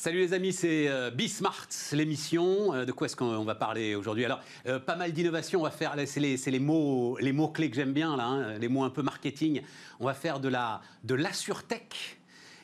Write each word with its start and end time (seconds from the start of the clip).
Salut 0.00 0.20
les 0.20 0.32
amis, 0.32 0.54
c'est 0.54 0.88
euh, 0.88 1.10
Bismart, 1.10 1.68
l'émission. 1.92 2.72
Euh, 2.72 2.86
de 2.86 2.92
quoi 2.92 3.04
est-ce 3.04 3.16
qu'on 3.16 3.44
va 3.44 3.54
parler 3.54 3.94
aujourd'hui? 3.94 4.24
Alors, 4.24 4.40
euh, 4.64 4.78
pas 4.78 4.96
mal 4.96 5.12
d'innovations. 5.12 5.60
On 5.60 5.64
va 5.64 5.70
faire, 5.70 5.94
c'est 6.06 6.20
les, 6.20 6.36
les, 6.38 6.58
mots, 6.58 7.18
les 7.20 7.32
mots 7.32 7.48
clés 7.48 7.68
que 7.68 7.76
j'aime 7.76 7.92
bien 7.92 8.16
là, 8.16 8.24
hein, 8.24 8.58
les 8.58 8.68
mots 8.68 8.82
un 8.82 8.88
peu 8.88 9.02
marketing. 9.02 9.60
On 9.98 10.06
va 10.06 10.14
faire 10.14 10.40
de 10.40 10.48
la 10.48 10.80
de 11.04 11.14
l'assurtech 11.14 12.18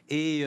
et, 0.09 0.46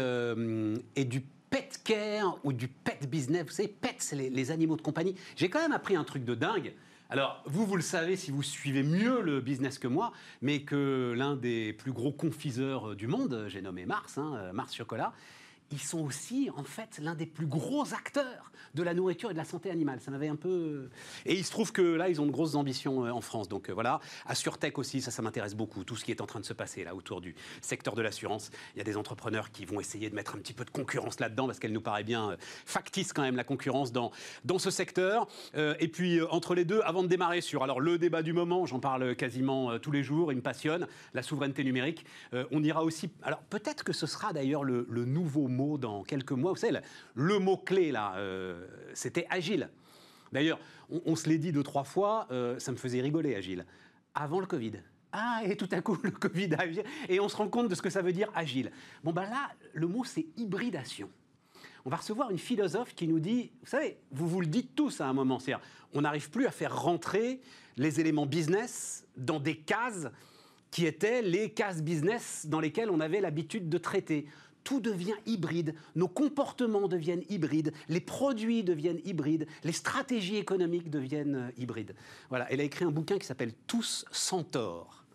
et 0.96 1.06
du 1.06 1.22
pet 1.52 1.80
care 1.84 2.40
ou 2.44 2.54
du 2.54 2.68
pet 2.68 3.08
business. 3.08 3.44
Vous 3.46 3.52
savez, 3.52 3.68
pet, 3.68 3.98
c'est 4.00 4.16
les, 4.16 4.50
animaux 4.50 4.76
de 4.76 4.82
compagnie. 4.82 5.14
J'ai 5.36 5.48
quand 5.48 5.62
même 5.62 5.74
appris 5.74 5.96
un 5.96 6.04
truc 6.04 6.26
de 6.26 6.34
dingue. 6.34 6.74
Alors, 7.12 7.44
vous, 7.46 7.68
vous 7.68 7.76
le 7.76 7.84
savez 7.84 8.16
si 8.16 8.32
vous 8.32 8.42
suivez 8.42 8.82
mieux 8.82 9.22
le 9.22 9.42
business 9.42 9.78
que 9.78 9.88
moi, 9.88 10.12
mais 10.42 10.62
que 10.62 11.14
l'un 11.16 11.36
des 11.36 11.72
plus 11.72 11.92
gros 11.92 12.12
confiseurs 12.12 12.96
du 12.96 13.06
monde, 13.06 13.46
j'ai 13.48 13.62
nommé 13.62 13.86
Mars, 13.86 14.18
hein, 14.18 14.50
Mars 14.54 14.74
Chocolat, 14.76 15.14
ils 15.72 15.80
sont 15.80 16.00
aussi, 16.00 16.50
en 16.56 16.64
fait, 16.64 17.00
l'un 17.02 17.16
des 17.16 17.26
plus 17.26 17.46
gros 17.46 17.94
acteurs 17.94 18.50
de 18.74 18.84
la 18.84 18.94
nourriture 18.94 19.30
et 19.32 19.34
de 19.34 19.38
la 19.38 19.46
santé 19.46 19.72
animale. 19.72 20.00
Ça 20.00 20.12
m'avait 20.12 20.28
un 20.28 20.36
peu. 20.36 20.90
Et 21.26 21.36
il 21.36 21.46
se 21.46 21.52
trouve 21.52 21.72
que 21.72 21.82
là, 21.82 22.10
ils 22.10 22.22
ont 22.22 22.26
de 22.26 22.32
grosses 22.32 22.56
ambitions 22.56 23.06
euh, 23.06 23.12
en 23.12 23.22
France. 23.22 23.48
Donc 23.48 23.70
euh, 23.70 23.74
voilà. 23.74 24.00
AssureTech 24.26 24.78
aussi, 24.78 25.02
ça, 25.02 25.12
ça 25.12 25.22
m'intéresse 25.22 25.56
beaucoup. 25.56 25.84
Tout 25.84 25.96
ce 25.96 26.06
qui 26.06 26.12
est 26.12 26.22
en 26.22 26.26
train 26.26 26.40
de 26.40 26.46
se 26.46 26.54
passer 26.54 26.84
là 26.84 26.96
autour 26.96 27.22
du 27.22 27.36
secteur 27.62 27.96
de 27.96 28.02
l'assurance. 28.02 28.52
Il 28.76 28.80
y 28.80 28.82
a 28.82 28.84
des 28.84 28.98
entrepreneurs 28.98 29.52
qui 29.52 29.66
vont 29.66 29.80
essayer 29.80 30.10
de 30.10 30.16
mettre 30.16 30.36
un 30.36 30.40
petit 30.40 30.54
peu 30.54 30.66
de 30.66 30.70
concurrence 30.70 31.20
là-dedans 31.20 31.48
parce 31.48 31.60
qu'elle 31.60 31.72
nous 31.72 31.82
paraît 31.82 32.04
bien 32.04 32.32
euh, 32.32 32.38
factice 32.66 33.14
quand 33.14 33.22
même, 33.22 33.36
la 33.36 33.44
concurrence 33.44 33.92
dans, 33.92 34.12
dans 34.46 34.60
ce 34.60 34.72
secteur. 34.72 35.28
et 35.56 35.88
puis, 35.88 36.22
entre 36.30 36.54
les 36.56 36.66
deux, 36.66 36.82
avant 36.82 37.04
de 37.04 37.08
démarrer 37.08 37.42
sur 37.42 37.64
alors, 37.64 37.80
le 37.80 37.98
débat 37.98 38.22
du 38.22 38.34
moment, 38.34 38.66
j'en 38.66 38.80
parle 38.80 39.16
quasiment 39.16 39.80
tous 39.80 39.92
les 39.92 40.04
jours, 40.04 40.32
il 40.32 40.36
me 40.36 40.42
passionne, 40.42 40.88
la 41.14 41.22
souveraineté 41.22 41.64
numérique. 41.64 42.06
on 42.52 42.64
ira 42.64 42.84
aussi. 42.84 43.10
Alors, 43.24 43.40
peut-être 43.42 43.84
que 43.84 43.94
ce 43.94 44.08
sera 44.08 44.34
d'ailleurs 44.34 44.64
le, 44.64 44.86
le 44.90 45.06
nouveau 45.06 45.48
dans 45.60 46.04
quelques 46.04 46.32
mois. 46.32 46.52
Vous 46.52 46.58
savez, 46.58 46.80
le 47.16 47.40
mot-clé, 47.40 47.92
là, 47.92 48.14
euh, 48.18 48.66
c'était 48.94 49.28
agile. 49.30 49.70
D'ailleurs, 50.32 50.60
on, 50.90 51.16
se 51.16 51.28
l'est 51.28 51.38
dit 51.38 51.52
deux, 51.52 51.64
trois 51.64 51.84
fois, 51.84 52.28
euh, 52.32 52.60
ça 52.60 52.72
me 52.72 52.78
faisait 52.78 53.02
rigoler, 53.02 53.36
agile. 53.36 53.66
Avant 54.14 54.40
le 54.40 54.46
Covid. 54.46 54.74
Ah, 55.12 55.42
et 55.44 55.56
tout 55.56 55.70
à 55.72 55.82
coup, 55.82 55.98
le 56.04 56.12
Covid 56.12 56.50
agile. 56.58 56.84
Et 57.08 57.20
on 57.20 57.30
se 57.30 57.36
rend 57.36 57.48
compte 57.48 57.68
de 57.68 57.76
ce 57.76 57.82
que 57.82 57.90
ça 57.90 58.02
veut 58.02 58.14
dire 58.14 58.32
agile. 58.36 58.72
Bon, 59.04 59.12
ben 59.12 59.24
là, 59.24 59.50
le 59.74 59.88
mot, 59.88 60.04
c'est 60.04 60.28
hybridation. 60.38 61.10
On 61.86 61.90
va 61.90 61.98
recevoir 61.98 62.30
une 62.30 62.38
philosophe 62.38 62.94
qui 62.94 63.08
nous 63.08 63.20
dit, 63.20 63.52
vous 63.62 63.68
savez, 63.68 63.98
vous 64.12 64.28
vous 64.28 64.42
le 64.42 64.48
dites 64.48 64.76
tous 64.76 65.02
à 65.02 65.08
un 65.08 65.14
moment, 65.14 65.40
c'est-à-dire, 65.40 65.66
on 65.94 66.02
n'arrive 66.02 66.30
plus 66.30 66.46
à 66.46 66.52
faire 66.52 66.80
rentrer 66.82 67.42
les 67.78 68.00
éléments 68.00 68.26
business 68.26 69.08
dans 69.16 69.40
des 69.40 69.56
cases 69.56 70.08
qui 70.72 70.86
étaient 70.86 71.22
les 71.22 71.50
cases 71.52 71.82
business 71.82 72.46
dans 72.48 72.60
lesquelles 72.60 72.92
on 72.92 73.00
avait 73.00 73.22
l'habitude 73.22 73.70
de 73.70 73.78
traiter 73.78 74.28
tout 74.64 74.80
devient 74.80 75.16
hybride, 75.26 75.76
nos 75.96 76.08
comportements 76.08 76.88
deviennent 76.88 77.24
hybrides, 77.30 77.74
les 77.88 78.00
produits 78.00 78.64
deviennent 78.64 79.02
hybrides, 79.06 79.48
les 79.64 79.72
stratégies 79.72 80.38
économiques 80.38 80.90
deviennent 80.90 81.36
euh, 81.36 81.52
hybrides. 81.58 81.96
Voilà, 82.30 82.52
elle 82.52 82.62
a 82.62 82.64
écrit 82.64 82.86
un 82.86 82.92
bouquin 82.92 83.18
qui 83.18 83.26
s'appelle 83.26 83.54
Tous 83.68 84.06
sans 84.12 84.44
tort. 84.44 85.06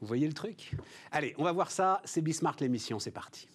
Vous 0.00 0.06
voyez 0.06 0.26
le 0.26 0.32
truc? 0.32 0.72
Allez, 1.12 1.34
on 1.38 1.44
va 1.44 1.52
voir 1.52 1.70
ça, 1.70 2.02
c'est 2.04 2.22
Bismart 2.22 2.56
l'émission, 2.60 2.98
c'est 2.98 3.12
parti. 3.12 3.48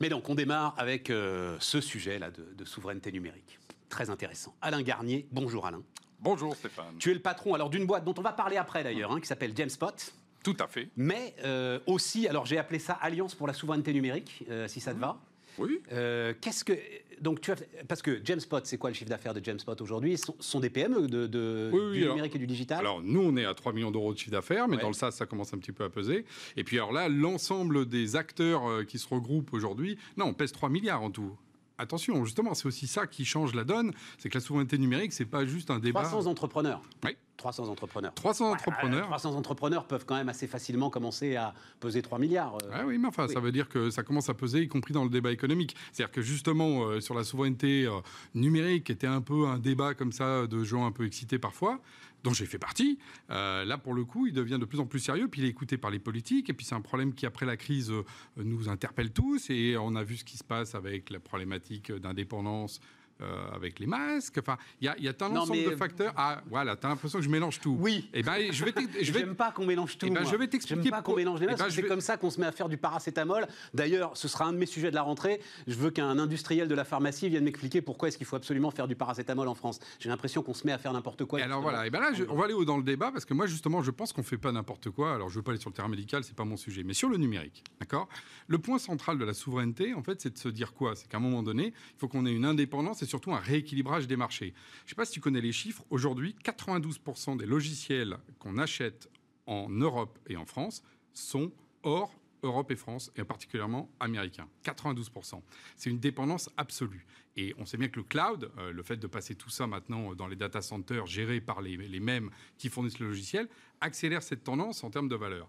Mais 0.00 0.08
donc, 0.08 0.28
on 0.28 0.34
démarre 0.34 0.74
avec 0.78 1.10
euh, 1.10 1.56
ce 1.60 1.80
sujet-là 1.80 2.30
de, 2.30 2.64
souveraineté 2.64 3.12
numérique. 3.12 3.58
Très 3.88 4.10
intéressant. 4.10 4.54
Alain 4.60 4.82
Garnier, 4.82 5.28
bonjour 5.30 5.66
Alain. 5.66 5.82
Bonjour 6.18 6.56
Stéphane. 6.56 6.96
Tu 6.98 7.10
es 7.10 7.14
le 7.14 7.20
patron 7.20 7.54
alors 7.54 7.70
d'une 7.70 7.86
boîte 7.86 8.04
dont 8.04 8.14
on 8.16 8.22
va 8.22 8.32
parler 8.32 8.56
après 8.56 8.82
d'ailleurs, 8.82 9.12
hein, 9.12 9.20
qui 9.20 9.26
s'appelle 9.26 9.56
Jamespot. 9.56 10.12
Tout 10.42 10.56
à 10.58 10.66
fait. 10.66 10.88
Mais 10.96 11.34
euh, 11.44 11.78
aussi, 11.86 12.26
alors 12.26 12.46
j'ai 12.46 12.58
appelé 12.58 12.78
ça 12.78 12.94
Alliance 12.94 13.34
pour 13.34 13.46
la 13.46 13.52
souveraineté 13.52 13.92
numérique, 13.92 14.44
euh, 14.50 14.68
si 14.68 14.80
ça 14.80 14.94
te 14.94 14.98
va. 14.98 15.20
Oui. 15.58 15.80
Euh, 15.92 16.32
qu'est-ce 16.40 16.64
que 16.64 16.72
donc 17.20 17.40
tu 17.40 17.52
as, 17.52 17.56
parce 17.86 18.02
que 18.02 18.20
Jamespot, 18.24 18.60
c'est 18.64 18.78
quoi 18.78 18.90
le 18.90 18.94
chiffre 18.94 19.10
d'affaires 19.10 19.34
de 19.34 19.44
Jamespot 19.44 19.76
aujourd'hui? 19.80 20.16
Ce 20.16 20.32
sont 20.40 20.60
des 20.60 20.70
PME 20.70 21.06
de, 21.06 21.26
du 21.26 22.08
numérique 22.08 22.34
et 22.34 22.38
du 22.38 22.46
digital? 22.46 22.80
Alors 22.80 23.02
nous, 23.02 23.20
on 23.20 23.36
est 23.36 23.44
à 23.44 23.54
3 23.54 23.72
millions 23.72 23.90
d'euros 23.90 24.12
de 24.12 24.18
chiffre 24.18 24.32
d'affaires, 24.32 24.66
mais 24.66 24.78
dans 24.78 24.88
le 24.88 24.94
SaaS, 24.94 25.12
ça 25.12 25.26
commence 25.26 25.52
un 25.54 25.58
petit 25.58 25.72
peu 25.72 25.84
à 25.84 25.90
peser. 25.90 26.24
Et 26.56 26.64
puis 26.64 26.78
alors 26.78 26.92
là, 26.92 27.08
l'ensemble 27.08 27.86
des 27.86 28.16
acteurs 28.16 28.84
qui 28.86 28.98
se 28.98 29.06
regroupent 29.06 29.52
aujourd'hui, 29.52 29.98
non, 30.16 30.26
on 30.26 30.34
pèse 30.34 30.52
3 30.52 30.68
milliards 30.68 31.02
en 31.02 31.10
tout 31.10 31.36
attention, 31.82 32.24
justement, 32.24 32.54
c'est 32.54 32.66
aussi 32.66 32.86
ça 32.86 33.06
qui 33.06 33.24
change 33.24 33.54
la 33.54 33.64
donne, 33.64 33.92
c'est 34.18 34.28
que 34.28 34.38
la 34.38 34.40
souveraineté 34.40 34.78
numérique, 34.78 35.12
c'est 35.12 35.24
pas 35.24 35.44
juste 35.44 35.70
un 35.70 35.78
débat. 35.78 36.02
300 36.02 36.26
entrepreneurs. 36.26 36.82
Oui. 37.04 37.16
300 37.36 37.68
entrepreneurs. 37.68 38.14
300 38.14 38.52
entrepreneurs. 38.52 39.06
300 39.06 39.34
entrepreneurs 39.34 39.84
peuvent 39.86 40.04
quand 40.06 40.14
même 40.14 40.28
assez 40.28 40.46
facilement 40.46 40.90
commencer 40.90 41.34
à 41.34 41.54
peser 41.80 42.00
3 42.00 42.18
milliards. 42.18 42.56
Euh. 42.62 42.70
Ah 42.72 42.82
oui, 42.86 42.98
mais 42.98 43.08
enfin, 43.08 43.26
ça 43.26 43.40
veut 43.40 43.50
dire 43.50 43.68
que 43.68 43.90
ça 43.90 44.02
commence 44.02 44.28
à 44.28 44.34
peser, 44.34 44.60
y 44.60 44.68
compris 44.68 44.94
dans 44.94 45.04
le 45.04 45.10
débat 45.10 45.32
économique. 45.32 45.74
C'est-à-dire 45.92 46.12
que 46.12 46.22
justement, 46.22 46.84
euh, 46.84 47.00
sur 47.00 47.14
la 47.14 47.24
souveraineté 47.24 47.84
euh, 47.86 48.00
numérique, 48.34 48.84
qui 48.84 48.92
était 48.92 49.08
un 49.08 49.20
peu 49.20 49.46
un 49.46 49.58
débat 49.58 49.94
comme 49.94 50.12
ça 50.12 50.46
de 50.46 50.62
gens 50.62 50.86
un 50.86 50.92
peu 50.92 51.04
excités 51.04 51.38
parfois, 51.38 51.80
dont 52.24 52.32
j'ai 52.32 52.46
fait 52.46 52.58
partie, 52.58 52.98
là, 53.28 53.78
pour 53.78 53.94
le 53.94 54.04
coup, 54.04 54.26
il 54.26 54.32
devient 54.32 54.58
de 54.58 54.64
plus 54.64 54.80
en 54.80 54.86
plus 54.86 55.00
sérieux, 55.00 55.28
puis 55.28 55.40
il 55.40 55.44
est 55.44 55.50
écouté 55.50 55.76
par 55.76 55.90
les 55.90 55.98
politiques, 55.98 56.50
et 56.50 56.52
puis 56.52 56.64
c'est 56.64 56.74
un 56.74 56.80
problème 56.80 57.14
qui, 57.14 57.26
après 57.26 57.46
la 57.46 57.56
crise, 57.56 57.92
nous 58.36 58.68
interpelle 58.68 59.12
tous, 59.12 59.50
et 59.50 59.76
on 59.78 59.94
a 59.96 60.04
vu 60.04 60.16
ce 60.16 60.24
qui 60.24 60.36
se 60.36 60.44
passe 60.44 60.74
avec 60.74 61.10
la 61.10 61.20
problématique 61.20 61.90
d'indépendance 61.92 62.80
euh, 63.20 63.50
avec 63.52 63.78
les 63.78 63.86
masques. 63.86 64.38
Enfin, 64.38 64.56
il 64.80 64.86
y 64.86 64.88
a, 64.88 64.98
y 64.98 65.08
a 65.08 65.12
un 65.20 65.36
ensemble 65.36 65.64
de 65.64 65.76
facteurs. 65.76 66.12
Ah, 66.16 66.42
voilà, 66.48 66.76
tu 66.76 66.86
as 66.86 66.88
l'impression 66.88 67.18
que 67.18 67.24
je 67.24 67.30
mélange 67.30 67.60
tout. 67.60 67.76
Oui. 67.78 68.08
Et 68.12 68.20
eh 68.20 68.22
ben, 68.22 68.52
je 68.52 68.64
vais. 68.64 68.72
Je 69.00 69.12
vais. 69.12 69.26
pas 69.26 69.52
qu'on 69.52 69.66
mélange 69.66 69.98
tout. 69.98 70.06
Eh 70.06 70.10
ben, 70.10 70.24
je 70.24 70.36
vais 70.36 70.48
t'expliquer. 70.48 70.90
pas 70.90 71.02
qu'on 71.02 71.16
mélange 71.16 71.40
les 71.40 71.46
masques. 71.46 71.60
Eh 71.60 71.64
ben, 71.64 71.70
c'est 71.70 71.82
comme 71.82 72.00
ça 72.00 72.16
qu'on 72.16 72.30
se 72.30 72.40
met 72.40 72.46
à 72.46 72.52
faire 72.52 72.68
du 72.68 72.76
paracétamol. 72.76 73.46
D'ailleurs, 73.74 74.16
ce 74.16 74.28
sera 74.28 74.46
un 74.46 74.52
de 74.52 74.58
mes 74.58 74.66
sujets 74.66 74.90
de 74.90 74.94
la 74.94 75.02
rentrée. 75.02 75.40
Je 75.66 75.74
veux 75.74 75.90
qu'un 75.90 76.18
industriel 76.18 76.68
de 76.68 76.74
la 76.74 76.84
pharmacie 76.84 77.28
vienne 77.28 77.44
m'expliquer 77.44 77.82
pourquoi 77.82 78.08
est-ce 78.08 78.16
qu'il 78.16 78.26
faut 78.26 78.36
absolument 78.36 78.70
faire 78.70 78.88
du 78.88 78.96
paracétamol 78.96 79.48
en 79.48 79.54
France. 79.54 79.80
J'ai 79.98 80.08
l'impression 80.08 80.42
qu'on 80.42 80.54
se 80.54 80.66
met 80.66 80.72
à 80.72 80.78
faire 80.78 80.92
n'importe 80.92 81.24
quoi. 81.24 81.40
Et 81.40 81.42
alors 81.42 81.62
voilà. 81.62 81.86
Et 81.86 81.90
ben 81.90 82.00
là, 82.00 82.10
on 82.28 82.36
va 82.36 82.44
aller 82.44 82.64
dans 82.64 82.76
le 82.76 82.82
débat 82.82 83.10
parce 83.12 83.24
que 83.24 83.34
moi, 83.34 83.46
justement, 83.46 83.82
je 83.82 83.90
pense 83.90 84.12
qu'on 84.12 84.22
fait 84.22 84.38
pas 84.38 84.52
n'importe 84.52 84.90
quoi. 84.90 85.14
Alors, 85.14 85.28
je 85.28 85.36
veux 85.36 85.42
pas 85.42 85.52
aller 85.52 85.60
sur 85.60 85.70
le 85.70 85.74
terrain 85.74 85.88
médical, 85.88 86.24
c'est 86.24 86.36
pas 86.36 86.44
mon 86.44 86.56
sujet, 86.56 86.82
mais 86.82 86.94
sur 86.94 87.08
le 87.08 87.16
numérique, 87.16 87.64
d'accord? 87.80 88.08
Le 88.46 88.58
point 88.58 88.78
central 88.78 89.18
de 89.18 89.24
la 89.24 89.34
souveraineté, 89.34 89.94
en 89.94 90.02
fait, 90.02 90.20
c'est 90.20 90.32
de 90.32 90.38
se 90.38 90.48
dire 90.48 90.74
quoi? 90.74 90.94
C'est 90.96 91.08
qu'à 91.08 91.18
un 91.18 91.20
moment 91.20 91.42
donné, 91.42 91.66
il 91.66 91.98
faut 91.98 92.08
qu'on 92.08 92.26
ait 92.26 92.32
une 92.32 92.44
indépendance 92.44 93.01
et 93.02 93.06
surtout 93.06 93.32
un 93.32 93.38
rééquilibrage 93.38 94.06
des 94.06 94.16
marchés. 94.16 94.54
Je 94.80 94.84
ne 94.84 94.88
sais 94.90 94.94
pas 94.94 95.04
si 95.04 95.12
tu 95.12 95.20
connais 95.20 95.40
les 95.40 95.52
chiffres. 95.52 95.84
Aujourd'hui, 95.90 96.36
92% 96.44 97.36
des 97.36 97.46
logiciels 97.46 98.18
qu'on 98.38 98.58
achète 98.58 99.08
en 99.46 99.68
Europe 99.68 100.18
et 100.28 100.36
en 100.36 100.46
France 100.46 100.82
sont 101.12 101.52
hors 101.82 102.14
Europe 102.42 102.70
et 102.70 102.76
France, 102.76 103.12
et 103.16 103.24
particulièrement 103.24 103.90
américains. 104.00 104.48
92%. 104.64 105.40
C'est 105.76 105.90
une 105.90 106.00
dépendance 106.00 106.50
absolue. 106.56 107.06
Et 107.36 107.54
on 107.58 107.64
sait 107.64 107.76
bien 107.76 107.88
que 107.88 107.96
le 107.96 108.02
cloud, 108.02 108.50
euh, 108.58 108.72
le 108.72 108.82
fait 108.82 108.96
de 108.96 109.06
passer 109.06 109.34
tout 109.34 109.48
ça 109.48 109.66
maintenant 109.66 110.14
dans 110.14 110.26
les 110.26 110.36
data 110.36 110.60
centers 110.60 111.06
gérés 111.06 111.40
par 111.40 111.62
les, 111.62 111.76
les 111.76 112.00
mêmes 112.00 112.30
qui 112.58 112.68
fournissent 112.68 112.98
le 112.98 113.08
logiciel, 113.08 113.48
accélère 113.80 114.22
cette 114.22 114.44
tendance 114.44 114.84
en 114.84 114.90
termes 114.90 115.08
de 115.08 115.16
valeur. 115.16 115.48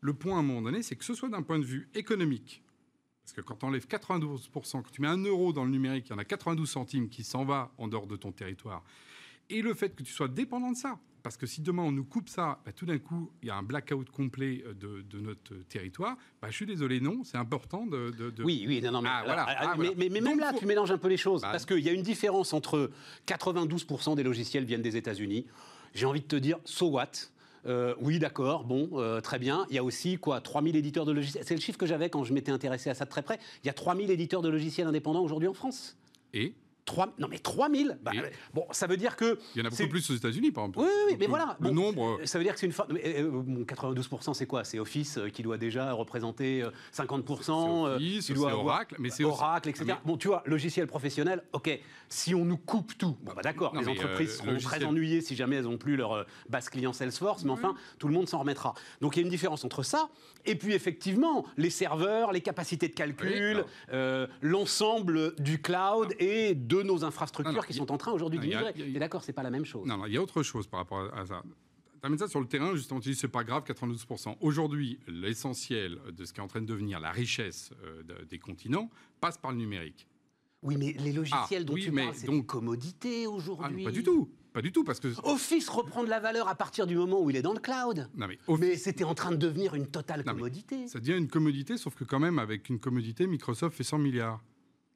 Le 0.00 0.14
point 0.14 0.36
à 0.36 0.40
un 0.40 0.42
moment 0.42 0.62
donné, 0.62 0.82
c'est 0.82 0.96
que 0.96 1.04
ce 1.04 1.14
soit 1.14 1.28
d'un 1.28 1.42
point 1.42 1.58
de 1.58 1.64
vue 1.64 1.88
économique, 1.94 2.62
parce 3.22 3.32
que 3.34 3.40
quand 3.40 3.62
on 3.64 3.68
enlève 3.68 3.86
92%, 3.86 4.72
quand 4.72 4.90
tu 4.90 5.00
mets 5.00 5.08
un 5.08 5.22
euro 5.22 5.52
dans 5.52 5.64
le 5.64 5.70
numérique, 5.70 6.06
il 6.08 6.12
y 6.12 6.14
en 6.14 6.18
a 6.18 6.24
92 6.24 6.68
centimes 6.68 7.08
qui 7.08 7.24
s'en 7.24 7.44
va 7.44 7.72
en 7.78 7.88
dehors 7.88 8.06
de 8.06 8.16
ton 8.16 8.32
territoire. 8.32 8.82
Et 9.48 9.62
le 9.62 9.74
fait 9.74 9.94
que 9.94 10.02
tu 10.02 10.12
sois 10.12 10.28
dépendant 10.28 10.72
de 10.72 10.76
ça, 10.76 10.98
parce 11.22 11.36
que 11.36 11.46
si 11.46 11.60
demain 11.60 11.82
on 11.82 11.92
nous 11.92 12.04
coupe 12.04 12.28
ça, 12.28 12.60
bah, 12.64 12.72
tout 12.72 12.86
d'un 12.86 12.98
coup 12.98 13.30
il 13.42 13.48
y 13.48 13.50
a 13.50 13.56
un 13.56 13.62
blackout 13.62 14.10
complet 14.10 14.64
euh, 14.66 14.74
de, 14.74 15.20
notre 15.20 15.54
territoire. 15.68 16.16
Bah, 16.40 16.48
je 16.50 16.56
suis 16.56 16.66
désolé, 16.66 17.00
non, 17.00 17.22
c'est 17.24 17.36
important 17.36 17.86
de, 17.86 18.12
Oui, 18.42 18.64
oui, 18.66 18.80
non, 18.82 18.90
non, 18.92 19.02
mais, 19.02 19.08
ah, 19.10 19.22
voilà. 19.24 19.46
Ah, 19.48 19.74
mais, 19.76 20.08
même 20.08 20.40
là, 20.40 20.52
tu 20.52 20.66
mélanges 20.66 20.90
un 20.90 20.98
peu 20.98 21.08
les 21.08 21.16
choses, 21.16 21.42
bah, 21.42 21.50
parce 21.52 21.64
qu'il 21.64 21.80
y 21.80 21.88
a 21.88 21.92
une 21.92 22.02
différence 22.02 22.52
entre 22.52 22.90
92% 23.26 24.16
des 24.16 24.22
logiciels 24.22 24.64
viennent 24.64 24.82
des 24.82 24.96
États-Unis. 24.96 25.46
J'ai 25.94 26.06
envie 26.06 26.20
de 26.22 26.26
te 26.26 26.36
dire, 26.36 26.58
so 26.64 26.88
what? 26.88 27.10
Euh, 27.66 27.94
oui, 28.00 28.18
d'accord, 28.18 28.64
bon, 28.64 28.88
euh, 28.94 29.20
très 29.20 29.38
bien. 29.38 29.66
Il 29.70 29.76
y 29.76 29.78
a 29.78 29.84
aussi, 29.84 30.18
quoi, 30.18 30.40
3000 30.40 30.76
éditeurs 30.76 31.04
de 31.04 31.12
logiciels. 31.12 31.44
C'est 31.46 31.54
le 31.54 31.60
chiffre 31.60 31.78
que 31.78 31.86
j'avais 31.86 32.10
quand 32.10 32.24
je 32.24 32.32
m'étais 32.32 32.52
intéressé 32.52 32.90
à 32.90 32.94
ça 32.94 33.04
de 33.04 33.10
très 33.10 33.22
près. 33.22 33.38
Il 33.62 33.66
y 33.66 33.70
a 33.70 33.74
3000 33.74 34.10
éditeurs 34.10 34.42
de 34.42 34.48
logiciels 34.48 34.86
indépendants 34.86 35.22
aujourd'hui 35.22 35.48
en 35.48 35.54
France. 35.54 35.96
Et? 36.34 36.54
3, 36.84 37.14
non 37.18 37.28
mais 37.28 37.38
3000 37.38 37.98
bah, 38.02 38.10
Bon, 38.52 38.66
ça 38.72 38.86
veut 38.86 38.96
dire 38.96 39.16
que... 39.16 39.38
Il 39.54 39.60
y 39.60 39.62
en 39.62 39.66
a 39.66 39.70
beaucoup 39.70 39.88
plus 39.88 40.10
aux 40.10 40.14
États-Unis, 40.14 40.50
par 40.50 40.64
exemple. 40.64 40.80
Oui, 40.80 40.90
oui, 41.06 41.16
mais 41.18 41.26
voilà. 41.26 41.56
Le 41.60 41.70
nombre... 41.70 42.18
Ça 42.24 42.38
veut 42.38 42.44
dire 42.44 42.54
que 42.54 42.60
c'est 42.60 42.66
une 42.66 42.72
forme... 42.72 42.94
92%, 42.94 44.34
c'est 44.34 44.46
quoi? 44.46 44.64
C'est 44.64 44.78
Office 44.78 45.18
euh, 45.18 45.28
qui 45.28 45.42
doit 45.42 45.58
déjà 45.58 45.92
représenter 45.92 46.64
50%. 46.94 47.86
Euh, 47.86 47.96
Office, 47.96 48.26
c'est 48.26 48.36
Oracle, 48.36 48.96
mais 48.98 49.10
c'est 49.10 49.24
Oracle, 49.24 49.68
etc. 49.68 49.94
Bon, 50.04 50.16
tu 50.16 50.28
vois, 50.28 50.42
logiciel 50.46 50.86
professionnel, 50.86 51.42
ok. 51.52 51.78
Si 52.08 52.34
on 52.34 52.44
nous 52.44 52.56
coupe 52.56 52.98
tout, 52.98 53.16
bon, 53.22 53.32
bah, 53.34 53.42
d'accord, 53.42 53.74
les 53.76 53.88
entreprises 53.88 54.38
seront 54.38 54.56
très 54.58 54.84
ennuyées 54.84 55.20
si 55.20 55.36
jamais 55.36 55.56
elles 55.56 55.64
n'ont 55.64 55.78
plus 55.78 55.96
leur 55.96 56.26
base 56.48 56.68
client 56.68 56.92
Salesforce, 56.92 57.44
mais 57.44 57.52
enfin, 57.52 57.74
tout 57.98 58.08
le 58.08 58.14
monde 58.14 58.28
s'en 58.28 58.38
remettra. 58.40 58.74
Donc 59.00 59.16
il 59.16 59.20
y 59.20 59.22
a 59.22 59.24
une 59.24 59.30
différence 59.30 59.64
entre 59.64 59.82
ça, 59.82 60.08
et 60.44 60.56
puis 60.56 60.74
effectivement, 60.74 61.46
les 61.56 61.70
serveurs, 61.70 62.32
les 62.32 62.40
capacités 62.40 62.88
de 62.88 62.94
calcul, 62.94 63.64
l'ensemble 64.42 65.34
du 65.36 65.60
cloud 65.62 66.14
et 66.18 66.54
de 66.54 66.71
nos 66.82 67.04
infrastructures 67.04 67.66
qui 67.66 67.74
sont 67.74 67.90
en 67.92 67.98
train 67.98 68.12
aujourd'hui 68.12 68.38
de 68.38 68.44
migrer. 68.46 68.98
d'accord, 68.98 69.22
c'est 69.24 69.32
pas 69.32 69.42
la 69.42 69.50
même 69.50 69.64
chose. 69.64 69.86
Non, 69.86 69.98
non, 69.98 70.06
il 70.06 70.12
y 70.14 70.16
a 70.16 70.22
autre 70.22 70.42
chose 70.42 70.66
par 70.66 70.80
rapport 70.80 71.12
à 71.14 71.26
ça. 71.26 71.42
amènes 72.04 72.18
ça 72.18 72.26
sur 72.28 72.40
le 72.40 72.46
terrain, 72.46 72.74
justement, 72.74 72.98
tu 73.00 73.10
dis 73.10 73.14
c'est 73.14 73.28
pas 73.28 73.44
grave, 73.44 73.62
92%. 73.64 74.36
Aujourd'hui, 74.40 74.98
l'essentiel 75.06 75.98
de 76.16 76.24
ce 76.24 76.32
qui 76.32 76.40
est 76.40 76.42
en 76.42 76.48
train 76.48 76.60
de 76.60 76.66
devenir 76.66 76.98
la 77.00 77.10
richesse 77.12 77.70
euh, 77.84 78.02
de- 78.02 78.24
des 78.24 78.38
continents 78.38 78.90
passe 79.20 79.38
par 79.38 79.52
le 79.52 79.58
numérique. 79.58 80.08
Oui, 80.62 80.76
mais 80.76 80.92
les 80.98 81.12
logiciels 81.12 81.62
Ah, 81.62 81.64
dont 81.64 81.74
oui, 81.74 81.82
tu 81.84 81.90
mais 81.90 82.04
parles, 82.04 82.14
c'est 82.16 82.26
donc- 82.26 82.34
une 82.36 82.46
commodité 82.46 83.24
Ah, 83.26 83.30
aujourd'hui. 83.30 83.84
pas 83.84 83.90
du 83.90 84.02
tout, 84.04 84.28
pas 84.52 84.62
du 84.62 84.70
tout, 84.72 84.84
parce 84.84 85.00
que 85.00 85.08
Office 85.24 85.68
reprend 85.68 86.04
de 86.04 86.08
la 86.08 86.20
valeur 86.20 86.46
à 86.48 86.54
partir 86.54 86.86
du 86.86 86.94
moment 86.96 87.20
où 87.20 87.30
il 87.30 87.36
est 87.36 87.42
dans 87.42 87.52
le 87.52 87.58
cloud. 87.60 88.08
non 88.16 88.26
mais, 88.28 88.38
au- 88.46 88.56
Mais 88.58 88.76
c'était 88.76 89.02
en 89.04 89.14
train 89.14 89.30
de 89.32 89.36
devenir 89.36 89.74
une 89.74 89.86
totale 89.88 90.22
Non, 90.26 90.32
commodité. 90.34 90.86
ça 90.88 91.00
devient 91.00 91.16
une 91.18 91.28
commodité, 91.28 91.76
sauf 91.76 91.94
que 91.96 92.04
quand 92.04 92.20
même 92.20 92.38
avec 92.38 92.68
une 92.68 92.78
commodité, 92.78 93.26
Microsoft 93.26 93.76
fait 93.76 93.82
100 93.84 93.98
milliards. 93.98 94.40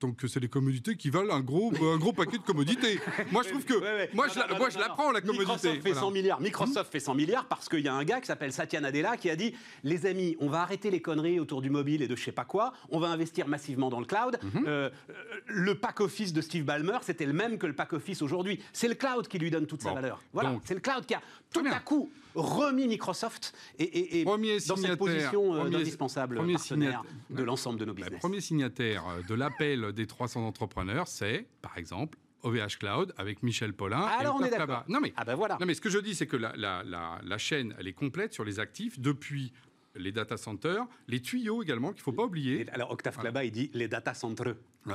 Donc 0.00 0.18
c'est 0.28 0.40
des 0.40 0.48
commodités 0.48 0.94
qui 0.96 1.08
valent 1.08 1.34
un 1.34 1.40
gros, 1.40 1.72
un 1.82 1.96
gros 1.96 2.12
paquet 2.12 2.36
de 2.36 2.42
commodités. 2.42 3.00
Moi 3.32 3.42
je 3.44 3.48
trouve 3.48 3.64
que, 3.64 3.74
Ouais, 3.74 3.80
ouais. 3.80 4.10
moi 4.12 4.26
Non, 4.26 4.32
je, 4.34 4.38
non, 4.40 4.44
non, 4.50 4.56
moi 4.58 4.66
non, 4.66 4.70
je 4.70 4.76
non, 4.78 4.82
la 4.82 4.88
prends 4.90 5.10
la 5.10 5.20
non. 5.20 5.26
commodité. 5.28 5.52
Microsoft 5.52 5.82
fait 5.82 5.88
Voilà. 5.90 6.00
100 6.00 6.10
milliards. 6.10 6.40
Microsoft 6.40 6.92
fait 6.92 7.00
100 7.00 7.14
milliards 7.14 7.46
parce 7.46 7.68
qu'il 7.68 7.80
y 7.80 7.88
a 7.88 7.94
un 7.94 8.04
gars 8.04 8.20
qui 8.20 8.26
s'appelle 8.26 8.52
Satya 8.52 8.80
Nadella 8.82 9.16
qui 9.16 9.30
a 9.30 9.36
dit 9.36 9.54
les 9.84 10.04
amis, 10.04 10.36
on 10.40 10.48
va 10.50 10.60
arrêter 10.60 10.90
les 10.90 11.00
conneries 11.00 11.40
autour 11.40 11.62
du 11.62 11.70
mobile 11.70 12.02
et 12.02 12.08
de 12.08 12.14
je 12.14 12.22
sais 12.24 12.32
pas 12.32 12.44
quoi. 12.44 12.74
On 12.90 12.98
va 12.98 13.08
investir 13.08 13.48
massivement 13.48 13.88
dans 13.88 14.00
le 14.00 14.06
cloud. 14.06 14.38
Mhm. 14.42 14.64
Euh, 14.66 14.90
euh, 15.08 15.12
le 15.46 15.74
pack 15.74 16.00
office 16.00 16.34
de 16.34 16.42
Steve 16.42 16.64
Ballmer, 16.64 16.98
c'était 17.00 17.24
le 17.26 17.32
même 17.32 17.56
que 17.56 17.66
le 17.66 17.72
pack 17.72 17.94
office 17.94 18.20
aujourd'hui. 18.20 18.60
C'est 18.74 18.88
le 18.88 18.94
cloud 18.96 19.28
qui 19.28 19.38
lui 19.38 19.50
donne 19.50 19.66
toute 19.66 19.80
sa 19.82 19.94
valeur. 19.94 20.20
Voilà, 20.34 20.54
c'est 20.64 20.74
le 20.74 20.80
cloud 20.80 21.06
qui 21.06 21.14
a 21.14 21.22
tout 21.62 21.66
à 21.76 21.80
coup 21.80 22.10
remis 22.34 22.86
Microsoft 22.86 23.54
et, 23.78 24.20
et- 24.20 24.24
dans 24.24 24.76
cette 24.76 24.98
position 24.98 25.54
euh, 25.54 25.60
premier- 25.60 25.70
d'indispensable 25.78 26.36
premier 26.36 26.54
partenaire 26.54 27.02
de 27.30 27.42
l'ensemble 27.42 27.78
de 27.80 27.84
nos 27.86 27.92
Le 27.92 27.96
business. 28.02 28.18
premier 28.20 28.40
signataire 28.42 29.04
euh, 29.08 29.22
de 29.26 29.34
l'appel 29.34 29.92
des 29.92 30.06
300 30.06 30.46
entrepreneurs, 30.46 31.08
c'est 31.08 31.46
par 31.62 31.78
exemple 31.78 32.18
OVH 32.42 32.76
Cloud 32.78 33.14
avec 33.16 33.42
Michel 33.42 33.72
Paulin. 33.72 34.06
et 34.06 34.20
Alors 34.20 34.36
on 34.38 34.44
est 34.44 34.50
d'accord. 34.50 34.84
Non 34.88 35.00
mais 35.00 35.14
Ah 35.16 35.24
ben 35.24 35.34
voilà. 35.34 35.56
Non, 35.60 35.66
mais 35.66 35.72
ce 35.74 35.80
que 35.80 35.88
je 35.88 35.98
dis, 35.98 36.14
c'est 36.14 36.26
que 36.26 36.36
la, 36.36 36.52
la- 36.56 36.82
la- 36.84 37.18
la 37.24 37.38
chaîne, 37.38 37.74
elle 37.78 37.88
est 37.88 37.92
complète 37.94 38.34
sur 38.34 38.44
les 38.44 38.60
actifs 38.60 39.00
depuis 39.00 39.52
les 39.98 40.12
data 40.12 40.36
centers, 40.36 40.84
les 41.08 41.20
tuyaux 41.22 41.62
également, 41.62 41.88
qu'il 41.92 42.00
ne 42.00 42.04
faut 42.04 42.12
pas 42.12 42.24
oublier. 42.24 42.66
Alors 42.70 42.90
Octave 42.90 43.16
Klaba, 43.16 43.44
il 43.44 43.50
dit 43.50 43.70
les 43.72 43.88
data 43.88 44.12
centres. 44.12 44.54
Ouais. 44.86 44.94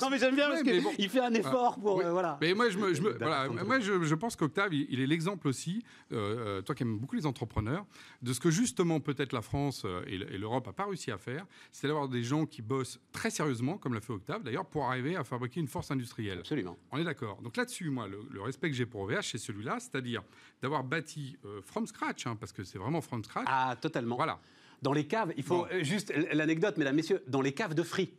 non 0.00 0.10
mais 0.10 0.18
j'aime 0.18 0.34
bien 0.36 0.48
parce 0.48 0.62
mais 0.64 0.80
bon. 0.80 0.90
qu'il 0.90 1.08
fait 1.08 1.20
un 1.20 1.34
effort 1.34 1.78
pour 1.80 1.96
Oui. 1.96 2.04
euh, 2.04 2.12
voilà. 2.12 2.38
Mais 2.40 2.54
moi, 2.54 2.68
je, 2.70 2.78
me, 2.78 2.94
je 2.94 3.02
me- 3.02 3.12
Data 3.14 3.48
voilà, 3.48 3.64
moi, 3.64 3.80
je, 3.80 4.02
je 4.04 4.14
pense 4.14 4.36
qu'Octave, 4.36 4.72
il, 4.74 4.86
il 4.90 5.00
est 5.00 5.06
l'exemple 5.06 5.48
aussi, 5.48 5.82
euh, 6.12 6.58
euh, 6.58 6.62
toi 6.62 6.74
qui 6.74 6.82
aimes 6.84 6.98
beaucoup 6.98 7.16
les 7.16 7.26
entrepreneurs, 7.26 7.84
de 8.22 8.32
ce 8.32 8.40
que 8.40 8.50
justement 8.50 9.00
peut-être 9.00 9.32
la 9.32 9.42
France 9.42 9.84
et 10.06 10.16
l'Europe 10.18 10.66
n'a 10.66 10.72
pas 10.72 10.84
réussi 10.86 11.10
à 11.10 11.18
faire, 11.18 11.46
c'est 11.72 11.86
d'avoir 11.88 12.08
des 12.08 12.22
gens 12.22 12.46
qui 12.46 12.62
bossent 12.62 13.00
très 13.12 13.30
sérieusement, 13.30 13.76
comme 13.78 13.94
l'a 13.94 14.00
fait 14.00 14.12
Octave 14.12 14.42
d'ailleurs, 14.42 14.66
pour 14.66 14.84
arriver 14.86 15.16
à 15.16 15.24
fabriquer 15.24 15.60
une 15.60 15.68
force 15.68 15.90
industrielle. 15.90 16.38
Absolument. 16.40 16.76
On 16.92 16.98
est 16.98 17.04
d'accord. 17.04 17.40
Donc 17.42 17.56
là-dessus, 17.56 17.90
moi, 17.90 18.06
le, 18.06 18.20
le 18.30 18.40
respect 18.42 18.70
que 18.70 18.76
j'ai 18.76 18.86
pour 18.86 19.02
OVH, 19.02 19.22
c'est 19.22 19.38
celui-là, 19.38 19.78
c'est-à-dire 19.80 20.22
d'avoir 20.62 20.84
bâti 20.84 21.36
euh, 21.44 21.60
from 21.62 21.86
scratch, 21.86 22.26
hein, 22.26 22.36
parce 22.38 22.52
que 22.52 22.62
c'est 22.64 22.78
vraiment 22.78 23.00
from 23.00 23.22
scratch. 23.24 23.46
Ah 23.48 23.76
totalement. 23.80 24.16
Voilà. 24.16 24.38
Dans 24.82 24.92
les 24.92 25.06
caves, 25.06 25.32
il 25.36 25.42
faut 25.42 25.64
Bon. 25.64 25.82
juste 25.82 26.12
l'anecdote, 26.32 26.76
mesdames, 26.76 26.94
messieurs, 26.96 27.22
dans 27.26 27.40
les 27.40 27.52
caves 27.52 27.74
de 27.74 27.82
Free. 27.82 28.12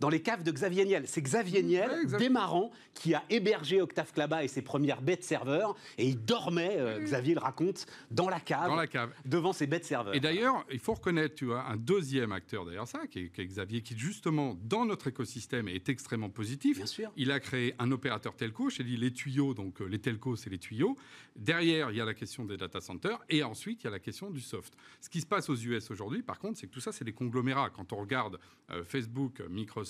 Dans 0.00 0.08
les 0.08 0.20
caves 0.22 0.42
de 0.42 0.50
Xavier 0.50 0.84
Niel. 0.84 1.04
C'est 1.06 1.22
Xavier 1.22 1.62
Niel, 1.62 1.90
Ouais, 1.90 2.18
démarrant, 2.18 2.70
qui 2.94 3.14
a 3.14 3.22
hébergé 3.30 3.80
Octave 3.80 4.12
Klaba 4.12 4.44
et 4.44 4.48
ses 4.48 4.62
premières 4.62 5.02
bêtes 5.02 5.24
serveurs. 5.24 5.74
Et 5.98 6.06
il 6.08 6.22
dormait, 6.24 6.76
euh, 6.78 7.00
Xavier 7.00 7.34
le 7.34 7.40
raconte, 7.40 7.86
dans 8.10 8.28
la 8.28 8.40
cave, 8.40 8.68
Dans 8.68 8.76
la 8.76 8.86
cave. 8.86 9.12
devant 9.24 9.52
ses 9.52 9.66
bêtes 9.66 9.84
serveurs. 9.84 10.14
Et 10.14 10.20
d'ailleurs, 10.20 10.64
il 10.72 10.78
faut 10.78 10.94
reconnaître, 10.94 11.34
tu 11.34 11.46
vois, 11.46 11.64
un 11.66 11.76
deuxième 11.76 12.32
acteur 12.32 12.64
derrière 12.64 12.86
ça, 12.88 13.06
qui 13.06 13.20
est, 13.20 13.28
qui 13.28 13.40
est 13.40 13.46
Xavier, 13.46 13.80
qui 13.82 13.96
justement, 13.98 14.56
dans 14.64 14.84
notre 14.84 15.08
écosystème, 15.08 15.68
est 15.68 15.88
extrêmement 15.88 16.30
positif. 16.30 16.76
Bien 16.78 16.86
sûr. 16.86 17.10
Il 17.16 17.30
a 17.30 17.40
créé 17.40 17.74
un 17.78 17.90
opérateur 17.92 18.34
telco, 18.34 18.70
j'ai 18.70 18.84
dit 18.84 18.96
les 18.96 19.12
tuyaux, 19.12 19.54
donc 19.54 19.80
euh, 19.80 19.86
les 19.86 19.98
telcos, 19.98 20.36
c'est 20.36 20.50
les 20.50 20.58
tuyaux. 20.58 20.96
Derrière, 21.36 21.90
il 21.90 21.96
y 21.96 22.00
a 22.00 22.04
la 22.04 22.14
question 22.14 22.44
des 22.44 22.56
data 22.56 22.80
centers, 22.80 23.18
et 23.28 23.42
ensuite, 23.42 23.82
il 23.82 23.84
y 23.84 23.88
a 23.88 23.90
la 23.90 23.98
question 23.98 24.30
du 24.30 24.40
soft. 24.40 24.74
Ce 25.00 25.08
qui 25.08 25.20
se 25.20 25.26
passe 25.26 25.48
aux 25.48 25.56
US 25.56 25.90
aujourd'hui, 25.90 26.22
par 26.22 26.38
contre, 26.38 26.58
c'est 26.58 26.66
que 26.66 26.72
tout 26.72 26.80
ça, 26.80 26.92
c'est 26.92 27.04
des 27.04 27.12
conglomérats. 27.12 27.70
Quand 27.70 27.92
on 27.92 27.96
regarde 27.96 28.38
euh, 28.70 28.84
Facebook, 28.84 29.40
Microsoft 29.50 29.81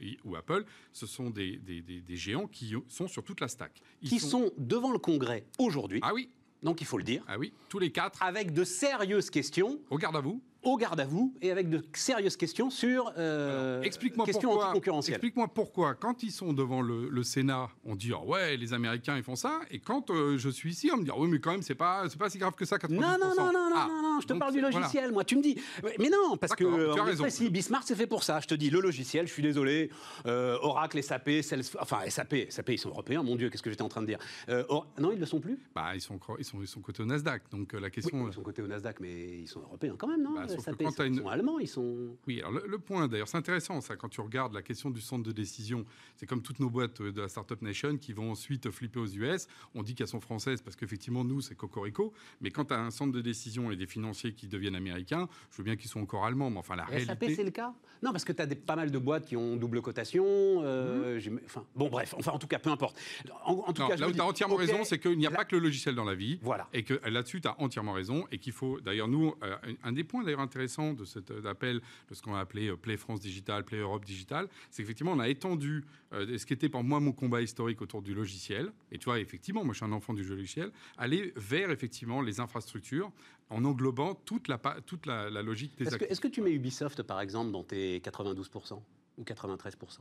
et- 0.00 0.18
ou 0.24 0.36
Apple, 0.36 0.64
ce 0.92 1.06
sont 1.06 1.30
des, 1.30 1.56
des- 1.56 1.80
des- 1.82 2.00
des 2.00 2.16
géants 2.16 2.46
qui 2.46 2.74
sont 2.88 3.08
sur 3.08 3.22
toute 3.24 3.40
la 3.40 3.48
stack. 3.48 3.80
Ils 4.02 4.08
Qui 4.10 4.18
sont 4.20 4.50
devant 4.58 4.92
le 4.92 4.98
Congrès 4.98 5.44
aujourd'hui, 5.58 6.00
Ah 6.02 6.12
oui, 6.14 6.28
donc 6.62 6.80
il 6.80 6.86
faut 6.86 6.98
le 6.98 7.04
dire, 7.04 7.22
ah 7.28 7.38
oui, 7.38 7.52
tous 7.68 7.78
les 7.78 7.90
quatre, 7.92 8.22
avec 8.22 8.52
de 8.52 8.64
sérieuses 8.64 9.30
questions. 9.30 9.80
Au 9.90 9.98
garde 9.98 10.16
à 10.16 10.20
vous. 10.20 10.40
Au 10.66 10.76
garde 10.76 10.98
à 11.00 11.04
vous 11.06 11.34
et 11.40 11.50
avec 11.50 11.68
de 11.70 11.84
sérieuses 11.94 12.36
questions 12.36 12.70
sur 12.70 13.12
euh, 13.18 13.80
Explique-moi 13.82 14.26
questions 14.26 14.50
pourquoi. 14.50 14.98
Explique-moi 15.06 15.48
pourquoi, 15.48 15.94
quand 15.94 16.22
ils 16.22 16.32
sont 16.32 16.52
devant 16.52 16.82
le, 16.82 17.08
le 17.08 17.22
Sénat, 17.22 17.68
on 17.84 17.94
dit 17.94 18.12
ah 18.14 18.24
ouais, 18.24 18.56
les 18.56 18.72
Américains 18.72 19.16
ils 19.16 19.22
font 19.22 19.36
ça, 19.36 19.60
et 19.70 19.78
quand 19.78 20.10
euh, 20.10 20.36
je 20.38 20.48
suis 20.48 20.70
ici, 20.72 20.90
on 20.92 20.96
me 20.98 21.04
dit 21.04 21.10
ah 21.12 21.18
oui, 21.18 21.28
mais 21.28 21.38
quand 21.38 21.52
même 21.52 21.62
c'est 21.62 21.74
pas 21.74 22.08
c'est 22.08 22.18
pas 22.18 22.28
si 22.30 22.38
grave 22.38 22.54
que 22.54 22.64
ça. 22.64 22.76
90%. 22.76 22.94
Non, 22.94 23.00
non, 23.00 23.16
non, 23.36 23.52
non, 23.52 23.52
non, 23.52 23.76
Ah, 23.76 23.86
non, 23.88 24.02
non, 24.14 24.20
je 24.20 24.26
te 24.26 24.32
parle 24.34 24.52
du 24.52 24.60
voilà. 24.60 24.76
logiciel, 24.78 25.12
moi. 25.12 25.24
Tu 25.24 25.36
me 25.36 25.42
dis. 25.42 25.56
Mais 25.98 26.08
non, 26.08 26.36
parce 26.36 26.54
que. 26.54 26.92
Tu 26.94 27.00
as 27.00 27.04
raison. 27.04 27.22
précis, 27.24 27.48
Bismarck, 27.50 27.84
c'est 27.86 27.94
fait 27.94 28.06
pour 28.06 28.22
ça. 28.24 28.40
Je 28.40 28.46
te 28.46 28.54
dis, 28.54 28.70
le 28.70 28.80
logiciel, 28.80 29.26
je 29.28 29.32
suis 29.32 29.42
désolé. 29.42 29.90
euh, 30.26 30.56
Oracle, 30.62 31.02
SAP, 31.02 31.42
Salesforce. 31.42 31.82
Enfin, 31.82 32.08
SAP, 32.08 32.46
SAP, 32.50 32.70
ils 32.70 32.78
sont 32.78 32.88
européens, 32.88 33.22
mon 33.22 33.36
Dieu, 33.36 33.50
qu'est-ce 33.50 33.62
que 33.62 33.70
j'étais 33.70 33.82
en 33.82 33.88
train 33.88 34.00
de 34.02 34.06
dire 34.06 34.18
Euh, 34.48 34.64
Or- 34.68 34.86
Non, 34.98 35.10
ils 35.12 35.16
ne 35.16 35.20
le 35.20 35.26
sont 35.26 35.40
plus? 35.40 35.58
Bah 35.74 35.94
ils 35.94 36.00
sont 36.00 36.18
ils 36.38 36.44
sont 36.44 36.58
ils 36.60 36.66
sont 36.66 36.80
cotés 36.80 37.02
au 37.02 37.06
Nasdaq, 37.06 37.42
donc 37.50 37.74
euh, 37.74 37.78
la 37.80 37.86
Oui, 37.86 37.90
question. 37.92 38.26
ils 38.28 38.32
sont 38.34 38.42
cotés 38.42 38.62
au 38.62 38.66
Nasdaq, 38.66 38.98
mais 39.00 39.40
ils 39.40 39.46
sont 39.48 39.60
européens 39.60 39.94
quand 39.98 40.08
même, 40.08 40.22
non? 40.22 40.34
Bah, 40.34 40.46
SAP, 40.60 40.82
quand 40.84 41.00
ils 41.00 41.06
une- 41.06 41.18
sont 41.18 41.28
allemands, 41.28 41.58
ils 41.58 41.68
sont. 41.68 42.16
Oui, 42.26 42.40
alors 42.40 42.52
le, 42.52 42.64
le 42.66 42.78
point 42.78 43.08
d'ailleurs, 43.08 43.28
c'est 43.28 43.36
intéressant 43.38 43.80
ça 43.80 43.96
quand 43.96 44.08
tu 44.08 44.20
regardes 44.20 44.52
la 44.54 44.62
question 44.62 44.90
du 44.90 45.00
centre 45.00 45.22
de 45.24 45.32
décision. 45.32 45.84
C'est 46.16 46.26
comme 46.26 46.42
toutes 46.42 46.60
nos 46.60 46.70
boîtes 46.70 47.00
euh, 47.00 47.12
de 47.12 47.20
la 47.20 47.28
Startup 47.28 47.60
Nation 47.62 47.96
qui 47.96 48.12
vont 48.12 48.30
ensuite 48.30 48.70
flipper 48.70 49.00
aux 49.00 49.06
US. 49.06 49.46
On 49.74 49.82
dit 49.82 49.94
qu'elles 49.94 50.08
sont 50.08 50.20
françaises 50.20 50.62
parce 50.62 50.76
qu'effectivement 50.76 51.24
nous 51.24 51.40
c'est 51.40 51.54
cocorico, 51.54 52.12
mais 52.40 52.50
quand 52.50 52.66
tu 52.66 52.74
as 52.74 52.80
un 52.80 52.90
centre 52.90 53.12
de 53.12 53.20
décision 53.20 53.70
et 53.70 53.76
des 53.76 53.86
financiers 53.86 54.32
qui 54.32 54.46
deviennent 54.48 54.74
américains, 54.76 55.28
je 55.50 55.58
veux 55.58 55.64
bien 55.64 55.76
qu'ils 55.76 55.88
soient 55.90 56.02
encore 56.02 56.24
allemands, 56.24 56.50
mais 56.50 56.58
enfin 56.58 56.76
la 56.76 56.84
SAP, 56.84 56.90
réalité. 56.92 57.34
c'est 57.34 57.44
le 57.44 57.50
cas 57.50 57.72
Non, 58.02 58.12
parce 58.12 58.24
que 58.24 58.32
tu 58.32 58.42
as 58.42 58.46
pas 58.46 58.76
mal 58.76 58.90
de 58.90 58.98
boîtes 58.98 59.26
qui 59.26 59.36
ont 59.36 59.56
double 59.56 59.80
cotation. 59.82 60.24
euh, 60.26 61.18
j'im- 61.18 61.40
Enfin, 61.44 61.64
bon, 61.74 61.88
bref, 61.88 62.14
enfin, 62.18 62.32
en 62.32 62.38
tout 62.38 62.46
cas, 62.46 62.58
peu 62.58 62.70
importe. 62.70 62.96
En, 63.44 63.52
en 63.66 63.72
tout 63.72 63.82
Non, 63.82 63.88
cas, 63.88 63.96
là 63.96 64.08
où 64.08 64.12
tu 64.12 64.20
as 64.20 64.24
entièrement 64.26 64.56
raison, 64.56 64.84
c'est 64.84 64.98
qu'il 64.98 65.16
n'y 65.18 65.26
a 65.26 65.30
pas 65.30 65.44
que 65.44 65.56
le 65.56 65.62
logiciel 65.62 65.94
dans 65.94 66.04
la 66.04 66.14
vie. 66.14 66.38
Voilà. 66.42 66.68
Et 66.72 66.82
que 66.82 66.94
là-dessus, 67.08 67.40
tu 67.40 67.48
as 67.48 67.60
entièrement 67.60 67.92
raison. 67.92 68.26
Et 68.30 68.38
qu'il 68.38 68.52
faut, 68.52 68.80
d'ailleurs, 68.80 69.08
nous, 69.08 69.34
euh, 69.42 69.56
un 69.82 69.92
des 69.92 70.04
points 70.04 70.22
d'ailleurs 70.24 70.40
intéressants 70.46 70.92
de 70.94 71.04
cet 71.04 71.30
euh, 71.30 71.44
appel, 71.44 71.80
de 72.08 72.14
ce 72.14 72.22
qu'on 72.22 72.34
a 72.34 72.40
appelé 72.40 72.68
euh, 72.68 72.76
Play 72.76 72.96
France 72.96 73.20
Digital, 73.20 73.64
Play 73.64 73.78
Europe 73.78 74.04
Digital, 74.04 74.48
c'est 74.70 74.82
qu'effectivement, 74.82 75.12
on 75.12 75.20
a 75.20 75.28
étendu 75.28 75.84
euh, 76.12 76.38
ce 76.38 76.46
qui 76.46 76.54
était 76.54 76.68
pour 76.68 76.82
moi 76.82 77.00
mon 77.00 77.12
combat 77.12 77.42
historique 77.42 77.82
autour 77.82 78.02
du 78.02 78.14
logiciel. 78.14 78.72
Et 78.90 78.98
tu 78.98 79.04
vois, 79.06 79.18
effectivement, 79.20 79.64
moi, 79.64 79.74
je 79.74 79.78
suis 79.78 79.86
un 79.86 79.92
enfant 79.92 80.14
du 80.14 80.24
jeu 80.24 80.34
logiciel, 80.34 80.70
aller 80.96 81.32
vers 81.36 81.70
effectivement 81.70 82.22
les 82.22 82.40
infrastructures 82.40 83.12
en 83.50 83.64
englobant 83.64 84.14
toute 84.14 84.48
la, 84.48 84.58
toute 84.86 85.06
la, 85.06 85.30
la 85.30 85.42
logique 85.42 85.76
des 85.76 85.84
Est-ce 85.84 85.90
que, 85.90 85.94
actifs. 85.96 86.10
est-ce 86.10 86.20
que 86.20 86.28
tu 86.28 86.40
mets 86.40 86.52
Ubisoft, 86.52 87.02
par 87.02 87.20
exemple, 87.20 87.52
dans 87.52 87.62
tes 87.62 87.98
92% 88.00 88.80
ou 89.18 89.22
93% 89.22 90.00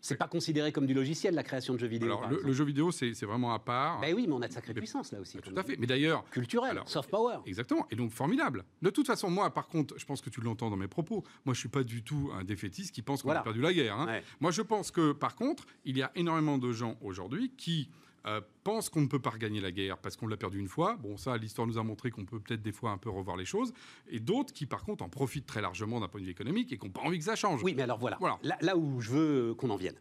C'est 0.00 0.16
pas 0.16 0.28
considéré 0.28 0.72
comme 0.72 0.86
du 0.86 0.94
logiciel, 0.94 1.34
la 1.34 1.42
création 1.42 1.74
de 1.74 1.78
jeux 1.78 1.86
vidéo. 1.86 2.08
Alors, 2.08 2.28
le, 2.30 2.52
jeu 2.52 2.64
vidéo, 2.64 2.90
c'est 2.90 3.12
vraiment 3.24 3.52
à 3.52 3.58
part. 3.58 4.00
Ben 4.00 4.14
oui, 4.14 4.26
mais 4.26 4.32
on 4.34 4.40
a 4.42 4.48
de 4.48 4.52
sacrées 4.52 4.72
Mais- 4.74 4.80
puissances 4.80 5.12
là 5.12 5.20
aussi. 5.20 5.38
Tout 5.38 5.52
à 5.56 5.62
fait. 5.62 5.76
Mais 5.78 5.86
d'ailleurs, 5.86 6.24
Culturel, 6.30 6.70
Alors, 6.70 6.88
soft 6.88 7.10
power. 7.10 7.38
Exactement. 7.46 7.86
Et 7.90 7.96
donc 7.96 8.10
formidable. 8.10 8.64
De 8.82 8.90
toute 8.90 9.06
façon, 9.06 9.30
moi, 9.30 9.52
par 9.52 9.68
contre, 9.68 9.94
je 9.98 10.04
pense 10.04 10.20
que 10.20 10.30
tu 10.30 10.40
l'entends 10.40 10.70
dans 10.70 10.76
mes 10.76 10.88
propos. 10.88 11.24
Moi, 11.44 11.54
je 11.54 11.60
suis 11.60 11.68
pas 11.68 11.82
du 11.84 12.02
tout 12.02 12.30
un 12.34 12.44
défaitiste 12.44 12.94
qui 12.94 13.02
pense 13.02 13.22
qu'on 13.22 13.28
Voilà. 13.28 13.40
a 13.40 13.44
perdu 13.44 13.60
la 13.60 13.72
guerre. 13.74 13.96
hein. 13.98 14.06
Ouais. 14.06 14.22
Moi, 14.40 14.50
je 14.50 14.62
pense 14.62 14.90
que, 14.90 15.12
par 15.12 15.36
contre, 15.36 15.64
il 15.84 15.98
y 15.98 16.02
a 16.02 16.10
énormément 16.14 16.56
de 16.58 16.72
gens 16.72 16.96
aujourd'hui 17.02 17.52
qui 17.56 17.90
euh, 18.26 18.40
pensent 18.64 18.88
qu'on 18.88 19.00
ne 19.00 19.06
peut 19.06 19.18
pas 19.18 19.30
regagner 19.30 19.60
la 19.60 19.72
guerre 19.72 19.98
parce 19.98 20.16
qu'on 20.16 20.26
l'a 20.26 20.36
perdu 20.36 20.58
une 20.58 20.68
fois. 20.68 20.96
Bon, 20.96 21.16
ça, 21.16 21.36
l'histoire 21.36 21.66
nous 21.66 21.78
a 21.78 21.82
montré 21.82 22.10
qu'on 22.10 22.24
peut 22.24 22.40
peut-être 22.40 22.62
des 22.62 22.72
fois 22.72 22.90
un 22.90 22.98
peu 22.98 23.10
revoir 23.10 23.36
les 23.36 23.44
choses. 23.44 23.72
Et 24.08 24.20
d'autres 24.20 24.52
qui, 24.52 24.66
par 24.66 24.84
contre, 24.84 25.04
en 25.04 25.08
profitent 25.08 25.46
très 25.46 25.62
largement 25.62 26.00
d'un 26.00 26.08
point 26.08 26.20
de 26.20 26.26
vue 26.26 26.32
économique 26.32 26.72
et 26.72 26.78
qui 26.78 26.86
n'ont 26.86 26.92
pas 26.92 27.02
envie 27.02 27.18
que 27.18 27.24
ça 27.24 27.36
change. 27.36 27.62
Oui, 27.62 27.74
mais 27.74 27.82
alors 27.82 27.98
voilà. 27.98 28.16
Voilà. 28.20 28.38
Là, 28.42 28.56
là 28.60 28.76
où 28.76 29.00
je 29.00 29.10
veux 29.10 29.54
qu'on 29.54 29.70
en 29.70 29.76
vienne, 29.76 29.96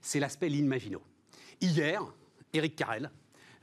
c'est 0.00 0.20
l'aspect 0.20 0.48
Lean 0.48 0.66
Maginot. 0.66 1.02
Hier, 1.60 2.02
Eric 2.52 2.74
Carrel, 2.74 3.10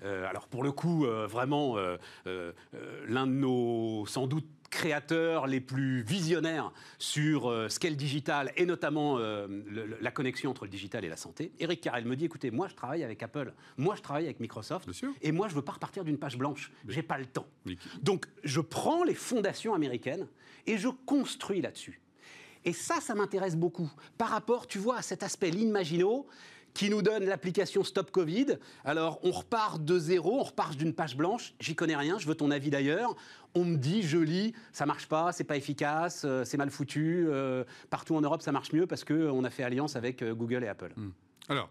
euh, 0.03 0.29
alors 0.29 0.47
pour 0.47 0.63
le 0.63 0.71
coup, 0.71 1.05
euh, 1.05 1.27
vraiment 1.27 1.77
euh, 1.77 1.97
euh, 2.27 2.53
euh, 2.73 3.05
l'un 3.07 3.27
de 3.27 3.33
nos, 3.33 4.05
sans 4.05 4.27
doute, 4.27 4.47
créateurs 4.69 5.47
les 5.47 5.59
plus 5.61 6.01
visionnaires 6.03 6.71
sur 6.97 7.49
euh, 7.49 7.69
ce 7.69 7.79
qu'est 7.79 7.89
le 7.89 7.95
digital 7.95 8.51
et 8.55 8.65
notamment 8.65 9.17
euh, 9.17 9.47
le- 9.67 9.97
la 9.99 10.11
connexion 10.11 10.51
entre 10.51 10.65
le 10.65 10.69
digital 10.69 11.03
et 11.05 11.09
la 11.09 11.17
santé. 11.17 11.51
Eric 11.59 11.81
Carrel 11.81 12.05
me 12.05 12.15
dit 12.15 12.25
écoutez, 12.25 12.51
moi 12.51 12.67
je 12.67 12.75
travaille 12.75 13.03
avec 13.03 13.21
Apple, 13.23 13.53
moi 13.77 13.95
je 13.95 14.01
travaille 14.01 14.25
avec 14.25 14.39
Microsoft, 14.39 14.87
et 15.21 15.31
moi 15.31 15.47
je 15.47 15.55
veux 15.55 15.61
pas 15.61 15.73
repartir 15.73 16.03
d'une 16.03 16.17
page 16.17 16.37
blanche. 16.37 16.71
J'ai 16.87 17.03
pas 17.03 17.17
le 17.17 17.25
temps. 17.25 17.47
Donc, 18.01 18.25
je 18.43 18.61
prends 18.61 19.03
les 19.03 19.13
fondations 19.15 19.73
américaines 19.73 20.27
et 20.65 20.77
je 20.77 20.87
construis 21.05 21.61
là-dessus. 21.61 21.99
Et 22.65 22.73
ça, 22.73 22.99
ça 22.99 23.15
m'intéresse 23.15 23.55
beaucoup. 23.55 23.89
Par 24.17 24.29
rapport, 24.29 24.67
tu 24.67 24.79
vois, 24.79 24.97
à 24.97 25.01
cet 25.01 25.23
aspect 25.23 25.49
Lean 25.49 25.69
Maginot 25.71 26.27
qui 26.73 26.89
nous 26.89 27.01
donne 27.01 27.25
l'application 27.25 27.83
Stop 27.83 28.11
Covid. 28.11 28.57
Alors, 28.85 29.19
on 29.23 29.31
repart 29.31 29.83
de 29.83 29.99
zéro, 29.99 30.39
on 30.39 30.43
repart 30.43 30.75
d'une 30.75 30.93
page 30.93 31.15
blanche. 31.15 31.53
J'y 31.59 31.75
connais 31.75 31.95
rien, 31.95 32.19
je 32.19 32.27
veux 32.27 32.35
ton 32.35 32.51
avis 32.51 32.69
d'ailleurs. 32.69 33.15
On 33.55 33.65
me 33.65 33.77
dit, 33.77 34.03
je 34.03 34.17
lis, 34.17 34.53
ça 34.71 34.85
marche 34.85 35.07
pas, 35.07 35.31
c'est 35.31 35.43
pas 35.43 35.57
efficace, 35.57 36.23
euh, 36.25 36.43
c'est 36.45 36.57
mal 36.57 36.69
foutu. 36.69 37.27
euh, 37.27 37.63
partout 37.89 38.15
en 38.15 38.21
Europe, 38.21 38.41
ça 38.41 38.51
marche 38.51 38.71
mieux 38.73 38.85
parce 38.85 39.03
qu'on 39.03 39.43
a 39.43 39.49
fait 39.49 39.63
alliance 39.63 39.95
avec 39.95 40.21
euh, 40.21 40.33
Google 40.35 40.63
et 40.63 40.67
Apple. 40.67 40.93
Alors, 41.47 41.69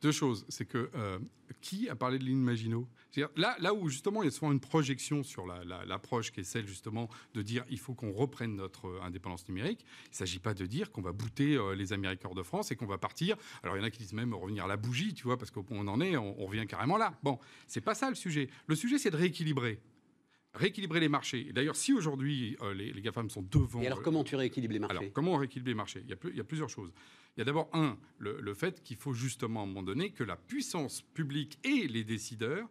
Deux 0.00 0.12
choses. 0.12 0.44
C'est 0.48 0.64
que 0.64 0.90
euh, 0.94 1.18
qui 1.60 1.88
a 1.88 1.96
parlé 1.96 2.18
de 2.18 2.24
ligne 2.24 2.38
Maginot? 2.38 2.88
Là, 3.36 3.56
là 3.58 3.74
où 3.74 3.88
justement 3.88 4.22
il 4.22 4.26
y 4.26 4.28
a 4.28 4.30
souvent 4.30 4.52
une 4.52 4.60
projection 4.60 5.24
sur 5.24 5.44
l'approche 5.46 6.30
qui 6.30 6.40
est 6.40 6.44
celle 6.44 6.68
justement 6.68 7.08
de 7.34 7.42
dire 7.42 7.64
il 7.68 7.80
faut 7.80 7.94
qu'on 7.94 8.12
reprenne 8.12 8.54
notre 8.54 8.86
euh, 8.86 9.02
indépendance 9.02 9.48
numérique. 9.48 9.84
Il 10.06 10.10
ne 10.10 10.16
s'agit 10.16 10.38
pas 10.38 10.54
de 10.54 10.66
dire 10.66 10.92
qu'on 10.92 11.02
va 11.02 11.10
bouter 11.10 11.56
euh, 11.56 11.74
les 11.74 11.92
Américains 11.92 12.30
de 12.30 12.42
France 12.44 12.70
et 12.70 12.76
qu'on 12.76 12.86
va 12.86 12.98
partir. 12.98 13.36
Alors 13.64 13.76
il 13.76 13.80
y 13.80 13.82
en 13.82 13.86
a 13.86 13.90
qui 13.90 13.98
disent 13.98 14.12
même 14.12 14.34
revenir 14.34 14.66
à 14.66 14.68
la 14.68 14.76
bougie, 14.76 15.14
tu 15.14 15.24
vois, 15.24 15.36
parce 15.36 15.50
qu'on 15.50 15.88
en 15.88 16.00
est, 16.00 16.16
on, 16.16 16.46
revient 16.46 16.66
carrément 16.66 16.96
là. 16.96 17.18
Bon, 17.24 17.38
c'est 17.66 17.80
pas 17.80 17.94
ça 17.94 18.08
le 18.08 18.14
sujet. 18.14 18.48
Le 18.68 18.76
sujet 18.76 18.98
c'est 18.98 19.10
de 19.10 19.16
rééquilibrer 19.16 19.80
rééquilibrer 20.58 21.00
les 21.00 21.08
marchés. 21.08 21.50
D'ailleurs, 21.52 21.76
si 21.76 21.92
aujourd'hui 21.92 22.56
les, 22.74 22.92
les, 22.92 23.00
GAFAM 23.00 23.30
sont 23.30 23.42
devant. 23.42 23.80
Et 23.80 23.86
alors, 23.86 24.02
comment 24.02 24.24
tu 24.24 24.36
rééquilibres 24.36 24.72
les 24.72 24.78
marchés? 24.78 24.98
Alors, 24.98 25.12
comment 25.12 25.34
on 25.34 25.36
rééquilibre 25.36 25.68
les 25.68 25.74
marchés? 25.74 26.02
Il 26.04 26.10
y, 26.10 26.12
a, 26.12 26.16
il 26.24 26.36
y, 26.36 26.40
a, 26.40 26.44
plusieurs 26.44 26.68
choses. 26.68 26.92
Il 27.36 27.40
y 27.40 27.42
a 27.42 27.44
d'abord, 27.44 27.68
un, 27.72 27.96
le, 28.18 28.54
fait 28.54 28.82
qu'il 28.82 28.96
faut 28.96 29.12
justement, 29.12 29.60
à 29.60 29.62
un 29.62 29.66
moment 29.66 29.82
donné, 29.82 30.10
que 30.10 30.24
la 30.24 30.36
puissance 30.36 31.02
publique 31.14 31.58
et 31.64 31.86
les 31.86 32.04
décideurs 32.04 32.68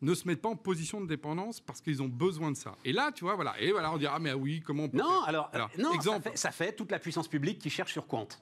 ne 0.00 0.14
se 0.14 0.28
mettent 0.28 0.42
pas 0.42 0.48
en 0.48 0.56
position 0.56 1.00
de 1.00 1.06
dépendance 1.06 1.60
parce 1.60 1.80
qu'ils 1.80 2.02
ont 2.02 2.08
besoin 2.08 2.52
de 2.52 2.56
ça. 2.56 2.76
Et 2.84 2.92
là, 2.92 3.10
tu 3.10 3.24
vois, 3.24 3.34
voilà. 3.34 3.60
Et 3.60 3.72
voilà, 3.72 3.92
on 3.92 3.98
dira, 3.98 4.14
ah, 4.16 4.18
mais 4.18 4.32
oui, 4.32 4.60
comment 4.60 4.84
on 4.84 4.88
peut 4.88 4.98
Non, 4.98 5.22
alors, 5.22 5.50
non 5.78 5.92
exemple, 5.92 6.30
ça 6.34 6.50
fait, 6.50 6.72
toute 6.74 6.90
la 6.90 6.98
puissance 6.98 7.28
publique 7.28 7.58
qui 7.58 7.70
cherche 7.70 7.92
sur 7.92 8.06
compte. 8.06 8.40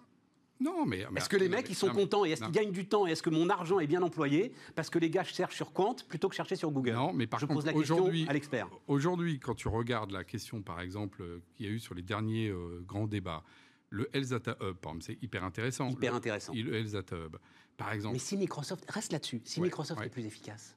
Non, 0.63 0.87
mais. 0.87 1.07
Est-ce 1.17 1.29
que 1.29 1.37
les 1.37 1.49
mecs, 1.49 1.69
ils 1.69 1.75
sont 1.75 1.91
contents 1.91 2.25
et 2.25 2.31
est-ce 2.31 2.43
qu'ils 2.43 2.53
gagnent 2.53 2.73
du 2.73 2.87
temps 2.87 3.07
et 3.07 3.13
est-ce 3.13 3.23
que 3.23 3.31
mon 3.31 3.49
argent 3.49 3.81
est 3.81 3.87
bien 3.87 4.03
employé 4.03 4.53
Parce 4.75 4.91
que 4.91 4.99
les 4.99 5.11
gars 5.11 5.25
cherchent 5.25 5.57
sur 5.57 5.73
compte 5.73 6.07
plutôt 6.09 6.29
que 6.29 6.35
chercher 6.35 6.57
sur 6.57 6.71
Google. 6.71 6.93
Non, 6.93 7.13
mais 7.13 7.27
par 7.27 7.41
Je 7.41 7.47
contre, 7.47 7.59
pose 7.59 7.67
la 7.67 7.73
question 7.73 8.07
à 8.29 8.33
l'expert. 8.33 8.69
Aujourd'hui, 8.87 9.39
quand 9.39 9.55
tu 9.55 9.69
regardes 9.69 10.11
la 10.11 10.25
question, 10.25 10.63
par 10.63 10.81
exemple, 10.81 11.23
qu'il 11.55 11.67
y 11.67 11.69
a 11.69 11.73
eu 11.73 11.79
sur 11.79 11.95
les 11.95 12.03
derniers 12.03 12.49
euh, 12.49 12.83
grands 12.87 13.07
débats, 13.07 13.43
le 13.91 14.09
Health 14.17 14.31
Data 14.31 14.57
Hub, 14.63 14.77
c'est 15.01 15.23
hyper 15.23 15.45
intéressant. 15.45 15.91
Hyper 15.91 16.15
intéressant. 16.15 16.55
Le 16.55 16.75
Health 16.75 16.93
Data 16.93 17.17
Hub, 17.17 17.37
par 17.77 17.93
exemple. 17.93 18.15
Mais 18.15 18.19
si 18.19 18.37
Microsoft, 18.37 18.91
reste 18.91 19.13
là-dessus, 19.13 19.43
si 19.45 19.61
Microsoft 19.61 20.01
est 20.03 20.09
plus 20.09 20.25
efficace. 20.25 20.77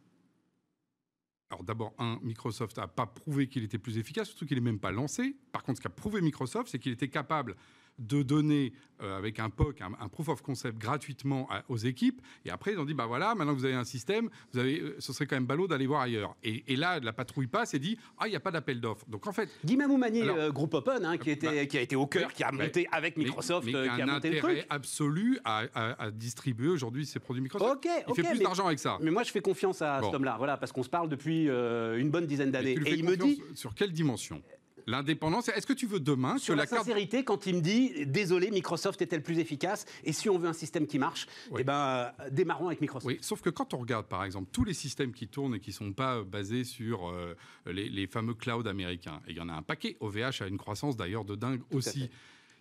Alors 1.52 1.64
d'abord, 1.64 1.94
un, 2.00 2.20
Microsoft 2.24 2.78
n'a 2.78 2.88
pas 2.88 3.06
prouvé 3.06 3.48
qu'il 3.48 3.64
était 3.64 3.78
plus 3.78 3.98
efficace, 3.98 4.30
surtout 4.30 4.46
qu'il 4.46 4.58
n'est 4.58 4.64
même 4.64 4.80
pas 4.80 4.92
lancé. 4.92 5.36
Par 5.52 5.64
contre, 5.64 5.78
ce 5.78 5.84
qu'a 5.84 5.90
prouvé 5.90 6.20
Microsoft, 6.22 6.70
c'est 6.70 6.80
qu'il 6.80 6.92
était 6.92 7.08
capable 7.08 7.56
de 8.00 8.24
donner 8.24 8.74
euh, 9.02 9.18
avec 9.18 9.40
un 9.40 9.50
POC, 9.50 9.82
un, 9.82 10.08
proof 10.08 10.30
of 10.30 10.42
concept 10.42 10.78
gratuitement 10.78 11.50
aux 11.68 11.78
équipes. 11.78 12.22
Et 12.46 12.50
après, 12.50 12.74
ils 12.74 12.80
ont 12.80 12.86
dit, 12.86 12.94
bah 12.94 13.06
voilà, 13.06 13.36
maintenant 13.36 13.54
que 13.54 13.60
vous 13.60 13.66
avez 13.66 13.74
un 13.74 13.84
système, 13.84 14.30
vous 14.54 14.60
avez, 14.60 14.80
euh, 14.80 14.96
ce 15.00 15.12
serait 15.12 15.26
quand 15.26 15.36
même 15.36 15.46
ballot 15.46 15.68
d'aller 15.68 15.86
voir 15.86 16.02
ailleurs. 16.02 16.36
Et, 16.44 16.76
là, 16.76 17.00
la 17.00 17.14
patrouille 17.14 17.48
passe 17.48 17.74
et 17.74 17.80
dit, 17.80 17.98
ah, 18.18 18.28
il 18.28 18.30
n'y 18.30 18.36
a 18.36 18.40
pas 18.40 18.52
d'appel 18.52 18.80
d'offre. 18.80 19.06
Donc 19.10 19.28
en 19.28 19.34
fait. 19.34 19.50
Guy 19.66 19.76
Mamoumani, 19.76 20.22
euh, 20.24 20.52
Groupe 20.52 20.74
Open, 20.76 21.04
hein, 21.04 21.18
qui, 21.18 21.32
était, 21.32 21.48
bah, 21.48 21.66
qui 21.66 21.78
a 21.78 21.82
été 21.82 21.96
au 21.96 22.08
cœur, 22.08 22.32
qui 22.34 22.44
a 22.44 22.52
monté 22.52 22.88
avec 22.92 23.18
Microsoft, 23.18 23.68
qui 23.68 23.76
a, 23.76 24.06
monté 24.06 24.30
le 24.30 24.40
truc. 24.40 24.66
absolu 24.70 25.40
à, 25.44 26.12
distribuer 26.12 26.70
aujourd'hui 26.70 27.06
ses 27.06 27.20
produits 27.20 27.44
Microsoft. 27.44 27.86
Ok, 27.86 27.92
il 28.08 28.16
fait 28.16 28.30
plus 28.30 28.40
d'argent 28.40 28.68
avec 28.68 28.80
ça. 28.80 28.98
Mais 29.02 29.12
moi, 29.12 29.24
je 29.24 29.32
fais 29.32 29.42
confiance 29.42 29.82
à 29.82 30.02
cet 30.04 30.14
homme-là, 30.14 30.36
voilà, 30.38 30.58
parce 30.58 30.72
qu'on 30.72 30.84
se 30.84 30.90
parle 30.90 31.10
depuis 31.10 31.48
une 31.48 32.10
bonne 32.10 32.28
dizaine 32.28 32.52
d'années. 32.52 32.78
Et, 32.86 32.94
il 32.94 33.04
me 33.04 33.18
dit. 33.18 33.42
Sur 33.56 33.74
quelle 33.74 33.92
dimension? 33.92 34.42
L'indépendance, 34.88 35.50
est-ce 35.50 35.66
que 35.66 35.74
tu 35.74 35.88
veux 35.88 36.00
demain 36.00 36.38
Sur 36.38 36.56
la, 36.56 36.68
sincérité, 36.68 37.24
quand 37.24 37.48
il 37.48 37.56
me 37.56 37.62
dit 37.62 38.06
désolé, 38.06 38.52
Microsoft 38.52 39.02
est-elle 39.02 39.24
plus 39.24 39.40
efficace 39.40 39.86
Et 40.04 40.14
si 40.14 40.30
on 40.30 40.38
veut 40.38 40.48
un 40.48 40.54
système 40.54 40.86
qui 40.86 41.00
marche, 41.00 41.28
eh 41.58 41.64
ben, 41.64 42.12
démarrons 42.32 42.68
avec 42.68 42.82
Microsoft. 42.82 43.08
Oui, 43.08 43.18
sauf 43.22 43.42
que 43.42 43.50
quand 43.50 43.74
on 43.74 43.78
regarde 43.78 44.06
par 44.06 44.24
exemple 44.24 44.50
tous 44.52 44.64
les 44.64 44.74
systèmes 44.74 45.12
qui 45.12 45.28
tournent 45.28 45.56
et 45.56 45.60
qui 45.60 45.72
ne 45.72 45.76
sont 45.76 45.94
pas 45.94 46.24
basés 46.24 46.64
sur 46.64 47.10
euh, 47.10 47.36
les, 47.66 48.08
fameux 48.08 48.36
clouds 48.36 48.68
américains, 48.68 49.22
et 49.28 49.32
il 49.32 49.38
y 49.38 49.42
en 49.42 49.50
a 49.50 49.54
un 49.54 49.64
paquet, 49.64 49.98
OVH 50.00 50.42
a 50.42 50.48
une 50.48 50.58
croissance 50.58 50.96
d'ailleurs 50.96 51.26
de 51.26 51.36
dingue 51.36 51.62
aussi 51.72 52.10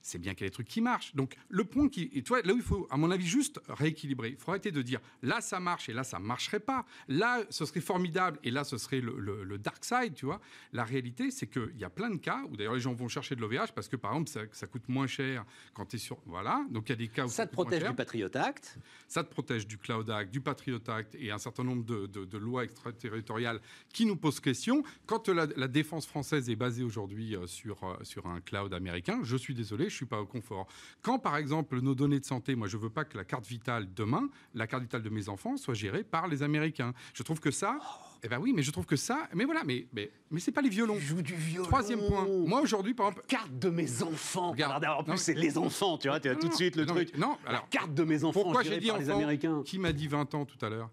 c'est 0.04 0.18
bien 0.18 0.34
qu'il 0.34 0.42
y 0.42 0.46
a 0.46 0.50
des 0.50 0.54
trucs 0.54 0.68
qui 0.68 0.82
marchent. 0.82 1.14
Donc 1.16 1.34
le 1.48 1.64
point 1.64 1.88
qui, 1.88 2.10
et 2.12 2.22
toi, 2.22 2.40
là 2.44 2.52
où 2.52 2.56
il 2.56 2.62
faut, 2.62 2.86
à 2.90 2.98
mon 2.98 3.10
avis, 3.10 3.26
juste 3.26 3.58
rééquilibrer. 3.68 4.28
Il 4.28 4.36
faut 4.36 4.50
arrêter 4.50 4.70
de 4.70 4.82
dire 4.82 5.00
là 5.22 5.40
ça 5.40 5.60
marche 5.60 5.88
et 5.88 5.94
là 5.94 6.04
ça 6.04 6.18
marcherait 6.18 6.60
pas. 6.60 6.84
Là 7.08 7.42
ce 7.48 7.64
serait 7.64 7.80
formidable 7.80 8.38
et 8.44 8.50
là 8.50 8.64
ce 8.64 8.76
serait 8.76 9.00
le, 9.00 9.58
dark 9.58 9.82
side, 9.82 10.14
tu 10.14 10.26
vois. 10.26 10.42
La 10.74 10.84
réalité, 10.84 11.30
c'est 11.30 11.46
qu'il 11.46 11.78
y 11.78 11.84
a 11.84 11.90
plein 11.90 12.10
de 12.10 12.18
cas 12.18 12.42
où 12.50 12.56
d'ailleurs 12.56 12.74
les 12.74 12.80
gens 12.80 12.92
vont 12.92 13.08
chercher 13.08 13.34
de 13.34 13.40
l'OVH 13.40 13.72
parce 13.74 13.88
que 13.88 13.96
par 13.96 14.12
exemple 14.12 14.46
ça, 14.52 14.66
coûte 14.66 14.88
moins 14.88 15.06
cher 15.06 15.46
quand 15.72 15.86
tu 15.86 15.96
es 15.96 15.98
sur, 15.98 16.18
voilà. 16.26 16.64
Donc 16.70 16.88
il 16.88 16.90
y 16.90 16.92
a 16.92 16.96
des 16.96 17.08
cas 17.08 17.24
où 17.24 17.28
ça, 17.28 17.46
te 17.46 17.52
protège 17.52 17.82
du 17.82 17.94
Patriot 17.94 18.28
Act? 18.34 18.78
Ça 19.08 19.24
te 19.24 19.30
protège 19.30 19.66
du 19.66 19.78
Cloud 19.78 20.10
Act, 20.10 20.30
du 20.30 20.42
Patriot 20.42 20.80
Act 20.86 21.14
et 21.18 21.30
un 21.30 21.38
certain 21.38 21.64
nombre 21.64 21.84
de, 21.84 22.38
lois 22.38 22.64
extraterritoriales 22.64 23.60
qui 23.90 24.04
nous 24.04 24.16
posent 24.16 24.40
question. 24.40 24.82
Quand 25.06 25.28
la, 25.28 25.46
défense 25.68 26.06
française 26.06 26.50
est 26.50 26.56
basée 26.56 26.84
aujourd'hui 26.84 27.34
euh, 27.34 27.46
sur 27.46 27.82
euh, 27.84 27.96
sur 28.02 28.26
un 28.26 28.40
cloud 28.40 28.74
américain, 28.74 29.20
je 29.22 29.36
suis 29.36 29.54
désolé 29.54 29.88
je 29.94 29.98
suis 29.98 30.06
pas 30.06 30.20
au 30.20 30.26
confort. 30.26 30.66
Quand, 31.02 31.18
par 31.18 31.36
exemple, 31.36 31.80
nos 31.80 31.94
données 31.94 32.20
de 32.20 32.24
santé, 32.24 32.54
moi, 32.54 32.68
je 32.68 32.76
veux 32.76 32.90
pas 32.90 33.04
que 33.04 33.16
la 33.16 33.24
carte 33.24 33.46
vitale 33.46 33.88
demain, 33.94 34.28
la 34.54 34.66
carte 34.66 34.82
vitale 34.82 35.02
de 35.02 35.08
mes 35.10 35.28
enfants, 35.28 35.56
soit 35.56 35.74
gérée 35.74 36.04
par 36.04 36.28
les 36.28 36.42
Américains. 36.42 36.92
Je 37.14 37.22
trouve 37.22 37.40
que 37.40 37.50
ça. 37.50 37.78
Eh 38.22 38.28
ben 38.28 38.38
oui, 38.38 38.54
mais 38.54 38.62
je 38.62 38.70
trouve 38.70 38.86
que 38.86 38.96
ça, 38.96 39.28
mais 39.34 39.44
voilà, 39.44 39.64
mais 39.64 39.86
mais 39.92 40.10
mais 40.30 40.40
c'est 40.40 40.50
pas 40.50 40.62
les 40.62 40.70
violons. 40.70 40.96
Je 40.98 41.06
joue 41.08 41.22
du 41.22 41.34
violon. 41.34 41.66
Troisième 41.66 42.00
point. 42.00 42.26
Moi 42.26 42.62
aujourd'hui, 42.62 42.94
par 42.94 43.08
exemple, 43.08 43.26
carte 43.28 43.58
de 43.58 43.68
mes 43.68 44.02
enfants. 44.02 44.52
Regarde, 44.52 44.82
en 44.84 45.04
plus 45.04 45.18
c'est 45.18 45.34
les 45.34 45.58
enfants, 45.58 45.98
tu 45.98 46.08
vois, 46.08 46.20
tu 46.20 46.30
as 46.30 46.34
tout 46.36 46.48
de 46.48 46.54
suite 46.54 46.76
le 46.76 46.86
truc. 46.86 47.16
non, 47.18 47.36
alors 47.46 47.68
carte 47.68 47.92
de 47.92 48.02
mes 48.02 48.24
enfants. 48.24 48.42
Pourquoi 48.42 48.62
j'ai 48.62 48.78
dit 48.78 48.88
par 48.88 48.98
les 48.98 49.10
Américains 49.10 49.62
Qui 49.66 49.78
m'a 49.78 49.92
dit 49.92 50.08
20 50.08 50.34
ans 50.34 50.46
tout 50.46 50.64
à 50.64 50.70
l'heure? 50.70 50.88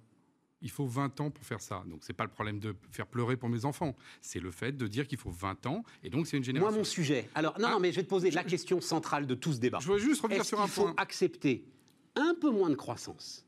Il 0.61 0.69
faut 0.69 0.85
20 0.85 1.19
ans 1.21 1.31
pour 1.31 1.45
faire 1.45 1.61
ça. 1.61 1.83
Donc 1.87 1.99
c'est 2.01 2.13
pas 2.13 2.23
le 2.23 2.29
problème 2.29 2.59
de 2.59 2.75
faire 2.91 3.07
pleurer 3.07 3.37
pour 3.37 3.49
mes 3.49 3.65
enfants, 3.65 3.95
c'est 4.21 4.39
le 4.39 4.51
fait 4.51 4.71
de 4.71 4.87
dire 4.87 5.07
qu'il 5.07 5.17
faut 5.17 5.31
20 5.31 5.65
ans 5.65 5.83
et 6.03 6.09
donc 6.09 6.27
c'est 6.27 6.37
une 6.37 6.43
génération. 6.43 6.71
Moi 6.71 6.77
mon 6.77 6.83
sujet. 6.83 7.29
Alors 7.35 7.59
non, 7.59 7.69
non 7.69 7.75
ah, 7.77 7.79
mais 7.79 7.91
je 7.91 7.97
vais 7.97 8.03
te 8.03 8.09
poser 8.09 8.31
la 8.31 8.43
question 8.43 8.81
centrale 8.81 9.27
de 9.27 9.35
tout 9.35 9.53
ce 9.53 9.59
débat. 9.59 9.79
Je 9.81 9.91
veux 9.91 9.99
juste 9.99 10.21
revenir 10.21 10.45
sur 10.45 10.61
un 10.61 10.67
point. 10.67 10.69
Est-ce 10.69 10.85
qu'il 10.85 10.93
faut 10.93 11.01
accepter 11.01 11.65
un 12.15 12.35
peu 12.39 12.49
moins 12.49 12.69
de 12.69 12.75
croissance? 12.75 13.45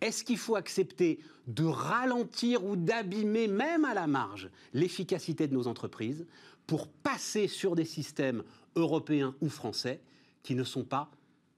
Est-ce 0.00 0.24
qu'il 0.24 0.38
faut 0.38 0.56
accepter 0.56 1.18
de 1.46 1.64
ralentir 1.64 2.64
ou 2.64 2.76
d'abîmer 2.76 3.48
même 3.48 3.84
à 3.84 3.94
la 3.94 4.06
marge 4.06 4.50
l'efficacité 4.72 5.46
de 5.48 5.54
nos 5.54 5.66
entreprises 5.66 6.26
pour 6.66 6.88
passer 6.88 7.48
sur 7.48 7.74
des 7.74 7.84
systèmes 7.84 8.44
européens 8.76 9.34
ou 9.40 9.48
français 9.48 10.00
qui 10.42 10.54
ne 10.54 10.64
sont 10.64 10.84
pas 10.84 11.10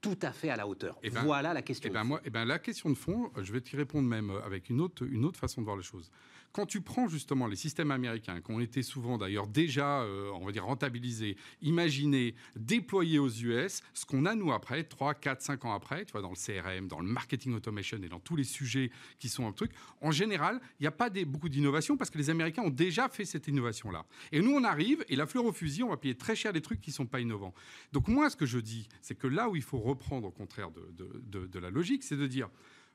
tout 0.04 0.18
à 0.20 0.32
fait 0.32 0.50
à 0.50 0.56
la 0.56 0.66
hauteur. 0.66 0.98
Eh 1.02 1.10
ben, 1.10 1.22
voilà 1.22 1.54
la 1.54 1.62
question. 1.62 1.88
Eh 1.90 1.92
ben, 1.92 2.04
moi, 2.04 2.20
eh 2.24 2.30
ben, 2.30 2.44
la 2.44 2.58
question 2.58 2.90
de 2.90 2.94
fond, 2.94 3.30
je 3.40 3.52
vais 3.52 3.60
t'y 3.60 3.76
répondre 3.76 4.06
même 4.06 4.30
avec 4.44 4.68
une 4.68 4.80
autre, 4.80 5.04
une 5.04 5.24
autre 5.24 5.38
façon 5.38 5.62
de 5.62 5.64
voir 5.64 5.78
les 5.78 5.82
choses. 5.82 6.10
Quand 6.54 6.66
tu 6.66 6.82
prends 6.82 7.08
justement 7.08 7.48
les 7.48 7.56
systèmes 7.56 7.90
américains, 7.90 8.40
qui 8.40 8.52
ont 8.52 8.60
été 8.60 8.84
souvent 8.84 9.18
d'ailleurs 9.18 9.48
déjà, 9.48 10.02
euh, 10.02 10.30
on 10.34 10.46
va 10.46 10.52
dire, 10.52 10.64
rentabilisés, 10.64 11.36
imaginés, 11.62 12.36
déployés 12.54 13.18
aux 13.18 13.28
US, 13.28 13.82
ce 13.92 14.06
qu'on 14.06 14.24
a 14.24 14.36
nous 14.36 14.52
après, 14.52 14.84
3, 14.84 15.14
4, 15.14 15.42
5 15.42 15.64
ans 15.64 15.74
après, 15.74 16.04
tu 16.04 16.12
vois, 16.12 16.22
dans 16.22 16.30
le 16.30 16.36
CRM, 16.36 16.86
dans 16.86 17.00
le 17.00 17.08
marketing 17.08 17.54
automation 17.54 17.98
et 18.00 18.08
dans 18.08 18.20
tous 18.20 18.36
les 18.36 18.44
sujets 18.44 18.92
qui 19.18 19.28
sont 19.28 19.48
un 19.48 19.52
truc, 19.52 19.72
en 20.00 20.12
général, 20.12 20.60
il 20.78 20.84
n'y 20.84 20.86
a 20.86 20.92
pas 20.92 21.10
beaucoup 21.26 21.48
d'innovation 21.48 21.96
parce 21.96 22.08
que 22.08 22.18
les 22.18 22.30
Américains 22.30 22.62
ont 22.62 22.70
déjà 22.70 23.08
fait 23.08 23.24
cette 23.24 23.48
innovation-là. 23.48 24.06
Et 24.30 24.40
nous, 24.40 24.52
on 24.52 24.62
arrive 24.62 25.04
et 25.08 25.16
la 25.16 25.26
fleur 25.26 25.46
au 25.46 25.52
fusil, 25.52 25.82
on 25.82 25.88
va 25.88 25.96
payer 25.96 26.14
très 26.14 26.36
cher 26.36 26.52
des 26.52 26.62
trucs 26.62 26.80
qui 26.80 26.90
ne 26.90 26.94
sont 26.94 27.06
pas 27.06 27.18
innovants. 27.18 27.52
Donc 27.92 28.06
moi, 28.06 28.30
ce 28.30 28.36
que 28.36 28.46
je 28.46 28.60
dis, 28.60 28.88
c'est 29.02 29.16
que 29.16 29.26
là 29.26 29.48
où 29.48 29.56
il 29.56 29.62
faut 29.62 29.80
reprendre 29.80 30.28
au 30.28 30.30
contraire 30.30 30.70
de 30.70 31.58
la 31.58 31.70
logique, 31.70 32.04
c'est 32.04 32.16
de 32.16 32.28
dire 32.28 32.48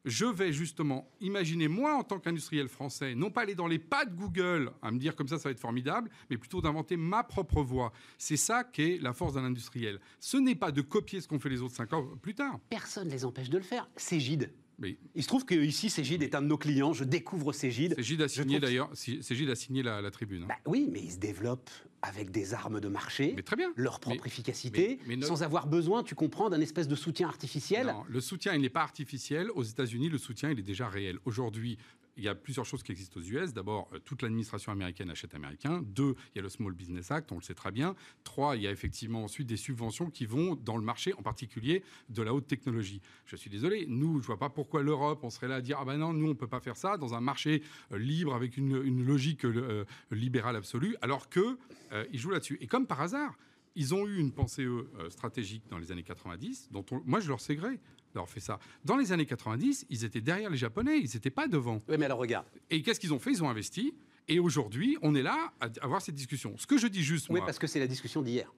je 0.05 0.25
vais 0.25 0.53
justement 0.53 1.11
imaginer, 1.19 1.67
moi, 1.67 1.95
en 1.95 2.03
tant 2.03 2.19
qu'industriel 2.19 2.67
français, 2.67 3.15
non 3.15 3.31
pas 3.31 3.41
aller 3.41 3.55
dans 3.55 3.67
les 3.67 3.79
pas 3.79 4.05
de 4.05 4.15
Google 4.15 4.71
à 4.81 4.91
me 4.91 4.99
dire 4.99 5.15
comme 5.15 5.27
ça, 5.27 5.37
ça 5.37 5.49
va 5.49 5.51
être 5.51 5.59
formidable, 5.59 6.09
mais 6.29 6.37
plutôt 6.37 6.61
d'inventer 6.61 6.97
ma 6.97 7.23
propre 7.23 7.61
voie. 7.61 7.91
C'est 8.17 8.37
ça 8.37 8.63
qui 8.63 8.81
est 8.81 9.01
la 9.01 9.13
force 9.13 9.33
d'un 9.33 9.43
industriel. 9.43 9.99
Ce 10.19 10.37
n'est 10.37 10.55
pas 10.55 10.71
de 10.71 10.81
copier 10.81 11.21
ce 11.21 11.27
qu'ont 11.27 11.39
fait 11.39 11.49
les 11.49 11.61
autres 11.61 11.75
cinq 11.75 11.93
ans 11.93 12.05
plus 12.21 12.35
tard. 12.35 12.59
Personne 12.69 13.07
ne 13.07 13.13
les 13.13 13.25
empêche 13.25 13.49
de 13.49 13.57
le 13.57 13.63
faire. 13.63 13.89
C'est 13.95 14.19
Gide. 14.19 14.51
Il 15.15 15.24
se 15.24 15.27
trouve 15.27 15.45
que 15.45 15.55
ici, 15.55 15.89
Cégide 15.89 16.24
est 16.24 16.36
un 16.36 16.41
de 16.41 16.48
nos 16.48 16.57
clients. 16.57 16.93
Je 16.93 17.03
découvre 17.03 17.53
Cégide. 17.53 17.95
Cégide 17.95 18.21
a 18.21 18.27
signé 18.27 18.59
d'ailleurs. 18.59 18.89
Cégide 18.93 19.50
a 19.50 19.55
signé 19.55 19.83
la, 19.83 20.09
tribune. 20.12 20.43
Hein. 20.43 20.48
Bah 20.50 20.57
oui, 20.65 20.89
mais 20.91 21.01
ils 21.01 21.12
se 21.12 21.17
développent 21.17 21.69
avec 22.01 22.31
des 22.31 22.53
armes 22.53 22.79
de 22.79 22.88
marché, 22.88 23.33
mais 23.36 23.41
très 23.41 23.57
bien. 23.57 23.74
leur 23.75 24.00
propre 24.00 24.25
efficacité, 24.25 25.00
sans 25.21 25.43
avoir 25.43 25.67
besoin, 25.67 26.01
tu 26.03 26.15
comprends, 26.15 26.50
d'un 26.50 26.62
espèce 26.62 26.88
de 26.88 26.95
soutien 26.95 27.27
artificiel. 27.27 27.88
Non, 27.88 28.03
le 28.07 28.21
soutien, 28.21 28.53
il 28.53 28.62
n'est 28.62 28.69
pas 28.69 28.83
artificiel. 28.83 29.51
Aux 29.51 29.63
États-Unis, 29.63 30.09
le 30.09 30.17
soutien, 30.17 30.50
il 30.50 30.59
est 30.59 30.63
déjà 30.63 30.88
réel. 30.88 31.17
Aujourd'hui, 31.25 31.77
il 32.19 32.25
y 32.25 32.27
a 32.27 32.35
plusieurs 32.35 32.65
choses 32.65 32.83
qui 32.83 32.91
existent 32.91 33.19
aux 33.19 33.23
US. 33.23 33.53
D'abord, 33.53 33.89
euh, 33.93 33.99
toute 33.99 34.21
l'administration 34.21 34.71
américaine 34.71 35.09
achète 35.09 35.33
américain. 35.33 35.81
Deux, 35.85 36.15
il 36.33 36.38
y 36.38 36.39
a 36.39 36.41
le 36.41 36.49
Small 36.49 36.73
Business 36.73 37.11
Act, 37.11 37.31
on 37.31 37.35
le 37.35 37.41
sait 37.41 37.53
très 37.53 37.71
bien. 37.71 37.95
Trois, 38.23 38.57
il 38.57 38.63
y 38.63 38.67
a 38.67 38.71
effectivement 38.71 39.23
ensuite 39.23 39.47
des 39.47 39.57
subventions 39.57 40.09
qui 40.09 40.25
vont 40.25 40.55
dans 40.55 40.75
le 40.75 40.83
marché, 40.83 41.13
en 41.13 41.21
particulier 41.21 41.81
de 42.09 42.21
la 42.21 42.33
haute 42.33 42.45
technologie. 42.45 43.01
Je 43.25 43.38
suis 43.38 43.49
désolé, 43.49 43.85
nous, 43.88 44.21
je 44.21 44.27
vois 44.27 44.38
pas 44.38 44.49
pourquoi 44.49 44.83
l'Europe, 44.83 45.21
on 45.23 45.29
serait 45.29 45.47
là 45.47 45.55
à 45.55 45.61
dire 45.61 45.77
ah 45.79 45.85
ben 45.85 45.97
non, 45.97 46.13
nous 46.13 46.29
on 46.29 46.35
peut 46.35 46.47
pas 46.47 46.59
faire 46.59 46.75
ça 46.75 46.97
dans 46.97 47.13
un 47.13 47.21
marché 47.21 47.63
euh, 47.93 47.97
libre 47.97 48.35
avec 48.35 48.57
une, 48.57 49.05
logique 49.05 49.45
euh, 49.45 49.85
libérale 50.11 50.57
absolue, 50.57 50.95
alors 51.01 51.29
que 51.29 51.57
ils 52.11 52.19
jouent 52.19 52.29
là-dessus. 52.29 52.57
Et 52.61 52.67
comme 52.67 52.85
par 52.85 53.01
hasard, 53.01 53.35
ils 53.75 53.95
ont 53.95 54.05
eu 54.05 54.17
une 54.17 54.31
pensée 54.31 54.67
stratégique 55.09 55.63
dans 55.69 55.77
les 55.77 55.91
années 55.91 56.03
90, 56.03 56.69
dont 56.71 56.85
moi 57.05 57.19
je 57.19 57.29
leur 57.29 57.39
sais 57.39 57.55
gré 57.55 57.79
d'avoir 58.13 58.29
fait 58.29 58.39
ça. 58.39 58.59
Dans 58.85 58.97
les 58.97 59.11
années 59.11 59.25
90, 59.25 59.85
ils 59.89 60.05
étaient 60.05 60.21
derrière 60.21 60.49
les 60.49 60.57
Japonais, 60.57 60.99
ils 60.99 61.09
n'étaient 61.13 61.29
pas 61.29 61.47
devant. 61.47 61.81
Oui, 61.87 61.95
mais 61.97 62.05
alors 62.05 62.19
regarde. 62.19 62.45
Et 62.69 62.81
qu'est-ce 62.81 62.99
qu'ils 62.99 63.13
ont 63.13 63.19
fait? 63.19 63.31
Ils 63.31 63.43
ont 63.43 63.49
investi. 63.49 63.93
Et 64.27 64.39
aujourd'hui, 64.39 64.97
on 65.01 65.15
est 65.15 65.23
là 65.23 65.51
à 65.59 65.69
avoir 65.81 66.01
cette 66.01 66.15
discussion. 66.15 66.53
Ce 66.57 66.67
que 66.67 66.77
je 66.77 66.87
dis 66.87 67.03
juste, 67.03 67.27
Oui, 67.29 67.39
parce 67.45 67.57
que 67.59 67.67
c'est 67.67 67.79
la 67.79 67.87
discussion 67.87 68.21
d'hier. 68.21 68.51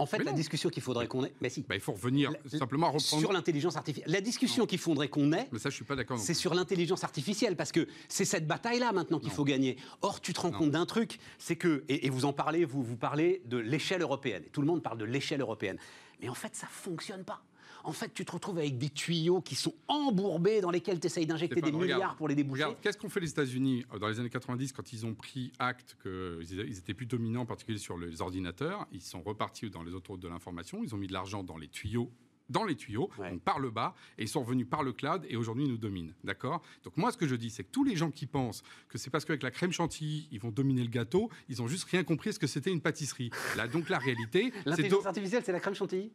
En 0.00 0.06
fait, 0.06 0.24
la 0.24 0.32
discussion 0.32 0.70
qu'il 0.70 0.82
faudrait 0.82 1.06
qu'on 1.08 1.24
ait. 1.26 1.34
Mais 1.42 1.50
si. 1.50 1.62
Bah, 1.68 1.74
il 1.74 1.80
faut 1.80 1.92
revenir 1.92 2.32
simplement 2.46 2.90
reprendre. 2.90 3.20
Sur 3.20 3.34
l'intelligence 3.34 3.76
artificielle. 3.76 4.10
La 4.10 4.22
discussion 4.22 4.64
qu'il 4.64 4.78
faudrait 4.78 5.08
qu'on 5.08 5.30
ait. 5.34 5.46
Mais 5.52 5.58
ça, 5.58 5.68
je 5.68 5.74
suis 5.74 5.84
pas 5.84 5.94
d'accord. 5.94 6.18
C'est 6.18 6.32
sur 6.32 6.54
l'intelligence 6.54 7.04
artificielle, 7.04 7.54
parce 7.54 7.70
que 7.70 7.86
c'est 8.08 8.24
cette 8.24 8.46
bataille-là 8.46 8.92
maintenant 8.92 9.18
qu'il 9.18 9.30
faut 9.30 9.44
gagner. 9.44 9.76
Or, 10.00 10.22
tu 10.22 10.32
te 10.32 10.40
rends 10.40 10.52
compte 10.52 10.70
d'un 10.70 10.86
truc, 10.86 11.18
c'est 11.38 11.56
que, 11.56 11.84
et, 11.90 12.08
vous 12.08 12.24
en 12.24 12.32
parlez, 12.32 12.64
vous, 12.64 12.82
vous 12.82 12.96
parlez 12.96 13.42
de 13.44 13.58
l'échelle 13.58 14.00
européenne. 14.00 14.42
tout 14.52 14.62
le 14.62 14.66
monde 14.66 14.82
parle 14.82 14.96
de 14.96 15.04
l'échelle 15.04 15.42
européenne. 15.42 15.76
Mais 16.22 16.30
en 16.30 16.34
fait, 16.34 16.56
ça 16.56 16.66
fonctionne 16.66 17.24
pas 17.24 17.42
en 17.84 17.92
fait, 17.92 18.12
tu 18.12 18.24
te 18.24 18.32
retrouves 18.32 18.58
avec 18.58 18.78
des 18.78 18.90
tuyaux 18.90 19.40
qui 19.40 19.54
sont 19.54 19.74
embourbés 19.88 20.60
dans 20.60 20.70
lesquels 20.70 21.00
tu 21.00 21.06
essayes 21.06 21.26
d'injecter 21.26 21.60
des 21.60 21.72
milliards 21.72 22.16
pour 22.16 22.28
les 22.28 22.34
déboucher. 22.34 22.66
Qu'est-ce 22.82 22.98
qu'ont 22.98 23.08
fait 23.08 23.20
les 23.20 23.30
États-Unis 23.30 23.84
euh, 23.92 23.98
dans 23.98 24.08
les 24.08 24.20
années 24.20 24.30
90 24.30 24.72
quand 24.72 24.92
ils 24.92 25.06
ont 25.06 25.14
pris 25.14 25.52
acte 25.58 25.96
qu'ils 26.02 26.78
étaient 26.78 26.94
plus 26.94 27.06
dominants, 27.06 27.42
en 27.42 27.46
particulier 27.46 27.78
sur 27.78 27.98
les 27.98 28.20
ordinateurs? 28.20 28.86
Ils 28.92 29.02
sont 29.02 29.22
repartis 29.22 29.70
dans 29.70 29.82
les 29.82 29.94
autres 29.94 30.16
de 30.16 30.28
l'information, 30.28 30.82
ils 30.82 30.94
ont 30.94 30.98
mis 30.98 31.06
de 31.06 31.12
l'argent 31.12 31.42
dans 31.42 31.56
les 31.56 31.68
tuyaux 31.68 32.10
dans 32.50 32.64
les 32.64 32.76
tuyaux, 32.76 33.08
par 33.44 33.58
le 33.58 33.70
bas, 33.70 33.94
et 34.18 34.22
ils 34.22 34.28
sont 34.28 34.42
revenus 34.42 34.66
par 34.68 34.82
le 34.82 34.92
cloud, 34.92 35.24
et 35.28 35.36
aujourd'hui 35.36 35.64
ils 35.64 35.70
nous 35.70 35.78
dominent. 35.78 36.14
D'accord? 36.24 36.62
Donc 36.84 36.96
moi, 36.96 37.10
ce 37.12 37.16
que 37.16 37.26
je 37.26 37.34
dis, 37.34 37.50
c'est 37.50 37.64
que 37.64 37.70
tous 37.70 37.84
les 37.84 37.96
gens 37.96 38.10
qui 38.10 38.26
pensent 38.26 38.62
que 38.88 38.98
c'est 38.98 39.10
parce 39.10 39.24
qu'avec 39.24 39.42
la 39.42 39.50
crème 39.50 39.72
chantilly, 39.72 40.28
ils 40.30 40.40
vont 40.40 40.50
dominer 40.50 40.82
le 40.82 40.90
gâteau, 40.90 41.30
ils 41.48 41.62
ont 41.62 41.68
juste 41.68 41.84
rien 41.84 42.04
compris 42.04 42.32
ce 42.32 42.38
que 42.38 42.46
c'était 42.46 42.70
une 42.70 42.80
pâtisserie. 42.80 43.30
Là, 43.56 43.68
donc 43.68 43.88
la 43.88 43.98
réalité. 43.98 44.52
L'intelligence 44.66 45.06
artificielle, 45.06 45.42
c'est 45.44 45.52
la 45.52 45.60
crème 45.60 45.74
chantilly? 45.74 46.12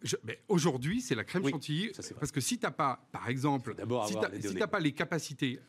Aujourd'hui, 0.48 1.02
c'est 1.02 1.16
la 1.16 1.24
crème 1.24 1.48
chantilly, 1.48 1.92
parce 2.20 2.32
que 2.32 2.42
si 2.42 2.60
tu 2.60 2.66
n'as 2.66 2.72
pas, 2.72 3.08
par 3.12 3.30
exemple, 3.30 3.76
si 4.08 4.50
tu 4.50 4.58
n'as 4.58 4.68
pas 4.68 4.80
les 4.80 4.92
capacités 4.92 5.60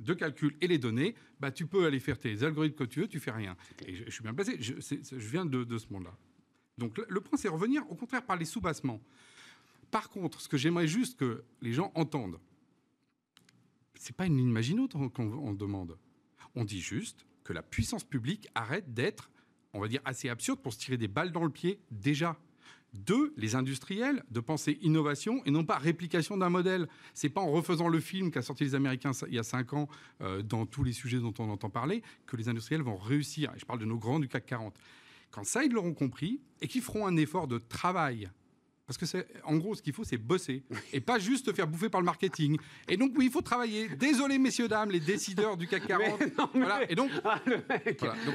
de 0.00 0.14
calcul 0.14 0.56
et 0.60 0.66
les 0.66 0.78
données, 0.78 1.14
bah, 1.38 1.50
tu 1.50 1.66
peux 1.66 1.86
aller 1.86 2.00
faire 2.00 2.18
tes 2.18 2.42
algorithmes 2.42 2.74
que 2.74 2.84
tu 2.84 3.00
veux, 3.00 3.08
tu 3.08 3.20
fais 3.20 3.30
rien. 3.30 3.56
Et 3.86 3.94
je, 3.94 4.10
suis 4.10 4.22
bien 4.22 4.34
placé, 4.34 4.56
je, 4.60 4.74
je 4.80 5.28
viens 5.28 5.46
de, 5.46 5.62
de 5.62 5.78
ce 5.78 5.86
monde-là. 5.90 6.16
Donc 6.78 7.00
le, 7.08 7.20
point, 7.20 7.38
c'est 7.38 7.48
revenir 7.48 7.88
au 7.90 7.94
contraire 7.94 8.24
par 8.24 8.36
les 8.36 8.44
sous-bassements. 8.44 9.00
Par 9.94 10.10
contre, 10.10 10.40
ce 10.40 10.48
que 10.48 10.56
j'aimerais 10.56 10.88
juste 10.88 11.16
que 11.16 11.44
les 11.62 11.72
gens 11.72 11.92
entendent, 11.94 12.40
c'est 13.94 14.16
pas 14.16 14.26
une 14.26 14.36
ligne 14.36 14.50
Maginot 14.50 14.88
qu'on 14.88 15.52
demande. 15.52 15.96
On 16.56 16.64
dit 16.64 16.80
juste 16.80 17.24
que 17.44 17.52
la 17.52 17.62
puissance 17.62 18.02
publique 18.02 18.48
arrête 18.56 18.92
d'être, 18.92 19.30
on 19.72 19.78
va 19.78 19.86
dire, 19.86 20.00
assez 20.04 20.28
absurde 20.28 20.58
pour 20.58 20.72
se 20.72 20.80
tirer 20.80 20.96
des 20.96 21.06
balles 21.06 21.30
dans 21.30 21.44
le 21.44 21.50
pied 21.50 21.78
déjà. 21.92 22.36
Deux, 22.92 23.32
les 23.36 23.54
industriels 23.54 24.24
de 24.32 24.40
penser 24.40 24.80
innovation 24.82 25.40
et 25.44 25.52
non 25.52 25.64
pas 25.64 25.78
réplication 25.78 26.36
d'un 26.36 26.50
modèle. 26.50 26.88
C'est 27.12 27.28
pas 27.28 27.40
en 27.40 27.52
refaisant 27.52 27.86
le 27.86 28.00
film 28.00 28.32
qu'a 28.32 28.42
sorti 28.42 28.64
les 28.64 28.74
Américains 28.74 29.12
il 29.28 29.34
y 29.34 29.38
a 29.38 29.44
cinq 29.44 29.74
ans 29.74 29.88
euh, 30.22 30.42
dans 30.42 30.66
tous 30.66 30.82
les 30.82 30.92
sujets 30.92 31.20
dont 31.20 31.34
on 31.38 31.48
entend 31.50 31.70
parler 31.70 32.02
que 32.26 32.36
les 32.36 32.48
industriels 32.48 32.82
vont 32.82 32.96
réussir. 32.96 33.52
Je 33.56 33.64
parle 33.64 33.78
de 33.78 33.84
nos 33.84 33.98
grands 33.98 34.18
du 34.18 34.26
CAC 34.26 34.44
40. 34.44 34.74
Quand 35.30 35.44
ça, 35.44 35.62
ils 35.62 35.70
l'auront 35.70 35.94
compris 35.94 36.40
et 36.60 36.66
qu'ils 36.66 36.82
feront 36.82 37.06
un 37.06 37.16
effort 37.16 37.46
de 37.46 37.58
travail 37.58 38.28
parce 38.86 38.98
que 38.98 39.06
c'est, 39.06 39.26
en 39.44 39.56
gros, 39.56 39.74
ce 39.74 39.80
qu'il 39.80 39.94
faut, 39.94 40.04
c'est 40.04 40.18
bosser 40.18 40.62
et 40.92 41.00
pas 41.00 41.18
juste 41.18 41.54
faire 41.54 41.66
bouffer 41.66 41.88
par 41.88 42.02
le 42.02 42.04
marketing. 42.04 42.58
Et 42.86 42.98
donc, 42.98 43.12
oui, 43.16 43.26
il 43.26 43.30
faut 43.30 43.40
travailler. 43.40 43.88
Désolé, 43.88 44.38
messieurs, 44.38 44.68
dames, 44.68 44.90
les 44.90 45.00
décideurs 45.00 45.56
du 45.56 45.66
CAC 45.66 45.86
40. 45.88 46.22
Voilà. 46.54 46.90
Et 46.90 46.94
donc, 46.94 47.10
ah, 47.24 47.40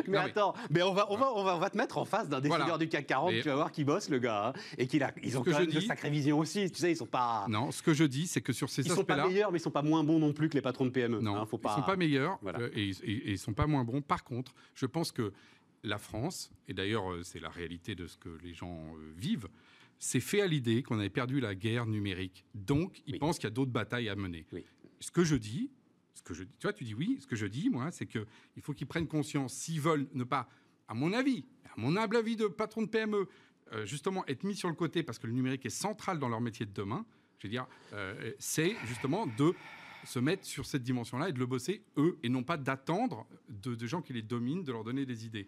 mais 0.08 0.18
attends, 0.18 0.56
mais 0.72 0.82
on 0.82 0.94
va, 0.94 1.06
on 1.12 1.18
va, 1.18 1.34
on 1.36 1.44
va, 1.44 1.56
on 1.56 1.60
va 1.60 1.70
te 1.70 1.77
mettre 1.77 2.00
en 2.00 2.06
face 2.06 2.29
d'un 2.29 2.41
décideur 2.41 2.79
du 2.79 2.89
CAC 2.89 3.06
40. 3.06 3.32
Tu 3.32 3.41
vas 3.44 3.56
voir 3.56 3.72
qui 3.72 3.84
bosse, 3.84 4.10
le 4.10 4.18
gars, 4.18 4.48
hein, 4.48 4.60
et 4.77 4.88
qu'il 4.88 5.03
a, 5.03 5.13
ils 5.22 5.38
ont 5.38 5.44
quand 5.44 5.60
même 5.60 5.68
de 5.68 5.79
sacrées 5.79 6.10
visions 6.10 6.39
aussi. 6.39 6.72
Tu 6.72 6.79
sais, 6.79 6.91
ils 6.91 6.98
sont 6.98 7.06
pas. 7.06 7.46
Non, 7.48 7.72
ce 7.72 7.84
que 7.84 7.94
je 7.94 8.03
dis, 8.03 8.25
c'est 8.25 8.41
que 8.41 8.53
sur 8.53 8.70
ces 8.70 8.82
aspects-là, 8.82 8.94
ils 8.94 8.98
sont 8.98 9.06
pas 9.06 9.27
meilleurs, 9.27 9.51
mais 9.51 9.60
ils 9.60 9.62
sont 9.62 9.72
pas 9.72 9.84
moins 9.84 10.03
bons 10.03 10.18
non 10.18 10.34
plus 10.34 10.50
que 10.50 10.56
les 10.56 10.62
patrons 10.62 10.86
de 10.86 10.91
PME. 10.91 11.20
Non, 11.20 11.36
hein, 11.36 11.46
faut 11.46 11.60
pas... 11.60 11.75
ils 11.77 11.82
sont 11.82 11.86
pas 11.86 11.96
meilleurs 11.96 12.39
euh, 12.46 12.70
et, 12.74 12.89
et, 12.89 13.32
ils 13.32 13.38
sont 13.38 13.53
pas 13.53 13.68
moins 13.68 13.84
bons. 13.84 14.01
Par 14.01 14.24
contre, 14.24 14.56
je 14.74 14.88
pense 14.88 15.12
que 15.12 15.32
la 15.84 15.98
France, 15.98 16.51
et 16.68 16.74
d'ailleurs, 16.74 17.12
euh, 17.12 17.24
c'est 17.24 17.39
la 17.39 17.50
réalité 17.50 17.96
de 17.96 18.08
ce 18.08 18.18
que 18.18 18.29
les 18.44 18.53
gens 18.53 18.96
euh, 18.96 19.13
vivent 19.15 19.48
c'est 20.00 20.22
fait 20.22 20.41
à 20.41 20.48
l'idée 20.48 20.82
qu'on 20.82 20.98
avait 20.98 21.10
perdu 21.10 21.39
la 21.39 21.53
guerre 21.53 21.86
numérique. 21.86 22.46
Donc, 22.56 23.01
il 23.06 23.20
pense 23.20 23.38
qu'il 23.38 23.46
y 23.46 23.51
a 23.51 23.53
d'autres 23.53 23.72
batailles 23.72 24.10
à 24.10 24.15
mener. 24.15 24.46
Ce 25.00 25.12
que 25.12 25.24
je 25.24 25.36
dis, 25.36 25.70
ce 26.13 26.24
que 26.24 26.34
je, 26.34 26.44
tu 26.44 26.50
vois, 26.63 26.74
tu 26.74 26.84
dis 26.84 26.94
oui. 26.94 27.18
Ce 27.22 27.27
que 27.27 27.36
je 27.36 27.46
dis, 27.46 27.70
moi, 27.70 27.91
c'est 27.91 28.06
qu'il 28.06 28.25
faut 28.62 28.74
qu'ils 28.74 28.88
prennent 28.88 29.08
conscience, 29.08 29.53
s'ils 29.53 29.82
veulent 29.82 30.08
ne 30.13 30.24
pas, 30.24 30.50
à 30.88 30.94
mon 30.94 31.14
avis, 31.14 31.46
à 31.66 31.74
mon 31.77 31.96
humble 31.96 32.18
avis 32.18 32.35
de 32.35 32.48
patron 32.48 32.81
de 32.81 32.88
PME, 32.88 33.27
euh, 33.74 33.85
justement 33.85 34.25
être 34.27 34.44
mis 34.44 34.55
sur 34.55 34.70
le 34.70 34.75
côté 34.75 35.03
parce 35.03 35.20
que 35.20 35.27
le 35.27 35.33
numérique 35.33 35.66
est 35.66 35.70
central 35.70 36.18
dans 36.18 36.29
leur 36.29 36.42
métier 36.42 36.66
de 36.66 36.74
demain. 36.74 37.05
Je 37.38 37.48
veux 37.48 37.51
dire, 37.51 37.68
euh, 37.94 38.33
c'est 38.40 38.75
justement 38.85 39.27
de 39.38 39.53
se 40.05 40.20
mettre 40.20 40.46
sur 40.46 40.66
cette 40.66 40.83
dimension-là 40.83 41.29
et 41.29 41.33
de 41.33 41.40
le 41.40 41.46
bosser 41.46 41.83
eux 41.98 42.18
et 42.24 42.29
non 42.29 42.44
pas 42.44 42.57
d'attendre 42.57 43.27
de, 43.50 43.85
gens 43.85 44.01
qui 44.01 44.14
les 44.14 44.22
dominent, 44.22 44.64
de 44.64 44.72
leur 44.72 44.83
donner 44.83 45.05
des 45.05 45.25
idées. 45.25 45.48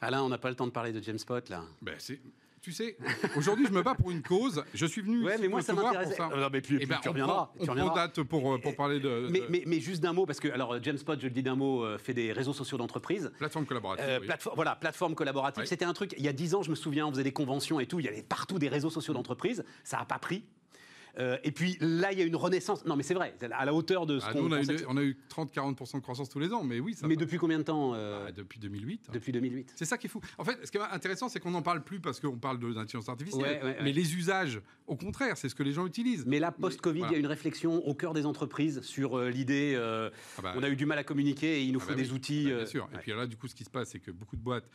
Alain, 0.00 0.22
on 0.22 0.28
n'a 0.28 0.38
pas 0.38 0.50
le 0.50 0.54
temps 0.54 0.66
de 0.66 0.72
parler 0.72 0.92
de 0.92 1.02
James 1.02 1.18
Spot 1.18 1.48
là. 1.48 1.64
Ben, 1.82 1.96
c'est 1.98 2.20
tu 2.66 2.72
sais, 2.72 2.96
aujourd'hui, 3.36 3.64
je 3.68 3.72
me 3.72 3.80
bats 3.80 3.94
pour 3.94 4.10
une 4.10 4.22
cause. 4.22 4.64
Je 4.74 4.86
suis 4.86 5.00
venu 5.00 5.22
ouais, 5.24 5.38
mais 5.38 5.46
moi, 5.46 5.62
ça 5.62 5.72
m'intéresse. 5.72 6.18
Non, 6.18 6.48
mais 6.52 6.60
puis, 6.60 6.78
eh 6.80 6.86
ben, 6.86 6.98
tu 7.00 7.08
reviendras. 7.10 7.52
On, 7.60 7.64
tu 7.64 7.94
date 7.94 8.22
pour, 8.24 8.54
euh, 8.54 8.58
pour 8.58 8.74
parler 8.74 8.98
de. 8.98 9.28
Mais, 9.30 9.42
mais, 9.48 9.62
mais, 9.66 9.78
juste 9.78 10.02
d'un 10.02 10.12
mot, 10.12 10.26
parce 10.26 10.40
que 10.40 10.48
alors 10.48 10.82
James 10.82 10.98
Spot, 10.98 11.16
je 11.20 11.26
le 11.26 11.32
dis 11.32 11.44
d'un 11.44 11.54
mot, 11.54 11.84
euh, 11.84 11.96
fait 11.96 12.12
des 12.12 12.32
réseaux 12.32 12.52
sociaux 12.52 12.76
d'entreprise. 12.76 13.30
Plateforme 13.38 13.66
collaborative. 13.66 14.04
Euh, 14.08 14.18
voilà, 14.56 14.74
plateforme 14.74 15.14
collaborative. 15.14 15.64
C'était 15.64 15.84
un 15.84 15.92
truc. 15.92 16.12
Il 16.18 16.24
y 16.24 16.28
a 16.28 16.32
dix 16.32 16.56
ans, 16.56 16.62
je 16.64 16.70
me 16.70 16.74
souviens, 16.74 17.06
on 17.06 17.12
faisait 17.12 17.22
des 17.22 17.32
conventions 17.32 17.78
et 17.78 17.86
tout. 17.86 18.00
Il 18.00 18.06
y 18.06 18.08
avait 18.08 18.22
partout 18.22 18.58
des 18.58 18.68
réseaux 18.68 18.90
sociaux 18.90 19.14
d'entreprise. 19.14 19.64
Ça 19.84 19.98
n'a 19.98 20.04
pas 20.04 20.18
pris. 20.18 20.42
Euh, 21.18 21.38
et 21.44 21.50
puis 21.50 21.76
là, 21.80 22.12
il 22.12 22.18
y 22.18 22.22
a 22.22 22.24
une 22.24 22.36
renaissance. 22.36 22.84
Non, 22.84 22.96
mais 22.96 23.02
c'est 23.02 23.14
vrai, 23.14 23.34
à 23.52 23.64
la 23.64 23.74
hauteur 23.74 24.06
de 24.06 24.18
ce 24.18 24.26
ah, 24.28 24.32
qu'on. 24.32 24.46
On, 24.46 24.52
a 24.52 24.62
eu, 24.62 24.84
on 24.88 24.96
a 24.96 25.02
eu 25.02 25.16
30-40% 25.30 25.96
de 25.96 26.00
croissance 26.00 26.28
tous 26.28 26.38
les 26.38 26.52
ans, 26.52 26.62
mais 26.62 26.80
oui. 26.80 26.94
Ça 26.94 27.06
mais 27.06 27.16
depuis 27.16 27.38
combien 27.38 27.58
de 27.58 27.64
temps 27.64 27.94
euh, 27.94 28.26
ah, 28.28 28.32
Depuis 28.32 28.58
2008. 28.58 29.10
Depuis 29.12 29.32
2008. 29.32 29.72
C'est 29.74 29.84
ça 29.84 29.96
qui 29.96 30.06
est 30.06 30.10
fou. 30.10 30.20
En 30.38 30.44
fait, 30.44 30.58
ce 30.64 30.70
qui 30.70 30.78
est 30.78 30.80
intéressant, 30.80 31.28
c'est 31.28 31.40
qu'on 31.40 31.50
n'en 31.50 31.62
parle 31.62 31.82
plus 31.82 32.00
parce 32.00 32.20
qu'on 32.20 32.36
parle 32.36 32.58
d'intelligence 32.58 33.08
artificielle. 33.08 33.76
mais 33.82 33.92
les 33.92 34.14
usages, 34.14 34.60
au 34.86 34.96
contraire, 34.96 35.36
c'est 35.36 35.48
ce 35.48 35.54
que 35.54 35.62
les 35.62 35.72
gens 35.72 35.86
utilisent. 35.86 36.26
Mais 36.26 36.38
là, 36.38 36.52
post-Covid, 36.52 37.04
il 37.08 37.12
y 37.12 37.14
a 37.14 37.18
une 37.18 37.26
réflexion 37.26 37.86
au 37.86 37.94
cœur 37.94 38.12
des 38.12 38.26
entreprises 38.26 38.82
sur 38.82 39.18
euh, 39.18 39.30
l'idée. 39.30 39.74
Ah 39.76 40.42
bah, 40.42 40.54
on 40.56 40.62
a 40.62 40.68
eu 40.68 40.76
du 40.76 40.86
mal 40.86 40.98
à 40.98 41.04
communiquer 41.04 41.60
et 41.60 41.62
il 41.62 41.72
nous 41.72 41.80
faut 41.80 41.90
bah 41.90 41.94
des 41.94 42.12
outils. 42.12 42.46
Bah, 42.46 42.56
bien 42.56 42.66
sûr. 42.66 42.88
Et 42.94 42.98
puis 42.98 43.12
là, 43.12 43.26
du 43.26 43.36
coup, 43.36 43.48
ce 43.48 43.54
qui 43.54 43.64
se 43.64 43.70
passe, 43.70 43.90
c'est 43.90 44.00
que 44.00 44.10
beaucoup 44.10 44.36
de 44.36 44.42
boîtes 44.42 44.68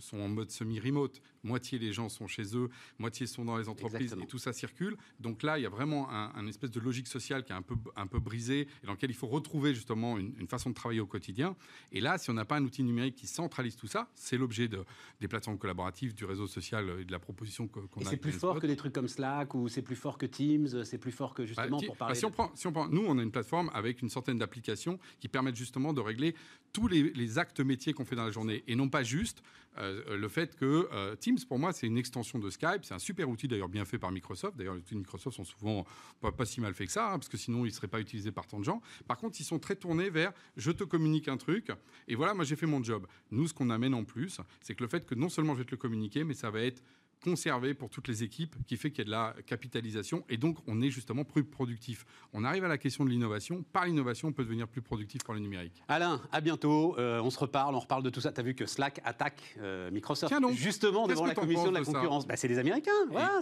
sont 0.00 0.18
en 0.18 0.28
mode 0.28 0.50
semi-remote. 0.50 1.20
Moitié 1.44 1.78
les 1.78 1.92
gens 1.92 2.08
sont 2.08 2.26
chez 2.26 2.56
eux, 2.56 2.68
moitié 2.98 3.26
sont 3.26 3.44
dans 3.44 3.56
les 3.56 3.68
entreprises 3.68 4.14
et 4.20 4.26
tout 4.26 4.38
ça 4.38 4.52
circule. 4.52 4.96
Donc 5.20 5.27
là, 5.42 5.58
il 5.58 5.62
y 5.62 5.66
a 5.66 5.70
vraiment 5.70 6.10
un, 6.10 6.46
espèce 6.46 6.70
de 6.70 6.80
logique 6.80 7.06
sociale 7.06 7.44
qui 7.44 7.52
est 7.52 7.54
un 7.54 7.62
peu, 7.62 7.76
un 7.96 8.06
peu 8.06 8.18
brisée 8.18 8.68
et 8.82 8.86
dans 8.86 8.92
lequel 8.92 9.10
il 9.10 9.16
faut 9.16 9.26
retrouver 9.26 9.74
justement 9.74 10.18
une, 10.18 10.48
façon 10.48 10.70
de 10.70 10.74
travailler 10.74 11.00
au 11.00 11.06
quotidien. 11.06 11.56
Et 11.92 12.00
là, 12.00 12.18
si 12.18 12.30
on 12.30 12.34
n'a 12.34 12.44
pas 12.44 12.56
un 12.56 12.64
outil 12.64 12.82
numérique 12.82 13.16
qui 13.16 13.26
centralise 13.26 13.76
tout 13.76 13.86
ça, 13.86 14.08
c'est 14.14 14.38
l'objet 14.38 14.68
de, 14.68 14.84
des 15.20 15.28
plateformes 15.28 15.58
collaboratives, 15.58 16.14
du 16.14 16.24
réseau 16.24 16.46
social 16.46 16.90
et 17.00 17.04
de 17.04 17.12
la 17.12 17.18
proposition 17.18 17.68
qu'on 17.68 17.82
a. 17.82 18.04
C'est 18.04 18.16
plus 18.16 18.32
fort 18.32 18.60
que 18.60 18.66
des 18.66 18.76
trucs 18.76 18.92
comme 18.92 19.08
Slack 19.08 19.54
ou 19.54 19.68
c'est 19.68 19.82
plus 19.82 19.96
fort 19.96 20.18
que 20.18 20.26
Teams, 20.26 20.84
c'est 20.84 20.98
plus 20.98 21.12
fort 21.12 21.34
que 21.34 21.42
bah, 21.42 21.46
justement 21.46 21.80
pour 21.80 21.96
parler. 21.96 22.12
Bah, 22.12 22.18
si, 22.18 22.24
on 22.24 22.30
prend, 22.30 22.50
si 22.54 22.66
on 22.66 22.72
prend, 22.72 22.88
nous, 22.88 23.04
on 23.06 23.18
a 23.18 23.22
une 23.22 23.30
plateforme 23.30 23.70
avec 23.74 24.02
une 24.02 24.08
centaine 24.08 24.38
d'applications 24.38 24.98
qui 25.20 25.28
permettent 25.28 25.56
justement 25.56 25.92
de 25.92 26.00
régler 26.00 26.34
tous 26.78 26.86
les, 26.86 27.38
actes 27.38 27.60
métiers 27.60 27.92
qu'on 27.92 28.04
fait 28.04 28.14
dans 28.14 28.24
la 28.24 28.30
journée 28.30 28.62
et 28.68 28.76
non 28.76 28.88
pas 28.88 29.02
juste 29.02 29.42
euh, 29.78 30.16
le 30.16 30.28
fait 30.28 30.54
que 30.56 30.88
euh, 30.92 31.16
Teams, 31.16 31.38
pour 31.48 31.58
moi, 31.58 31.72
c'est 31.72 31.86
une 31.88 31.98
extension 31.98 32.38
de 32.38 32.50
Skype. 32.50 32.84
C'est 32.84 32.94
un 32.94 33.00
super 33.00 33.28
outil 33.28 33.48
d'ailleurs 33.48 33.68
bien 33.68 33.84
fait 33.84 33.98
par 33.98 34.12
Microsoft. 34.12 34.56
D'ailleurs, 34.56 34.74
les 34.74 34.80
outils 34.80 34.94
de 34.94 35.00
Microsoft 35.00 35.36
sont 35.36 35.44
souvent 35.44 35.84
pas, 36.20 36.46
si 36.46 36.60
mal 36.60 36.74
faits 36.74 36.86
que 36.86 36.92
ça, 36.92 37.08
hein, 37.08 37.18
parce 37.18 37.28
que 37.28 37.36
sinon, 37.36 37.64
ils 37.64 37.70
ne 37.70 37.74
seraient 37.74 37.88
pas 37.88 38.00
utilisés 38.00 38.30
par 38.30 38.46
tant 38.46 38.60
de 38.60 38.64
gens. 38.64 38.80
Par 39.08 39.16
contre, 39.16 39.40
ils 39.40 39.44
sont 39.44 39.58
très 39.58 39.74
tournés 39.74 40.08
vers 40.08 40.32
je 40.56 40.70
te 40.70 40.84
communique 40.84 41.26
un 41.26 41.36
truc 41.36 41.72
et 42.06 42.14
voilà, 42.14 42.34
moi 42.34 42.44
j'ai 42.44 42.56
fait 42.56 42.66
mon 42.66 42.82
job. 42.82 43.06
Nous, 43.32 43.48
ce 43.48 43.54
qu'on 43.54 43.70
amène 43.70 43.94
en 43.94 44.04
plus, 44.04 44.40
c'est 44.60 44.74
que 44.74 44.82
le 44.82 44.88
fait 44.88 45.04
que 45.04 45.16
non 45.16 45.28
seulement 45.28 45.54
je 45.54 45.60
vais 45.60 45.64
te 45.64 45.72
le 45.72 45.76
communiquer, 45.76 46.22
mais 46.22 46.34
ça 46.34 46.50
va 46.50 46.60
être 46.60 46.82
conservé 47.22 47.74
pour 47.74 47.90
toutes 47.90 48.08
les 48.08 48.22
équipes, 48.22 48.54
qui 48.66 48.76
fait 48.76 48.90
qu'il 48.90 48.98
y 48.98 49.02
a 49.02 49.04
de 49.04 49.10
la 49.10 49.34
capitalisation, 49.46 50.24
et 50.28 50.36
donc 50.36 50.58
on 50.66 50.80
est 50.82 50.90
justement 50.90 51.24
plus 51.24 51.44
productif. 51.44 52.04
On 52.32 52.44
arrive 52.44 52.64
à 52.64 52.68
la 52.68 52.78
question 52.78 53.04
de 53.04 53.10
l'innovation. 53.10 53.64
Par 53.72 53.86
l'innovation, 53.86 54.28
on 54.28 54.32
peut 54.32 54.44
devenir 54.44 54.68
plus 54.68 54.82
productif 54.82 55.22
par 55.24 55.34
le 55.34 55.40
numérique. 55.40 55.82
Alain, 55.88 56.20
à 56.32 56.40
bientôt. 56.40 56.96
Euh, 56.98 57.20
on 57.20 57.30
se 57.30 57.38
reparle, 57.38 57.74
on 57.74 57.80
reparle 57.80 58.02
de 58.02 58.10
tout 58.10 58.20
ça. 58.20 58.32
Tu 58.32 58.40
as 58.40 58.44
vu 58.44 58.54
que 58.54 58.66
Slack 58.66 59.00
attaque 59.04 59.56
euh, 59.60 59.90
Microsoft 59.90 60.32
justement 60.52 61.06
devant 61.06 61.26
la 61.26 61.34
commission 61.34 61.70
de 61.70 61.74
la 61.74 61.84
concurrence? 61.84 62.26
Bah, 62.26 62.36
c'est 62.36 62.48
des 62.48 62.58
Américains. 62.58 62.90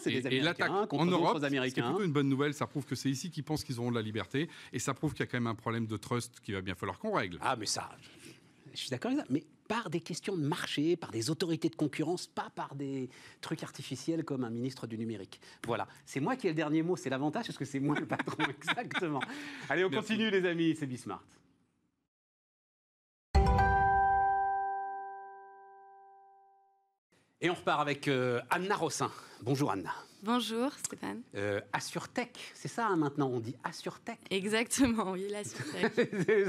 c'est 0.00 0.10
des 0.10 0.26
Américains 0.26 0.86
contre 0.86 1.02
en 1.02 1.06
Europe, 1.06 1.38
C'est 1.40 1.72
plutôt 1.72 2.02
une 2.02 2.12
bonne 2.12 2.28
nouvelle. 2.28 2.54
Ça 2.54 2.66
prouve 2.66 2.84
que 2.84 2.94
c'est 2.94 3.10
ici 3.10 3.30
qu'ils 3.30 3.44
pensent 3.44 3.64
qu'ils 3.64 3.78
auront 3.78 3.90
de 3.90 3.96
la 3.96 4.02
liberté, 4.02 4.48
et 4.72 4.78
ça 4.78 4.94
prouve 4.94 5.12
qu'il 5.12 5.20
y 5.20 5.24
a 5.24 5.26
quand 5.26 5.38
même 5.38 5.46
un 5.46 5.54
problème 5.54 5.86
de 5.86 5.96
trust 5.96 6.40
qu'il 6.40 6.54
va 6.54 6.60
bien 6.60 6.74
falloir 6.74 6.98
qu'on 6.98 7.12
règle. 7.12 7.38
Ah, 7.40 7.56
mais 7.56 7.66
ça, 7.66 7.90
je 8.72 8.78
suis 8.78 8.90
d'accord 8.90 9.10
avec 9.10 9.24
ça. 9.24 9.26
Mais 9.30 9.44
par 9.68 9.90
des 9.90 10.00
questions 10.00 10.36
de 10.36 10.42
marché, 10.42 10.96
par 10.96 11.10
des 11.10 11.30
autorités 11.30 11.68
de 11.68 11.76
concurrence, 11.76 12.26
pas 12.26 12.50
par 12.54 12.74
des 12.74 13.08
trucs 13.40 13.62
artificiels 13.62 14.24
comme 14.24 14.44
un 14.44 14.50
ministre 14.50 14.86
du 14.86 14.98
numérique. 14.98 15.40
Voilà. 15.66 15.86
C'est 16.04 16.20
moi 16.20 16.36
qui 16.36 16.46
ai 16.46 16.50
le 16.50 16.56
dernier 16.56 16.82
mot, 16.82 16.96
c'est 16.96 17.10
l'avantage 17.10 17.46
parce 17.46 17.58
que 17.58 17.64
c'est 17.64 17.80
moi 17.80 17.98
le 17.98 18.06
patron, 18.06 18.44
exactement. 18.48 19.20
Allez, 19.68 19.84
on 19.84 19.90
continue 19.90 20.30
les 20.30 20.44
amis, 20.46 20.76
c'est 20.78 20.86
Bismart. 20.86 21.22
Et 27.46 27.50
on 27.50 27.54
repart 27.54 27.80
avec 27.80 28.08
euh, 28.08 28.40
Anna 28.50 28.74
Rossin. 28.74 29.08
Bonjour 29.40 29.70
Anna. 29.70 29.94
Bonjour 30.24 30.72
Stéphane. 30.84 31.20
Euh, 31.36 31.60
AssureTech, 31.72 32.36
c'est 32.54 32.66
ça 32.66 32.88
hein, 32.88 32.96
maintenant, 32.96 33.28
on 33.28 33.38
dit 33.38 33.54
AssureTech. 33.62 34.18
Exactement, 34.30 35.12
oui, 35.12 35.28
l'AssureTech. 35.30 35.94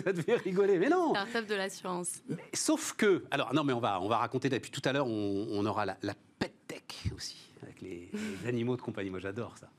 ça 0.03 0.11
devait 0.13 0.37
rigoler, 0.37 0.79
mais 0.79 0.89
non. 0.89 1.13
Startup 1.13 1.45
de 1.47 1.53
l'assurance. 1.53 2.23
Sauf 2.51 2.93
que, 2.93 3.23
alors 3.29 3.53
non 3.53 3.63
mais 3.63 3.73
on 3.73 3.79
va, 3.79 4.01
on 4.01 4.09
va 4.09 4.17
raconter, 4.17 4.49
depuis 4.49 4.71
tout 4.71 4.81
à 4.85 4.91
l'heure 4.91 5.05
on, 5.05 5.47
on 5.51 5.63
aura 5.67 5.85
la, 5.85 5.97
la 6.01 6.15
PetTech 6.39 7.11
aussi. 7.15 7.37
les, 7.83 8.09
les 8.41 8.49
animaux 8.49 8.75
de 8.75 8.81
compagnie. 8.81 9.11
Moi, 9.11 9.19
j'adore 9.19 9.55
ça. 9.55 9.69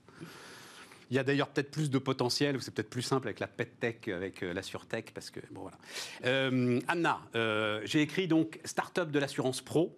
Il 1.11 1.16
y 1.16 1.18
a 1.18 1.24
d'ailleurs 1.24 1.48
peut-être 1.48 1.70
plus 1.70 1.90
de 1.90 1.98
potentiel, 1.98 2.57
ou 2.57 2.61
c'est 2.61 2.72
peut-être 2.72 2.90
plus 2.90 3.02
simple 3.02 3.26
avec 3.28 3.40
la 3.40 3.48
PetTech, 3.48 4.07
avec 4.09 4.42
euh, 4.42 4.52
la 4.52 4.62
SurTech, 4.62 5.12
parce 5.14 5.31
que, 5.31 5.40
bon, 5.50 5.62
voilà. 5.62 5.78
Euh, 6.26 6.81
Anna, 6.87 7.20
euh, 7.35 7.81
j'ai 7.85 8.02
écrit 8.02 8.28
donc 8.28 8.61
Startup 8.64 9.11
de 9.11 9.18
l'assurance 9.18 9.62
pro. 9.62 9.96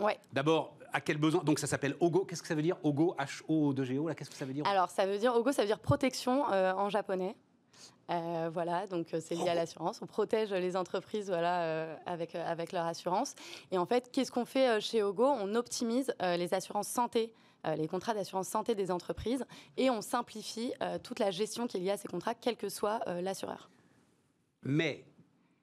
Ouais. 0.00 0.18
D'abord, 0.32 0.76
à 0.92 1.00
quel 1.00 1.18
besoin? 1.18 1.42
Donc, 1.44 1.58
ça 1.58 1.66
s'appelle 1.66 1.96
OGO. 2.00 2.24
Qu'est-ce 2.24 2.42
que 2.42 2.48
ça 2.48 2.54
veut 2.54 2.62
dire? 2.62 2.76
OGO, 2.82 3.14
H-O-2-G-O, 3.18 4.08
là, 4.08 4.14
qu'est-ce 4.14 4.30
que 4.30 4.36
ça 4.36 4.44
veut 4.44 4.52
dire? 4.52 4.66
Alors, 4.66 4.90
ça 4.90 5.06
veut 5.06 5.18
dire, 5.18 5.34
Ogo, 5.34 5.52
ça 5.52 5.62
veut 5.62 5.68
dire 5.68 5.78
protection 5.78 6.50
euh, 6.52 6.72
en 6.72 6.88
japonais. 6.88 7.36
Euh, 8.10 8.50
voilà, 8.52 8.88
donc 8.88 9.14
euh, 9.14 9.20
c'est 9.22 9.36
lié 9.36 9.48
à 9.48 9.54
l'assurance. 9.54 10.02
On 10.02 10.06
protège 10.06 10.52
les 10.52 10.76
entreprises 10.76 11.28
voilà, 11.28 11.62
euh, 11.62 11.96
avec, 12.06 12.34
avec 12.34 12.72
leur 12.72 12.84
assurance. 12.84 13.34
Et 13.70 13.78
en 13.78 13.86
fait, 13.86 14.10
qu'est-ce 14.10 14.32
qu'on 14.32 14.44
fait 14.44 14.80
chez 14.80 15.02
Ogo? 15.02 15.24
On 15.24 15.54
optimise 15.54 16.12
les 16.20 16.52
assurances 16.52 16.88
santé, 16.88 17.32
les 17.76 17.86
contrats 17.86 18.14
d'assurance 18.14 18.48
santé 18.48 18.74
des 18.74 18.90
entreprises, 18.90 19.44
et 19.76 19.90
on 19.90 20.00
simplifie 20.00 20.72
euh, 20.82 20.98
toute 20.98 21.20
la 21.20 21.30
gestion 21.30 21.66
qui 21.68 21.76
est 21.76 21.80
liée 21.80 21.90
à 21.90 21.96
ces 21.96 22.08
contrats, 22.08 22.34
quel 22.34 22.56
que 22.56 22.68
soit 22.68 23.00
euh, 23.06 23.20
l'assureur. 23.20 23.70
Mais 24.62 25.04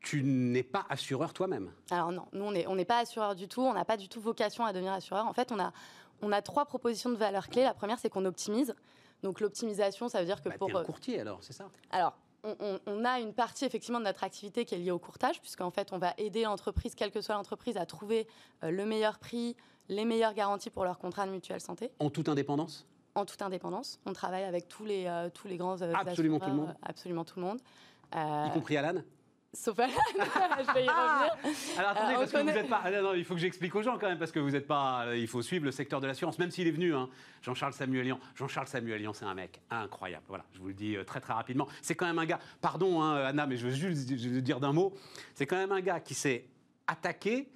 tu 0.10 0.24
n'es 0.24 0.64
pas 0.64 0.86
assureur 0.90 1.34
toi-même. 1.34 1.72
Alors 1.92 2.12
non, 2.14 2.26
nous 2.32 2.46
on 2.46 2.76
n'est 2.76 2.86
pas 2.86 3.00
assureur 3.00 3.36
du 3.36 3.48
tout, 3.50 3.62
on 3.62 3.74
n'a 3.74 3.84
pas 3.84 3.98
du 3.98 4.08
tout 4.08 4.22
vocation 4.22 4.64
à 4.66 4.72
devenir 4.72 4.94
assureur. 4.94 5.26
En 5.28 5.34
fait, 5.34 5.52
on 5.52 5.60
a, 5.60 5.74
on 6.22 6.32
a 6.32 6.42
trois 6.42 6.66
propositions 6.66 7.10
de 7.10 7.16
valeur 7.16 7.50
clés. 7.50 7.64
La 7.64 7.74
première, 7.74 8.00
c'est 8.00 8.10
qu'on 8.10 8.24
optimise. 8.26 8.74
Donc 9.24 9.42
l'optimisation, 9.42 10.08
ça 10.08 10.20
veut 10.20 10.26
dire 10.26 10.42
que 10.42 10.48
Bah, 10.50 10.56
pour... 10.58 10.76
un 10.78 10.84
courtier, 10.84 11.20
alors, 11.20 11.40
c'est 11.42 11.52
ça? 11.54 11.66
Alors, 11.92 12.14
on, 12.44 12.56
on- 12.60 12.80
on 12.86 13.04
a 13.04 13.20
une 13.20 13.34
partie 13.34 13.66
effectivement 13.66 14.00
de 14.00 14.06
notre 14.06 14.24
activité 14.24 14.64
qui 14.64 14.76
est 14.76 14.78
liée 14.78 14.92
au 14.92 15.00
courtage, 15.00 15.42
puisqu'en 15.42 15.72
fait, 15.72 15.92
on 15.92 15.98
va 15.98 16.14
aider 16.18 16.44
l'entreprise, 16.44 16.96
quelle 16.96 17.12
que 17.12 17.20
soit 17.20 17.36
l'entreprise, 17.36 17.76
à 17.76 17.86
trouver 17.86 18.28
euh, 18.64 18.72
le 18.72 18.86
meilleur 18.86 19.18
prix, 19.20 19.58
les 19.90 20.06
meilleures 20.06 20.34
garanties 20.36 20.70
pour 20.70 20.86
leur 20.86 21.00
contrat 21.00 21.26
de 21.26 21.32
mutuelle 21.32 21.60
santé, 21.62 21.92
En 22.00 22.10
toute 22.10 22.30
indépendance? 22.30 22.86
En 23.16 23.26
toute 23.26 23.42
indépendance. 23.42 24.00
On 24.06 24.14
travaille 24.14 24.44
avec 24.44 24.68
tous 24.70 24.86
les, 24.86 25.06
euh, 25.08 25.30
tous 25.34 25.48
les 25.48 25.58
grands 25.58 25.82
euh, 25.82 25.92
Absolument 25.96 26.40
tout 26.40 26.46
le 26.46 26.52
assureurs, 26.52 26.68
monde. 26.68 26.76
euh, 26.78 26.88
Absolument 26.90 27.26
tout 27.26 27.40
le 27.40 27.46
monde. 27.46 27.60
Euh, 28.16 28.46
Y 28.48 28.54
compris 28.54 28.78
Alan? 28.78 29.02
Sauf 29.58 29.80
Alan, 29.80 29.94
je 30.16 30.74
vais 30.74 30.86
y 30.86 30.90
revenir. 30.90 31.32
Alors 31.78 31.92
attendez, 31.92 32.14
Euh, 32.14 32.18
parce 32.20 32.32
que 32.32 32.38
vous 32.38 32.44
n'êtes 32.46 32.70
pas. 32.70 32.82
ah, 32.84 32.92
non, 32.92 33.02
non, 33.02 33.14
il 33.14 33.26
faut 33.26 33.34
que 33.34 33.40
j'explique 33.40 33.74
aux 33.76 33.82
gens 33.84 33.98
quand 33.98 34.08
même, 34.08 34.18
parce 34.20 34.32
que 34.32 34.40
vous 34.40 34.52
n'êtes 34.52 34.68
pas. 34.68 35.06
Il 35.16 35.28
faut 35.28 35.42
suivre 35.42 35.66
le 35.66 35.72
secteur 35.72 36.00
de 36.02 36.08
l'assurance, 36.08 36.40
même 36.40 36.52
s'il 36.52 36.68
est 36.68 36.72
venu. 36.72 36.94
hein. 36.96 37.10
Jean-Charles 37.42 37.74
Samuelian. 37.74 38.20
Jean-Charles 38.36 38.68
Samuelian, 38.68 39.14
c'est 39.14 39.26
un 39.26 39.34
mec 39.34 39.60
incroyable. 39.70 40.24
Voilà, 40.28 40.46
je 40.54 40.60
vous 40.60 40.68
le 40.68 40.74
dis 40.74 40.96
euh, 40.96 41.04
très 41.04 41.20
très 41.20 41.34
rapidement. 41.34 41.68
C'est 41.82 41.96
quand 41.96 42.06
même 42.06 42.20
un 42.20 42.26
gars. 42.26 42.40
Pardon, 42.62 43.02
hein, 43.02 43.16
Anna, 43.26 43.46
mais 43.48 43.58
je 43.58 43.68
veux 43.68 43.74
juste 43.74 44.10
le 44.10 44.42
dire 44.42 44.60
d'un 44.60 44.74
mot. 44.74 44.94
C'est 45.36 45.46
quand 45.46 45.58
même 45.58 45.72
un 45.72 45.82
gars 45.82 46.00
qui 46.00 46.14
s'est 46.14 46.46
attaqué 46.88 47.50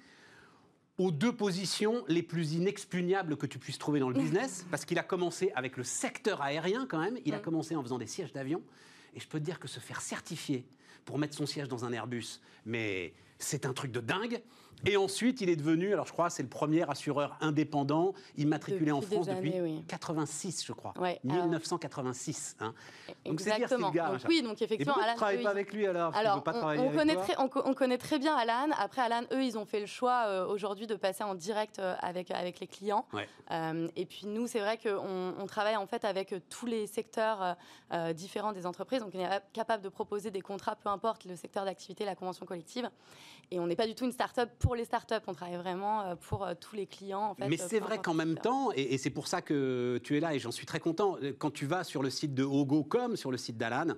aux 0.98 1.10
deux 1.10 1.32
positions 1.34 2.04
les 2.06 2.22
plus 2.22 2.52
inexpugnables 2.52 3.36
que 3.36 3.46
tu 3.46 3.58
puisses 3.58 3.78
trouver 3.78 3.98
dans 4.00 4.08
le 4.10 4.14
business, 4.20 4.66
parce 4.70 4.84
qu'il 4.84 4.98
a 4.98 5.02
commencé 5.02 5.50
avec 5.54 5.76
le 5.76 5.84
secteur 5.84 6.42
aérien 6.42 6.86
quand 6.86 6.98
même. 6.98 7.18
Il 7.24 7.34
a 7.34 7.38
Mm. 7.38 7.42
commencé 7.42 7.76
en 7.76 7.82
faisant 7.82 7.98
des 7.98 8.06
sièges 8.06 8.32
d'avion. 8.32 8.62
Et 9.14 9.20
je 9.20 9.26
peux 9.28 9.38
te 9.40 9.44
dire 9.44 9.58
que 9.58 9.68
se 9.68 9.80
faire 9.80 10.00
certifier 10.00 10.64
pour 11.04 11.18
mettre 11.18 11.36
son 11.36 11.46
siège 11.46 11.68
dans 11.68 11.84
un 11.84 11.92
Airbus, 11.92 12.40
mais 12.64 13.14
c'est 13.38 13.66
un 13.66 13.72
truc 13.72 13.92
de 13.92 14.00
dingue. 14.00 14.42
Et 14.84 14.96
ensuite, 14.96 15.40
il 15.40 15.48
est 15.48 15.54
devenu, 15.56 15.92
alors 15.92 16.06
je 16.06 16.12
crois, 16.12 16.28
c'est 16.28 16.42
le 16.42 16.48
premier 16.48 16.88
assureur 16.90 17.36
indépendant 17.40 18.14
immatriculé 18.36 18.90
en 18.90 19.00
France 19.00 19.26
des 19.26 19.34
depuis 19.34 19.50
années, 19.54 19.60
oui. 19.62 19.84
86, 19.86 20.64
je 20.66 20.72
crois. 20.72 20.92
Ouais, 20.98 21.20
alors- 21.28 21.44
1986. 21.44 22.56
hein. 22.60 22.74
Donc, 23.24 23.40
c'est 23.40 23.46
dire 23.46 23.54
Exactement. 23.56 23.88
le 23.88 23.94
gars, 23.94 24.08
Donc, 24.10 24.20
oui, 24.28 24.42
donc 24.42 24.60
effectivement, 24.60 24.94
Alan, 24.94 25.14
eux, 25.14 25.20
pas 25.20 25.34
ils- 25.34 25.46
avec 25.46 25.72
lui 25.72 25.86
alors 25.86 26.14
Alors, 26.16 26.42
pas 26.42 26.50
on, 26.50 26.58
travailler 26.58 26.80
on 26.80 26.86
avec 26.86 26.98
connaît 26.98 27.14
toi 27.14 27.22
très, 27.22 27.34
on, 27.38 27.48
co- 27.48 27.62
on 27.64 27.74
connaît 27.74 27.98
très 27.98 28.18
bien 28.18 28.34
Alan. 28.34 28.70
Après, 28.76 29.02
Alan, 29.02 29.22
eux, 29.32 29.44
ils 29.44 29.56
ont 29.56 29.64
fait 29.66 29.78
le 29.80 29.86
choix 29.86 30.24
euh, 30.26 30.46
aujourd'hui 30.46 30.86
de 30.88 30.96
passer 30.96 31.22
en 31.22 31.34
direct 31.36 31.78
euh, 31.78 31.94
avec, 32.00 32.30
avec 32.32 32.58
les 32.58 32.66
clients. 32.66 33.06
Ouais. 33.12 33.28
Euh, 33.52 33.86
et 33.94 34.04
puis 34.04 34.26
nous, 34.26 34.48
c'est 34.48 34.58
vrai 34.60 34.78
qu'on 34.78 35.34
on 35.38 35.46
travaille 35.46 35.76
en 35.76 35.86
fait 35.86 36.04
avec 36.04 36.34
tous 36.48 36.66
les 36.66 36.88
secteurs 36.88 37.56
euh, 37.92 38.12
différents 38.12 38.52
des 38.52 38.66
entreprises. 38.66 39.00
Donc, 39.00 39.12
on 39.14 39.20
est 39.20 39.42
capable 39.52 39.84
de 39.84 39.88
proposer 39.88 40.32
des 40.32 40.40
contrats, 40.40 40.74
peu 40.74 40.88
importe 40.88 41.24
le 41.24 41.36
secteur 41.36 41.64
d'activité, 41.64 42.04
la 42.04 42.16
convention 42.16 42.46
collective. 42.46 42.90
Et 43.50 43.60
on 43.60 43.66
n'est 43.66 43.76
pas 43.76 43.86
du 43.86 43.94
tout 43.94 44.04
une 44.06 44.12
start-up 44.12 44.48
pour 44.62 44.74
les 44.74 44.84
start-up. 44.84 45.24
On 45.26 45.34
travaille 45.34 45.56
vraiment 45.56 46.02
euh, 46.02 46.14
pour 46.14 46.44
euh, 46.44 46.54
tous 46.58 46.76
les 46.76 46.86
clients. 46.86 47.30
En 47.30 47.34
fait, 47.34 47.48
Mais 47.48 47.60
euh, 47.60 47.66
c'est 47.68 47.80
vrai 47.80 47.98
qu'en 47.98 48.14
même 48.14 48.36
temps, 48.36 48.70
et, 48.74 48.94
et 48.94 48.98
c'est 48.98 49.10
pour 49.10 49.26
ça 49.26 49.42
que 49.42 50.00
tu 50.02 50.16
es 50.16 50.20
là, 50.20 50.34
et 50.34 50.38
j'en 50.38 50.52
suis 50.52 50.64
très 50.66 50.80
content, 50.80 51.18
quand 51.38 51.50
tu 51.50 51.66
vas 51.66 51.84
sur 51.84 52.02
le 52.02 52.08
site 52.08 52.34
de 52.34 52.44
Ogo 52.44 52.84
comme 52.84 53.16
sur 53.16 53.30
le 53.30 53.36
site 53.36 53.58
d'Alan, 53.58 53.94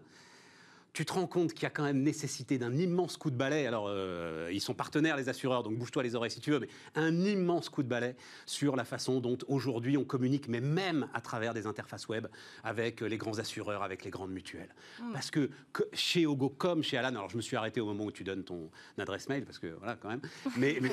tu 0.95 1.05
te 1.05 1.13
rends 1.13 1.27
compte 1.27 1.53
qu'il 1.53 1.65
y 1.65 1.67
a 1.67 1.71
quand 1.71 1.83
même 1.83 2.03
nécessité 2.03 2.57
d'un 2.57 2.73
immense 2.75 3.17
coup 3.17 3.31
de 3.31 3.37
balai. 3.37 3.67
Alors, 3.67 3.87
euh, 3.89 4.49
ils 4.53 4.61
sont 4.61 4.75
partenaires, 4.75 5.17
les 5.17 5.29
assureurs, 5.29 5.65
donc 5.65 5.77
bouge-toi 5.77 6.05
les 6.05 6.15
oreilles 6.15 6.31
si 6.31 6.41
tu 6.41 6.53
veux, 6.53 6.61
mais 6.61 6.69
un 6.95 7.13
immense 7.25 7.69
coup 7.69 7.83
de 7.83 7.89
balai 7.89 8.15
sur 8.47 8.77
la 8.77 8.85
façon 8.85 9.19
dont 9.21 9.37
aujourd'hui 9.49 9.97
on 9.99 10.05
communique, 10.05 10.47
mais 10.49 10.61
même 10.61 11.09
à 11.13 11.21
travers 11.21 11.53
des 11.53 11.67
interfaces 11.67 12.07
web 12.09 12.29
avec 12.63 13.01
les 13.01 13.19
grands 13.19 13.41
assureurs, 13.41 13.83
avec 13.83 14.05
les 14.05 14.11
grandes 14.11 14.31
mutuelles. 14.31 14.73
Parce 15.13 15.33
que, 15.33 15.51
que 15.73 15.83
chez 15.93 16.27
Ogo 16.27 16.49
comme 16.49 16.85
chez 16.85 16.97
Alan, 16.97 17.09
alors 17.09 17.29
je 17.29 17.37
me 17.37 17.43
suis 17.43 17.57
arrêté 17.57 17.81
au 17.81 17.87
moment 17.87 18.05
où 18.05 18.13
tu 18.13 18.23
donnes 18.23 18.45
ton 18.45 18.71
adresse 18.97 19.29
mail, 19.29 19.45
parce 19.45 19.59
que 19.59 19.67
voilà, 19.79 19.97
quand 19.97 20.09
même, 20.11 20.23
mais, 20.57 20.79
mais, 20.81 20.93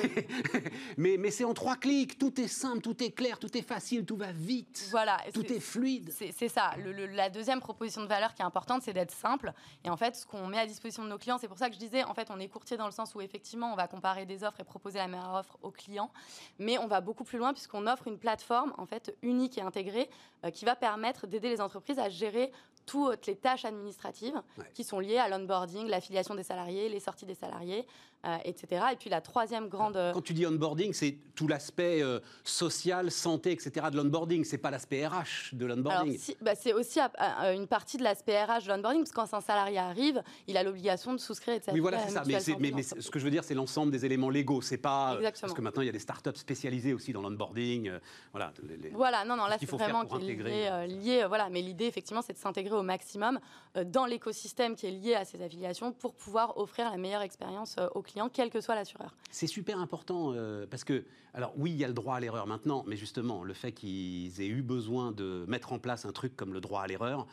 mais, 0.98 1.18
mais 1.20 1.30
c'est 1.30 1.44
en 1.44 1.54
trois 1.54 1.76
clics, 1.76 2.18
tout 2.18 2.42
est 2.42 2.48
simple, 2.48 2.82
tout 2.82 3.04
est 3.04 3.12
clair, 3.12 3.38
tout 3.38 3.56
est 3.56 3.62
facile, 3.62 4.04
tout 4.06 4.18
va 4.18 4.32
vite, 4.32 4.88
Voilà. 4.90 5.18
tout 5.32 5.46
est 5.46 5.60
fluide. 5.60 6.10
C'est 6.12 6.32
c'est 6.32 6.48
ça. 6.50 6.72
Le- 6.84 6.92
le- 6.92 7.06
la 7.06 7.30
deuxième 7.30 7.60
proposition 7.60 8.02
de 8.02 8.08
valeur 8.08 8.34
qui 8.34 8.42
est 8.42 8.46
importante, 8.46 8.82
c'est 8.82 8.94
d'être 8.94 9.12
simple. 9.12 9.54
Et 9.86 9.91
en 9.92 9.98
fait, 9.98 10.16
ce 10.16 10.26
qu'on 10.26 10.48
met 10.48 10.58
à 10.58 10.66
disposition 10.66 11.04
de 11.04 11.10
nos 11.10 11.18
clients, 11.18 11.38
c'est 11.38 11.48
pour 11.48 11.58
ça 11.58 11.68
que 11.68 11.76
je 11.76 11.80
disais, 11.80 12.04
en 12.04 12.14
fait, 12.14 12.30
on 12.32 12.40
est 12.40 12.48
courtier 12.48 12.78
dans 12.78 12.86
le 12.86 12.92
sens 12.92 13.14
où 13.14 13.22
effectivement, 13.22 13.72
on 13.72 13.76
va 13.76 13.88
comparer 13.88 14.26
des 14.26 14.44
offres 14.44 14.60
et 14.60 14.64
proposer 14.64 15.00
la 15.00 15.08
meilleure 15.08 15.34
offre 15.34 15.58
aux 15.62 15.72
clients. 15.72 16.12
Mais 16.60 16.78
on 16.78 16.88
va 16.88 17.02
beaucoup 17.02 17.24
plus 17.24 17.38
loin 17.38 17.54
puisqu'on 17.54 17.88
offre 17.88 18.08
une 18.08 18.18
plateforme 18.18 18.74
en 18.78 18.86
fait 18.86 19.16
unique 19.22 19.58
et 19.58 19.62
intégrée 19.62 20.10
euh, 20.46 20.50
qui 20.50 20.66
va 20.66 20.76
permettre 20.76 21.28
d'aider 21.28 21.50
les 21.50 21.62
entreprises 21.62 22.00
à 22.00 22.10
gérer 22.10 22.52
toutes 22.86 23.28
les 23.28 23.36
tâches 23.36 23.66
administratives 23.66 24.42
Ouais. 24.58 24.66
qui 24.74 24.84
sont 24.84 25.00
liées 25.00 25.18
à 25.18 25.30
l'onboarding, 25.30 25.88
l'affiliation 25.88 26.36
des 26.36 26.44
salariés, 26.44 26.90
les 26.90 27.00
sorties 27.00 27.26
des 27.26 27.36
salariés, 27.36 27.86
euh, 28.26 28.38
etc. 28.44 28.84
Et 28.92 28.96
puis 28.98 29.10
la 29.10 29.20
troisième 29.22 29.68
grande 29.68 29.98
euh, 29.98 30.12
Quand 30.14 30.22
tu 30.22 30.34
dis 30.34 30.46
onboarding, 30.46 30.94
c'est 30.94 31.18
tout 31.34 31.48
l'aspect 31.48 32.04
euh, 32.04 32.20
social, 32.44 33.10
santé, 33.10 33.52
etc. 33.52 33.88
de 33.92 33.98
l'onboarding. 33.98 34.44
C'est 34.44 34.60
pas 34.60 34.70
l'aspect 34.70 35.08
RH 35.08 35.54
de 35.54 35.66
l'onboarding. 35.66 36.18
si- 36.20 36.38
bah, 36.42 36.54
c'est 36.54 36.74
aussi 36.74 37.00
à- 37.00 37.54
une 37.54 37.66
partie 37.68 37.98
de 37.98 38.04
l'aspect 38.04 38.44
RH 38.44 38.66
de 38.66 38.70
l'onboarding, 38.70 39.02
parce 39.02 39.12
que 39.12 39.16
quand 39.16 39.34
un 39.38 39.42
salarié 39.42 39.80
arrive, 39.80 40.22
il 40.48 40.56
a 40.58 40.64
l'obligation 40.64 41.14
de 41.14 41.18
souscrire 41.18 41.56
et 41.56 41.60
de 41.60 41.72
Oui, 41.72 41.80
voilà, 41.80 42.00
c'est 42.00 42.12
ça. 42.14 42.24
Mais, 42.28 42.40
ce 42.40 43.10
que 43.10 43.18
je 43.20 43.24
veux 43.24 43.32
dire, 43.32 43.44
c'est 43.44 43.56
l'ensemble 43.56 43.92
des 43.92 44.06
éléments 44.06 44.30
légaux. 44.30 44.62
C'est 44.62 44.78
pas 44.78 45.14
euh, 45.14 45.18
Exactement. 45.18 45.42
parce 45.48 45.54
que 45.54 45.62
maintenant 45.62 45.82
il 45.82 45.86
y 45.86 45.90
a 45.90 45.94
des 45.94 46.00
startups 46.00 46.36
spécialisées 46.36 46.94
aussi 46.94 47.14
dans 47.14 47.22
l'onboarding. 47.22 47.90
euh, 47.90 48.00
voilà. 48.34 48.54
les- 48.64 48.78
les- 48.78 48.90
Voilà, 48.90 49.26
non, 49.26 49.36
non, 49.36 49.46
là 49.48 49.58
c'est 49.60 49.66
vraiment 49.70 50.04
lié, 50.04 50.38
euh, 50.40 50.84
euh, 50.84 50.86
lié, 50.86 51.24
euh, 51.24 51.28
voilà. 51.28 51.50
Mais 51.50 51.62
l'idée, 51.62 51.86
effectivement, 51.86 52.22
c'est 52.22 52.34
de 52.34 52.38
s'intégrer 52.38 52.71
au 52.78 52.84
maximum 52.84 53.40
euh, 53.78 53.84
dans 53.84 54.06
l'écosystème 54.06 54.76
qui 54.76 54.88
est 54.88 54.92
lié 54.92 55.16
à 55.16 55.26
ces 55.26 55.42
affiliations 55.42 55.92
pour 55.92 56.14
pouvoir 56.14 56.58
offrir 56.58 56.90
la 56.90 56.98
meilleure 56.98 57.22
expérience 57.22 57.76
euh, 57.78 57.88
aux 57.96 58.02
clients, 58.02 58.30
quel 58.30 58.50
que 58.50 58.62
soit 58.62 58.76
l'assureur. 58.76 59.16
C'est 59.30 59.48
super 59.48 59.80
important 59.80 60.34
euh, 60.34 60.66
parce 60.70 60.84
que, 60.84 61.06
alors 61.34 61.54
oui, 61.58 61.72
il 61.72 61.78
y 61.78 61.84
a 61.84 61.88
le 61.88 61.94
droit 61.94 62.16
à 62.16 62.20
l'erreur 62.20 62.48
maintenant, 62.48 62.84
mais 62.88 62.96
justement, 62.96 63.44
le 63.44 63.54
fait 63.54 63.72
qu'ils 63.72 64.42
aient 64.42 64.48
eu 64.48 64.62
besoin 64.62 65.12
de 65.12 65.46
mettre 65.48 65.74
en 65.74 65.80
place 65.80 66.06
un 66.06 66.12
truc 66.12 66.36
comme 66.36 66.54
le 66.54 66.62
droit 66.62 66.82
à 66.82 66.88
l'erreur 66.88 67.28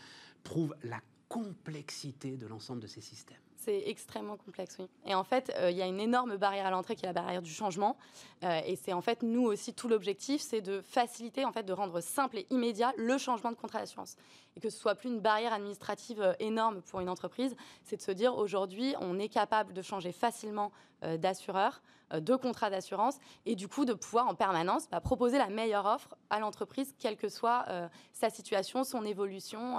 prouve 0.44 0.74
la 0.82 1.00
complexité 1.28 2.36
de 2.36 2.46
l'ensemble 2.46 2.80
de 2.80 2.86
ces 2.86 3.00
systèmes. 3.00 3.36
C'est 3.60 3.82
extrêmement 3.86 4.36
complexe, 4.36 4.76
oui. 4.78 4.88
Et 5.04 5.16
en 5.16 5.24
fait, 5.24 5.52
euh, 5.56 5.72
il 5.72 5.76
y 5.76 5.82
a 5.82 5.86
une 5.86 5.98
énorme 5.98 6.36
barrière 6.36 6.64
à 6.64 6.70
l'entrée 6.70 6.94
qui 6.94 7.04
est 7.04 7.08
la 7.08 7.12
barrière 7.12 7.42
du 7.42 7.50
changement. 7.50 7.96
Euh, 8.44 8.60
et 8.64 8.76
c'est 8.76 8.92
en 8.92 9.00
fait, 9.00 9.24
nous 9.24 9.42
aussi, 9.42 9.74
tout 9.74 9.88
l'objectif, 9.88 10.40
c'est 10.40 10.60
de 10.60 10.80
faciliter, 10.80 11.44
en 11.44 11.50
fait, 11.50 11.64
de 11.64 11.72
rendre 11.72 12.00
simple 12.00 12.38
et 12.38 12.46
immédiat 12.50 12.92
le 12.96 13.18
changement 13.18 13.50
de 13.50 13.56
contrat 13.56 13.80
d'assurance. 13.80 14.14
Et 14.56 14.60
que 14.60 14.70
ce 14.70 14.78
soit 14.78 14.94
plus 14.94 15.08
une 15.08 15.18
barrière 15.18 15.52
administrative 15.52 16.22
euh, 16.22 16.34
énorme 16.38 16.82
pour 16.82 17.00
une 17.00 17.08
entreprise, 17.08 17.56
c'est 17.82 17.96
de 17.96 18.02
se 18.02 18.12
dire 18.12 18.38
aujourd'hui, 18.38 18.94
on 19.00 19.18
est 19.18 19.28
capable 19.28 19.72
de 19.72 19.82
changer 19.82 20.12
facilement 20.12 20.70
d'assureur, 21.18 21.80
de 22.12 22.34
contrat 22.34 22.70
d'assurance, 22.70 23.18
et 23.46 23.54
du 23.54 23.68
coup 23.68 23.84
de 23.84 23.92
pouvoir 23.92 24.26
en 24.26 24.34
permanence 24.34 24.88
bah, 24.90 25.00
proposer 25.00 25.38
la 25.38 25.48
meilleure 25.48 25.86
offre 25.86 26.16
à 26.28 26.40
l'entreprise, 26.40 26.92
quelle 26.98 27.16
que 27.16 27.28
soit 27.28 27.66
sa 28.12 28.30
situation, 28.30 28.82
son 28.82 29.04
évolution. 29.04 29.78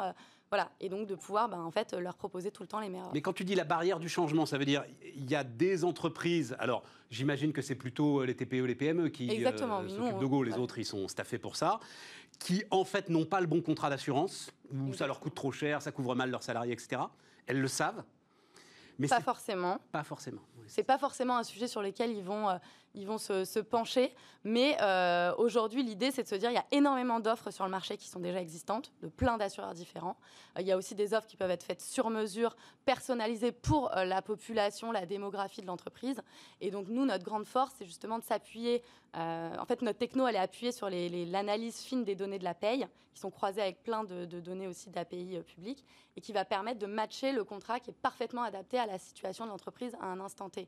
Euh, 0.50 0.56
voilà, 0.56 0.72
et 0.80 0.90
donc 0.90 1.08
de 1.08 1.16
pouvoir 1.16 1.50
bah, 1.50 1.60
en 1.60 1.72
fait 1.72 1.94
leur 1.94 2.16
proposer 2.16 2.52
tout 2.52 2.64
le 2.64 2.68
temps 2.68 2.80
les 2.80 2.90
meilleures. 2.90 3.12
Mais 3.14 3.22
quand 3.22 3.34
tu 3.34 3.44
dis 3.44 3.56
la 3.56 3.64
barrière 3.64 4.00
du 4.00 4.10
changement, 4.10 4.46
ça 4.46 4.58
veut 4.58 4.66
dire 4.66 4.84
il 5.16 5.30
y 5.30 5.36
a 5.36 5.44
des 5.44 5.84
entreprises. 5.84 6.56
Alors, 6.60 6.84
j'imagine 7.10 7.54
que 7.54 7.62
c'est 7.62 7.76
plutôt 7.76 8.22
euh, 8.22 8.26
les 8.26 8.36
TPE, 8.36 8.66
les 8.66 8.76
PME 8.76 9.10
qui 9.10 9.30
euh, 9.30 9.34
Exactement, 9.34 9.80
oui, 9.80 9.94
nous, 9.94 10.06
s'occupent 10.06 10.20
de 10.20 10.26
Go. 10.26 10.44
Les 10.44 10.58
autres, 10.58 10.80
ils 10.80 10.86
sont 10.86 11.08
staffés 11.08 11.38
pour 11.38 11.56
ça. 11.56 11.80
Qui, 12.40 12.64
en 12.72 12.86
fait, 12.86 13.10
n'ont 13.10 13.26
pas 13.26 13.42
le 13.42 13.48
bon 13.48 13.62
contrat 13.62 13.90
d'assurance, 13.90 14.52
ou 14.72 14.94
ça 14.94 15.08
leur 15.08 15.20
coûte 15.20 15.36
trop 15.36 15.52
cher, 15.52 15.82
ça 15.82 15.92
couvre 15.92 16.16
mal 16.16 16.30
leurs 16.30 16.44
salariés, 16.44 16.74
etc. 16.74 17.02
Elles 17.48 17.60
le 17.60 17.68
savent. 17.68 18.04
Mais 19.00 19.08
pas 19.08 19.22
forcément. 19.22 19.80
Pas 19.94 20.04
forcément. 20.04 20.42
c'est 20.68 20.84
pas 20.84 20.98
forcément 20.98 21.38
un 21.38 21.44
sujet 21.44 21.68
sur 21.68 21.82
lequel 21.82 22.12
ils 22.12 22.24
vont, 22.24 22.50
euh, 22.50 22.58
ils 22.94 23.06
vont 23.06 23.18
se, 23.18 23.60
pencher. 23.60 24.14
Mais 24.44 24.78
euh, 24.82 25.34
aujourd'hui, 25.38 25.84
l'idée, 25.84 26.12
c'est 26.12 26.24
de 26.24 26.28
se 26.28 26.36
dire 26.36 26.50
il 26.50 26.56
y 26.56 26.58
a 26.58 26.66
énormément 26.72 27.20
d'offres 27.20 27.52
sur 27.52 27.66
le 27.66 27.72
marché 27.72 27.98
qui 27.98 28.08
sont 28.08 28.20
déjà 28.20 28.42
existantes, 28.42 28.92
de 29.02 29.08
plein 29.08 29.38
d'assureurs 29.38 29.74
différents. 29.74 30.18
Euh, 30.58 30.62
il 30.62 30.68
y 30.68 30.72
a 30.72 30.78
aussi 30.78 30.96
des 30.96 31.14
offres 31.14 31.28
qui 31.28 31.38
peuvent 31.38 31.52
être 31.52 31.64
faites 31.64 31.82
sur 31.82 32.10
mesure, 32.10 32.56
personnalisées 32.86 33.52
pour 33.52 33.92
la 33.94 34.22
population, 34.22 34.92
la 34.92 35.06
démographie 35.06 35.62
de 35.62 35.68
l'entreprise. 35.68 36.22
Et 36.62 36.72
donc, 36.72 36.88
nous, 36.88 37.06
notre 37.06 37.24
grande 37.24 37.46
force, 37.46 37.74
c'est 37.78 37.86
justement 37.86 38.18
de 38.18 38.24
s'appuyer. 38.24 38.82
en 39.14 39.66
fait, 39.68 39.82
notre 39.82 40.00
techno, 40.00 40.28
elle 40.28 40.36
est 40.36 40.40
appuyée 40.40 40.72
sur 40.72 40.90
l'analyse 40.90 41.82
fine 41.82 42.04
des 42.04 42.16
données 42.16 42.40
de 42.40 42.44
la 42.44 42.54
paye, 42.54 42.88
qui 43.14 43.20
sont 43.20 43.32
croisées 43.32 43.62
avec 43.62 43.84
plein 43.84 44.04
de, 44.04 44.26
de 44.26 44.40
données 44.40 44.68
aussi 44.68 44.90
d'API 44.90 45.40
publiques, 45.46 45.84
et 46.16 46.22
qui 46.22 46.34
va 46.34 46.46
permettre 46.46 46.80
de 46.80 46.88
matcher 46.88 47.32
le 47.32 47.44
contrat 47.44 47.80
qui 47.80 47.92
est 47.92 48.02
parfaitement 48.02 48.44
adapté 48.44 48.80
à 48.80 48.86
la 48.86 48.98
situation 48.98 49.46
de 49.46 49.50
l'entreprise 49.50 49.96
à 50.02 50.08
un 50.08 50.20
instant 50.20 50.50
T. 50.50 50.68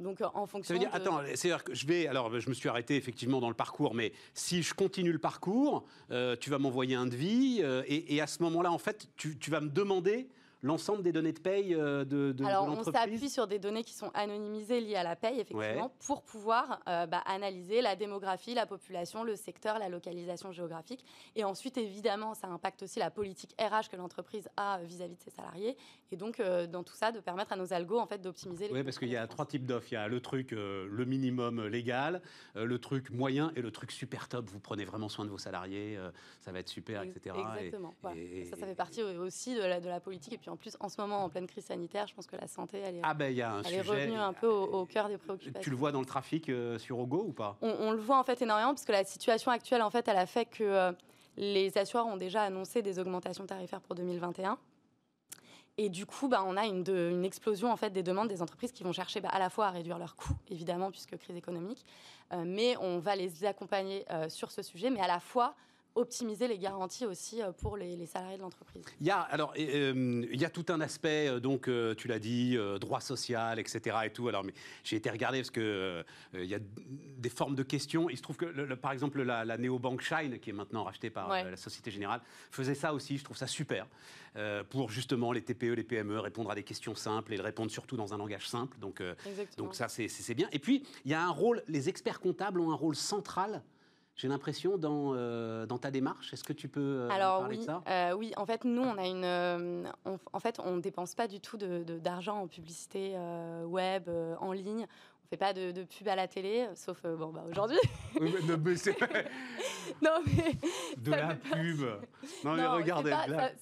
Donc 0.00 0.20
en 0.20 0.46
fonction. 0.46 0.62
Ça 0.62 0.74
veut 0.74 0.78
dire, 0.78 0.94
attends, 0.94 1.22
c'est-à-dire 1.34 1.64
que 1.64 1.74
je 1.74 1.84
vais, 1.84 2.06
alors 2.06 2.38
je 2.38 2.48
me 2.48 2.54
suis 2.54 2.68
arrêté 2.68 2.94
effectivement 2.94 3.40
dans 3.40 3.48
le 3.48 3.54
parcours, 3.56 3.94
mais 3.94 4.12
si 4.32 4.62
je 4.62 4.72
continue 4.72 5.10
le 5.10 5.18
parcours, 5.18 5.86
euh, 6.12 6.36
tu 6.36 6.50
vas 6.50 6.58
m'envoyer 6.58 6.94
un 6.94 7.06
devis, 7.06 7.58
euh, 7.62 7.82
et, 7.88 8.20
à 8.20 8.28
ce 8.28 8.40
moment-là, 8.44 8.70
en 8.70 8.78
fait, 8.78 9.08
tu, 9.16 9.36
tu 9.38 9.50
vas 9.50 9.60
me 9.60 9.68
demander 9.68 10.28
l'ensemble 10.62 11.02
des 11.02 11.12
données 11.12 11.32
de 11.32 11.38
paye 11.38 11.74
euh, 11.74 12.04
de, 12.04 12.32
de, 12.32 12.44
Alors, 12.44 12.68
on 12.68 12.82
s'appuie 12.82 13.30
sur 13.30 13.46
des 13.46 13.58
données 13.58 13.84
qui 13.84 13.94
sont 13.94 14.10
anonymisées 14.14 14.80
liées 14.80 14.96
à 14.96 15.02
la 15.02 15.16
paye, 15.16 15.40
effectivement, 15.40 15.92
pour 16.04 16.22
pouvoir 16.22 16.80
euh, 16.88 17.06
bah, 17.06 17.22
analyser 17.26 17.80
la 17.80 17.96
démographie, 17.96 18.54
la 18.54 18.66
population, 18.66 19.24
le 19.24 19.36
secteur, 19.36 19.78
la 19.78 19.88
localisation 19.88 20.52
géographique. 20.52 21.04
Et 21.36 21.44
ensuite, 21.44 21.78
évidemment, 21.78 22.34
ça 22.34 22.48
impacte 22.48 22.82
aussi 22.82 22.98
la 22.98 23.10
politique 23.10 23.54
RH 23.60 23.88
que 23.90 23.96
l'entreprise 23.96 24.48
a 24.56 24.78
vis-à-vis 24.82 25.16
de 25.16 25.22
ses 25.22 25.30
salariés. 25.30 25.76
Et 26.10 26.16
donc, 26.16 26.40
euh, 26.40 26.66
dans 26.66 26.82
tout 26.82 26.94
ça, 26.94 27.12
de 27.12 27.20
permettre 27.20 27.52
à 27.52 27.56
nos 27.56 27.72
algos 27.72 27.98
en 27.98 28.06
fait, 28.06 28.18
d'optimiser 28.18 28.68
les 28.68 28.74
Oui, 28.74 28.82
parce 28.82 28.98
qu'il 28.98 29.08
y 29.08 29.16
a 29.16 29.26
trois 29.26 29.46
types 29.46 29.66
d'offres. 29.66 29.88
Il 29.92 29.94
y 29.94 29.98
a 29.98 30.08
le 30.08 30.20
truc, 30.20 30.50
le 30.52 31.04
minimum 31.04 31.66
légal, 31.66 32.20
le 32.54 32.78
truc 32.78 33.10
moyen 33.10 33.52
et 33.56 33.62
le 33.62 33.70
truc 33.70 33.92
super 33.92 34.28
top. 34.28 34.48
Vous 34.48 34.60
prenez 34.60 34.84
vraiment 34.84 35.08
soin 35.08 35.24
de 35.24 35.30
vos 35.30 35.38
salariés, 35.38 35.98
ça 36.40 36.50
va 36.50 36.60
être 36.60 36.68
super, 36.68 37.02
etc. 37.02 37.36
Exactement. 37.56 37.94
Et, 38.16 38.44
ça, 38.44 38.56
ça 38.56 38.66
fait 38.66 38.74
partie 38.74 39.02
aussi 39.02 39.54
de 39.54 39.60
la, 39.60 39.80
de 39.80 39.88
la 39.88 40.00
politique. 40.00 40.32
Et 40.32 40.38
puis, 40.38 40.47
en 40.48 40.56
plus, 40.56 40.76
en 40.80 40.88
ce 40.88 41.00
moment, 41.00 41.24
en 41.24 41.28
pleine 41.28 41.46
crise 41.46 41.66
sanitaire, 41.66 42.06
je 42.06 42.14
pense 42.14 42.26
que 42.26 42.36
la 42.36 42.46
santé, 42.46 42.78
elle 42.78 42.96
est, 42.96 43.00
ah 43.02 43.14
ben, 43.14 43.34
y 43.34 43.42
a 43.42 43.52
un 43.52 43.62
elle 43.62 43.74
est 43.74 43.80
revenue 43.80 44.16
un 44.16 44.32
peu 44.32 44.48
au, 44.48 44.84
cœur 44.84 45.08
des 45.08 45.18
préoccupations. 45.18 45.60
Tu 45.60 45.70
le 45.70 45.76
vois 45.76 45.92
dans 45.92 46.00
le 46.00 46.06
trafic 46.06 46.48
euh, 46.48 46.78
sur 46.78 46.98
Ogo 46.98 47.24
ou 47.28 47.32
pas? 47.32 47.56
On, 47.62 47.92
le 47.92 47.98
voit 47.98 48.18
en 48.18 48.24
fait 48.24 48.40
énormément, 48.42 48.70
parce 48.70 48.84
que 48.84 48.92
la 48.92 49.04
situation 49.04 49.50
actuelle, 49.50 49.82
en 49.82 49.90
fait, 49.90 50.08
elle 50.08 50.16
a 50.16 50.26
fait 50.26 50.46
que 50.46 50.64
euh, 50.64 50.92
les 51.36 51.76
assureurs 51.78 52.06
ont 52.06 52.16
déjà 52.16 52.42
annoncé 52.42 52.82
des 52.82 52.98
augmentations 52.98 53.46
tarifaires 53.46 53.80
pour 53.80 53.94
2021. 53.94 54.58
Et 55.80 55.88
du 55.88 56.06
coup, 56.06 56.28
bah, 56.28 56.42
on 56.44 56.56
a 56.56 56.66
une, 56.66 56.84
une, 56.88 57.24
explosion 57.24 57.70
en 57.70 57.76
fait 57.76 57.90
des 57.90 58.02
demandes 58.02 58.26
des 58.26 58.42
entreprises 58.42 58.72
qui 58.72 58.82
vont 58.82 58.92
chercher 58.92 59.20
bah, 59.20 59.28
à 59.30 59.38
la 59.38 59.48
fois 59.48 59.66
à 59.66 59.70
réduire 59.70 59.98
leurs 59.98 60.16
coûts, 60.16 60.36
évidemment, 60.50 60.90
puisque 60.90 61.16
crise 61.16 61.36
économique, 61.36 61.84
euh, 62.32 62.42
mais 62.44 62.76
on 62.78 62.98
va 62.98 63.14
les 63.14 63.44
accompagner 63.44 64.04
sur 64.28 64.50
ce 64.50 64.62
sujet, 64.62 64.90
mais 64.90 65.00
à 65.00 65.06
la 65.06 65.20
fois 65.20 65.54
optimiser 65.94 66.48
les 66.48 66.58
garanties 66.58 67.06
aussi 67.06 67.42
euh, 67.42 67.52
pour 67.52 67.76
les, 67.76 68.06
salariés 68.06 68.36
de 68.36 68.42
l'entreprise. 68.42 68.84
Il 69.00 69.06
y 69.06 69.10
a 69.10 69.20
alors 69.20 69.52
euh, 69.58 70.26
il 70.30 70.40
y 70.40 70.44
a 70.44 70.50
tout 70.50 70.66
un 70.68 70.80
aspect 70.80 71.28
euh, 71.28 71.40
donc 71.40 71.68
tu 71.96 72.08
l'as 72.08 72.18
dit 72.18 72.56
droit 72.80 73.00
social 73.00 73.58
etc 73.58 73.96
et 74.04 74.10
tout. 74.10 74.28
Alors 74.28 74.44
mais 74.44 74.54
j'ai 74.84 74.96
été 74.96 75.10
regarder 75.10 75.38
parce 75.38 75.50
que 75.50 76.04
il 76.34 76.44
y 76.44 76.54
a 76.54 76.58
des 76.58 77.28
formes 77.28 77.54
de 77.54 77.62
questions. 77.62 78.08
Il 78.08 78.16
se 78.16 78.22
trouve 78.22 78.36
que 78.36 78.46
le, 78.46 78.76
par 78.76 78.92
exemple 78.92 79.22
la, 79.22 79.44
la 79.44 79.58
néobanque 79.58 80.02
Shine 80.02 80.38
qui 80.38 80.50
est 80.50 80.52
maintenant 80.52 80.84
rachetée 80.84 81.10
par 81.10 81.28
la 81.28 81.56
Société 81.56 81.90
Générale 81.90 82.20
faisait 82.50 82.74
ça 82.74 82.94
aussi. 82.94 83.18
Je 83.18 83.24
trouve 83.24 83.36
ça 83.36 83.46
super 83.46 83.86
pour 84.70 84.90
justement 84.90 85.32
les 85.32 85.42
TPE 85.42 85.74
les 85.74 85.84
PME 85.84 86.20
répondre 86.20 86.50
à 86.50 86.54
des 86.54 86.62
questions 86.62 86.94
simples 86.94 87.32
et 87.32 87.36
le 87.36 87.42
répondre 87.42 87.70
surtout 87.70 87.96
dans 87.96 88.14
un 88.14 88.18
langage 88.18 88.48
simple. 88.48 88.78
Donc 88.78 89.02
donc 89.56 89.74
ça 89.74 89.88
c'est 89.88 90.34
bien. 90.34 90.48
Et 90.52 90.58
puis 90.58 90.84
il 91.04 91.10
y 91.10 91.14
a 91.14 91.22
un 91.22 91.30
rôle 91.30 91.62
les 91.68 91.88
experts 91.88 92.20
comptables 92.20 92.60
ont 92.60 92.70
un 92.70 92.76
rôle 92.76 92.96
central 92.96 93.62
j'ai 94.18 94.26
l'impression, 94.26 94.76
dans, 94.76 95.12
euh, 95.14 95.64
dans 95.64 95.78
ta 95.78 95.90
démarche. 95.92 96.32
Est-ce 96.32 96.42
que 96.42 96.52
tu 96.52 96.68
peux 96.68 96.80
euh, 96.80 97.08
Alors, 97.08 97.38
parler 97.38 97.56
oui, 97.56 97.60
de 97.62 97.66
ça? 97.66 97.82
euh, 97.88 98.12
Oui, 98.14 98.32
en 98.36 98.44
fait, 98.44 98.64
nous, 98.64 98.82
on 98.82 98.98
a 98.98 99.06
une. 99.06 99.90
en 100.32 100.40
fait, 100.40 100.58
on 100.62 100.76
ne 100.76 100.80
dépense 100.80 101.14
pas 101.14 101.28
du 101.28 101.40
tout 101.40 101.56
d'argent 101.56 102.38
de, 102.40 102.42
en 102.42 102.48
publicité 102.48 103.16
web, 103.64 104.10
en 104.40 104.52
ligne 104.52 104.86
fait 105.30 105.36
pas 105.36 105.52
de, 105.52 105.72
de, 105.72 105.84
pub 105.84 106.08
à 106.08 106.16
la 106.16 106.26
télé, 106.26 106.66
sauf 106.74 107.02
bon, 107.02 107.28
bah, 107.28 107.44
aujourd'hui. 107.48 107.78
non, 108.20 108.28
mais 108.30 108.48
non, 110.02 110.20
mais 110.26 110.56
de 110.96 111.10
la 111.10 111.34
pub. 111.34 111.80
Non, 112.44 112.54
mais 112.54 112.66
regardez. 112.66 113.10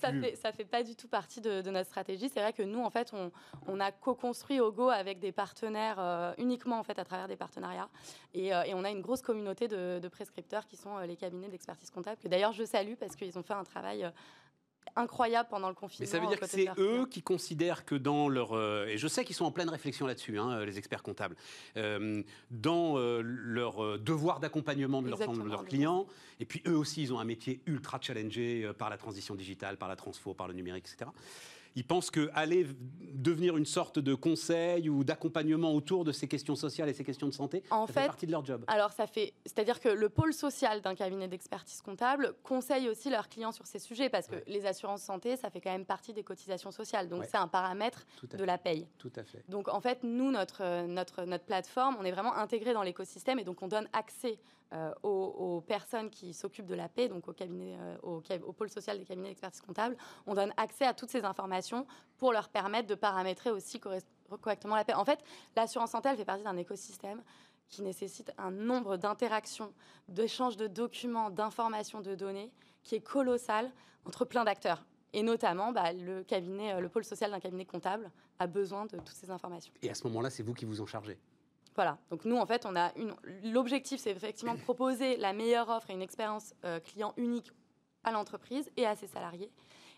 ça, 0.00 0.12
ne 0.12 0.22
Fait, 0.22 0.36
ça 0.36 0.52
fait 0.52 0.64
pas 0.64 0.82
du 0.82 0.94
tout 0.94 1.08
partie 1.08 1.40
de, 1.40 1.62
notre 1.70 1.88
stratégie. 1.88 2.28
C'est 2.28 2.40
vrai 2.40 2.52
que 2.52 2.62
nous, 2.62 2.82
en 2.82 2.90
fait, 2.90 3.12
on, 3.12 3.32
on 3.66 3.80
a 3.80 3.90
co-construit 3.90 4.60
Ogo 4.60 4.88
avec 4.90 5.18
des 5.18 5.32
partenaires 5.32 6.34
uniquement 6.38 6.78
en 6.78 6.82
fait 6.84 6.98
à 6.98 7.04
travers 7.04 7.28
des 7.28 7.36
partenariats, 7.36 7.88
et, 8.34 8.48
et, 8.48 8.74
on 8.74 8.84
a 8.84 8.90
une 8.90 9.00
grosse 9.00 9.22
communauté 9.22 9.68
de, 9.68 10.08
prescripteurs 10.08 10.66
qui 10.66 10.76
sont 10.76 10.98
les 10.98 11.16
cabinets 11.16 11.48
d'expertise 11.48 11.90
comptable 11.90 12.16
que 12.22 12.28
d'ailleurs 12.28 12.52
je 12.52 12.64
salue 12.64 12.94
parce 12.98 13.16
qu'ils 13.16 13.36
ont 13.38 13.42
fait 13.42 13.54
un 13.54 13.64
travail 13.64 14.08
incroyable 14.96 15.48
pendant 15.48 15.68
le 15.68 15.74
confinement. 15.74 16.06
Mais 16.06 16.06
ça 16.06 16.18
veut 16.18 16.26
dire 16.26 16.40
que 16.40 16.46
c'est 16.46 16.68
eux 16.78 17.06
qui 17.06 17.22
considèrent 17.22 17.84
que 17.84 17.94
dans 17.94 18.28
leur... 18.28 18.52
Euh, 18.52 18.86
et 18.86 18.98
je 18.98 19.08
sais 19.08 19.24
qu'ils 19.24 19.36
sont 19.36 19.44
en 19.44 19.50
pleine 19.50 19.68
réflexion 19.68 20.06
là-dessus, 20.06 20.38
hein, 20.38 20.64
les 20.64 20.78
experts 20.78 21.02
comptables, 21.02 21.36
euh, 21.76 22.22
dans 22.50 22.98
euh, 22.98 23.20
leur 23.22 23.98
devoir 23.98 24.40
d'accompagnement 24.40 25.02
de, 25.02 25.10
de 25.10 25.48
leurs 25.48 25.64
clients, 25.64 26.06
et 26.40 26.44
puis 26.44 26.62
eux 26.66 26.76
aussi, 26.76 27.02
ils 27.02 27.12
ont 27.12 27.20
un 27.20 27.24
métier 27.24 27.60
ultra 27.66 27.98
challengé 28.00 28.70
par 28.78 28.90
la 28.90 28.96
transition 28.96 29.34
digitale, 29.34 29.76
par 29.76 29.88
la 29.88 29.96
transfo, 29.96 30.34
par 30.34 30.48
le 30.48 30.54
numérique, 30.54 30.86
etc 30.86 31.10
ils 31.76 31.86
pensent 31.86 32.10
qu'aller 32.10 32.66
devenir 33.14 33.56
une 33.56 33.66
sorte 33.66 33.98
de 33.98 34.14
conseil 34.14 34.88
ou 34.88 35.04
d'accompagnement 35.04 35.72
autour 35.72 36.04
de 36.04 36.12
ces 36.12 36.26
questions 36.26 36.56
sociales 36.56 36.88
et 36.88 36.94
ces 36.94 37.04
questions 37.04 37.28
de 37.28 37.32
santé, 37.32 37.62
en 37.70 37.86
ça 37.86 37.92
fait, 37.92 38.06
partie 38.06 38.26
de 38.26 38.32
leur 38.32 38.44
job. 38.44 38.64
Alors 38.66 38.92
ça 38.92 39.06
fait, 39.06 39.34
c'est-à-dire 39.44 39.78
que 39.78 39.88
le 39.88 40.08
pôle 40.08 40.32
social 40.32 40.80
d'un 40.80 40.94
cabinet 40.94 41.28
d'expertise 41.28 41.82
comptable 41.82 42.34
conseille 42.42 42.88
aussi 42.88 43.10
leurs 43.10 43.28
clients 43.28 43.52
sur 43.52 43.66
ces 43.66 43.78
sujets 43.78 44.08
parce 44.08 44.26
que 44.26 44.36
les 44.46 44.66
assurances 44.66 45.02
santé, 45.02 45.36
ça 45.36 45.50
fait 45.50 45.60
quand 45.60 45.70
même 45.70 45.84
partie 45.84 46.12
des 46.14 46.24
cotisations 46.24 46.70
sociales, 46.70 47.08
donc 47.08 47.24
c'est 47.24 47.36
un 47.36 47.48
paramètre 47.48 48.06
de 48.22 48.44
la 48.44 48.56
paye. 48.58 48.86
Tout 48.98 49.12
à 49.16 49.22
fait. 49.22 49.44
Donc 49.48 49.68
en 49.68 49.80
fait, 49.80 50.02
nous, 50.02 50.30
notre, 50.30 50.86
notre, 50.86 51.24
notre 51.24 51.44
plateforme, 51.44 51.96
on 52.00 52.04
est 52.04 52.12
vraiment 52.12 52.34
intégré 52.34 52.72
dans 52.72 52.82
l'écosystème 52.82 53.38
et 53.38 53.44
donc 53.44 53.62
on 53.62 53.68
donne 53.68 53.88
accès 53.92 54.38
euh, 54.72 54.92
aux, 55.02 55.60
personnes 55.60 56.10
qui 56.10 56.34
s'occupent 56.34 56.66
de 56.66 56.74
la 56.74 56.88
paix, 56.88 57.08
donc 57.08 57.28
au, 57.28 57.32
cabinet, 57.32 57.76
euh, 57.78 57.96
au, 58.02 58.52
pôle 58.52 58.68
social 58.68 58.98
des 58.98 59.04
cabinets 59.04 59.28
d'expertise 59.28 59.60
comptable, 59.60 59.96
on 60.26 60.34
donne 60.34 60.52
accès 60.56 60.84
à 60.84 60.92
toutes 60.92 61.10
ces 61.10 61.24
informations 61.24 61.86
pour 62.18 62.32
leur 62.32 62.48
permettre 62.48 62.88
de 62.88 62.96
paramétrer 62.96 63.50
aussi 63.50 63.78
correctement 63.78 64.74
la 64.74 64.84
paix. 64.84 64.94
En 64.94 65.04
fait, 65.04 65.20
l'assurance 65.54 65.92
santé, 65.92 66.08
elle 66.08 66.16
fait 66.16 66.24
partie 66.24 66.42
d'un 66.42 66.56
écosystème 66.56 67.22
qui 67.68 67.82
nécessite 67.82 68.32
un 68.38 68.50
nombre 68.50 68.96
d'interactions, 68.96 69.72
d'échanges 70.08 70.56
de 70.56 70.66
documents, 70.66 71.30
d'informations, 71.30 72.00
de 72.00 72.14
données 72.14 72.52
qui 72.82 72.94
est 72.96 73.00
colossal 73.00 73.70
entre 74.04 74.24
plein 74.24 74.44
d'acteurs. 74.44 74.84
Et 75.12 75.22
notamment, 75.22 75.72
bah, 75.72 75.92
le 75.92 76.24
cabinet, 76.24 76.74
euh, 76.74 76.80
le 76.80 76.88
pôle 76.88 77.04
social 77.04 77.30
d'un 77.30 77.40
cabinet 77.40 77.64
comptable 77.64 78.10
a 78.38 78.46
besoin 78.46 78.86
de 78.86 78.98
toutes 78.98 79.08
ces 79.16 79.30
informations. 79.30 79.72
Et 79.82 79.90
à 79.90 79.94
ce 79.94 80.04
moment-là, 80.08 80.30
c'est 80.30 80.42
vous 80.42 80.54
qui 80.54 80.64
vous 80.64 80.80
en 80.80 80.86
chargez? 80.86 81.18
Voilà. 81.76 81.98
Donc 82.10 82.24
nous, 82.24 82.36
en 82.36 82.46
fait, 82.46 82.66
on 82.66 82.74
a 82.74 82.92
une. 82.96 83.14
L'objectif, 83.44 84.00
c'est 84.00 84.10
effectivement 84.10 84.54
de 84.54 84.60
proposer 84.60 85.16
la 85.18 85.32
meilleure 85.32 85.68
offre 85.68 85.90
et 85.90 85.92
une 85.92 86.02
expérience 86.02 86.54
euh, 86.64 86.80
client 86.80 87.12
unique 87.16 87.52
à 88.02 88.10
l'entreprise 88.10 88.70
et 88.76 88.86
à 88.86 88.96
ses 88.96 89.06
salariés. 89.06 89.50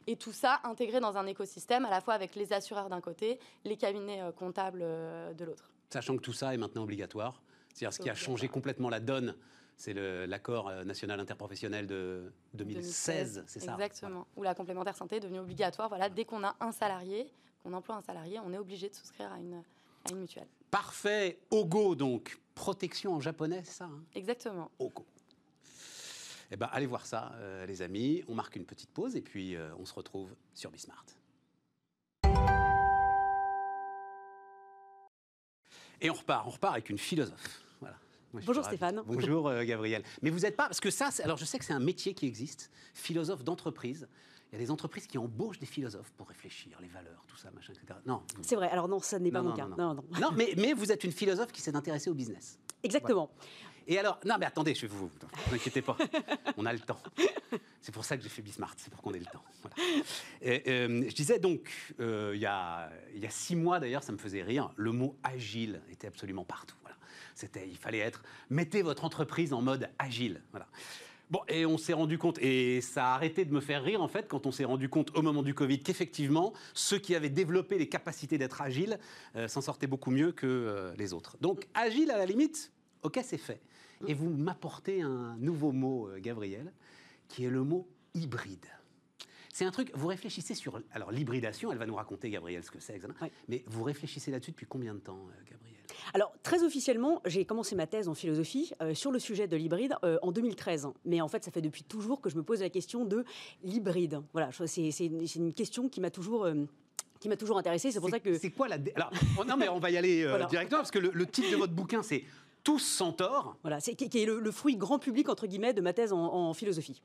Et 0.07 0.17
tout 0.17 0.33
ça 0.33 0.61
intégré 0.65 1.01
dans 1.01 1.17
un 1.17 1.27
écosystème, 1.27 1.85
à 1.85 1.91
la 1.91 2.01
fois 2.01 2.15
avec 2.15 2.35
les 2.35 2.53
assureurs 2.53 2.89
d'un 2.89 3.01
côté, 3.01 3.39
les 3.65 3.77
cabinets 3.77 4.23
euh, 4.23 4.33
comptables 4.33 4.81
euh, 4.83 5.33
de 5.35 5.45
l'autre. 5.45 5.71
Sachant 5.91 6.17
que 6.17 6.23
tout 6.23 6.33
ça 6.33 6.53
est 6.53 6.57
maintenant 6.57 6.83
obligatoire. 6.83 7.41
C'est-à-dire 7.73 7.93
ce 7.93 8.01
qui 8.01 8.11
a 8.11 8.15
changé 8.15 8.49
complètement 8.49 8.91
la 8.91 8.99
donne, 8.99 9.37
c'est 9.77 9.95
l'accord 9.95 10.73
national 10.85 11.21
interprofessionnel 11.21 11.87
de 11.87 12.33
2016, 12.55 13.45
c'est 13.47 13.61
ça? 13.61 13.75
Exactement. 13.75 14.27
Où 14.37 14.43
la 14.43 14.57
complémentaire 14.57 14.97
santé 14.97 15.17
est 15.17 15.21
devenue 15.21 15.39
obligatoire. 15.39 15.89
Voilà, 15.89 16.09
dès 16.09 16.25
qu'on 16.25 16.43
a 16.43 16.57
un 16.59 16.73
salarié, 16.73 17.33
qu'on 17.63 17.73
emploie 17.73 17.95
un 17.95 18.03
salarié, 18.03 18.41
on 18.45 18.53
est 18.53 18.59
obligé 18.59 18.89
de 18.89 18.95
souscrire 18.97 19.33
à 19.33 19.39
une, 19.39 19.63
à 20.05 20.11
une 20.11 20.21
mutuelle. 20.21 20.49
Parfait. 20.71 21.39
Ogo, 21.51 21.95
donc. 21.95 22.39
Protection 22.55 23.15
en 23.15 23.21
japonais, 23.21 23.63
c'est 23.65 23.73
ça 23.73 23.85
hein? 23.85 24.03
Exactement. 24.15 24.71
Ogo. 24.79 25.07
Eh 26.51 26.57
ben, 26.57 26.69
allez 26.73 26.87
voir 26.87 27.05
ça, 27.07 27.33
euh, 27.37 27.67
les 27.67 27.83
amis. 27.83 28.25
On 28.27 28.35
marque 28.35 28.57
une 28.57 28.65
petite 28.65 28.91
pause 28.91 29.17
et 29.17 29.21
puis 29.21 29.55
euh, 29.55 29.71
on 29.79 29.85
se 29.85 29.93
retrouve 29.95 30.35
sur 30.55 30.71
Bismart. 30.71 31.05
Et 36.01 36.11
on 36.11 36.15
repart, 36.15 36.47
on 36.47 36.51
repart 36.51 36.75
avec 36.75 36.91
une 36.91 36.99
philosophe. 36.99 37.63
Voilà. 37.81 37.97
Bonjour 38.33 38.65
Stéphane. 38.65 39.03
Bonjour 39.05 39.49
euh, 39.49 39.65
Gabriel. 39.65 40.03
Mais 40.23 40.31
vous 40.31 40.41
n'êtes 40.41 40.57
pas, 40.57 40.67
parce 40.67 40.81
que 40.81 40.91
ça, 40.91 41.11
alors 41.23 41.37
je 41.37 41.45
sais 41.45 41.59
que 41.59 41.65
c'est 41.65 41.73
un 41.73 41.81
métier 41.81 42.15
qui 42.15 42.27
existe, 42.27 42.71
philosophe 42.95 43.45
d'entreprise. 43.45 44.09
Il 44.51 44.59
y 44.59 44.63
a 44.63 44.65
des 44.65 44.71
entreprises 44.71 45.07
qui 45.07 45.19
embauchent 45.19 45.59
des 45.59 45.67
philosophes 45.67 46.11
pour 46.17 46.29
réfléchir, 46.29 46.79
les 46.81 46.89
valeurs, 46.89 47.23
tout 47.27 47.37
ça, 47.37 47.51
machin, 47.51 47.75
etc. 47.75 47.99
Non. 48.07 48.23
C'est 48.43 48.57
vrai. 48.57 48.71
Alors 48.71 48.89
non, 48.89 48.99
ça 48.99 49.19
n'est 49.19 49.31
pas 49.31 49.43
mon 49.43 49.53
cas. 49.53 49.67
Non, 49.67 49.95
non. 49.95 50.05
non 50.21 50.31
mais, 50.35 50.55
mais, 50.57 50.73
vous 50.73 50.91
êtes 50.91 51.05
une 51.05 51.13
philosophe 51.13 51.53
qui 51.53 51.61
s'est 51.61 51.77
intéressée 51.77 52.09
au 52.09 52.15
business. 52.15 52.59
Exactement. 52.83 53.31
Et 53.87 53.99
alors, 53.99 54.21
non, 54.25 54.37
mais 54.39 54.45
attendez, 54.45 54.75
je 54.75 54.87
vous, 54.87 55.09
vous 55.09 55.55
inquiétez 55.55 55.81
pas, 55.81 55.97
on 56.59 56.67
a 56.67 56.73
le 56.75 56.79
temps. 56.79 57.01
C'est 57.81 57.93
pour 57.93 58.05
ça 58.05 58.19
que 58.19 58.23
j'ai 58.23 58.29
fait 58.29 58.43
Bismart, 58.43 58.75
c'est 58.77 58.91
pour 58.91 59.01
qu'on 59.01 59.15
ait 59.15 59.19
le 59.19 59.25
temps. 59.25 59.43
Euh, 60.45 61.05
je 61.09 61.15
disais 61.15 61.39
donc, 61.39 61.71
euh, 61.99 62.33
il 62.35 62.41
y, 62.41 62.47
a, 62.47 62.91
y, 63.15 63.25
a, 63.25 63.31
six 63.31 63.57
mois 63.57 63.81
d'ailleurs, 63.81 64.03
ça 64.03 64.13
me 64.13 64.19
faisait 64.19 64.43
rire, 64.43 64.71
le 64.77 64.93
mot 64.93 65.17
agile 65.23 65.81
était 65.91 66.07
absolument 66.07 66.45
partout. 66.45 66.77
Voilà. 66.83 66.97
C'était, 67.35 67.67
il 67.67 67.79
fallait 67.79 67.99
être, 67.99 68.23
mettez 68.51 68.83
votre 68.83 69.05
entreprise 69.05 69.55
en 69.55 69.63
mode 69.63 69.89
agile. 69.99 70.43
Voilà. 70.51 70.69
Bon, 71.31 71.41
et 71.49 71.67
on 71.67 71.77
s'est 71.77 71.93
rendu 71.93 72.17
compte, 72.17 72.39
et 72.39 72.81
ça 72.81 73.13
a 73.13 73.15
arrêté 73.15 73.45
de 73.45 73.53
me 73.53 73.61
faire 73.61 73.83
rire 73.83 74.01
en 74.01 74.09
fait, 74.09 74.29
quand 74.29 74.47
on 74.47 74.53
s'est 74.53 74.65
rendu 74.65 74.89
compte 74.89 75.15
au 75.15 75.21
moment 75.21 75.43
du 75.43 75.53
Covid 75.53 75.83
qu'effectivement, 75.83 76.55
ceux 76.73 76.99
qui 76.99 77.15
avaient 77.15 77.29
développé 77.29 77.77
les 77.77 77.89
capacités 77.89 78.39
d'être 78.39 78.63
agiles 78.63 78.99
euh, 79.37 79.47
s'en 79.47 79.61
sortaient 79.61 79.87
beaucoup 79.87 80.11
mieux 80.11 80.33
que 80.33 80.47
euh, 80.47 80.95
les 80.97 81.13
autres. 81.13 81.37
Donc, 81.43 81.69
agile, 81.75 82.11
à 82.11 82.17
la 82.17 82.25
limite, 82.25 82.73
ok, 83.03 83.21
c'est 83.23 83.37
fait. 83.39 83.61
Et 84.07 84.15
vous 84.15 84.31
m'apportez 84.31 85.03
un 85.03 85.37
nouveau 85.39 85.73
mot, 85.73 86.09
euh, 86.09 86.19
Gabriel, 86.19 86.73
qui 87.29 87.45
est 87.45 87.51
le 87.51 87.63
mot 87.63 87.87
hybride. 88.15 88.65
C'est 89.53 89.67
un 89.67 89.71
truc, 89.71 89.91
vous 89.95 90.07
réfléchissez 90.07 90.55
sur. 90.55 90.81
Alors, 90.93 91.11
l'hybridation, 91.11 91.71
elle 91.73 91.79
va 91.79 91.87
nous 91.87 91.97
raconter, 91.97 92.31
Gabriel, 92.31 92.65
ce 92.65 92.71
que 92.71 92.81
c'est, 92.81 92.99
mais 93.49 93.65
vous 93.67 93.83
réfléchissez 93.83 94.31
là-dessus 94.31 94.53
depuis 94.53 94.67
combien 94.67 94.95
de 94.95 95.01
temps, 95.01 95.27
Gabriel? 95.51 95.68
Alors, 96.15 96.33
très 96.43 96.63
officiellement, 96.63 97.21
j'ai 97.25 97.45
commencé 97.45 97.75
ma 97.75 97.87
thèse 97.87 98.09
en 98.09 98.15
philosophie 98.15 98.73
euh, 98.83 98.95
sur 98.95 99.11
le 99.11 99.19
sujet 99.19 99.47
de 99.47 99.57
l'hybride 99.57 99.95
euh, 100.05 100.19
en 100.23 100.33
2013. 100.33 100.89
Mais 101.05 101.21
en 101.21 101.29
fait, 101.29 101.45
ça 101.45 101.51
fait 101.51 101.61
depuis 101.61 101.83
toujours 101.83 102.21
que 102.21 102.31
je 102.31 102.37
me 102.37 102.43
pose 102.43 102.61
la 102.61 102.71
question 102.71 103.05
de 103.05 103.25
l'hybride. 103.63 104.21
Voilà, 104.33 104.51
c'est 104.67 104.91
une 105.01 105.53
question 105.53 105.89
qui 105.89 106.01
m'a 106.01 106.11
toujours... 106.11 106.45
Euh, 106.45 106.55
qui 107.21 107.29
m'a 107.29 107.37
toujours 107.37 107.59
intéressé, 107.59 107.91
c'est 107.91 107.99
pour 107.99 108.11
ça 108.11 108.21
que... 108.21 108.39
C'est 108.39 108.53
quoi 108.53 108.69
la... 108.69 108.77
Alors, 108.95 109.11
oh, 109.41 109.45
non 109.45 109.57
mais 109.57 109.69
on 109.69 109.81
va 109.81 109.91
y 109.91 109.97
aller 109.97 110.25
directement, 110.49 110.83
parce 110.83 110.93
que 110.93 111.01
le, 111.01 111.27
titre 111.27 111.51
de 111.51 111.57
votre 111.57 111.73
bouquin, 111.73 112.01
c'est 112.01 112.23
Tous 112.63 112.79
sans 112.79 113.11
tort. 113.11 113.57
Voilà, 113.63 113.81
c'est 113.81 113.97
qui 113.97 114.05
est 114.05 114.25
le, 114.25 114.51
fruit 114.53 114.77
grand 114.77 115.01
public, 115.01 115.29
entre 115.29 115.49
guillemets, 115.49 115.73
de 115.73 115.81
ma 115.81 115.93
thèse 115.93 116.13
en 116.13 116.55
philosophie. 116.55 117.03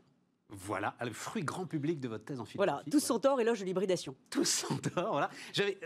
Voilà, 0.56 0.96
le 1.02 1.12
fruit 1.12 1.44
grand 1.44 1.66
public 1.66 2.00
de 2.00 2.08
votre 2.08 2.26
thèse 2.26 2.40
en 2.40 2.46
philosophie. 2.46 2.58
Voilà, 2.58 2.84
tous 2.90 3.00
sans 3.00 3.20
tort, 3.20 3.42
éloge 3.42 3.60
de 3.60 3.66
l'hybridation. 3.66 4.16
Tous 4.30 4.46
sans 4.46 4.78
tort, 4.78 5.12
voilà. 5.12 5.30
J'avais, 5.52 5.80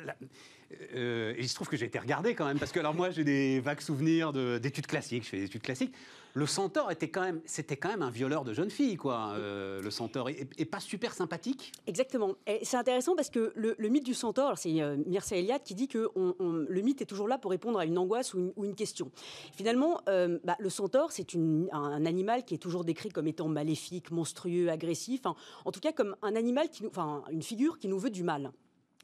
euh, 0.96 1.34
il 1.38 1.48
se 1.48 1.56
trouve 1.56 1.68
que 1.68 1.78
j'ai 1.78 1.86
été 1.86 2.00
regardé 2.00 2.36
quand 2.36 2.46
même, 2.46 2.60
parce 2.60 2.72
que 2.72 2.80
alors 2.80 2.94
moi 2.94 3.10
j'ai 3.10 3.24
des 3.24 3.60
vagues 3.60 3.82
souvenirs 3.82 4.34
d'études 4.34 4.88
classiques, 4.88 5.24
je 5.24 5.30
fais 5.30 5.38
des 5.38 5.46
études 5.46 5.62
classiques 5.62 5.94
le 6.38 6.46
centaure 6.46 6.92
était 6.92 7.10
quand 7.10 7.22
même, 7.22 7.42
c'était 7.46 7.78
quand 7.78 7.90
même 7.90 8.04
un 8.04 8.12
violeur 8.12 8.44
de 8.44 8.54
jeunes 8.54 8.70
filles, 8.70 8.96
quoi. 8.96 9.34
Euh, 9.34 9.82
le 9.82 9.90
centaure 9.90 10.30
et, 10.30 10.66
pas 10.66 10.80
super 10.80 11.16
sympathique. 11.16 11.72
Exactement. 11.88 12.36
Et 12.46 12.60
c'est 12.62 12.78
intéressant 12.78 13.16
parce 13.16 13.32
que 13.32 13.52
le, 13.56 13.76
mythe 13.90 14.06
du 14.06 14.14
centaure, 14.14 14.56
c'est 14.56 14.82
euh, 14.82 14.98
Mircea 15.08 15.38
Eliade 15.38 15.64
qui 15.64 15.74
dit 15.74 15.88
que 15.88 16.12
le 16.16 16.82
mythe 16.82 17.02
est 17.02 17.06
toujours 17.06 17.28
là 17.28 17.40
pour 17.40 17.50
répondre 17.50 17.80
à 17.80 17.86
une 17.86 17.98
angoisse 17.98 18.36
ou 18.36 18.54
une, 18.64 18.76
question. 18.76 19.10
Finalement, 19.54 20.02
euh, 20.08 20.38
bah, 20.44 20.56
le 20.60 20.70
centaure, 20.70 21.12
c'est 21.12 21.36
un, 21.72 22.06
animal 22.06 22.46
qui 22.46 22.54
est 22.54 22.60
toujours 22.60 22.84
décrit 22.84 23.10
comme 23.10 23.26
étant 23.26 23.48
maléfique, 23.48 24.12
monstrueux, 24.12 24.70
agressif. 24.70 25.22
en 25.26 25.72
tout 25.72 25.80
cas, 25.80 25.92
comme 25.92 26.16
un 26.22 26.36
animal 26.36 26.70
qui, 26.70 26.84
une 27.32 27.42
figure 27.42 27.80
qui 27.80 27.88
nous 27.88 27.98
veut 27.98 28.12
du 28.12 28.22
mal. 28.22 28.52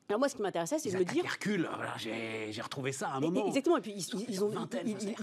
Alors 0.09 0.19
moi, 0.19 0.29
ce 0.29 0.35
qui 0.35 0.41
m'intéressait, 0.41 0.79
c'est 0.79 0.91
de 0.91 0.97
me 0.97 1.03
dire. 1.03 1.23
Hercule, 1.23 1.67
j'ai 1.97 2.61
retrouvé 2.61 2.91
ça 2.91 3.09
à 3.09 3.17
un 3.17 3.19
moment. 3.19 3.47
Exactement. 3.47 3.77
Et 3.77 3.81
puis 3.81 3.93
ils, 3.95 4.43
ont, 4.43 4.51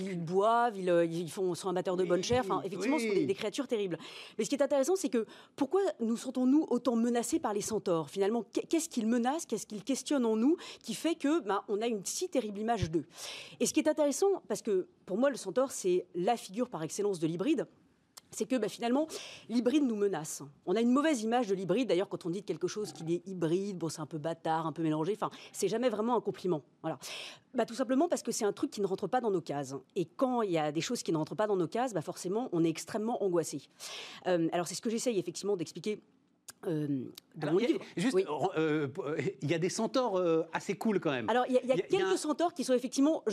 ils, 0.00 0.20
boivent, 0.20 0.74
euh, 0.78 1.04
ils, 1.04 1.30
font, 1.30 1.54
sont 1.54 1.68
amateurs 1.68 1.96
de 1.96 2.04
bonne 2.04 2.24
chair. 2.24 2.42
Enfin, 2.44 2.62
effectivement, 2.64 2.98
ce 2.98 3.06
sont 3.06 3.14
des, 3.14 3.34
créatures 3.34 3.68
terribles. 3.68 3.98
Mais 4.38 4.44
ce 4.44 4.50
qui 4.50 4.56
est 4.56 4.62
intéressant, 4.62 4.96
c'est 4.96 5.08
que 5.08 5.26
pourquoi 5.56 5.80
nous 6.00 6.16
sentons-nous 6.16 6.66
autant 6.70 6.96
menacés 6.96 7.38
par 7.38 7.52
les 7.52 7.60
centaures 7.60 8.08
Finalement, 8.10 8.44
qu'est-ce 8.68 8.88
qu'ils 8.88 9.06
menacent? 9.06 9.46
Qu'est-ce 9.46 9.66
qu'ils 9.66 9.84
questionnent 9.84 10.26
en 10.26 10.36
nous 10.36 10.56
qui 10.82 10.94
fait 10.94 11.14
que, 11.14 11.40
ben, 11.40 11.62
on 11.68 11.80
a 11.82 11.86
une 11.86 12.04
si 12.04 12.28
terrible 12.28 12.58
image 12.58 12.90
d'eux? 12.90 13.04
Et 13.60 13.66
ce 13.66 13.72
qui 13.72 13.80
est 13.80 13.88
intéressant, 13.88 14.42
parce 14.48 14.62
que 14.62 14.88
pour 15.06 15.18
moi, 15.18 15.30
le 15.30 15.36
centaure, 15.36 15.72
c'est 15.72 16.06
la 16.14 16.36
figure 16.36 16.68
par 16.68 16.82
excellence 16.82 17.18
de 17.18 17.26
l'hybride 17.26 17.66
c'est 18.30 18.46
que 18.46 18.56
bah, 18.56 18.68
finalement, 18.68 19.06
l'hybride 19.48 19.84
nous 19.84 19.96
menace. 19.96 20.42
On 20.66 20.76
a 20.76 20.80
une 20.80 20.90
mauvaise 20.90 21.22
image 21.22 21.48
de 21.48 21.54
l'hybride, 21.54 21.88
d'ailleurs, 21.88 22.08
quand 22.08 22.26
on 22.26 22.30
dit 22.30 22.42
quelque 22.42 22.68
chose 22.68 22.92
qu'il 22.92 23.10
est 23.10 23.26
hybride, 23.26 23.78
bon, 23.78 23.88
c'est 23.88 24.00
un 24.00 24.06
peu 24.06 24.18
bâtard, 24.18 24.66
un 24.66 24.72
peu 24.72 24.82
mélangé, 24.82 25.12
enfin, 25.14 25.30
c'est 25.52 25.68
jamais 25.68 25.88
vraiment 25.88 26.16
un 26.16 26.20
compliment. 26.20 26.62
Voilà. 26.82 26.98
Bah, 27.54 27.66
tout 27.66 27.74
simplement 27.74 28.08
parce 28.08 28.22
que 28.22 28.32
c'est 28.32 28.44
un 28.44 28.52
truc 28.52 28.70
qui 28.70 28.80
ne 28.80 28.86
rentre 28.86 29.08
pas 29.08 29.20
dans 29.20 29.30
nos 29.30 29.40
cases. 29.40 29.74
Et 29.96 30.04
quand 30.04 30.42
il 30.42 30.52
y 30.52 30.58
a 30.58 30.72
des 30.72 30.80
choses 30.80 31.02
qui 31.02 31.12
ne 31.12 31.16
rentrent 31.16 31.34
pas 31.34 31.46
dans 31.46 31.56
nos 31.56 31.68
cases, 31.68 31.92
bah, 31.92 32.02
forcément, 32.02 32.48
on 32.52 32.64
est 32.64 32.68
extrêmement 32.68 33.22
angoissé. 33.24 33.62
Euh, 34.26 34.48
alors, 34.52 34.68
c'est 34.68 34.74
ce 34.74 34.82
que 34.82 34.90
j'essaye 34.90 35.18
effectivement 35.18 35.56
d'expliquer 35.56 36.00
euh, 36.66 36.86
juste, 37.96 38.16
euh, 38.58 38.88
il 39.40 39.50
y 39.50 39.54
a 39.54 39.58
des 39.58 39.70
centaures 39.70 40.18
euh, 40.18 40.42
assez 40.52 40.74
cool 40.76 41.00
quand 41.00 41.10
même. 41.10 41.30
Alors, 41.30 41.46
il 41.48 41.54
y 41.54 41.72
a, 41.72 41.76
quelques 41.76 42.18
centaures 42.18 42.52
qui 42.52 42.64
sont 42.64 42.74
effectivement 42.74 43.24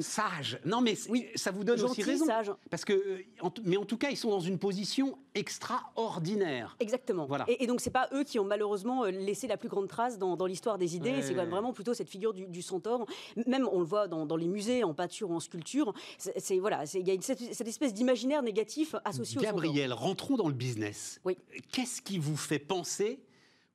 sages. 0.00 0.58
Non, 0.64 0.80
mais 0.80 0.94
oui, 1.08 1.28
ça 1.36 1.52
vous 1.52 1.62
donne 1.62 1.80
aussi 1.82 2.02
raison. 2.02 2.26
Parce 2.70 2.84
que, 2.84 3.24
mais 3.64 3.76
en 3.76 3.84
tout 3.84 3.96
cas, 3.96 4.10
ils 4.10 4.16
sont 4.16 4.30
dans 4.30 4.40
une 4.40 4.58
position 4.58 5.16
extraordinaire. 5.34 6.76
Exactement. 6.80 7.26
Voilà. 7.26 7.44
Et, 7.48 7.66
donc, 7.66 7.80
c'est 7.80 7.90
pas 7.90 8.08
eux 8.12 8.24
qui 8.24 8.38
ont 8.38 8.44
malheureusement 8.44 9.04
laissé 9.04 9.46
la 9.46 9.56
plus 9.56 9.68
grande 9.68 9.88
trace 9.88 10.18
dans, 10.18 10.46
l'histoire 10.46 10.78
des 10.78 10.96
idées. 10.96 11.22
C'est 11.22 11.34
vraiment 11.34 11.72
plutôt 11.72 11.94
cette 11.94 12.08
figure 12.08 12.34
du, 12.34 12.62
centaure. 12.62 13.06
Même, 13.46 13.68
on 13.70 13.78
le 13.78 13.86
voit 13.86 14.08
dans, 14.08 14.36
les 14.36 14.48
musées, 14.48 14.82
en 14.82 14.94
peinture 14.94 15.30
ou 15.30 15.34
en 15.34 15.40
sculpture. 15.40 15.94
C'est 16.18 16.58
voilà, 16.58 16.84
il 16.94 17.06
y 17.06 17.10
a 17.10 17.20
cette, 17.20 17.68
espèce 17.68 17.94
d'imaginaire 17.94 18.42
négatif 18.42 18.94
associé 19.04 19.38
au 19.38 19.42
Gabriel, 19.42 19.92
rentrons 19.92 20.36
dans 20.36 20.48
le 20.48 20.54
business. 20.54 21.20
Oui. 21.24 21.36
Qu'est-ce 21.70 22.02
qui 22.02 22.18
vous 22.18 22.36
fait 22.36 22.58
penser 22.72 23.20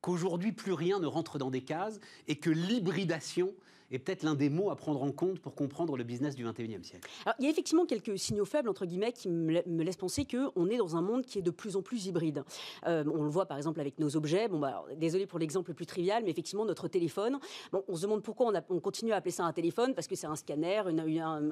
qu'aujourd'hui 0.01 0.53
plus 0.53 0.73
rien 0.73 0.99
ne 0.99 1.05
rentre 1.05 1.37
dans 1.37 1.51
des 1.51 1.61
cases 1.61 1.99
et 2.27 2.39
que 2.39 2.49
l'hybridation 2.49 3.53
est 3.91 3.99
peut-être 3.99 4.23
l'un 4.23 4.35
des 4.35 4.49
mots 4.49 4.69
à 4.69 4.75
prendre 4.75 5.01
en 5.01 5.11
compte 5.11 5.39
pour 5.39 5.55
comprendre 5.55 5.97
le 5.97 6.03
business 6.03 6.35
du 6.35 6.45
21e 6.45 6.83
siècle. 6.83 7.09
Alors, 7.25 7.35
il 7.39 7.45
y 7.45 7.47
a 7.47 7.51
effectivement 7.51 7.85
quelques 7.85 8.17
signaux 8.17 8.45
faibles, 8.45 8.69
entre 8.69 8.85
guillemets, 8.85 9.11
qui 9.11 9.29
me 9.29 9.83
laissent 9.83 9.97
penser 9.97 10.25
qu'on 10.25 10.69
est 10.69 10.77
dans 10.77 10.95
un 10.95 11.01
monde 11.01 11.23
qui 11.23 11.39
est 11.39 11.41
de 11.41 11.51
plus 11.51 11.75
en 11.75 11.81
plus 11.81 12.05
hybride. 12.05 12.43
Euh, 12.85 13.03
on 13.13 13.23
le 13.23 13.29
voit 13.29 13.45
par 13.45 13.57
exemple 13.57 13.79
avec 13.79 13.99
nos 13.99 14.15
objets. 14.15 14.47
Bon, 14.47 14.59
bah, 14.59 14.83
désolé 14.97 15.25
pour 15.25 15.39
l'exemple 15.39 15.69
le 15.69 15.75
plus 15.75 15.85
trivial, 15.85 16.23
mais 16.23 16.31
effectivement, 16.31 16.65
notre 16.65 16.87
téléphone. 16.87 17.39
Bon, 17.71 17.83
on 17.87 17.95
se 17.95 18.01
demande 18.01 18.23
pourquoi 18.23 18.51
on, 18.51 18.75
on, 18.75 18.79
continue 18.79 19.11
à 19.13 19.17
appeler 19.17 19.31
ça 19.31 19.43
un 19.43 19.53
téléphone, 19.53 19.93
parce 19.93 20.07
que 20.07 20.15
c'est 20.15 20.27
un 20.27 20.35
scanner, 20.35 20.83
une, 20.89 21.03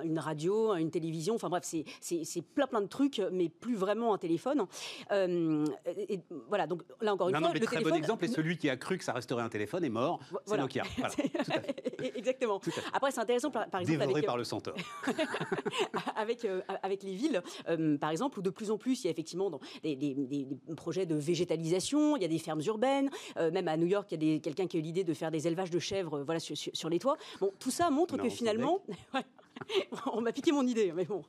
une, 0.03 0.19
radio, 0.19 0.75
une 0.75 0.91
télévision. 0.91 1.35
Enfin 1.35 1.49
bref, 1.49 1.63
c'est 1.63 2.41
plein 2.53 2.67
plein 2.67 2.81
de 2.81 2.87
trucs, 2.87 3.21
mais 3.31 3.49
plus 3.49 3.75
vraiment 3.75 4.13
un 4.13 4.17
téléphone. 4.17 4.65
Euh, 5.11 5.65
et, 6.09 6.19
voilà, 6.47 6.67
donc 6.67 6.83
là 7.01 7.13
encore 7.13 7.29
une 7.29 7.35
fois. 7.35 7.41
Non, 7.41 7.53
mais 7.53 7.59
le 7.59 7.65
très 7.65 7.81
bon 7.81 7.93
exemple, 7.93 8.25
et 8.25 8.27
celui 8.27 8.57
qui 8.57 8.69
a 8.69 8.77
cru 8.77 8.97
que 8.97 9.03
ça 9.03 9.13
resterait 9.13 9.43
un 9.43 9.49
téléphone 9.49 9.83
est 9.83 9.89
mort. 9.89 10.19
C'est 10.45 10.57
Nokia. 10.57 10.83
Voilà, 10.97 11.13
tout 11.15 11.51
à 11.51 11.61
fait. 11.61 12.24
Exactement. 12.25 12.59
Après, 12.91 13.11
c'est 13.11 13.19
intéressant, 13.19 13.51
par, 13.51 13.63
exemple. 13.65 13.85
Dévoré 13.85 14.11
avec, 14.11 14.25
par 14.25 14.37
le 14.37 14.43
centaure. 14.43 14.75
avec, 16.15 16.43
euh, 16.43 16.61
avec 16.81 17.03
les 17.03 17.13
villes, 17.13 17.41
euh, 17.69 17.97
par 17.97 18.09
exemple, 18.09 18.39
où 18.39 18.41
de 18.41 18.49
plus 18.49 18.71
en 18.71 18.77
plus, 18.77 19.03
il 19.03 19.05
y 19.05 19.07
a 19.09 19.11
effectivement 19.11 19.51
des, 19.83 19.95
des, 19.95 20.47
projets 20.75 21.05
de 21.05 21.15
végétalisation, 21.15 22.17
il 22.17 22.23
y 22.23 22.25
a 22.25 22.27
des 22.27 22.39
fermes 22.39 22.61
urbaines. 22.65 23.11
Euh, 23.37 23.51
même 23.51 23.67
à 23.67 23.77
New 23.77 23.85
York, 23.85 24.11
il 24.11 24.23
y 24.23 24.35
a 24.35 24.39
quelqu'un 24.39 24.65
qui 24.65 24.77
a 24.77 24.79
eu 24.79 24.83
l'idée 24.83 25.03
de 25.03 25.13
faire 25.13 25.29
des 25.29 25.47
élevages 25.47 25.69
de 25.69 25.79
chèvres 25.79 26.23
voilà, 26.23 26.39
sur, 26.39 26.89
les 26.89 26.99
toits. 26.99 27.17
Bon, 27.39 27.51
tout 27.59 27.71
ça 27.71 27.91
montre 27.91 28.17
que 28.17 28.29
finalement. 28.29 28.81
on 30.13 30.21
m'a 30.21 30.33
piqué 30.33 30.51
mon 30.51 30.65
idée, 30.65 30.91
mais 30.93 31.05
bon. 31.05 31.21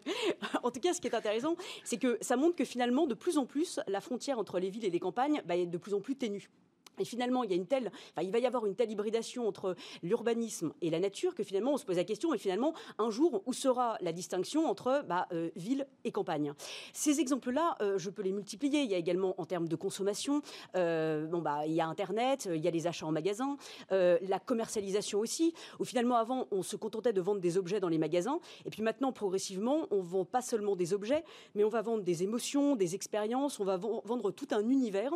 en 0.62 0.70
tout 0.70 0.80
cas, 0.80 0.92
ce 0.92 1.00
qui 1.00 1.08
est 1.08 1.14
intéressant, 1.14 1.56
c'est 1.84 1.96
que 1.96 2.18
ça 2.20 2.36
montre 2.36 2.56
que 2.56 2.64
finalement, 2.64 3.06
de 3.06 3.14
plus 3.14 3.38
en 3.38 3.46
plus, 3.46 3.80
la 3.88 4.00
frontière 4.00 4.38
entre 4.38 4.58
les 4.58 4.68
villes 4.68 4.84
et 4.84 4.90
les 4.90 5.00
campagnes 5.00 5.42
bah, 5.46 5.56
est 5.56 5.66
de 5.66 5.78
plus 5.78 5.94
en 5.94 6.00
plus 6.00 6.16
ténue. 6.16 6.50
Et 6.98 7.04
finalement, 7.04 7.44
il, 7.44 8.30
va 8.30 8.38
y 8.38 8.46
avoir 8.46 8.66
une 8.66 8.74
telle 8.74 8.90
hybridation 8.90 9.48
entre 9.48 9.76
l'urbanisme 10.02 10.72
et 10.80 10.90
la 10.90 11.00
nature 11.00 11.34
que 11.34 11.42
finalement, 11.42 11.74
on 11.74 11.76
se 11.76 11.84
pose 11.84 11.96
la 11.96 12.04
question, 12.04 12.34
et 12.34 12.38
finalement, 12.38 12.74
un 12.98 13.10
jour, 13.10 13.42
où 13.46 13.52
sera 13.52 13.96
la 14.00 14.12
distinction 14.12 14.66
entre 14.66 15.04
bah, 15.08 15.26
euh, 15.32 15.50
ville 15.56 15.86
et 16.04 16.12
campagne? 16.12 16.52
Ces 16.92 17.20
exemples-là, 17.20 17.76
euh, 17.80 17.98
je 17.98 18.10
peux 18.10 18.22
les 18.22 18.32
multiplier. 18.32 18.82
Il 18.82 18.90
y 18.90 18.94
a 18.94 18.98
également 18.98 19.34
en 19.38 19.44
termes 19.44 19.68
de 19.68 19.76
consommation, 19.76 20.42
euh, 20.76 21.26
bon, 21.26 21.40
bah, 21.40 21.66
il 21.66 21.72
y 21.72 21.80
a 21.80 21.86
Internet, 21.86 22.48
il 22.52 22.62
y 22.62 22.68
a 22.68 22.70
les 22.70 22.86
achats 22.86 23.06
en 23.06 23.12
magasin, 23.12 23.56
la 23.90 24.38
commercialisation 24.38 25.20
aussi, 25.20 25.54
où 25.78 25.84
finalement, 25.84 26.16
avant, 26.16 26.46
on 26.50 26.62
se 26.62 26.76
contentait 26.76 27.12
de 27.12 27.20
vendre 27.20 27.40
des 27.40 27.58
objets 27.58 27.80
dans 27.80 27.88
les 27.88 27.98
magasins, 27.98 28.40
et 28.64 28.70
puis 28.70 28.82
maintenant, 28.82 29.12
progressivement, 29.12 29.86
on 29.90 30.02
vend 30.02 30.24
pas 30.24 30.42
seulement 30.42 30.76
des 30.76 30.92
objets, 30.92 31.24
mais 31.54 31.64
on 31.64 31.68
va 31.68 31.82
vendre 31.82 32.02
des 32.02 32.22
émotions, 32.22 32.76
des 32.76 32.94
expériences, 32.94 33.60
on 33.60 33.64
va 33.64 33.76
vendre 33.76 34.30
tout 34.30 34.48
un 34.52 34.68
univers 34.68 35.12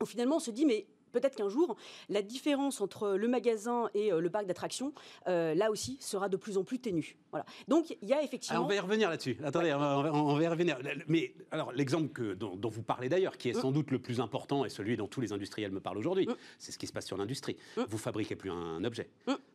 où 0.00 0.06
finalement, 0.06 0.36
on 0.36 0.40
se 0.40 0.50
dit, 0.50 0.64
mais 0.64 0.86
peut-être 1.20 1.36
qu'un 1.36 1.48
jour, 1.48 1.76
la 2.08 2.22
différence 2.22 2.80
entre 2.80 3.10
le 3.10 3.28
magasin 3.28 3.90
et 3.94 4.12
euh, 4.12 4.20
le 4.20 4.30
parc 4.30 4.46
d'attractions, 4.46 4.92
euh, 5.26 5.54
là 5.54 5.70
aussi, 5.70 5.96
sera 6.00 6.28
de 6.28 6.36
plus 6.36 6.58
en 6.58 6.64
plus 6.64 6.78
ténue. 6.78 7.16
Voilà. 7.30 7.44
Donc, 7.66 7.96
il 8.02 8.08
y 8.08 8.12
a 8.12 8.22
effectivement. 8.22 8.64
on 8.64 8.68
va 8.68 8.74
y 8.74 8.80
revenir 8.80 9.10
là-dessus. 9.10 9.36
Attendez, 9.44 9.72
on, 9.74 10.34
va, 10.34 10.42
y 10.42 10.48
revenir. 10.48 10.78
Mais 11.06 11.34
alors, 11.50 11.72
l'exemple 11.72 12.36
dont, 12.36 12.56
dont, 12.56 12.68
vous 12.68 12.82
parlez 12.82 13.08
d'ailleurs, 13.08 13.36
qui 13.36 13.50
est 13.50 13.56
mm. 13.56 13.60
sans 13.60 13.72
doute 13.72 13.90
le 13.90 13.98
plus 13.98 14.20
important 14.20 14.64
et 14.64 14.68
celui 14.68 14.96
dont 14.96 15.06
tous 15.06 15.20
les 15.20 15.32
industriels 15.32 15.72
me 15.72 15.80
parlent 15.80 15.98
aujourd'hui, 15.98 16.26
mm. 16.26 16.34
c'est 16.58 16.72
ce 16.72 16.78
qui 16.78 16.86
se 16.86 16.92
passe 16.92 17.06
sur 17.06 17.16
l'industrie. 17.16 17.56
Mm. 17.76 17.82
Vous 17.88 17.98
fabriquez 17.98 18.36
plus 18.36 18.50
un 18.50 18.82
objet. 18.84 19.08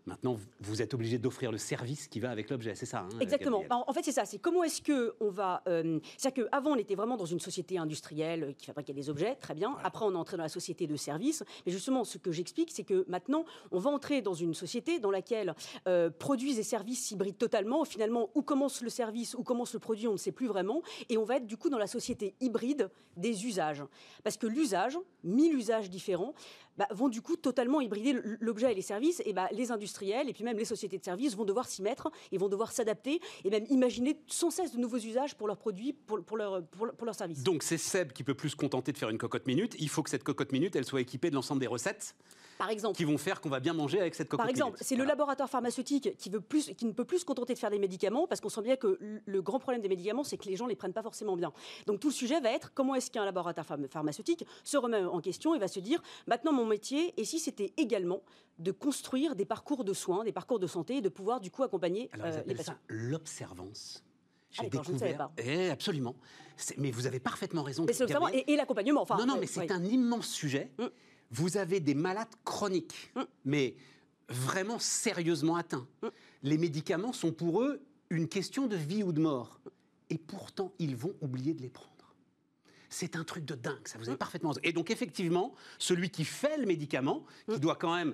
Maintenant, 0.06 0.38
vous 0.60 0.82
êtes 0.82 0.94
obligé 0.94 1.18
d'offrir 1.18 1.52
le 1.52 1.58
service 1.58 2.08
qui 2.10 2.20
va 2.20 2.30
avec 2.30 2.50
l'objet, 2.50 2.76
c'est 2.76 2.86
ça 2.86 3.00
hein, 3.00 3.20
Exactement. 3.22 3.64
En 3.70 3.94
fait, 3.94 4.04
c'est 4.04 4.12
ça. 4.12 4.26
C'est 4.26 4.38
comment 4.38 4.64
est-ce 4.64 4.82
que 4.82 5.16
on 5.22 5.30
va. 5.30 5.64
Euh, 5.68 6.00
C'est-à-dire 6.18 6.50
qu'avant, 6.50 6.72
on 6.72 6.76
était 6.76 6.96
vraiment 6.96 7.16
dans 7.16 7.26
une 7.26 7.40
société 7.40 7.78
industrielle 7.78 8.54
qui 8.58 8.66
fabriquait 8.66 8.94
des 8.94 9.10
objets, 9.10 9.36
très 9.36 9.54
bien. 9.54 9.78
Après, 9.84 10.04
on 10.06 10.12
est 10.12 10.18
entré 10.18 10.36
dans 10.36 10.44
la 10.44 10.50
société 10.50 10.88
de 10.88 10.96
services. 10.98 11.44
Mais 11.66 11.72
justement, 11.72 12.04
ce 12.04 12.18
que 12.18 12.32
j'explique, 12.32 12.72
c'est 12.72 12.84
que 12.84 13.06
maintenant, 13.08 13.46
on 13.72 13.80
va 13.80 13.92
entrer 13.92 14.22
dans 14.22 14.34
une 14.34 14.54
société 14.54 15.00
dans 15.00 15.12
laquelle 15.12 15.56
euh, 15.88 16.10
produits 16.10 16.60
et 16.60 16.64
services 16.64 17.06
s'hybrident 17.06 17.38
totalement. 17.38 17.86
Finalement, 17.86 18.30
où 18.36 18.42
commence 18.42 18.82
le 18.82 18.90
service, 18.90 19.36
où 19.36 19.44
commence 19.44 19.74
le 19.74 19.80
produit, 19.80 20.08
on 20.08 20.14
ne 20.14 20.18
sait 20.18 20.34
plus 20.34 20.48
vraiment. 20.48 20.82
Et 21.10 21.18
on 21.18 21.24
va 21.24 21.38
être 21.38 21.48
du 21.48 21.56
coup 21.56 21.70
dans 21.70 21.78
la 21.78 21.88
société 21.88 22.36
hybride 22.42 22.90
des 23.16 23.46
usages. 23.46 23.84
Parce 24.24 24.38
que 24.38 24.48
l'usage, 24.48 24.98
mille 25.24 25.56
usages 25.56 25.90
différents, 25.90 26.34
bah, 26.78 26.88
vont 26.92 27.10
du 27.10 27.22
coup 27.22 27.36
totalement 27.36 27.82
hybrider 27.82 28.16
l'objet 28.40 28.72
et 28.72 28.76
les 28.76 28.82
services. 28.82 29.22
Et 29.26 29.34
bah, 29.34 29.48
les 29.52 29.72
industriels 29.72 30.30
et 30.30 30.34
puis 30.34 30.44
même 30.44 30.58
les 30.58 30.66
sociétés 30.66 30.98
de 30.98 31.04
services 31.04 31.36
vont 31.36 31.46
devoir 31.46 31.68
s'y 31.68 31.82
mettre, 31.82 32.12
ils 32.32 32.40
vont 32.40 32.50
devoir 32.50 32.72
s'adapter 32.72 33.22
et 33.44 33.50
même 33.50 33.66
imaginer 33.70 34.18
sans 34.28 34.52
cesse 34.52 34.74
de 34.74 34.80
nouveaux 34.80 34.98
usages 34.98 35.36
pour 35.36 35.48
leurs 35.48 35.58
produits, 35.58 35.94
pour, 35.94 36.24
pour, 36.24 36.38
leur, 36.38 36.64
pour, 36.66 37.06
leurs 37.06 37.16
services. 37.16 37.44
Donc 37.44 37.64
c'est 37.64 37.78
Seb 37.78 38.12
qui 38.12 38.24
peut 38.24 38.34
plus 38.34 38.50
se 38.50 38.56
contenter 38.56 38.92
de 38.92 38.98
faire 38.98 39.10
une 39.10 39.18
cocotte 39.18 39.48
minute. 39.48 39.76
Il 39.80 39.90
faut 39.90 40.04
que 40.04 40.10
cette 40.10 40.24
cocotte 40.24 40.52
minute, 40.52 40.76
elle 40.76 40.86
soit 40.86 41.02
équipée 41.02 41.30
de 41.30 41.36
l'ensemble 41.36 41.62
des 41.62 41.68
recettes 41.68 42.16
par 42.58 42.70
exemple, 42.70 42.98
qui 42.98 43.04
vont 43.04 43.18
faire 43.18 43.42
qu'on 43.42 43.50
va 43.50 43.60
bien 43.60 43.74
manger 43.74 44.00
avec 44.00 44.16
cette 44.16 44.30
cocotte 44.30 44.46
Par 44.46 44.50
exemple, 44.50 44.78
c'est 44.82 44.96
le 44.96 45.04
laboratoire 45.04 45.50
pharmaceutique 45.50 46.16
qui, 46.18 46.30
veut 46.30 46.42
plus, 46.42 46.74
qui 46.76 46.86
ne 46.86 46.92
peut 46.92 47.06
plus 47.06 47.20
se 47.20 47.26
contenter 47.26 47.54
de 47.54 47.60
faire 47.60 47.70
des 47.70 47.80
médicaments 47.80 48.28
parce 48.28 48.42
qu'on 48.42 48.50
sent 48.50 48.62
bien 48.62 48.76
que 48.76 49.00
le 49.26 49.42
grand 49.42 49.60
problème 49.60 49.82
des 49.82 49.90
médicaments, 49.90 50.24
c'est 50.24 50.38
que 50.38 50.46
les 50.46 50.56
gens 50.56 50.66
ne 50.66 50.70
les 50.70 50.76
prennent 50.76 50.94
pas 50.94 51.04
forcément 51.04 51.36
bien. 51.36 51.52
Donc 51.88 52.00
tout 52.00 52.10
le 52.10 52.14
sujet 52.14 52.40
va 52.40 52.52
être 52.52 52.74
comment 52.74 52.96
est-ce 52.96 53.12
qu'un 53.12 53.26
laboratoire 53.26 53.66
pharmaceutique 53.90 54.46
se 54.64 54.78
remet 54.78 55.04
en 55.04 55.22
question 55.22 55.56
et 55.56 55.60
va 55.60 55.68
se 55.68 55.80
dire 55.80 56.02
maintenant 56.28 56.54
mon 56.54 56.66
métier, 56.66 57.14
et 57.18 57.26
si 57.26 57.40
c'était 57.40 57.74
également 57.78 58.22
de 58.60 58.72
construire 58.72 59.36
des 59.36 59.46
parcours 59.46 59.84
de 59.84 59.94
soins, 59.94 60.24
des 60.24 60.32
parcours 60.32 60.60
de 60.60 60.68
santé 60.68 60.98
et 60.98 61.02
de 61.02 61.10
pouvoir 61.10 61.40
du 61.40 61.50
coup 61.50 61.64
accompagner 61.64 62.10
euh, 62.20 62.42
les 62.46 62.56
patients? 62.56 62.76
L'observance. 62.88 64.04
J'ai 64.52 64.66
ah, 64.66 64.70
découvert. 64.70 65.32
Eh, 65.38 65.70
absolument. 65.70 66.16
Mais 66.78 66.92
vous 66.92 67.08
avez 67.08 67.20
parfaitement 67.20 67.64
raison. 67.64 67.86
Mais 67.88 67.94
et, 68.34 68.54
et 68.54 68.56
l'accompagnement. 68.56 69.02
Enfin, 69.02 69.18
non, 69.18 69.26
non, 69.26 69.38
mais 69.40 69.48
c'est 69.48 69.72
un 69.72 69.84
immense 69.84 70.28
sujet. 70.28 70.72
Mm 70.78 70.86
vous 71.34 71.58
avez 71.58 71.80
des 71.80 71.96
malades 71.96 72.34
chroniques, 72.46 73.12
mm. 73.16 73.22
mais 73.46 73.76
vraiment 74.30 74.80
sérieusement 74.80 75.56
atteints. 75.56 75.88
Mm. 76.02 76.08
Les 76.44 76.58
médicaments 76.58 77.14
sont 77.14 77.32
pour 77.32 77.62
eux 77.62 77.82
une 78.10 78.28
question 78.28 78.68
de 78.68 78.76
vie 78.76 79.04
ou 79.04 79.12
de 79.12 79.20
mort. 79.20 79.60
Et 80.10 80.18
pourtant, 80.18 80.72
ils 80.80 80.96
vont 80.96 81.16
oublier 81.22 81.54
de 81.54 81.62
les 81.62 81.70
prendre. 81.70 81.90
C'est 82.90 83.16
un 83.16 83.24
truc 83.24 83.46
de 83.46 83.56
dingue, 83.56 83.88
ça 83.88 83.98
vous 83.98 84.06
avez 84.06 84.16
mm. 84.16 84.20
parfaitement. 84.20 84.54
Et 84.62 84.72
donc 84.72 84.92
effectivement, 84.92 85.56
celui 85.80 86.12
qui 86.12 86.24
fait 86.24 86.58
le 86.58 86.68
médicament, 86.68 87.26
qui 87.52 87.60
doit 87.60 87.76
quand 87.76 87.96
même 87.96 88.14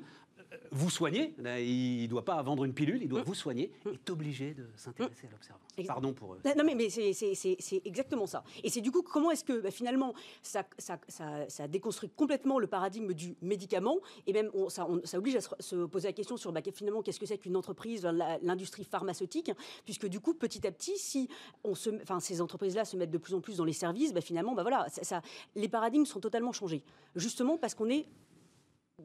vous 0.72 0.90
soigner, 0.90 1.34
il 1.38 2.04
ne 2.04 2.08
doit 2.08 2.26
pas 2.26 2.42
vendre 2.42 2.64
une 2.64 2.74
pilule, 2.74 3.02
il 3.02 3.08
doit 3.08 3.22
mm. 3.22 3.26
vous 3.26 3.34
soigner, 3.34 3.72
il 3.86 3.94
est 3.94 4.10
obligé 4.10 4.54
de 4.54 4.68
s'intéresser 4.76 5.28
à 5.28 5.32
l'observance. 5.32 5.62
Pardon 5.88 6.14
pour... 6.14 6.34
eux. 6.34 6.40
Non, 6.58 6.64
mais, 6.64 6.76
mais 6.76 6.90
c'est 6.90 7.82
exactement 7.86 8.26
ça. 8.26 8.44
Et 8.64 8.70
c'est 8.70 8.82
du 8.82 8.92
coup, 8.92 9.02
comment 9.02 9.32
est-ce 9.32 9.44
que 9.44 9.60
bah, 9.62 9.72
finalement, 9.72 10.14
ça, 10.42 10.64
ça, 10.78 11.00
ça, 11.48 11.68
déconstruit 11.68 12.10
complètement 12.10 12.60
le 12.60 12.68
paradigme 12.68 13.14
du 13.14 13.36
médicament, 13.42 13.98
et 14.28 14.34
même 14.34 14.50
on, 14.54 14.70
ça, 14.70 14.88
oblige 15.14 15.36
à 15.36 15.42
se, 15.42 15.86
poser 15.86 16.08
la 16.08 16.14
question 16.14 16.38
sur 16.38 16.52
bah, 16.52 16.62
finalement, 16.74 17.02
qu'est-ce 17.02 17.20
que 17.20 17.26
c'est 17.26 17.38
qu'une 17.38 17.56
entreprise, 17.56 18.06
l'industrie 18.42 18.84
pharmaceutique, 18.84 19.52
puisque 19.86 20.08
du 20.08 20.20
coup, 20.20 20.34
petit 20.34 20.66
à 20.66 20.72
petit, 20.72 20.98
si 20.98 21.30
on 21.64 21.76
se, 21.76 21.90
enfin, 22.02 22.20
ces 22.20 22.42
entreprises-là 22.42 22.86
se 22.86 22.98
mettent 22.98 23.12
de 23.12 23.18
plus 23.18 23.34
en 23.34 23.42
plus 23.42 23.58
dans 23.58 23.66
les 23.66 23.74
services, 23.74 24.14
bah, 24.14 24.22
finalement, 24.22 24.54
bah, 24.54 24.64
voilà, 24.64 24.88
ça, 24.90 25.22
les 25.56 25.70
paradigmes 25.70 26.06
sont 26.06 26.20
totalement 26.20 26.52
changés. 26.52 26.84
Justement 27.16 27.58
parce 27.58 27.74
qu'on 27.74 27.90
est 27.90 28.06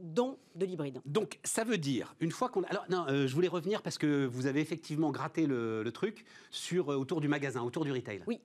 dans 0.01 0.39
de 0.55 0.67
l'hybride. 0.67 1.01
Donc 1.05 1.39
ça 1.45 1.65
veut 1.65 1.79
dire, 1.79 2.15
une 2.21 2.31
fois 2.31 2.49
qu'on... 2.49 2.63
Alors 2.65 2.85
non, 2.89 3.07
euh, 3.09 3.27
je 3.27 3.35
voulais 3.35 3.49
revenir 3.49 3.83
parce 3.83 3.99
que 3.99 4.27
vous 4.27 4.47
avez 4.47 4.61
effectivement 4.61 5.11
gratté 5.11 5.47
le, 5.47 5.91
truc 5.93 6.25
sur, 6.51 6.93
euh, 6.93 6.97
autour 6.97 7.21
du 7.21 7.29
magasin, 7.29 7.63
autour 7.63 7.85
du 7.85 7.93
retail. 7.93 8.23
Oui. 8.27 8.41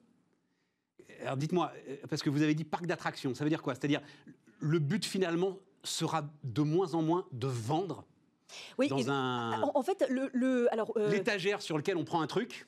Alors 1.21 1.37
dites-moi, 1.37 1.71
euh, 1.89 1.97
parce 2.09 2.21
que 2.21 2.29
vous 2.29 2.41
avez 2.41 2.55
dit 2.55 2.63
parc 2.63 2.85
d'attractions, 2.85 3.33
ça 3.35 3.43
veut 3.43 3.49
dire 3.49 3.61
quoi? 3.61 3.75
C'est-à-dire, 3.75 4.01
le 4.59 4.79
but 4.79 5.05
finalement 5.05 5.57
sera 5.83 6.29
de 6.43 6.61
moins 6.61 6.93
en 6.93 7.01
moins 7.01 7.25
de 7.31 7.47
vendre 7.47 8.05
oui, 8.79 8.87
dans 8.87 9.11
un... 9.11 9.61
En, 9.61 9.83
fait, 9.83 10.03
le... 10.09 10.67
alors, 10.73 10.91
L'étagère 10.97 11.61
sur 11.61 11.77
lequel 11.77 11.97
on 11.97 12.03
prend 12.03 12.21
un 12.21 12.27
truc, 12.27 12.67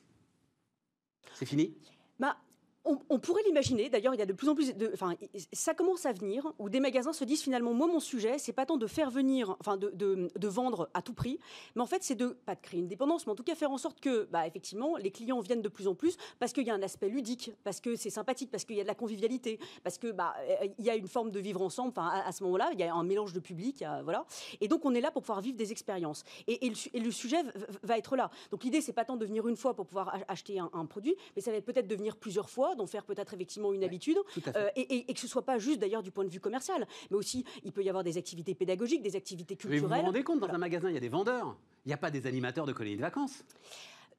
c'est 1.34 1.44
fini? 1.44 1.74
Bah, 2.20 2.36
on, 2.84 3.18
pourrait 3.20 3.42
l'imaginer, 3.46 3.88
d'ailleurs, 3.88 4.14
il 4.14 4.18
y 4.18 4.22
a 4.22 4.26
de 4.26 4.32
plus 4.32 4.48
en 4.48 4.54
plus 4.54 4.74
de. 4.74 4.90
Enfin, 4.92 5.14
ça 5.52 5.72
commence 5.72 6.04
à 6.04 6.12
venir, 6.12 6.52
où 6.58 6.68
des 6.68 6.80
magasins 6.80 7.12
se 7.12 7.24
disent 7.24 7.42
finalement, 7.42 7.72
moi, 7.72 7.86
mon 7.86 8.00
sujet, 8.00 8.38
c'est 8.38 8.52
pas 8.52 8.66
tant 8.66 8.76
de 8.76 8.86
faire 8.88 9.10
venir, 9.10 9.56
enfin, 9.60 9.76
de, 9.76 10.48
vendre 10.48 10.90
à 10.92 11.00
tout 11.00 11.14
prix, 11.14 11.38
mais 11.76 11.82
en 11.82 11.86
fait, 11.86 12.02
c'est 12.02 12.16
de, 12.16 12.36
pas 12.44 12.54
de 12.54 12.60
créer 12.60 12.80
une 12.80 12.88
dépendance, 12.88 13.26
mais 13.26 13.32
en 13.32 13.36
tout 13.36 13.44
cas, 13.44 13.54
faire 13.54 13.70
en 13.70 13.78
sorte 13.78 14.00
que, 14.00 14.24
bah, 14.32 14.46
effectivement, 14.46 14.96
les 14.96 15.10
clients 15.10 15.40
viennent 15.40 15.62
de 15.62 15.68
plus 15.68 15.86
en 15.86 15.94
plus 15.94 16.16
parce 16.40 16.52
qu'il 16.52 16.66
y 16.66 16.70
a 16.70 16.74
un 16.74 16.82
aspect 16.82 17.08
ludique, 17.08 17.52
parce 17.62 17.80
que 17.80 17.94
c'est 17.94 18.10
sympathique, 18.10 18.50
parce 18.50 18.64
qu'il 18.64 18.76
y 18.76 18.80
a 18.80 18.82
de 18.82 18.88
la 18.88 18.94
convivialité, 18.94 19.60
parce 19.84 19.96
que, 19.96 20.10
bah, 20.10 20.34
euh, 20.40 20.66
il 20.78 20.84
y 20.84 20.90
a 20.90 20.96
une 20.96 21.08
forme 21.08 21.30
de 21.30 21.38
vivre 21.38 21.62
ensemble, 21.62 21.90
enfin, 21.96 22.08
à, 22.08 22.32
ce 22.32 22.42
moment-là, 22.42 22.70
il 22.72 22.80
y 22.80 22.82
a 22.82 22.92
un 22.92 23.04
mélange 23.04 23.32
de 23.32 23.40
public, 23.40 23.84
voilà. 24.02 24.26
Et 24.60 24.66
donc, 24.66 24.84
on 24.84 24.94
est 24.94 25.00
là 25.00 25.10
pour 25.12 25.22
pouvoir 25.22 25.40
vivre 25.40 25.56
des 25.56 25.70
expériences. 25.70 26.24
Et, 26.48 26.68
le, 26.68 27.10
sujet 27.10 27.42
va 27.82 27.96
être 27.96 28.16
là. 28.16 28.30
Donc, 28.50 28.64
l'idée, 28.64 28.80
c'est 28.80 28.92
pas 28.92 29.04
tant 29.04 29.16
de 29.16 29.24
venir 29.24 29.46
une 29.46 29.56
fois 29.56 29.74
pour 29.74 29.86
pouvoir 29.86 30.16
acheter 30.26 30.58
un 30.58 30.86
produit, 30.86 31.14
mais 31.36 31.42
ça 31.42 31.50
va 31.52 31.58
être 31.58 31.64
peut-être 31.64 31.86
de 31.86 31.94
venir 31.94 32.16
plusieurs 32.16 32.50
fois 32.50 32.71
d'en 32.74 32.86
faire 32.86 33.04
peut-être 33.04 33.34
effectivement 33.34 33.72
une 33.72 33.84
habitude, 33.84 34.18
euh, 34.56 34.68
et, 34.76 35.12
que 35.12 35.20
ce 35.20 35.28
soit 35.28 35.44
pas 35.44 35.58
juste 35.58 35.80
d'ailleurs 35.80 36.02
du 36.02 36.10
point 36.10 36.24
de 36.24 36.30
vue 36.30 36.40
commercial, 36.40 36.86
mais 37.10 37.16
aussi 37.16 37.44
il 37.64 37.72
peut 37.72 37.82
y 37.82 37.88
avoir 37.88 38.04
des 38.04 38.18
activités 38.18 38.54
pédagogiques, 38.54 39.02
des 39.02 39.16
activités 39.16 39.56
culturelles. 39.56 39.82
Mais 39.82 39.96
vous 39.96 40.00
vous 40.00 40.06
rendez 40.06 40.24
compte, 40.24 40.40
dans 40.40 40.48
un 40.48 40.58
magasin, 40.58 40.88
il 40.88 40.94
y 40.94 40.98
a 40.98 41.00
des 41.00 41.08
vendeurs, 41.08 41.56
il 41.84 41.88
n'y 41.88 41.94
a 41.94 41.98
pas 41.98 42.10
des 42.10 42.26
animateurs 42.26 42.66
de 42.66 42.72
colonies 42.72 42.96
de 42.96 43.02
vacances. 43.02 43.44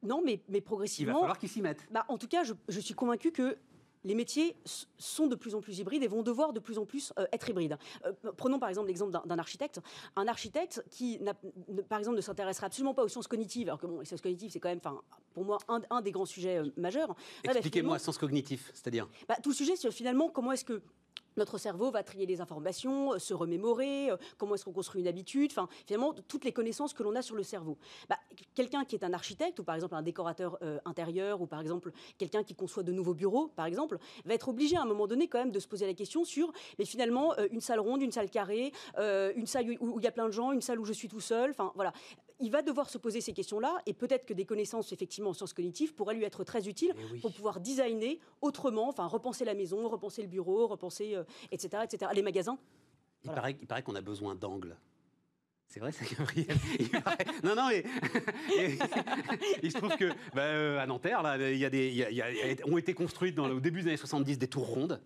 Non, 0.01 0.21
mais, 0.23 0.41
mais 0.49 0.61
progressivement. 0.61 1.11
Il 1.11 1.15
va 1.15 1.19
falloir 1.19 1.39
qu'ils 1.39 1.49
s'y 1.49 1.61
mettent. 1.61 1.87
Bah, 1.91 2.05
en 2.09 2.17
tout 2.17 2.27
cas, 2.27 2.43
je, 2.43 2.53
je 2.67 2.79
suis 2.79 2.93
convaincu 2.93 3.31
que 3.31 3.57
les 4.03 4.15
métiers 4.15 4.55
sont 4.97 5.27
de 5.27 5.35
plus 5.35 5.55
en 5.55 5.61
plus 5.61 5.79
hybrides 5.79 6.03
et 6.03 6.07
vont 6.07 6.23
devoir 6.23 6.53
de 6.53 6.59
plus 6.59 6.77
en 6.77 6.85
plus 6.85 7.13
euh, 7.17 7.25
être 7.31 7.49
hybrides. 7.49 7.77
Euh, 8.05 8.11
prenons 8.35 8.59
par 8.59 8.69
exemple 8.69 8.87
l'exemple 8.87 9.17
d'un 9.25 9.39
architecte. 9.39 9.79
Un 10.15 10.27
architecte 10.27 10.83
qui, 10.89 11.19
par 11.89 11.99
exemple, 11.99 12.17
ne 12.17 12.21
s'intéressera 12.21 12.67
absolument 12.67 12.93
pas 12.93 13.03
aux 13.03 13.07
sciences 13.07 13.27
cognitives, 13.27 13.67
alors 13.67 13.79
que 13.79 13.87
bon, 13.87 13.99
les 13.99 14.05
sciences 14.05 14.21
cognitives, 14.21 14.51
c'est 14.51 14.59
quand 14.59 14.69
même, 14.69 14.81
pour 15.33 15.45
moi, 15.45 15.57
un, 15.67 16.01
des 16.01 16.11
grands 16.11 16.25
sujets 16.25 16.57
euh, 16.57 16.71
majeurs. 16.77 17.15
Bah, 17.43 17.51
Expliquez-moi, 17.51 17.99
sciences 17.99 18.17
cognitives, 18.17 18.71
c'est-à-dire 18.73 19.07
bah, 19.27 19.35
Tout 19.41 19.49
le 19.49 19.55
sujet 19.55 19.75
sur 19.75 19.91
finalement 19.91 20.29
comment 20.29 20.51
est-ce 20.51 20.65
que 20.65 20.81
notre 21.37 21.57
cerveau 21.57 21.91
va 21.91 22.03
trier 22.03 22.25
les 22.25 22.41
informations, 22.41 23.13
euh, 23.13 23.19
se 23.19 23.33
remémorer, 23.33 24.11
euh, 24.11 24.17
comment 24.37 24.55
est-ce 24.55 24.65
qu'on 24.65 24.71
construit 24.71 25.01
une 25.01 25.07
habitude, 25.07 25.51
enfin 25.51 25.67
finalement 25.85 26.13
toutes 26.27 26.45
les 26.45 26.51
connaissances 26.51 26.93
que 26.93 27.03
l'on 27.03 27.15
a 27.15 27.21
sur 27.21 27.35
le 27.35 27.43
cerveau. 27.43 27.77
Bah, 28.09 28.17
quelqu'un 28.55 28.85
qui 28.85 28.95
est 28.95 29.03
un 29.03 29.13
architecte 29.13 29.59
ou 29.59 29.63
par 29.63 29.75
exemple 29.75 29.95
un 29.95 30.01
décorateur 30.01 30.57
euh, 30.61 30.79
intérieur 30.85 31.41
ou 31.41 31.47
par 31.47 31.61
exemple 31.61 31.91
quelqu'un 32.17 32.43
qui 32.43 32.55
conçoit 32.55 32.83
de 32.83 32.91
nouveaux 32.91 33.13
bureaux 33.13 33.47
par 33.55 33.65
exemple 33.65 33.97
va 34.25 34.33
être 34.33 34.49
obligé 34.49 34.77
à 34.77 34.81
un 34.81 34.85
moment 34.85 35.07
donné 35.07 35.27
quand 35.27 35.39
même 35.39 35.51
de 35.51 35.59
se 35.59 35.67
poser 35.67 35.85
la 35.85 35.93
question 35.93 36.23
sur 36.23 36.51
mais 36.79 36.85
finalement 36.85 37.35
une 37.51 37.61
salle 37.61 37.79
ronde, 37.79 38.01
une 38.01 38.11
salle 38.11 38.29
carrée, 38.29 38.71
une 38.97 39.45
salle 39.45 39.65
où 39.79 39.99
il 39.99 40.03
y 40.03 40.07
a 40.07 40.11
plein 40.11 40.27
de 40.27 40.31
gens, 40.31 40.51
une 40.51 40.61
salle 40.61 40.79
où 40.79 40.85
je 40.85 40.93
suis 40.93 41.07
tout 41.07 41.19
seul, 41.19 41.51
enfin 41.51 41.71
voilà 41.75 41.93
il 42.43 42.51
va 42.51 42.61
devoir 42.61 42.89
se 42.89 42.97
poser 42.97 43.21
ces 43.21 43.33
questions-là 43.33 43.81
et 43.85 43.93
peut-être 43.93 44.25
que 44.25 44.33
des 44.33 44.45
connaissances 44.45 44.91
effectivement 44.91 45.29
en 45.29 45.33
sciences 45.33 45.53
cognitives 45.53 45.93
pourraient 45.93 46.13
lui 46.13 46.25
être 46.25 46.43
très 46.43 46.67
utiles 46.67 46.93
eh 47.15 47.19
pour 47.19 47.33
pouvoir 47.33 47.59
designer 47.59 48.19
autrement, 48.41 48.89
enfin 48.89 49.07
repenser 49.07 49.45
la 49.45 49.53
maison, 49.53 49.87
repenser 49.87 50.21
le 50.21 50.27
bureau, 50.27 50.67
repenser, 50.67 51.17
etc., 51.51 51.69
euh, 51.73 51.83
etc. 51.83 52.11
Les 52.13 52.21
magasins. 52.21 52.59
Il 53.23 53.31
paraît, 53.31 53.53
paraît 53.53 53.83
qu'on 53.83 53.95
a 53.95 54.01
besoin 54.01 54.35
d'angles. 54.35 54.75
C'est 55.67 55.79
vrai, 55.79 55.91
ça, 55.91 56.05
Gabriel? 56.05 56.55
Non, 57.43 57.55
non, 57.55 57.69
mais 57.69 57.83
il 59.63 59.71
se 59.71 59.77
trouve 59.77 59.95
que 59.95 60.09
bah, 60.35 60.43
euh, 60.43 60.77
à 60.77 60.85
Nanterre, 60.85 61.23
là, 61.23 61.37
il 61.37 61.57
y 61.57 61.65
a 61.65 61.69
des, 61.69 61.87
il 61.87 61.95
y 61.95 62.21
a, 62.21 62.27
ont 62.67 62.77
été 62.77 62.93
construites 62.93 63.33
dans, 63.33 63.49
au 63.49 63.59
début 63.59 63.81
des 63.81 63.87
années 63.87 63.97
70 63.97 64.37
des 64.37 64.47
tours 64.47 64.67
rondes, 64.67 65.01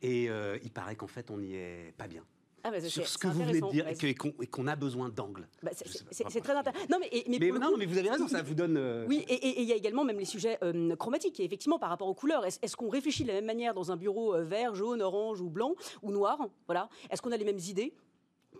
et 0.00 0.30
euh, 0.30 0.58
il 0.62 0.70
paraît 0.70 0.96
qu'en 0.96 1.06
fait, 1.06 1.30
on 1.30 1.36
n'y 1.36 1.54
est 1.54 1.92
pas 1.98 2.06
bien. 2.06 2.24
Ah 2.66 2.72
bah, 2.72 2.80
sur 2.80 3.06
ce 3.06 3.16
que 3.16 3.28
vous 3.28 3.44
venez 3.44 3.60
de 3.60 3.70
dire 3.70 3.86
et 3.86 4.46
qu'on 4.48 4.66
a 4.66 4.74
besoin 4.74 5.08
d'angles. 5.08 5.46
Bah, 5.62 5.70
c'est 6.10 6.40
très 6.40 6.52
intéressant. 6.52 6.86
Non, 6.90 6.98
mais, 7.00 7.24
mais, 7.28 7.38
non, 7.52 7.76
mais 7.76 7.86
vous 7.86 7.96
avez 7.96 8.10
raison, 8.10 8.26
ça 8.26 8.42
vous 8.42 8.54
donne. 8.54 8.76
Euh, 8.76 9.06
oui, 9.08 9.24
et 9.28 9.62
il 9.62 9.68
y 9.68 9.72
a 9.72 9.76
également 9.76 10.04
même 10.04 10.18
les 10.18 10.24
sujets 10.24 10.58
euh, 10.64 10.96
chromatiques. 10.96 11.38
Et 11.38 11.44
effectivement, 11.44 11.78
par 11.78 11.90
rapport 11.90 12.08
aux 12.08 12.14
couleurs, 12.14 12.44
est-ce 12.44 12.76
qu'on 12.76 12.88
réfléchit 12.88 13.22
de 13.22 13.28
la 13.28 13.34
même 13.34 13.44
manière 13.44 13.72
dans 13.72 13.92
un 13.92 13.96
bureau 13.96 14.34
euh, 14.34 14.42
vert, 14.42 14.74
jaune, 14.74 15.00
orange 15.00 15.40
ou 15.40 15.48
blanc 15.48 15.74
ou 16.02 16.10
noir 16.10 16.38
Voilà. 16.66 16.88
Est-ce 17.08 17.22
qu'on 17.22 17.30
a 17.30 17.36
les 17.36 17.44
mêmes 17.44 17.60
idées? 17.68 17.94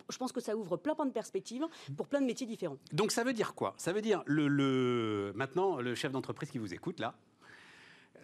Je 0.09 0.17
pense 0.17 0.31
que 0.31 0.39
ça 0.39 0.55
ouvre 0.55 0.77
plein, 0.77 0.95
plein 0.95 1.05
de 1.05 1.11
perspectives 1.11 1.65
pour 1.97 2.07
plein 2.07 2.21
de 2.21 2.25
métiers 2.25 2.47
différents. 2.47 2.77
Donc 2.93 3.11
ça 3.11 3.25
veut 3.25 3.33
dire 3.33 3.55
quoi? 3.55 3.73
Ça 3.77 3.91
veut 3.91 4.01
dire 4.01 4.23
le, 4.25 4.47
le, 4.47 5.33
maintenant 5.35 5.81
le 5.81 5.95
chef 5.95 6.13
d'entreprise 6.13 6.49
qui 6.49 6.59
vous 6.59 6.73
écoute 6.73 7.01
là, 7.01 7.15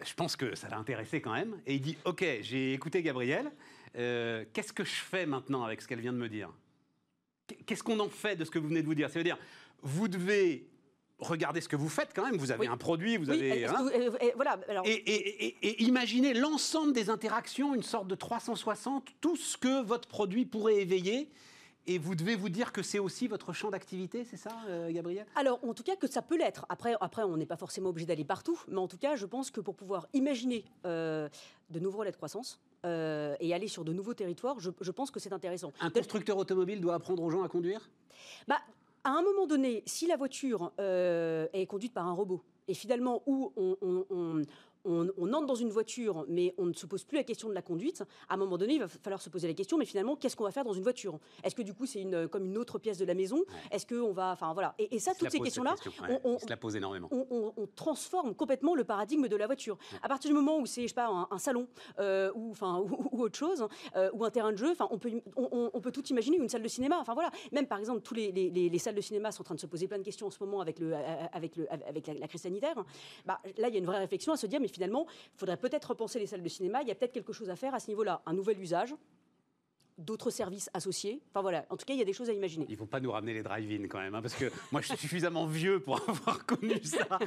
je 0.04 0.14
pense 0.14 0.36
que 0.36 0.54
ça 0.54 0.68
l'a 0.68 0.78
intéressé 0.78 1.20
quand 1.20 1.32
même, 1.32 1.60
et 1.66 1.74
il 1.74 1.80
dit 1.80 1.96
ok, 2.04 2.24
j'ai 2.40 2.72
écouté 2.72 3.02
Gabriel, 3.02 3.50
euh, 3.96 4.44
qu'est-ce 4.52 4.72
que 4.72 4.84
je 4.84 4.94
fais 4.94 5.26
maintenant 5.26 5.64
avec 5.64 5.80
ce 5.80 5.88
qu'elle 5.88 6.00
vient 6.00 6.12
de 6.12 6.18
me 6.18 6.28
dire? 6.28 6.50
Qu'est-ce 7.66 7.82
qu'on 7.82 8.00
en 8.00 8.08
fait 8.08 8.36
de 8.36 8.44
ce 8.44 8.50
que 8.50 8.58
vous 8.58 8.68
venez 8.68 8.82
de 8.82 8.86
vous 8.86 8.94
dire? 8.94 9.10
Ça 9.10 9.18
veut 9.18 9.24
dire, 9.24 9.38
vous 9.82 10.08
devez 10.08 10.68
regarder 11.18 11.60
ce 11.60 11.68
que 11.68 11.76
vous 11.76 11.88
faites 11.88 12.12
quand 12.14 12.24
même. 12.24 12.36
Vous 12.36 12.50
avez 12.50 12.66
un 12.66 12.76
produit, 12.76 13.16
vous 13.16 13.30
avez. 13.30 13.64
Hein 13.64 13.86
euh, 13.94 14.10
voilà, 14.34 14.58
et, 14.84 15.82
imaginez 15.82 16.34
l'ensemble 16.34 16.92
des 16.92 17.10
interactions, 17.10 17.74
une 17.74 17.82
sorte 17.82 18.08
de 18.08 18.14
360, 18.14 19.08
tout 19.20 19.36
ce 19.36 19.56
que 19.56 19.82
votre 19.82 20.08
produit 20.08 20.44
pourrait 20.44 20.76
éveiller. 20.76 21.30
et 21.86 21.98
vous 21.98 22.14
devez 22.14 22.34
vous 22.34 22.48
dire 22.48 22.72
que 22.72 22.82
c'est 22.82 22.98
aussi 22.98 23.28
votre 23.28 23.52
champ 23.52 23.70
d'activité, 23.70 24.24
c'est 24.24 24.38
ça, 24.38 24.56
euh, 24.68 24.90
Gabriel 24.90 25.26
Alors, 25.36 25.62
en 25.64 25.74
tout 25.74 25.82
cas, 25.82 25.96
que 25.96 26.06
ça 26.06 26.22
peut 26.22 26.36
l'être. 26.36 26.64
Après, 26.70 26.94
après 27.00 27.22
on 27.22 27.36
n'est 27.36 27.46
pas 27.46 27.58
forcément 27.58 27.90
obligé 27.90 28.06
d'aller 28.06 28.24
partout, 28.24 28.58
mais 28.68 28.78
en 28.78 28.88
tout 28.88 28.98
cas, 28.98 29.16
je 29.16 29.26
pense 29.26 29.50
que 29.50 29.60
pour 29.60 29.76
pouvoir 29.76 30.08
imaginer 30.14 30.64
euh, 30.86 31.28
de 31.70 31.80
nouveaux 31.80 31.98
relais 31.98 32.10
de 32.10 32.16
croissance, 32.16 32.58
euh, 32.84 33.36
et 33.40 33.54
aller 33.54 33.68
sur 33.68 33.84
de 33.84 33.92
nouveaux 33.92 34.14
territoires, 34.14 34.60
je, 34.60 34.70
je 34.80 34.90
pense 34.90 35.10
que 35.10 35.20
c'est 35.20 35.32
intéressant. 35.32 35.72
Un 35.80 35.90
constructeur 35.90 36.36
automobile 36.36 36.80
doit 36.80 36.94
apprendre 36.94 37.22
aux 37.22 37.30
gens 37.30 37.42
à 37.42 37.48
conduire? 37.48 37.88
Bah, 38.48 38.58
À 39.04 39.10
un 39.10 39.22
moment 39.22 39.46
donné, 39.46 39.82
si 39.86 40.06
la 40.06 40.16
voiture 40.16 40.72
euh, 40.80 41.46
est 41.52 41.66
conduite 41.66 41.92
par 41.92 42.06
un 42.06 42.12
robot, 42.12 42.42
et 42.68 42.74
finalement 42.74 43.22
où 43.26 43.52
on, 43.56 43.76
on, 43.82 44.06
on, 44.10 44.42
on, 44.84 45.32
entre 45.32 45.46
dans 45.46 45.54
une 45.54 45.70
voiture, 45.70 46.24
mais 46.28 46.54
on 46.58 46.66
ne 46.66 46.72
se 46.72 46.86
pose 46.86 47.04
plus 47.04 47.16
la 47.16 47.24
question 47.24 47.48
de 47.48 47.54
la 47.54 47.62
conduite, 47.62 48.02
à 48.28 48.34
un 48.34 48.36
moment 48.36 48.58
donné, 48.58 48.74
il 48.74 48.80
va 48.80 48.88
falloir 48.88 49.20
se 49.20 49.30
poser 49.30 49.48
la 49.48 49.54
question, 49.54 49.78
mais 49.78 49.84
finalement, 49.84 50.16
qu'est-ce 50.16 50.36
qu'on 50.36 50.44
va 50.44 50.50
faire 50.50 50.64
dans 50.64 50.72
une 50.72 50.82
voiture? 50.82 51.18
Est-ce 51.42 51.54
que 51.54 51.62
du 51.62 51.74
coup, 51.74 51.86
c'est 51.86 52.02
une, 52.02 52.28
comme 52.28 52.44
une 52.44 52.58
autre 52.58 52.78
pièce 52.78 52.98
de 52.98 53.04
la 53.04 53.14
maison? 53.14 53.42
Est-ce 53.70 53.86
qu'on 53.86 54.12
va. 54.12 54.32
Enfin, 54.32 54.52
voilà. 54.52 54.74
Et, 54.78 54.98
ça, 54.98 55.12
toutes 55.14 55.30
ces 55.30 55.40
questions-là, 55.40 55.74
on, 56.24 56.38
se 56.38 56.48
la 56.48 56.56
pose 56.56 56.76
énormément. 56.76 57.08
On, 57.10 57.66
transforme 57.74 58.34
complètement 58.34 58.74
le 58.74 58.84
paradigme 58.84 59.26
de 59.26 59.36
la 59.36 59.46
voiture. 59.46 59.76
À 60.02 60.08
partir 60.08 60.30
du 60.30 60.34
moment 60.34 60.58
où 60.58 60.66
c'est, 60.66 60.82
je 60.82 60.88
sais 60.88 60.94
pas, 60.94 61.26
un, 61.30 61.38
salon, 61.38 61.66
euh, 61.98 62.30
ou, 62.34 62.50
enfin, 62.50 62.78
ou, 62.78 63.22
autre 63.22 63.36
chose, 63.36 63.66
euh, 63.96 64.10
ou 64.12 64.24
un 64.24 64.30
terrain 64.30 64.52
de 64.52 64.56
jeu, 64.56 64.70
enfin, 64.70 64.86
on 64.90 64.98
peut, 64.98 65.10
on, 65.36 65.80
peut 65.80 65.90
tout 65.90 66.04
imaginer, 66.06 66.36
une 66.36 66.48
salle 66.48 66.62
de 66.62 66.68
cinéma. 66.68 66.98
Enfin, 67.00 67.14
voilà. 67.14 67.30
Même, 67.52 67.66
par 67.66 67.78
exemple, 67.78 68.00
tous 68.02 68.14
les, 68.14 68.30
les, 68.32 68.78
salles 68.78 68.94
de 68.94 69.00
cinéma 69.00 69.32
sont 69.32 69.42
en 69.42 69.44
train 69.44 69.54
de 69.54 69.60
se 69.60 69.66
poser 69.66 69.88
plein 69.88 69.98
de 69.98 70.04
questions 70.04 70.26
en 70.26 70.30
ce 70.30 70.38
moment 70.40 70.60
avec, 70.60 70.78
le, 70.78 70.94
avec, 71.32 71.56
le, 71.56 71.70
avec 71.72 72.06
la, 72.06 72.28
crise 72.28 72.42
sanitaire. 72.42 72.84
Bah, 73.24 73.40
là, 73.56 73.68
il 73.68 73.74
y 73.74 73.76
a 73.76 73.80
une 73.80 73.86
vraie 73.86 73.98
réflexion 73.98 74.32
à 74.32 74.36
se 74.36 74.46
dire, 74.46 74.60
mais 74.60 74.68
finalement, 74.74 75.06
il 75.08 75.38
faudrait 75.38 75.56
peut-être 75.56 75.86
repenser 75.90 76.18
les 76.18 76.26
salles 76.26 76.42
de 76.42 76.48
cinéma. 76.48 76.82
Il 76.82 76.88
y 76.88 76.90
a 76.90 76.94
peut-être 76.94 77.12
quelque 77.12 77.32
chose 77.32 77.50
à 77.50 77.56
faire 77.56 77.74
à 77.74 77.80
ce 77.80 77.88
niveau-là, 77.88 78.22
un 78.26 78.32
nouvel 78.32 78.60
usage 78.60 78.94
d'autres 79.98 80.30
services 80.30 80.68
associés. 80.74 81.22
Enfin 81.30 81.40
voilà, 81.42 81.64
en 81.70 81.76
tout 81.76 81.84
cas, 81.86 81.94
il 81.94 81.98
y 81.98 82.02
a 82.02 82.04
des 82.04 82.12
choses 82.12 82.28
à 82.28 82.32
imaginer. 82.32 82.66
Il 82.68 82.72
ne 82.72 82.76
faut 82.76 82.86
pas 82.86 83.00
nous 83.00 83.12
ramener 83.12 83.32
les 83.32 83.42
drive-in 83.42 83.86
quand 83.86 84.00
même, 84.00 84.14
hein, 84.14 84.22
parce 84.22 84.34
que 84.34 84.50
moi, 84.72 84.80
je 84.80 84.88
suis 84.88 84.96
suffisamment 84.96 85.46
vieux 85.46 85.80
pour 85.80 85.96
avoir 86.08 86.44
connu 86.46 86.82
ça. 86.82 87.18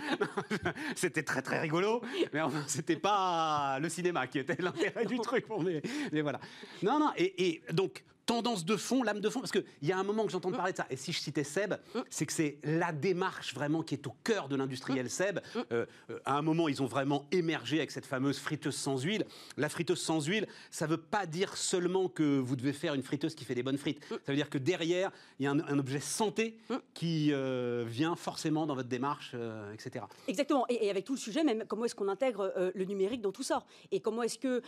C'était 0.95 1.23
très 1.23 1.41
très 1.41 1.59
rigolo, 1.59 2.01
mais 2.33 2.41
enfin, 2.41 2.63
c'était 2.67 2.97
pas 2.97 3.79
le 3.79 3.89
cinéma 3.89 4.27
qui 4.27 4.39
était 4.39 4.61
l'intérêt 4.61 5.05
du 5.05 5.19
truc. 5.19 5.45
Mais, 5.63 5.81
mais 6.11 6.21
voilà. 6.21 6.39
Non, 6.83 6.99
non, 6.99 7.11
et, 7.15 7.47
et 7.47 7.61
donc 7.71 8.03
tendance 8.27 8.65
de 8.65 8.75
fond, 8.75 9.01
l'âme 9.01 9.21
de 9.21 9.29
fond, 9.29 9.39
parce 9.39 9.51
qu'il 9.51 9.63
y 9.81 9.91
a 9.91 9.97
un 9.97 10.03
moment 10.03 10.25
que 10.25 10.31
j'entends 10.31 10.51
parler 10.51 10.73
de 10.73 10.77
ça, 10.77 10.85
et 10.91 10.97
si 10.97 11.11
je 11.11 11.19
citais 11.19 11.43
Seb, 11.43 11.75
c'est 12.09 12.27
que 12.27 12.33
c'est 12.33 12.59
la 12.63 12.91
démarche 12.91 13.55
vraiment 13.55 13.81
qui 13.81 13.95
est 13.95 14.05
au 14.05 14.13
cœur 14.23 14.49
de 14.49 14.55
l'industriel 14.55 15.09
Seb. 15.09 15.39
Euh, 15.55 15.85
euh, 16.11 16.19
à 16.25 16.37
un 16.37 16.41
moment, 16.41 16.67
ils 16.67 16.83
ont 16.83 16.85
vraiment 16.85 17.25
émergé 17.31 17.77
avec 17.77 17.89
cette 17.89 18.05
fameuse 18.05 18.37
friteuse 18.37 18.75
sans 18.75 19.01
huile. 19.01 19.25
La 19.55 19.69
friteuse 19.69 20.01
sans 20.01 20.25
huile, 20.25 20.45
ça 20.69 20.85
ne 20.85 20.91
veut 20.91 20.97
pas 20.97 21.25
dire 21.25 21.55
seulement 21.55 22.09
que 22.09 22.37
vous 22.37 22.55
devez 22.55 22.73
faire 22.73 22.93
une 22.93 23.01
friteuse 23.01 23.33
qui 23.33 23.45
fait 23.45 23.55
des 23.55 23.63
bonnes 23.63 23.77
frites. 23.77 24.03
Ça 24.09 24.17
veut 24.27 24.35
dire 24.35 24.49
que 24.49 24.57
derrière, 24.57 25.11
il 25.39 25.45
y 25.45 25.47
a 25.47 25.51
un, 25.51 25.79
objet 25.79 25.99
santé 25.99 26.57
qui 26.93 27.31
euh, 27.31 27.85
vient 27.87 28.15
forcément 28.15 28.65
dans 28.65 28.75
votre 28.75 28.89
démarche, 28.89 29.35
etc. 29.73 30.05
Exactement. 30.27 30.65
Et, 30.67 30.89
avec 30.89 31.05
tout 31.05 31.13
le 31.13 31.19
sujet, 31.19 31.43
même 31.43 31.63
comment 31.67 31.85
est-ce 31.85 31.95
qu'on 31.95 32.09
intègre 32.09 32.51
le 32.73 32.85
numérique 32.85 33.21
dans 33.21 33.31
tout 33.31 33.43
ça? 33.43 33.63
Et 33.91 34.01
comment 34.01 34.23
est-ce 34.23 34.37
que 34.37 34.61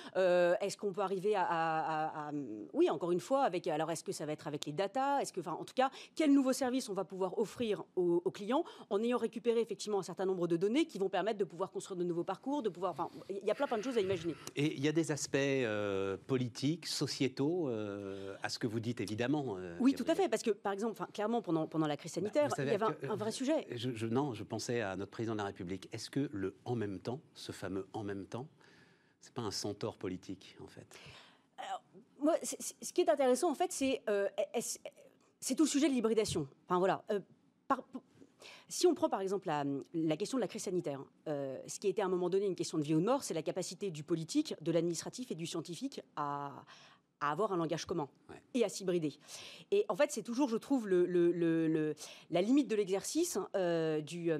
est-ce 0.62 0.78
qu'on 0.78 0.94
peut 0.94 1.02
arriver 1.02 1.36
à, 1.36 1.44
à, 1.50 2.32
oui, 2.74 2.90
encore 2.90 3.12
une 3.12 3.20
fois, 3.20 3.49
alors, 3.72 3.92
est-ce 3.92 4.04
que 4.04 4.12
ça 4.12 4.26
va 4.26 4.32
être 4.32 4.48
avec 4.48 4.66
les 4.66 4.72
data? 4.72 5.22
Est-ce 5.22 5.34
que, 5.34 5.40
enfin, 5.40 5.58
en 5.60 5.66
tout 5.66 5.74
cas, 5.74 5.90
quel 6.16 6.34
nouveau 6.34 6.54
service 6.54 6.90
on 6.90 6.94
va 6.94 7.04
pouvoir 7.04 7.38
offrir 7.38 7.84
aux, 7.96 8.20
clients 8.32 8.64
en 8.90 9.02
ayant 9.02 9.18
récupéré 9.18 9.60
effectivement 9.60 10.00
un 10.00 10.04
certain 10.04 10.26
nombre 10.26 10.48
de 10.48 10.56
données 10.56 10.86
qui 10.86 11.00
vont 11.00 11.10
permettre 11.10 11.40
de 11.40 11.44
pouvoir 11.44 11.72
construire 11.72 11.98
de 11.98 12.04
nouveaux 12.04 12.24
parcours, 12.24 12.62
de 12.62 12.70
pouvoir, 12.70 12.92
enfin, 12.92 13.10
il 13.30 13.46
y 13.46 13.52
a 13.52 13.56
plein, 13.56 13.68
plein 13.68 13.78
de 13.78 13.84
choses 13.84 13.98
à 13.98 14.02
imaginer. 14.02 14.36
Et 14.56 14.76
il 14.76 14.84
y 14.84 14.88
a 14.88 14.92
des 14.92 15.12
aspects 15.12 15.36
euh, 15.36 16.18
politiques, 16.28 16.88
sociétaux 16.88 17.70
euh, 17.70 18.36
à 18.44 18.50
ce 18.50 18.60
que 18.60 18.68
vous 18.68 18.80
dites 18.80 19.02
évidemment. 19.02 19.58
Euh, 19.58 19.76
oui, 19.80 19.94
tout 19.94 20.06
à 20.08 20.16
fait, 20.16 20.30
parce 20.30 20.44
que 20.44 20.52
par 20.52 20.74
exemple, 20.74 21.04
clairement 21.14 21.42
pendant 21.42 21.68
pendant 21.68 21.88
la 21.88 21.98
crise 21.98 22.14
sanitaire, 22.14 22.50
bah, 22.50 22.64
il 22.64 22.66
y 22.66 22.70
avait 22.72 22.86
un, 23.10 23.16
vrai 23.16 23.32
sujet. 23.32 23.68
Je, 23.72 24.06
non, 24.06 24.34
je 24.34 24.44
pensais 24.44 24.82
à 24.82 24.96
notre 24.96 25.12
président 25.12 25.34
de 25.34 25.40
la 25.40 25.46
République. 25.46 25.90
Est-ce 25.92 26.10
que 26.10 26.30
le 26.32 26.56
en 26.66 26.76
même 26.76 27.00
temps, 27.00 27.20
ce 27.34 27.52
fameux 27.52 27.88
en 27.94 28.04
même 28.04 28.26
temps, 28.26 28.48
c'est 29.22 29.34
pas 29.34 29.42
un 29.42 29.52
centaure 29.52 29.98
politique 29.98 30.56
en 30.64 30.68
fait? 30.68 30.88
Moi, 32.22 32.36
ce 32.44 32.94
qui 32.94 33.02
est 33.02 33.10
intéressant, 33.10 33.50
en 33.50 33.56
fait, 33.56 33.72
c'est 33.72 34.02
euh, 34.10 34.28
c'est 35.40 35.56
tout 35.56 35.64
le 35.64 35.70
sujet 35.70 35.88
de 35.88 35.94
l'hybridation. 35.94 36.48
Enfin, 36.68 36.80
voilà. 36.80 37.04
Euh, 37.12 37.20
si 38.68 38.88
on 38.88 38.94
prend 38.94 39.10
par 39.10 39.22
exemple 39.22 39.48
la, 39.48 40.18
question 40.18 40.38
de 40.38 40.42
la 40.42 40.48
crise 40.48 40.64
sanitaire, 40.64 41.04
euh, 41.28 41.58
ce 41.68 41.80
qui 41.80 41.88
a 41.88 41.90
été 41.90 42.02
à 42.02 42.06
un 42.06 42.10
moment 42.10 42.30
donné 42.30 42.46
une 42.46 42.56
question 42.56 42.78
de 42.78 42.84
vie 42.84 42.96
ou 42.96 43.00
de 43.00 43.06
mort, 43.06 43.24
c'est 43.24 43.34
la 43.34 43.42
capacité 43.42 43.92
du 43.92 44.04
politique, 44.04 44.56
de 44.62 44.72
l'administratif 44.72 45.32
et 45.32 45.36
du 45.36 45.46
scientifique 45.46 46.02
à, 46.16 46.52
avoir 47.22 47.52
un 47.52 47.58
langage 47.58 47.86
commun 47.86 48.08
et 48.54 48.64
à 48.64 48.70
s'hybrider. 48.70 49.14
Et 49.72 49.86
en 49.90 49.96
fait, 49.96 50.10
c'est 50.12 50.24
toujours, 50.24 50.48
je 50.48 50.56
trouve, 50.56 50.88
le, 50.88 51.06
le, 51.06 51.96
la 52.30 52.42
limite 52.42 52.70
de 52.70 52.76
l'exercice 52.76 53.38
du, 54.06 54.32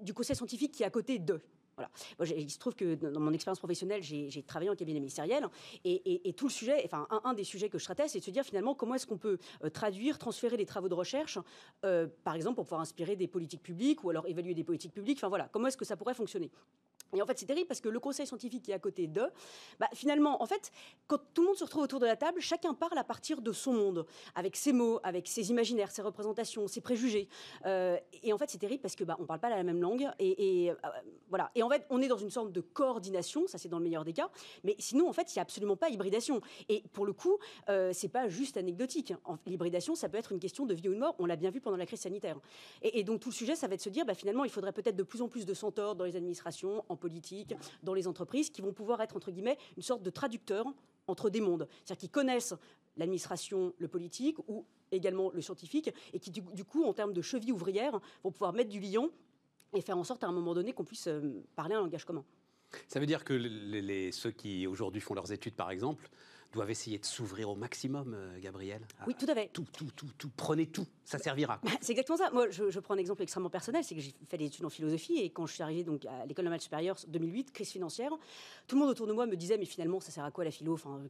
du 0.00 0.14
conseil 0.14 0.34
scientifique 0.34 0.72
qui 0.72 0.84
est 0.84 0.86
à 0.86 0.90
côté 0.90 1.18
d'eux. 1.18 1.42
Voilà. 1.76 1.90
il 2.36 2.50
se 2.50 2.58
trouve 2.58 2.74
que 2.74 2.94
dans 2.94 3.20
mon 3.20 3.32
expérience 3.32 3.58
professionnelle, 3.58 4.02
j'ai 4.02 4.42
travaillé 4.42 4.70
en 4.70 4.76
cabinet 4.76 5.00
ministériel 5.00 5.48
et, 5.84 6.32
tout 6.36 6.46
le 6.46 6.52
sujet, 6.52 6.82
enfin 6.84 7.06
un, 7.24 7.34
des 7.34 7.44
sujets 7.44 7.68
que 7.68 7.78
je 7.78 7.84
traitais, 7.84 8.08
c'est 8.08 8.20
de 8.20 8.24
se 8.24 8.30
dire 8.30 8.44
finalement 8.44 8.74
comment 8.74 8.94
est-ce 8.94 9.06
qu'on 9.06 9.18
peut 9.18 9.38
euh, 9.62 9.70
traduire, 9.70 10.18
transférer 10.18 10.56
des 10.56 10.66
travaux 10.66 10.88
de 10.88 10.94
recherche, 10.94 11.38
euh, 11.84 12.06
par 12.24 12.34
exemple 12.34 12.56
pour 12.56 12.64
pouvoir 12.64 12.80
inspirer 12.80 13.16
des 13.16 13.28
politiques 13.28 13.62
publiques 13.62 14.04
ou 14.04 14.10
alors 14.10 14.26
évaluer 14.26 14.54
des 14.54 14.64
politiques 14.64 14.92
publiques. 14.92 15.18
Enfin 15.18 15.28
voilà, 15.28 15.48
comment 15.52 15.68
est-ce 15.68 15.76
que 15.76 15.84
ça 15.84 15.96
pourrait 15.96 16.14
fonctionner? 16.14 16.50
Et 17.14 17.22
en 17.22 17.26
fait, 17.26 17.38
c'est 17.38 17.46
terrible 17.46 17.66
parce 17.66 17.80
que 17.80 17.88
le 17.88 18.00
conseil 18.00 18.26
scientifique 18.26 18.64
qui 18.64 18.70
est 18.70 18.74
à 18.74 18.78
côté 18.78 19.06
d'eux, 19.06 19.30
bah, 19.80 19.88
finalement, 19.94 20.42
en 20.42 20.46
fait, 20.46 20.70
quand 21.06 21.18
tout 21.32 21.42
le 21.42 21.48
monde 21.48 21.56
se 21.56 21.64
retrouve 21.64 21.82
autour 21.82 22.00
de 22.00 22.06
la 22.06 22.16
table, 22.16 22.40
chacun 22.40 22.74
parle 22.74 22.98
à 22.98 23.04
partir 23.04 23.40
de 23.40 23.52
son 23.52 23.72
monde, 23.72 24.06
avec 24.34 24.56
ses 24.56 24.72
mots, 24.72 25.00
avec 25.02 25.28
ses 25.28 25.50
imaginaires, 25.50 25.90
ses 25.90 26.02
représentations, 26.02 26.66
ses 26.68 26.80
préjugés. 26.80 27.28
Euh, 27.66 27.96
et 28.22 28.32
en 28.32 28.38
fait, 28.38 28.50
c'est 28.50 28.58
terrible 28.58 28.82
parce 28.82 28.96
que 28.96 29.04
bah, 29.04 29.16
on 29.18 29.26
parle 29.26 29.40
pas 29.40 29.50
la 29.50 29.62
même 29.62 29.80
langue. 29.80 30.08
Et, 30.18 30.72
voilà. 31.28 31.50
Et 31.54 31.62
en 31.62 31.68
fait, 31.68 31.86
on 31.90 32.00
est 32.02 32.08
dans 32.08 32.16
une 32.16 32.30
sorte 32.30 32.52
de 32.52 32.60
coordination, 32.60 33.46
ça 33.46 33.58
c'est 33.58 33.68
dans 33.68 33.78
le 33.78 33.84
meilleur 33.84 34.04
des 34.04 34.12
cas, 34.12 34.30
mais 34.62 34.76
sinon, 34.78 35.08
en 35.08 35.12
fait, 35.12 35.34
il 35.34 35.38
n'y 35.38 35.40
a 35.40 35.42
absolument 35.42 35.76
pas 35.76 35.88
hybridation. 35.88 36.40
Et 36.68 36.82
pour 36.92 37.06
le 37.06 37.12
coup, 37.12 37.38
euh, 37.68 37.90
c'est 37.92 38.08
pas 38.08 38.28
juste 38.28 38.56
anecdotique. 38.56 39.12
L'hybridation, 39.46 39.94
ça 39.94 40.08
peut 40.08 40.18
être 40.18 40.32
une 40.32 40.38
question 40.38 40.66
de 40.66 40.74
vie 40.74 40.88
ou 40.88 40.94
de 40.94 40.98
mort, 40.98 41.14
on 41.18 41.26
l'a 41.26 41.36
bien 41.36 41.50
vu 41.50 41.60
pendant 41.60 41.76
la 41.76 41.86
crise 41.86 42.00
sanitaire. 42.00 42.38
Et, 42.82 43.04
donc 43.04 43.20
tout 43.20 43.30
le 43.30 43.34
sujet, 43.34 43.54
ça 43.54 43.66
va 43.66 43.74
être 43.74 43.80
de 43.80 43.84
se 43.84 43.90
dire, 43.90 44.04
bah, 44.04 44.14
finalement, 44.14 44.44
il 44.44 44.50
faudrait 44.50 44.72
peut-être 44.72 44.96
de 44.96 45.02
plus 45.02 45.22
en 45.22 45.28
plus 45.28 45.46
de 45.46 45.54
centaures 45.54 45.94
dans 45.94 46.04
les 46.04 46.16
administrations, 46.16 46.84
en 46.88 46.96
politique, 47.04 47.54
dans 47.82 47.92
les 47.92 48.06
entreprises, 48.08 48.48
qui 48.48 48.62
vont 48.62 48.72
pouvoir 48.72 49.02
être, 49.02 49.14
entre 49.14 49.30
guillemets, 49.30 49.58
une 49.76 49.82
sorte 49.82 50.02
de 50.02 50.10
traducteur 50.10 50.64
entre 51.06 51.28
des 51.28 51.42
mondes. 51.42 51.68
C'est-à-dire 51.84 52.00
qu'ils 52.00 52.10
connaissent 52.10 52.54
l'administration, 52.96 53.74
le 53.78 53.88
politique 53.88 54.38
ou 54.48 54.64
également 54.90 55.30
le 55.32 55.42
scientifique, 55.42 55.90
et 56.14 56.18
qui, 56.18 56.30
du, 56.30 56.64
coup, 56.64 56.84
en 56.84 56.94
termes 56.94 57.12
de 57.12 57.20
cheville 57.20 57.52
ouvrière, 57.52 58.00
vont 58.22 58.30
pouvoir 58.30 58.54
mettre 58.54 58.70
du 58.70 58.80
lion 58.80 59.10
et 59.74 59.82
faire 59.82 59.98
en 59.98 60.04
sorte 60.04 60.24
à 60.24 60.28
un 60.28 60.32
moment 60.32 60.54
donné 60.54 60.72
qu'on 60.72 60.84
puisse 60.84 61.08
euh, 61.08 61.42
parler 61.56 61.74
un 61.74 61.80
langage 61.80 62.06
commun. 62.06 62.24
Ça 62.88 63.00
veut 63.00 63.06
dire 63.06 63.22
que 63.22 63.34
les, 63.34 64.12
ceux 64.12 64.30
qui 64.30 64.66
aujourd'hui 64.66 65.00
font 65.02 65.14
leurs 65.14 65.30
études, 65.30 65.54
par 65.54 65.70
exemple, 65.70 66.08
doivent 66.54 66.70
essayer 66.70 66.98
de 66.98 67.04
s'ouvrir 67.04 67.50
au 67.50 67.56
maximum, 67.56 68.14
euh, 68.14 68.38
Gabriel. 68.40 68.86
Oui, 69.06 69.14
tout 69.18 69.26
à 69.28 69.34
fait. 69.34 69.50
Tout, 69.52 69.66
tout, 69.72 69.90
tout, 69.96 70.08
tout. 70.16 70.30
Prenez 70.36 70.66
tout, 70.66 70.86
ça 71.04 71.18
servira. 71.18 71.60
Bah, 71.62 71.70
c'est 71.80 71.92
exactement 71.92 72.16
ça. 72.16 72.30
Moi, 72.30 72.48
je, 72.50 72.78
prends 72.78 72.94
un 72.94 72.98
exemple 72.98 73.22
extrêmement 73.22 73.50
personnel, 73.50 73.82
c'est 73.82 73.94
que 73.94 74.00
j'ai 74.00 74.14
fait 74.28 74.38
des 74.38 74.46
études 74.46 74.64
en 74.64 74.70
philosophie 74.70 75.18
et 75.18 75.30
quand 75.30 75.46
je 75.46 75.54
suis 75.54 75.62
arrivé 75.62 75.82
donc 75.82 76.04
à 76.06 76.26
l'école 76.26 76.44
normale 76.44 76.60
supérieure 76.60 76.96
2008, 77.08 77.52
crise 77.52 77.70
financière, 77.70 78.10
tout 78.66 78.76
le 78.76 78.80
monde 78.80 78.90
autour 78.90 79.06
de 79.06 79.12
moi 79.12 79.26
me 79.26 79.36
disait 79.36 79.58
mais 79.58 79.64
finalement 79.64 80.00
ça 80.00 80.10
sert 80.10 80.24
à 80.24 80.30
quoi 80.30 80.44
la 80.44 80.50
philo? 80.50 80.74
Enfin, 80.74 81.02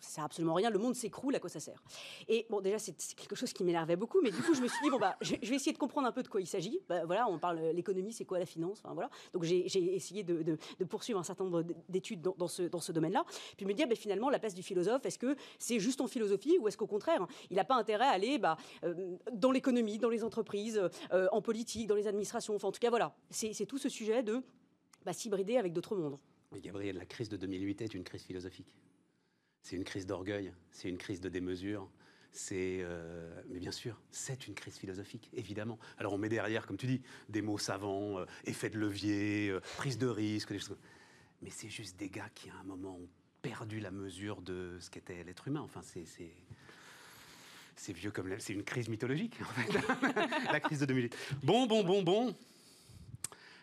ça 0.00 0.08
sert 0.08 0.24
absolument 0.24 0.54
à 0.54 0.56
rien. 0.56 0.70
Le 0.70 0.78
monde 0.78 0.94
s'écroule, 0.94 1.34
à 1.34 1.40
quoi 1.40 1.50
ça 1.50 1.60
sert? 1.60 1.82
Et 2.28 2.46
bon, 2.48 2.60
déjà 2.60 2.78
c'est 2.78 2.94
quelque 3.14 3.36
chose 3.36 3.52
qui 3.52 3.64
m'énervait 3.64 3.96
beaucoup, 3.96 4.20
mais 4.22 4.30
du 4.30 4.40
coup 4.42 4.54
je 4.54 4.60
me 4.60 4.68
suis 4.68 4.82
dit 4.82 4.90
bon 4.90 4.98
bah 4.98 5.16
je, 5.20 5.34
vais 5.34 5.56
essayer 5.56 5.72
de 5.72 5.78
comprendre 5.78 6.06
un 6.06 6.12
peu 6.12 6.22
de 6.22 6.28
quoi 6.28 6.40
il 6.40 6.46
s'agit. 6.46 6.80
Bah, 6.88 7.04
voilà, 7.04 7.28
on 7.28 7.38
parle 7.38 7.60
l'économie, 7.74 8.12
c'est 8.12 8.24
quoi 8.24 8.38
la 8.38 8.46
finance? 8.46 8.80
Enfin 8.84 8.94
voilà. 8.94 9.10
Donc 9.34 9.42
j'ai 9.42 9.66
essayé 9.66 10.22
de, 10.22 10.56
poursuivre 10.88 11.18
un 11.18 11.24
certain 11.24 11.44
nombre 11.44 11.64
d'études 11.88 12.22
dans, 12.22 12.48
ce, 12.48 12.62
dans 12.62 12.80
ce 12.80 12.92
domaine-là, 12.92 13.24
puis 13.56 13.66
me 13.66 13.74
dire 13.74 13.86
bah, 13.86 13.94
finalement 13.94 14.30
la 14.30 14.38
place 14.38 14.54
du 14.54 14.61
philosophe, 14.62 15.04
est-ce 15.06 15.18
que 15.18 15.36
c'est 15.58 15.80
juste 15.80 16.00
en 16.00 16.06
philosophie 16.06 16.58
ou 16.58 16.68
est-ce 16.68 16.76
qu'au 16.76 16.86
contraire, 16.86 17.26
il 17.50 17.56
n'a 17.56 17.64
pas 17.64 17.76
intérêt 17.76 18.06
à 18.06 18.10
aller 18.10 18.38
bah, 18.38 18.56
euh, 18.84 19.16
dans 19.32 19.50
l'économie, 19.50 19.98
dans 19.98 20.08
les 20.08 20.24
entreprises, 20.24 20.80
euh, 21.12 21.28
en 21.32 21.42
politique, 21.42 21.86
dans 21.86 21.94
les 21.94 22.06
administrations 22.06 22.54
Enfin, 22.54 22.68
en 22.68 22.72
tout 22.72 22.80
cas, 22.80 22.90
voilà, 22.90 23.14
c'est 23.30 23.66
tout 23.66 23.78
ce 23.78 23.88
sujet 23.88 24.22
de 24.22 24.42
bah, 25.04 25.12
s'hybrider 25.12 25.56
avec 25.56 25.72
d'autres 25.72 25.96
mondes. 25.96 26.18
Mais 26.52 26.60
Gabriel, 26.60 26.96
la 26.96 27.06
crise 27.06 27.28
de 27.28 27.36
2008 27.36 27.82
est 27.82 27.94
une 27.94 28.04
crise 28.04 28.22
philosophique. 28.22 28.76
C'est 29.62 29.76
une 29.76 29.84
crise 29.84 30.06
d'orgueil, 30.06 30.52
c'est 30.70 30.88
une 30.88 30.98
crise 30.98 31.20
de 31.20 31.28
démesure. 31.28 31.88
C'est, 32.34 32.78
euh, 32.80 33.42
mais 33.50 33.58
bien 33.58 33.70
sûr, 33.70 34.00
c'est 34.10 34.48
une 34.48 34.54
crise 34.54 34.78
philosophique, 34.78 35.28
évidemment. 35.34 35.78
Alors 35.98 36.14
on 36.14 36.18
met 36.18 36.30
derrière, 36.30 36.66
comme 36.66 36.78
tu 36.78 36.86
dis, 36.86 37.02
des 37.28 37.42
mots 37.42 37.58
savants, 37.58 38.24
effet 38.44 38.70
de 38.70 38.78
levier, 38.78 39.54
prise 39.76 39.98
de 39.98 40.06
risque, 40.06 40.50
des 40.50 40.58
choses. 40.58 40.76
Mais 41.42 41.50
c'est 41.50 41.68
juste 41.68 41.98
des 41.98 42.08
gars 42.08 42.30
qui, 42.34 42.48
à 42.48 42.54
un 42.60 42.62
moment, 42.62 42.96
ont 42.96 43.08
perdu 43.42 43.80
la 43.80 43.90
mesure 43.90 44.40
de 44.40 44.78
ce 44.80 44.88
qu'était 44.88 45.24
l'être 45.24 45.48
humain. 45.48 45.60
Enfin, 45.62 45.80
c'est 45.82 46.04
c'est 47.74 47.92
vieux 47.92 48.12
comme 48.12 48.28
c'est 48.38 48.52
une 48.52 48.62
crise 48.62 48.88
mythologique 48.88 49.34
en 49.40 49.60
fait. 49.60 49.78
la 50.52 50.60
crise 50.60 50.80
de 50.80 50.86
2008. 50.86 51.16
Bon, 51.42 51.66
bon, 51.66 51.82
bon, 51.82 52.02
bon. 52.02 52.34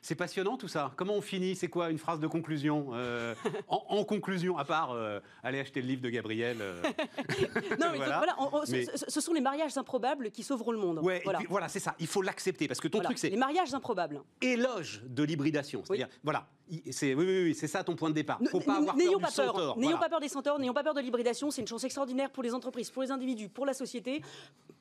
C'est 0.01 0.15
passionnant 0.15 0.57
tout 0.57 0.67
ça. 0.67 0.93
Comment 0.95 1.15
on 1.15 1.21
finit? 1.21 1.55
C'est 1.55 1.67
quoi 1.67 1.89
une 1.89 1.97
phrase 1.97 2.19
de 2.19 2.27
conclusion 2.27 2.89
euh, 2.93 3.35
en, 3.67 4.03
conclusion, 4.05 4.57
à 4.57 4.63
part 4.63 4.91
euh, 4.91 5.19
aller 5.43 5.59
acheter 5.59 5.81
le 5.81 5.87
livre 5.87 6.01
de 6.01 6.09
Gabriel. 6.09 6.57
Euh. 6.61 6.81
non, 7.79 7.87
mais 7.91 7.97
voilà. 7.97 8.23
Ce, 8.65 9.21
sont 9.21 9.33
les 9.33 9.41
mariages 9.41 9.77
improbables 9.77 10.31
qui 10.31 10.43
sauveront 10.43 10.71
le 10.71 10.79
monde. 10.79 10.99
Ouais, 10.99 11.21
voilà, 11.23 11.39
voilà 11.49 11.67
c'est 11.67 11.79
ça. 11.79 11.95
Il 11.99 12.07
faut 12.07 12.21
l'accepter 12.21 12.67
parce 12.67 12.79
que 12.79 12.87
ton 12.87 13.01
truc 13.01 13.17
c'est 13.17 13.29
les 13.29 13.37
mariages 13.37 13.73
improbables. 13.73 14.21
Éloge 14.41 15.01
de 15.05 15.23
l'hybridation. 15.23 15.83
C'est-à-dire, 15.85 16.07
voilà, 16.23 16.47
c'est 16.91 17.13
oui, 17.13 17.25
oui, 17.25 17.43
oui 17.45 17.55
c'est 17.55 17.67
ça 17.67 17.83
ton 17.83 17.95
point 17.95 18.09
de 18.09 18.15
départ. 18.15 18.39
Faut 18.49 18.59
pas 18.59 18.77
avoir 18.77 18.95
n'ayons 18.95 19.19
pas 19.19 19.31
peur. 19.31 19.77
N'ayons 19.77 19.97
pas 19.97 20.09
peur 20.09 20.19
des 20.19 20.29
centaures. 20.29 20.59
N'ayons 20.59 20.73
pas 20.73 20.83
peur 20.83 20.93
de 20.93 21.01
l'hybridation. 21.01 21.51
C'est 21.51 21.61
une 21.61 21.67
chance 21.67 21.83
extraordinaire 21.83 22.29
pour 22.31 22.43
les 22.43 22.53
entreprises, 22.53 22.89
pour 22.89 23.01
les 23.01 23.11
individus, 23.11 23.49
pour 23.49 23.65
la 23.65 23.73
société 23.73 24.21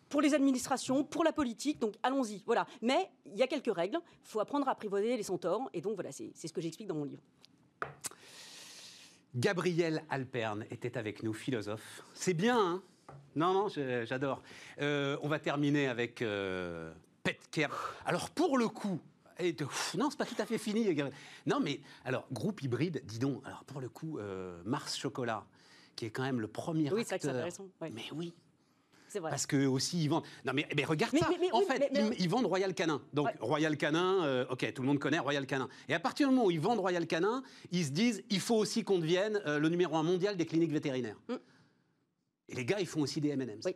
pour 0.08 0.22
les 0.22 0.34
administrations, 0.34 1.04
pour 1.04 1.24
la 1.24 1.32
politique. 1.32 1.78
Donc 1.78 1.94
allons-y. 2.02 2.42
Voilà. 2.46 2.66
Mais 2.82 3.10
il 3.26 3.36
y 3.36 3.42
a 3.42 3.46
quelques 3.46 3.74
règles. 3.74 3.98
Il 4.24 4.28
faut 4.28 4.40
apprendre 4.40 4.68
à 4.68 4.72
apprivoiser 4.72 5.16
les 5.16 5.22
centaures. 5.22 5.68
Et 5.72 5.80
donc 5.80 5.94
voilà, 5.94 6.12
c'est 6.12 6.32
ce 6.34 6.52
que 6.52 6.60
j'explique 6.60 6.88
dans 6.88 6.94
mon 6.94 7.04
livre. 7.04 7.22
Gabriel 9.34 10.02
Alperne 10.08 10.64
était 10.70 10.96
avec 10.96 11.22
nous, 11.22 11.32
philosophe. 11.32 12.02
C'est 12.14 12.34
bien, 12.34 12.58
hein? 12.58 12.82
Non, 13.36 13.52
non, 13.52 13.68
j'adore. 13.68 14.42
Euh, 14.80 15.16
on 15.22 15.28
va 15.28 15.38
terminer 15.38 15.88
avec 15.88 16.22
euh, 16.22 16.92
Petker. 17.22 17.68
Alors 18.04 18.30
pour 18.30 18.58
le 18.58 18.68
coup, 18.68 19.00
et 19.38 19.56
non, 19.96 20.10
c'est 20.10 20.18
pas 20.18 20.26
tout 20.26 20.40
à 20.40 20.46
fait 20.46 20.58
fini. 20.58 20.86
Non, 21.46 21.60
mais 21.60 21.80
alors 22.04 22.26
groupe 22.32 22.62
hybride, 22.62 23.02
dis 23.04 23.18
donc. 23.18 23.42
Alors 23.44 23.64
pour 23.64 23.80
le 23.80 23.88
coup, 23.88 24.18
euh, 24.18 24.60
Mars 24.64 24.96
Chocolat, 24.96 25.44
qui 25.96 26.06
est 26.06 26.10
quand 26.10 26.22
même 26.22 26.40
le 26.40 26.48
premier 26.48 26.90
oui, 26.92 27.02
acteur. 27.02 27.34
intéressant. 27.34 27.68
Mais 27.80 28.04
oui, 28.12 28.34
parce 29.20 29.46
que 29.46 29.66
aussi 29.66 30.02
ils 30.02 30.08
vendent. 30.08 30.24
Non 30.44 30.52
mais, 30.52 30.66
mais 30.76 30.84
regarde 30.84 31.16
ça. 31.16 31.28
en 31.52 31.62
fait, 31.62 31.90
ils, 32.18 32.28
vendent 32.28 32.46
Royal 32.46 32.74
Canin. 32.74 33.00
Donc 33.12 33.28
Royal 33.40 33.76
Canin, 33.76 34.24
euh, 34.24 34.46
ok, 34.50 34.72
tout 34.72 34.82
le 34.82 34.88
monde 34.88 34.98
connaît 34.98 35.18
Royal 35.18 35.46
Canin. 35.46 35.68
Et 35.88 35.94
à 35.94 36.00
partir 36.00 36.28
du 36.28 36.34
moment 36.34 36.46
où 36.46 36.50
ils 36.50 36.60
vendent 36.60 36.80
Royal 36.80 37.06
Canin, 37.06 37.42
ils 37.70 37.84
se 37.84 37.90
disent 37.90 38.22
il 38.30 38.40
faut 38.40 38.56
aussi 38.56 38.84
qu'on 38.84 38.98
devienne 38.98 39.40
euh, 39.46 39.58
le 39.58 39.68
numéro 39.68 39.96
un 39.96 40.02
mondial 40.02 40.36
des 40.36 40.46
cliniques 40.46 40.72
vétérinaires. 40.72 41.20
Mm. 41.28 41.34
Et 42.50 42.54
les 42.54 42.64
gars, 42.64 42.80
ils 42.80 42.86
font 42.86 43.02
aussi 43.02 43.20
des 43.20 43.28
M&M's. 43.28 43.66
Oui 43.66 43.74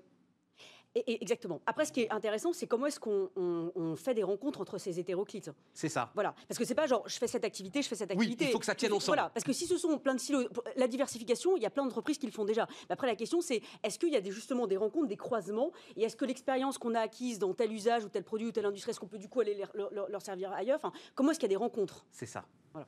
exactement. 0.94 1.60
Après, 1.66 1.84
ce 1.84 1.92
qui 1.92 2.02
est 2.02 2.10
intéressant, 2.10 2.52
c'est 2.52 2.66
comment 2.66 2.86
est-ce 2.86 3.00
qu'on 3.00 3.96
fait 3.96 4.14
des 4.14 4.22
rencontres 4.22 4.60
entre 4.60 4.78
ces 4.78 4.98
hétéroclites. 4.98 5.50
C'est 5.72 5.88
ça. 5.88 6.10
Voilà. 6.14 6.34
Parce 6.48 6.58
que 6.58 6.64
c'est 6.64 6.74
pas 6.74 6.86
genre, 6.86 7.08
je 7.08 7.16
fais 7.18 7.26
cette 7.26 7.44
activité, 7.44 7.82
je 7.82 7.88
fais 7.88 7.96
cette 7.96 8.10
activité. 8.10 8.44
Oui, 8.44 8.50
il 8.50 8.52
faut 8.52 8.58
que 8.58 8.66
ça 8.66 8.74
tienne 8.74 8.92
ensemble. 8.92 9.16
Voilà. 9.16 9.30
Parce 9.30 9.44
que 9.44 9.52
si 9.52 9.66
ce 9.66 9.76
sont 9.76 9.98
plein 9.98 10.14
de 10.14 10.20
silos, 10.20 10.48
la 10.76 10.88
diversification, 10.88 11.56
il 11.56 11.62
y 11.62 11.66
a 11.66 11.70
plein 11.70 11.84
d'entreprises 11.84 12.18
qui 12.18 12.26
le 12.26 12.32
font 12.32 12.44
déjà. 12.44 12.66
Mais 12.88 12.92
après, 12.92 13.06
la 13.06 13.16
question, 13.16 13.40
c'est 13.40 13.62
est-ce 13.82 13.98
qu'il 13.98 14.12
y 14.12 14.16
a 14.16 14.20
des, 14.20 14.30
justement 14.30 14.66
des 14.66 14.76
rencontres, 14.76 15.08
des 15.08 15.16
croisements? 15.16 15.72
Et 15.96 16.04
est-ce 16.04 16.16
que 16.16 16.24
l'expérience 16.24 16.78
qu'on 16.78 16.94
a 16.94 17.00
acquise 17.00 17.38
dans 17.38 17.54
tel 17.54 17.72
usage 17.72 18.04
ou 18.04 18.08
tel 18.08 18.24
produit 18.24 18.48
ou 18.48 18.52
telle 18.52 18.66
industrie, 18.66 18.90
est-ce 18.90 19.00
qu'on 19.00 19.06
peut 19.06 19.18
du 19.18 19.28
coup 19.28 19.40
aller 19.40 19.62
leur, 20.08 20.22
servir 20.22 20.52
ailleurs? 20.52 20.76
Enfin, 20.76 20.92
Comment 21.14 21.30
est-ce 21.30 21.38
qu'il 21.38 21.48
y 21.48 21.52
a 21.52 21.56
des 21.56 21.62
rencontres? 21.62 22.04
C'est 22.10 22.26
ça. 22.26 22.44
Voilà. 22.72 22.86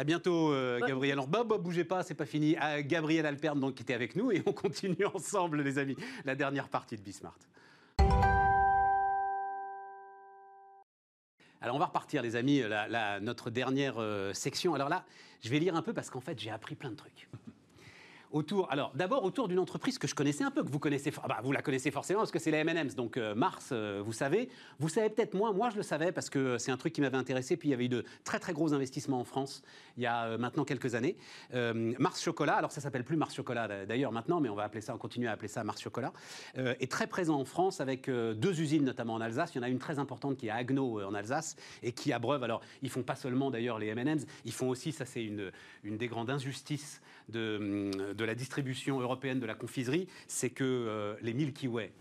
À 0.00 0.04
bientôt, 0.04 0.50
euh, 0.50 0.80
Gabriel. 0.80 1.12
Alors, 1.12 1.28
bah, 1.28 1.44
bah, 1.44 1.58
bougez 1.58 1.84
pas, 1.84 2.02
c'est 2.02 2.14
pas 2.14 2.24
fini. 2.24 2.56
Ah, 2.58 2.80
Gabriel 2.80 3.26
Alperne, 3.26 3.60
donc, 3.60 3.74
qui 3.74 3.82
était 3.82 3.92
avec 3.92 4.16
nous, 4.16 4.32
et 4.32 4.42
on 4.46 4.52
continue 4.54 5.04
ensemble, 5.04 5.60
les 5.60 5.76
amis, 5.76 5.94
la 6.24 6.34
dernière 6.34 6.70
partie 6.70 6.96
de 6.96 7.02
Bismart. 7.02 7.36
Alors 11.60 11.76
on 11.76 11.78
va 11.78 11.84
repartir 11.84 12.22
les 12.22 12.36
amis, 12.36 12.62
notre 13.20 13.50
dernière 13.50 13.98
euh, 13.98 14.32
section. 14.32 14.74
Alors 14.74 14.88
là, 14.88 15.04
je 15.42 15.50
vais 15.50 15.58
lire 15.58 15.76
un 15.76 15.82
peu 15.82 15.92
parce 15.92 16.08
qu'en 16.08 16.22
fait 16.22 16.38
j'ai 16.38 16.48
appris 16.48 16.76
plein 16.76 16.88
de 16.88 16.96
trucs 16.96 17.28
autour. 18.32 18.70
Alors, 18.70 18.92
d'abord 18.94 19.24
autour 19.24 19.48
d'une 19.48 19.58
entreprise 19.58 19.98
que 19.98 20.06
je 20.06 20.14
connaissais 20.14 20.44
un 20.44 20.50
peu, 20.50 20.62
que 20.62 20.68
vous 20.68 20.78
connaissez. 20.78 21.12
Ah 21.22 21.28
bah, 21.28 21.40
vous 21.42 21.52
la 21.52 21.62
connaissez 21.62 21.90
forcément 21.90 22.20
parce 22.20 22.30
que 22.30 22.38
c'est 22.38 22.50
la 22.50 22.58
M&M's. 22.58 22.94
Donc 22.94 23.16
euh, 23.16 23.34
Mars, 23.34 23.70
euh, 23.72 24.02
vous 24.04 24.12
savez. 24.12 24.48
Vous 24.78 24.88
savez 24.88 25.10
peut-être 25.10 25.34
moins. 25.34 25.52
Moi, 25.52 25.70
je 25.70 25.76
le 25.76 25.82
savais 25.82 26.12
parce 26.12 26.30
que 26.30 26.58
c'est 26.58 26.70
un 26.70 26.76
truc 26.76 26.92
qui 26.92 27.00
m'avait 27.00 27.16
intéressé. 27.16 27.56
Puis 27.56 27.68
il 27.68 27.70
y 27.72 27.74
avait 27.74 27.86
eu 27.86 27.88
de 27.88 28.04
très 28.24 28.38
très 28.38 28.52
gros 28.52 28.72
investissements 28.72 29.20
en 29.20 29.24
France 29.24 29.62
il 29.96 30.02
y 30.02 30.06
a 30.06 30.26
euh, 30.26 30.38
maintenant 30.38 30.64
quelques 30.64 30.94
années. 30.94 31.16
Mars 31.52 32.22
Chocolat. 32.22 32.54
Alors 32.54 32.72
ça 32.72 32.80
s'appelle 32.80 33.04
plus 33.04 33.16
Mars 33.16 33.34
Chocolat 33.34 33.86
d'ailleurs 33.86 34.12
maintenant, 34.12 34.40
mais 34.40 34.48
on 34.48 34.54
va 34.54 34.64
appeler 34.64 34.80
ça, 34.80 34.94
on 34.94 34.98
continue 34.98 35.28
à 35.28 35.32
appeler 35.32 35.48
ça 35.48 35.64
Mars 35.64 35.80
Chocolat. 35.80 36.12
est 36.54 36.90
très 36.90 37.06
présent 37.06 37.38
en 37.38 37.44
France 37.44 37.80
avec 37.80 38.08
deux 38.08 38.60
usines 38.60 38.84
notamment 38.84 39.14
en 39.14 39.20
Alsace. 39.20 39.54
Il 39.54 39.58
y 39.58 39.60
en 39.60 39.64
a 39.64 39.68
une 39.68 39.78
très 39.78 39.98
importante 39.98 40.36
qui 40.36 40.46
est 40.46 40.50
à 40.50 40.56
Agno 40.56 41.02
en 41.02 41.14
Alsace 41.14 41.56
et 41.82 41.92
qui 41.92 42.12
abreuve. 42.12 42.42
Alors 42.44 42.60
ils 42.82 42.90
font 42.90 43.02
pas 43.02 43.16
seulement 43.16 43.50
d'ailleurs 43.50 43.78
les 43.78 43.88
M&M's, 43.88 44.26
ils 44.44 44.52
font 44.52 44.68
aussi, 44.68 44.92
ça 44.92 45.04
c'est 45.04 45.24
une 45.24 45.50
des 45.84 46.08
grandes 46.08 46.30
injustices 46.30 47.00
de, 47.30 48.12
de 48.12 48.24
la 48.24 48.34
distribution 48.34 49.00
européenne 49.00 49.40
de 49.40 49.46
la 49.46 49.54
confiserie, 49.54 50.08
c'est 50.26 50.50
que 50.50 50.64
euh, 50.64 51.14
les 51.22 51.34
Milky 51.34 51.68
Way, 51.68 51.92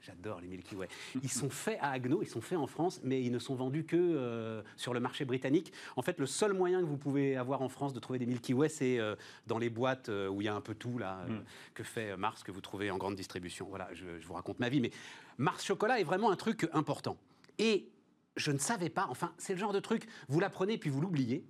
J'adore 0.00 0.40
les 0.40 0.48
Milky 0.48 0.74
Way. 0.74 0.88
Ils 1.22 1.30
sont 1.30 1.50
faits 1.50 1.78
à 1.82 1.90
Agno, 1.90 2.22
ils 2.22 2.28
sont 2.28 2.40
faits 2.40 2.56
en 2.56 2.66
France, 2.66 2.98
mais 3.04 3.22
ils 3.22 3.30
ne 3.30 3.38
sont 3.38 3.54
vendus 3.54 3.84
que 3.84 3.96
euh, 3.96 4.62
sur 4.74 4.94
le 4.94 5.00
marché 5.00 5.26
britannique. 5.26 5.70
En 5.96 6.02
fait, 6.02 6.18
le 6.18 6.24
seul 6.24 6.54
moyen 6.54 6.80
que 6.80 6.86
vous 6.86 6.96
pouvez 6.96 7.36
avoir 7.36 7.60
en 7.60 7.68
France 7.68 7.92
de 7.92 8.00
trouver 8.00 8.18
des 8.18 8.24
Milky 8.24 8.54
Way, 8.54 8.70
c'est 8.70 8.98
euh, 8.98 9.16
dans 9.46 9.58
les 9.58 9.68
boîtes 9.68 10.08
où 10.08 10.40
il 10.40 10.46
y 10.46 10.48
a 10.48 10.54
un 10.54 10.62
peu 10.62 10.74
tout 10.74 10.96
là 10.96 11.26
mm. 11.28 11.44
que 11.74 11.82
fait 11.82 12.16
Mars, 12.16 12.42
que 12.42 12.50
vous 12.50 12.62
trouvez 12.62 12.90
en 12.90 12.96
grande 12.96 13.16
distribution. 13.16 13.66
Voilà, 13.68 13.90
je, 13.92 14.18
je, 14.18 14.26
vous 14.26 14.32
raconte 14.32 14.60
ma 14.60 14.70
vie, 14.70 14.80
mais 14.80 14.92
Mars 15.36 15.62
Chocolat 15.62 16.00
est 16.00 16.04
vraiment 16.04 16.30
un 16.30 16.36
truc 16.36 16.66
important. 16.72 17.18
Et 17.58 17.90
je 18.36 18.50
ne 18.50 18.58
savais 18.58 18.88
pas. 18.88 19.06
Enfin, 19.10 19.34
c'est 19.36 19.52
le 19.52 19.58
genre 19.58 19.74
de 19.74 19.80
truc 19.80 20.08
vous 20.28 20.40
l'apprenez 20.40 20.78
puis 20.78 20.88
vous 20.88 21.02
l'oubliez 21.02 21.44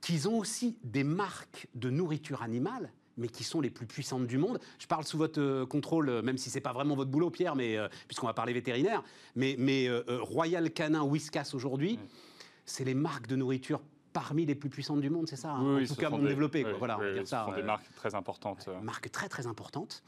qu'ils 0.00 0.28
ont 0.28 0.38
aussi 0.38 0.76
des 0.84 1.04
marques 1.04 1.68
de 1.74 1.90
nourriture 1.90 2.42
animale 2.42 2.92
mais 3.18 3.28
qui 3.28 3.44
sont 3.44 3.60
les 3.60 3.68
plus 3.68 3.86
puissantes 3.86 4.26
du 4.26 4.38
monde. 4.38 4.58
Je 4.78 4.86
parle 4.86 5.04
sous 5.04 5.18
votre 5.18 5.40
euh, 5.40 5.66
contrôle, 5.66 6.08
euh, 6.08 6.22
même 6.22 6.38
si 6.38 6.48
c'est 6.48 6.60
pas 6.60 6.72
vraiment 6.72 6.94
votre 6.94 7.10
boulot, 7.10 7.30
Pierre, 7.30 7.56
mais 7.56 7.76
euh, 7.76 7.88
puisqu'on 8.06 8.28
va 8.28 8.32
parler 8.32 8.52
vétérinaire. 8.52 9.02
Mais, 9.34 9.56
mais 9.58 9.88
Royal 10.08 10.70
Canin, 10.70 11.02
Whiskas 11.02 11.50
aujourd'hui, 11.52 11.98
c'est 12.64 12.84
les 12.84 12.94
marques 12.94 13.26
de 13.26 13.36
nourriture 13.36 13.80
parmi 14.12 14.46
les 14.46 14.54
plus 14.54 14.70
puissantes 14.70 15.00
du 15.00 15.10
monde, 15.10 15.28
c'est 15.28 15.36
ça 15.36 15.50
hein 15.50 15.82
En 15.82 15.86
tout 15.86 15.94
cas, 15.94 16.10
monde 16.10 16.26
développé. 16.26 16.64
voilà, 16.78 16.96
on 16.96 17.02
va 17.02 17.12
dire 17.12 17.26
ça. 17.26 17.44
Ce 17.44 17.50
sont 17.50 17.56
des 17.56 17.62
marques 17.62 17.92
très 17.94 18.14
importantes. 18.14 18.68
Marques 18.82 19.10
très 19.10 19.28
très 19.28 19.46
importantes. 19.46 20.02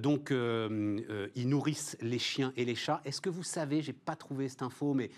donc, 0.00 0.30
ils 0.30 1.48
nourrissent 1.48 1.96
les 2.00 2.18
chiens 2.18 2.52
et 2.56 2.64
les 2.64 2.74
chats. 2.74 3.00
Est-ce 3.04 3.20
que 3.20 3.30
vous 3.30 3.42
savez, 3.42 3.82
j'ai 3.82 3.92
pas 3.92 4.16
trouvé 4.16 4.48
cette 4.48 4.62
info, 4.62 4.94
mais 4.94 5.10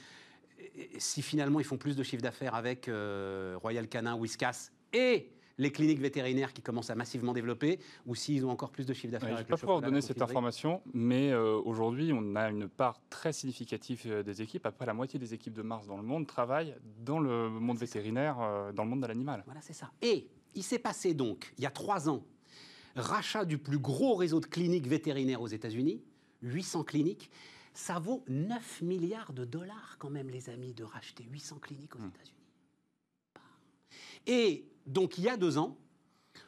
si 0.98 1.22
finalement 1.22 1.60
ils 1.60 1.66
font 1.66 1.76
plus 1.76 1.96
de 1.96 2.02
chiffre 2.02 2.22
d'affaires 2.22 2.54
avec 2.54 2.88
euh, 2.88 3.56
Royal 3.60 3.88
Canin, 3.88 4.14
Whiskas 4.16 4.70
et 4.92 5.30
les 5.56 5.70
cliniques 5.70 6.00
vétérinaires 6.00 6.52
qui 6.52 6.62
commencent 6.62 6.90
à 6.90 6.96
massivement 6.96 7.32
développer, 7.32 7.78
ou 8.06 8.16
s'ils 8.16 8.44
ont 8.44 8.50
encore 8.50 8.72
plus 8.72 8.86
de 8.86 8.92
chiffre 8.92 9.12
d'affaires. 9.12 9.28
je 9.28 9.34
ne 9.34 9.38
vais 9.38 9.44
pas 9.44 9.56
pouvoir 9.56 9.78
vous 9.78 9.84
donner 9.84 10.00
cette 10.00 10.20
information, 10.20 10.82
mais 10.92 11.30
euh, 11.30 11.60
aujourd'hui, 11.64 12.12
on 12.12 12.34
a 12.34 12.50
une 12.50 12.66
part 12.68 13.00
très 13.08 13.32
significative 13.32 14.02
euh, 14.06 14.22
des 14.24 14.42
équipes. 14.42 14.66
Après, 14.66 14.84
la 14.84 14.94
moitié 14.94 15.16
des 15.20 15.32
équipes 15.32 15.54
de 15.54 15.62
Mars 15.62 15.86
dans 15.86 15.96
le 15.96 16.02
monde 16.02 16.26
travaillent 16.26 16.74
dans 17.04 17.20
le 17.20 17.48
monde 17.48 17.78
vétérinaire, 17.78 18.36
dans 18.74 18.82
le 18.82 18.90
monde 18.90 19.02
de 19.02 19.06
l'animal. 19.06 19.44
Voilà, 19.46 19.60
c'est 19.60 19.74
ça. 19.74 19.92
Et 20.02 20.26
il 20.56 20.64
s'est 20.64 20.80
passé 20.80 21.14
donc, 21.14 21.54
il 21.56 21.62
y 21.62 21.66
a 21.66 21.70
trois 21.70 22.08
ans, 22.08 22.24
rachat 22.96 23.44
du 23.44 23.58
plus 23.58 23.78
gros 23.78 24.16
réseau 24.16 24.40
de 24.40 24.46
cliniques 24.46 24.88
vétérinaires 24.88 25.40
aux 25.40 25.46
États-Unis, 25.46 26.02
800 26.42 26.82
cliniques 26.82 27.30
ça 27.74 27.98
vaut 27.98 28.24
9 28.28 28.82
milliards 28.82 29.32
de 29.32 29.44
dollars 29.44 29.96
quand 29.98 30.10
même, 30.10 30.30
les 30.30 30.48
amis, 30.48 30.72
de 30.72 30.84
racheter 30.84 31.24
800 31.24 31.58
cliniques 31.60 31.96
aux 31.96 31.98
hmm. 31.98 32.08
États-Unis. 32.08 32.34
Et 34.26 34.64
donc, 34.86 35.18
il 35.18 35.24
y 35.24 35.28
a 35.28 35.36
deux 35.36 35.58
ans, 35.58 35.76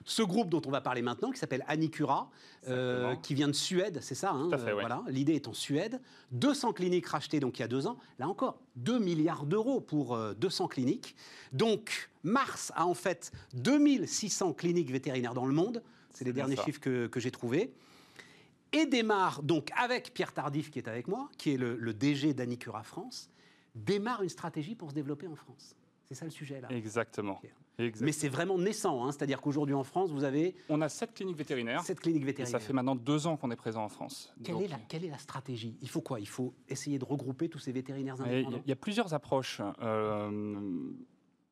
ce 0.04 0.22
groupe 0.22 0.48
dont 0.48 0.62
on 0.66 0.70
va 0.70 0.80
parler 0.80 1.02
maintenant, 1.02 1.32
qui 1.32 1.38
s'appelle 1.38 1.64
Anicura, 1.66 2.30
euh, 2.68 3.16
qui 3.16 3.34
vient 3.34 3.48
de 3.48 3.52
Suède, 3.52 3.98
c'est 4.02 4.14
ça 4.14 4.30
hein, 4.30 4.50
euh, 4.52 4.72
Voilà, 4.72 5.02
l'idée 5.08 5.34
est 5.34 5.48
en 5.48 5.52
Suède. 5.52 6.00
200 6.32 6.72
cliniques 6.72 7.06
rachetées 7.06 7.40
donc 7.40 7.58
il 7.58 7.62
y 7.62 7.64
a 7.64 7.68
deux 7.68 7.86
ans. 7.86 7.98
Là 8.18 8.28
encore, 8.28 8.60
2 8.76 8.98
milliards 8.98 9.46
d'euros 9.46 9.80
pour 9.80 10.16
200 10.36 10.64
euh, 10.64 10.68
cliniques. 10.68 11.16
Donc 11.52 12.10
Mars 12.22 12.72
a 12.74 12.86
en 12.86 12.94
fait 12.94 13.32
2600 13.54 14.54
cliniques 14.54 14.90
vétérinaires 14.90 15.34
dans 15.34 15.46
le 15.46 15.54
monde. 15.54 15.82
C'est 16.12 16.24
les 16.24 16.32
derniers 16.32 16.56
chiffres 16.56 16.80
que, 16.80 17.06
que 17.08 17.20
j'ai 17.20 17.30
trouvés 17.30 17.72
et 18.76 18.86
démarre 18.86 19.42
donc 19.42 19.70
avec 19.76 20.12
Pierre 20.14 20.32
Tardif 20.32 20.70
qui 20.70 20.78
est 20.78 20.88
avec 20.88 21.08
moi, 21.08 21.28
qui 21.38 21.54
est 21.54 21.56
le, 21.56 21.94
DG 21.94 22.34
d'Anicura 22.34 22.82
France, 22.82 23.30
démarre 23.74 24.22
une 24.22 24.28
stratégie 24.28 24.74
pour 24.74 24.90
se 24.90 24.94
développer 24.94 25.26
en 25.26 25.36
France. 25.36 25.74
C'est 26.04 26.14
ça 26.14 26.24
le 26.24 26.30
sujet 26.30 26.60
là. 26.60 26.68
Exactement. 26.70 27.40
Mais 28.00 28.12
c'est 28.12 28.28
vraiment 28.28 28.58
naissant, 28.58 29.04
hein. 29.04 29.12
c'est-à-dire 29.12 29.40
qu'aujourd'hui 29.40 29.74
en 29.74 29.84
France, 29.84 30.10
vous 30.10 30.24
avez... 30.24 30.54
On 30.68 30.80
a 30.80 30.88
sept 30.88 31.12
cliniques 31.12 31.36
vétérinaires. 31.36 31.82
Sept 31.82 32.00
cliniques 32.00 32.24
vétérinaires. 32.24 32.56
Et 32.56 32.60
ça 32.60 32.64
fait 32.64 32.72
maintenant 32.72 32.94
deux 32.94 33.26
ans 33.26 33.36
qu'on 33.36 33.50
est 33.50 33.56
présent 33.56 33.84
en 33.84 33.88
France. 33.88 34.32
Quelle, 34.42 34.62
est 34.62 34.68
la, 34.68 34.78
quelle 34.88 35.04
est 35.04 35.10
la 35.10 35.18
stratégie? 35.18 35.76
Il 35.82 35.88
faut 35.88 36.00
quoi? 36.00 36.20
Il 36.20 36.28
faut 36.28 36.54
essayer 36.68 36.98
de 36.98 37.04
regrouper 37.04 37.48
tous 37.48 37.58
ces 37.58 37.72
vétérinaires 37.72 38.20
indépendants? 38.20 38.62
Il 38.64 38.68
y 38.68 38.72
a 38.72 38.76
plusieurs 38.76 39.12
approches. 39.12 39.60
Euh, 39.82 40.70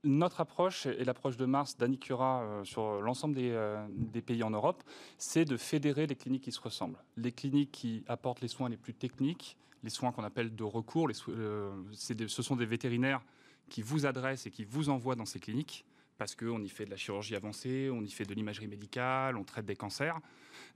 notre 0.05 0.41
approche 0.41 0.87
et 0.87 1.05
l'approche 1.05 1.37
de 1.37 1.47
Mars 1.47 1.77
d'Anicura 1.77 2.43
euh, 2.43 2.65
sur 2.65 3.01
l'ensemble 3.01 3.37
euh, 3.39 3.85
des, 3.91 4.23
pays 4.23 4.43
en 4.43 4.51
Europe, 4.51 4.83
c'est 5.19 5.45
de 5.45 5.57
fédérer 5.57 6.07
les 6.07 6.15
cliniques 6.15 6.45
qui 6.45 6.53
se 6.53 6.61
ressemblent. 6.61 6.99
Les 7.17 7.33
cliniques 7.33 7.73
qui 7.73 8.05
apportent 8.07 8.41
les 8.41 8.49
soins 8.49 8.69
les 8.69 8.77
plus 8.77 8.95
techniques, 8.95 9.57
les 9.83 9.91
soins 9.91 10.13
qu'on 10.13 10.25
appelle 10.25 10.55
de 10.55 10.65
recours, 10.65 11.09
euh, 11.29 11.73
ce 11.93 12.43
sont 12.43 12.57
des 12.57 12.67
vétérinaires 12.67 13.23
qui 13.69 13.83
vous 13.83 14.07
adressent 14.07 14.47
et 14.47 14.51
qui 14.51 14.65
vous 14.65 14.91
envoient 14.91 15.17
dans 15.17 15.27
ces 15.27 15.41
cliniques 15.41 15.85
parce 16.17 16.37
qu'on 16.37 16.63
y 16.63 16.69
fait 16.69 16.85
de 16.85 16.91
la 16.91 16.97
chirurgie 16.97 17.35
avancée, 17.35 17.91
on 17.93 18.03
y 18.03 18.11
fait 18.11 18.25
de 18.25 18.35
l'imagerie 18.35 18.69
médicale, 18.69 19.37
on 19.37 19.43
traite 19.43 19.67
des 19.67 19.75
cancers. 19.75 20.21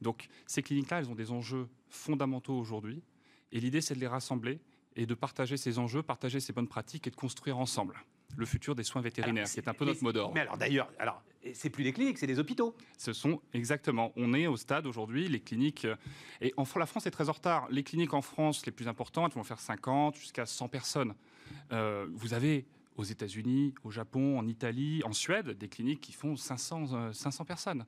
Donc 0.03 0.29
ces 0.47 0.62
cliniques-là, 0.62 0.99
elles 0.99 1.11
ont 1.11 1.14
des 1.14 1.31
enjeux 1.31 1.68
fondamentaux 1.89 2.59
aujourd'hui. 2.59 3.03
Et 3.53 3.61
l'idée, 3.61 3.81
c'est 3.81 3.95
de 3.95 4.01
les 4.01 4.09
rassembler 4.09 4.59
et 4.97 5.07
de 5.07 5.14
partager 5.14 5.57
ces 5.57 5.79
enjeux, 5.79 6.03
partager 6.03 6.41
ces 6.41 6.53
bonnes 6.53 6.66
pratiques 6.66 7.07
et 7.07 7.11
de 7.11 7.16
construire 7.16 7.59
ensemble 7.59 7.95
le 8.37 8.47
futur 8.47 8.74
des 8.74 8.83
soins 8.85 9.03
vétérinaires, 9.03 9.43
Alors, 9.45 9.51
qui 9.53 9.61
est 9.61 9.68
un 9.68 9.74
peu 9.74 9.85
notre 9.85 10.03
mot 10.03 10.12
d'ordre. 10.12 10.35
Mais 10.35 10.41
alors 10.41 10.57
d'ailleurs, 10.57 10.91
alors 10.99 11.22
c'est 11.55 11.70
plus 11.70 11.85
des 11.85 11.93
cliniques, 11.93 12.18
c'est 12.18 12.26
des 12.26 12.39
hôpitaux. 12.39 12.74
Ce 12.99 13.12
sont 13.12 13.41
exactement. 13.53 14.12
On 14.16 14.35
est 14.35 14.47
au 14.47 14.57
stade 14.57 14.87
aujourd'hui, 14.87 15.29
les 15.29 15.41
cliniques. 15.41 15.85
euh, 15.85 15.97
Et 16.41 16.53
en, 16.57 16.64
la 16.79 16.87
France 16.87 17.07
est 17.07 17.11
très 17.11 17.29
en 17.29 17.33
retard. 17.33 17.68
Les 17.70 17.83
cliniques 17.83 18.14
en 18.14 18.22
France, 18.22 18.66
les 18.66 18.72
plus 18.72 18.89
importantes, 18.89 19.35
vont 19.35 19.45
faire 19.45 19.61
50 19.61 20.16
jusqu'à 20.16 20.47
100 20.47 20.68
personnes. 20.68 21.14
Euh, 21.72 22.07
vous 22.12 22.35
avez 22.35 22.66
aux 22.97 23.05
États-Unis, 23.05 23.74
au 23.85 23.91
Japon, 23.91 24.39
en 24.39 24.47
Italie, 24.47 25.03
en 25.05 25.12
Suède, 25.12 25.51
des 25.57 25.68
cliniques 25.68 26.01
qui 26.01 26.12
font 26.12 26.37
500, 26.37 26.87
euh, 26.93 27.12
500 27.12 27.45
personnes. 27.45 27.87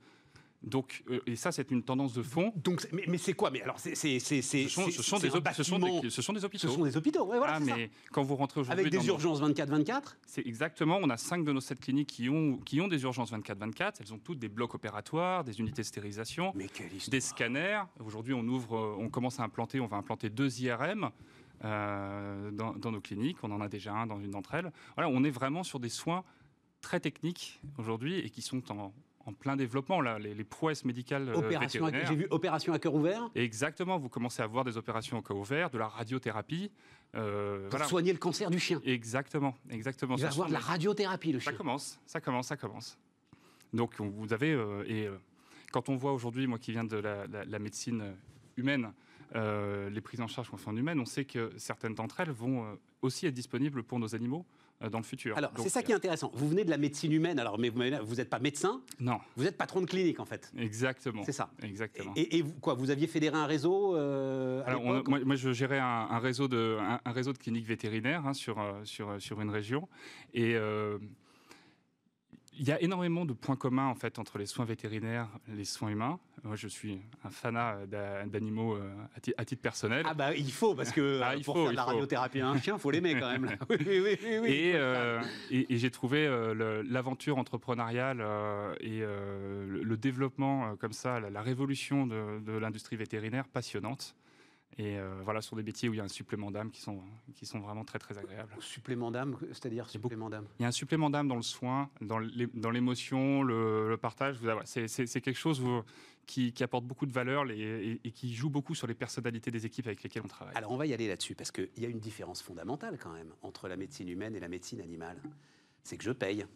Donc, 0.62 1.02
euh, 1.08 1.20
et 1.26 1.36
ça, 1.36 1.52
c'est 1.52 1.70
une 1.70 1.82
tendance 1.82 2.12
de 2.12 2.22
fond. 2.22 2.52
Donc, 2.54 2.86
mais, 2.92 3.04
mais 3.08 3.16
c'est 3.16 3.32
quoi? 3.32 3.50
Mais 3.50 3.62
alors, 3.62 3.78
c'est 3.78 3.94
Ce 3.94 4.68
sont, 4.68 4.90
ce 4.90 5.02
sont 5.02 5.18
des, 5.18 5.30
ce 5.30 5.62
sont 5.62 5.78
bâtiment- 5.78 6.00
des- 6.02 6.10
ce 6.10 6.20
sont 6.22 6.32
des 6.34 6.44
hôpitaux. 6.44 6.68
Ce 6.68 6.74
sont 6.74 6.84
des 6.84 6.96
hôpitaux. 6.98 7.24
Ouais, 7.24 7.38
voilà, 7.38 7.54
ah, 7.56 7.64
ça. 7.64 7.76
mais 7.76 7.90
quand 8.12 8.22
vous 8.22 8.36
rentrez 8.36 8.60
aujourd'hui 8.60 8.80
Avec 8.86 8.92
des 8.92 9.06
urgences 9.06 9.40
24-24 9.40 10.16
C'est 10.26 10.46
exactement. 10.46 10.98
On 11.00 11.08
a 11.08 11.16
cinq 11.16 11.44
de 11.44 11.52
nos 11.52 11.60
sept 11.62 11.80
cliniques 11.80 12.08
qui 12.10 12.28
ont, 12.28 12.58
qui 12.58 12.80
ont 12.82 12.88
des 12.88 13.02
urgences 13.02 13.32
24-24. 13.32 13.94
Elles 14.00 14.12
ont 14.12 14.18
toutes 14.18 14.38
des 14.38 14.50
blocs 14.50 14.74
opératoires, 14.74 15.44
des 15.44 15.60
unités 15.60 15.80
de 15.80 15.86
stérilisation, 15.86 16.52
Mais 16.54 16.66
des 17.08 17.20
scanners. 17.20 17.82
Aujourd'hui, 18.04 18.34
on 18.34 18.46
ouvre, 18.46 18.96
on 18.98 19.08
commence 19.08 19.40
à 19.40 19.44
implanter, 19.44 19.80
on 19.80 19.86
va 19.86 19.96
implanter 19.96 20.28
deux 20.28 20.60
IRM 20.60 21.08
euh, 21.64 22.50
dans, 22.50 22.74
dans 22.74 22.90
nos 22.92 23.00
cliniques. 23.00 23.38
On 23.42 23.50
en 23.50 23.60
a 23.62 23.68
déjà 23.68 23.92
un 23.94 24.06
dans 24.06 24.20
une 24.20 24.30
d'entre 24.30 24.54
elles. 24.54 24.70
Voilà, 24.94 25.08
on 25.10 25.24
est 25.24 25.30
vraiment 25.30 25.62
sur 25.62 25.80
des 25.80 25.88
soins 25.88 26.22
très 26.80 27.00
techniques 27.00 27.60
aujourd'hui 27.78 28.18
et 28.18 28.30
qui 28.30 28.42
sont 28.42 28.62
en, 28.72 28.92
en 29.26 29.32
plein 29.32 29.56
développement. 29.56 30.00
Là, 30.00 30.18
les, 30.18 30.34
les 30.34 30.44
prouesses 30.44 30.84
médicales 30.84 31.28
euh, 31.28 31.34
Opération 31.34 31.84
à-. 31.86 32.04
J'ai 32.04 32.14
vu 32.16 32.26
opération 32.30 32.72
à 32.72 32.78
cœur 32.78 32.94
ouvert 32.94 33.30
Exactement. 33.34 33.98
Vous 33.98 34.08
commencez 34.08 34.42
à 34.42 34.46
voir 34.46 34.64
des 34.64 34.76
opérations 34.76 35.18
au 35.18 35.22
cas 35.22 35.34
ouvert, 35.34 35.70
de 35.70 35.78
la 35.78 35.88
radiothérapie. 35.88 36.70
euh, 37.14 37.62
pour 37.62 37.70
voilà. 37.70 37.86
soigner 37.86 38.12
le 38.12 38.18
cancer 38.18 38.50
du 38.50 38.58
chien. 38.58 38.80
Exactement, 38.84 39.54
exactement. 39.68 40.16
Il 40.16 40.22
va 40.22 40.28
avoir 40.28 40.48
de 40.48 40.52
la 40.52 40.58
radiothérapie, 40.60 41.32
le 41.32 41.40
ça 41.40 41.50
chien. 41.50 41.58
commence, 41.58 41.98
ça 42.06 42.20
commence, 42.20 42.46
ça 42.48 42.56
commence. 42.56 42.98
Donc 43.72 43.94
on- 44.00 44.08
vous 44.08 44.32
avez 44.32 44.52
euh, 44.52 44.84
et 44.86 45.06
euh, 45.06 45.16
quand 45.72 45.88
on 45.88 45.96
voit 45.96 46.12
aujourd'hui, 46.12 46.46
moi 46.46 46.58
qui 46.58 46.72
viens 46.72 46.84
de 46.84 46.96
la, 46.96 47.26
la- 47.26 47.44
la 47.44 47.58
médecine 47.58 48.14
humaine, 48.56 48.92
les 49.34 50.00
prises 50.00 50.20
en 50.20 50.26
charge 50.26 50.50
qu'on 50.50 50.56
fait 50.56 50.68
en 50.70 50.76
humaine, 50.76 50.98
on 50.98 51.04
sait 51.04 51.24
que 51.24 51.52
certaines 51.56 51.94
d'entre 51.94 52.18
elles 52.20 52.32
vont 52.32 52.76
aussi 53.00 53.26
être 53.26 53.34
disponibles 53.34 53.84
pour 53.84 54.00
nos 54.00 54.14
animaux 54.16 54.44
dans 54.88 54.98
le 54.98 55.04
futur. 55.04 55.36
Alors, 55.36 55.52
c'est 55.58 55.68
ça 55.68 55.82
qui 55.82 55.92
est 55.92 55.94
intéressant. 55.94 56.30
Vous 56.34 56.48
venez 56.48 56.64
de 56.64 56.70
la 56.70 56.78
médecine 56.78 57.12
humaine, 57.12 57.38
alors, 57.38 57.58
mais 57.58 57.68
vous 57.68 58.14
n'êtes 58.14 58.30
pas 58.30 58.38
médecin, 58.38 58.80
Non, 58.98 59.18
vous 59.36 59.46
êtes 59.46 59.58
patron 59.58 59.82
de 59.82 59.86
clinique, 59.86 60.20
en 60.20 60.24
fait. 60.24 60.50
exactement. 60.56 61.22
C'est 61.24 61.32
ça. 61.32 61.50
Exactement. 61.62 62.12
Et, 62.16 62.38
et 62.38 62.42
vous, 62.42 62.52
quoi, 62.60 62.74
vous 62.74 62.90
aviez 62.90 63.06
fédéré 63.06 63.36
un 63.36 63.44
réseau 63.46 63.94
euh, 63.96 64.62
Alors, 64.64 64.82
on- 64.84 65.02
moi, 65.06 65.18
moi, 65.24 65.36
je 65.36 65.52
gérais 65.52 65.78
un, 65.78 65.84
un 66.10 66.18
réseau 66.18 66.48
de, 66.48 66.78
un, 66.80 67.00
un 67.04 67.12
réseau 67.12 67.32
de 67.34 67.38
cliniques 67.38 67.66
vétérinaires 67.66 68.26
hein, 68.26 68.32
sur, 68.32 68.58
euh, 68.58 68.72
sur, 68.84 69.20
sur 69.20 69.40
une 69.42 69.50
région. 69.50 69.86
Et 70.32 70.54
euh, 70.54 70.98
il 72.60 72.68
y 72.68 72.72
a 72.72 72.80
énormément 72.82 73.24
de 73.24 73.32
points 73.32 73.56
communs 73.56 73.86
en 73.86 73.94
fait, 73.94 74.18
entre 74.18 74.36
les 74.36 74.44
soins 74.44 74.66
vétérinaires 74.66 75.28
et 75.50 75.56
les 75.56 75.64
soins 75.64 75.88
humains. 75.88 76.20
Moi, 76.44 76.56
je 76.56 76.68
suis 76.68 77.00
un 77.24 77.30
fanat 77.30 77.86
d'a- 77.86 78.24
d'animaux 78.26 78.74
euh, 78.74 78.92
à, 79.16 79.20
ti- 79.20 79.32
à 79.38 79.44
titre 79.46 79.62
personnel. 79.62 80.04
Ah 80.08 80.12
bah 80.14 80.34
il 80.34 80.52
faut, 80.52 80.74
parce 80.74 80.92
que 80.92 81.20
Ah, 81.22 81.30
euh, 81.30 81.36
il 81.36 81.44
pour 81.44 81.54
faut, 81.56 81.62
faire 81.64 81.70
de 81.72 81.76
la 81.76 81.82
faut. 81.84 81.88
radiothérapie 81.90 82.40
à 82.40 82.48
un 82.48 82.58
chien, 82.60 82.76
faut 82.78 82.90
l'aimer 82.90 83.18
quand 83.18 83.30
même. 83.30 83.46
là. 83.46 83.56
Oui, 83.70 83.76
oui, 83.80 84.00
oui, 84.04 84.18
oui, 84.22 84.38
oui. 84.42 84.48
et, 84.50 84.72
euh, 84.74 85.22
et, 85.50 85.72
et 85.74 85.78
j'ai 85.78 85.90
trouvé 85.90 86.26
euh, 86.26 86.82
l'aventure 86.86 87.38
entrepreneuriale 87.38 88.20
euh, 88.20 88.74
et 88.80 89.00
euh, 89.02 89.66
le, 89.66 89.82
le 89.82 89.96
développement 89.96 90.68
euh, 90.72 90.76
comme 90.76 90.92
ça, 90.92 91.18
la, 91.20 91.30
la 91.30 91.42
révolution 91.42 92.06
de, 92.06 92.40
de 92.40 92.52
l'industrie 92.52 92.96
vétérinaire 92.96 93.48
passionnante. 93.48 94.14
Et 94.78 94.98
euh, 94.98 95.20
voilà, 95.24 95.42
sur 95.42 95.56
des 95.56 95.62
métiers 95.62 95.88
où 95.88 95.94
il 95.94 95.96
y 95.98 96.00
a 96.00 96.04
un 96.04 96.08
supplément 96.08 96.50
d'âme 96.50 96.70
qui 96.70 96.80
sont, 96.80 97.02
qui 97.34 97.44
sont 97.44 97.58
vraiment 97.60 97.84
très 97.84 97.98
très 97.98 98.16
agréables. 98.16 98.54
Supplément 98.60 99.10
d'âme, 99.10 99.36
c'est-à-dire 99.48 99.88
supplément 99.90 100.30
d'âme. 100.30 100.46
Il 100.58 100.62
y 100.62 100.64
a 100.64 100.68
un 100.68 100.72
supplément 100.72 101.10
d'âme 101.10 101.28
dans 101.28 101.36
le 101.36 101.42
soin, 101.42 101.90
dans 102.00 102.18
l'é- 102.18 102.48
dans 102.54 102.70
l'émotion, 102.70 103.42
le, 103.42 103.88
le 103.88 103.96
partage. 103.96 104.38
Avez- 104.46 104.64
C'est 104.66 105.20
quelque 105.20 105.36
chose 105.38 105.60
qui, 106.24 106.52
qui 106.52 106.62
apporte 106.62 106.84
beaucoup 106.86 107.04
de 107.04 107.12
valeur 107.12 107.50
et, 107.50 108.00
et 108.02 108.10
qui 108.12 108.32
joue 108.32 108.48
beaucoup 108.48 108.74
sur 108.76 108.86
les 108.86 108.94
personnalités 108.94 109.50
des 109.50 109.66
équipes 109.66 109.88
avec 109.88 110.02
lesquelles 110.02 110.22
on 110.24 110.28
travaille. 110.28 110.54
Alors 110.56 110.70
on 110.70 110.76
va 110.76 110.86
y 110.86 110.94
aller 110.94 111.08
là-dessus, 111.08 111.34
parce 111.34 111.50
qu'il 111.50 111.68
y 111.76 111.84
a 111.84 111.88
une 111.88 111.98
différence 112.00 112.40
fondamentale 112.40 112.96
quand 112.98 113.12
même 113.12 113.32
entre 113.42 113.68
la 113.68 113.76
médecine 113.76 114.08
humaine 114.08 114.34
et 114.36 114.40
la 114.40 114.48
médecine 114.48 114.80
animale. 114.80 115.20
C'est 115.82 115.96
que 115.98 116.04
je 116.04 116.12
paye. 116.12 116.46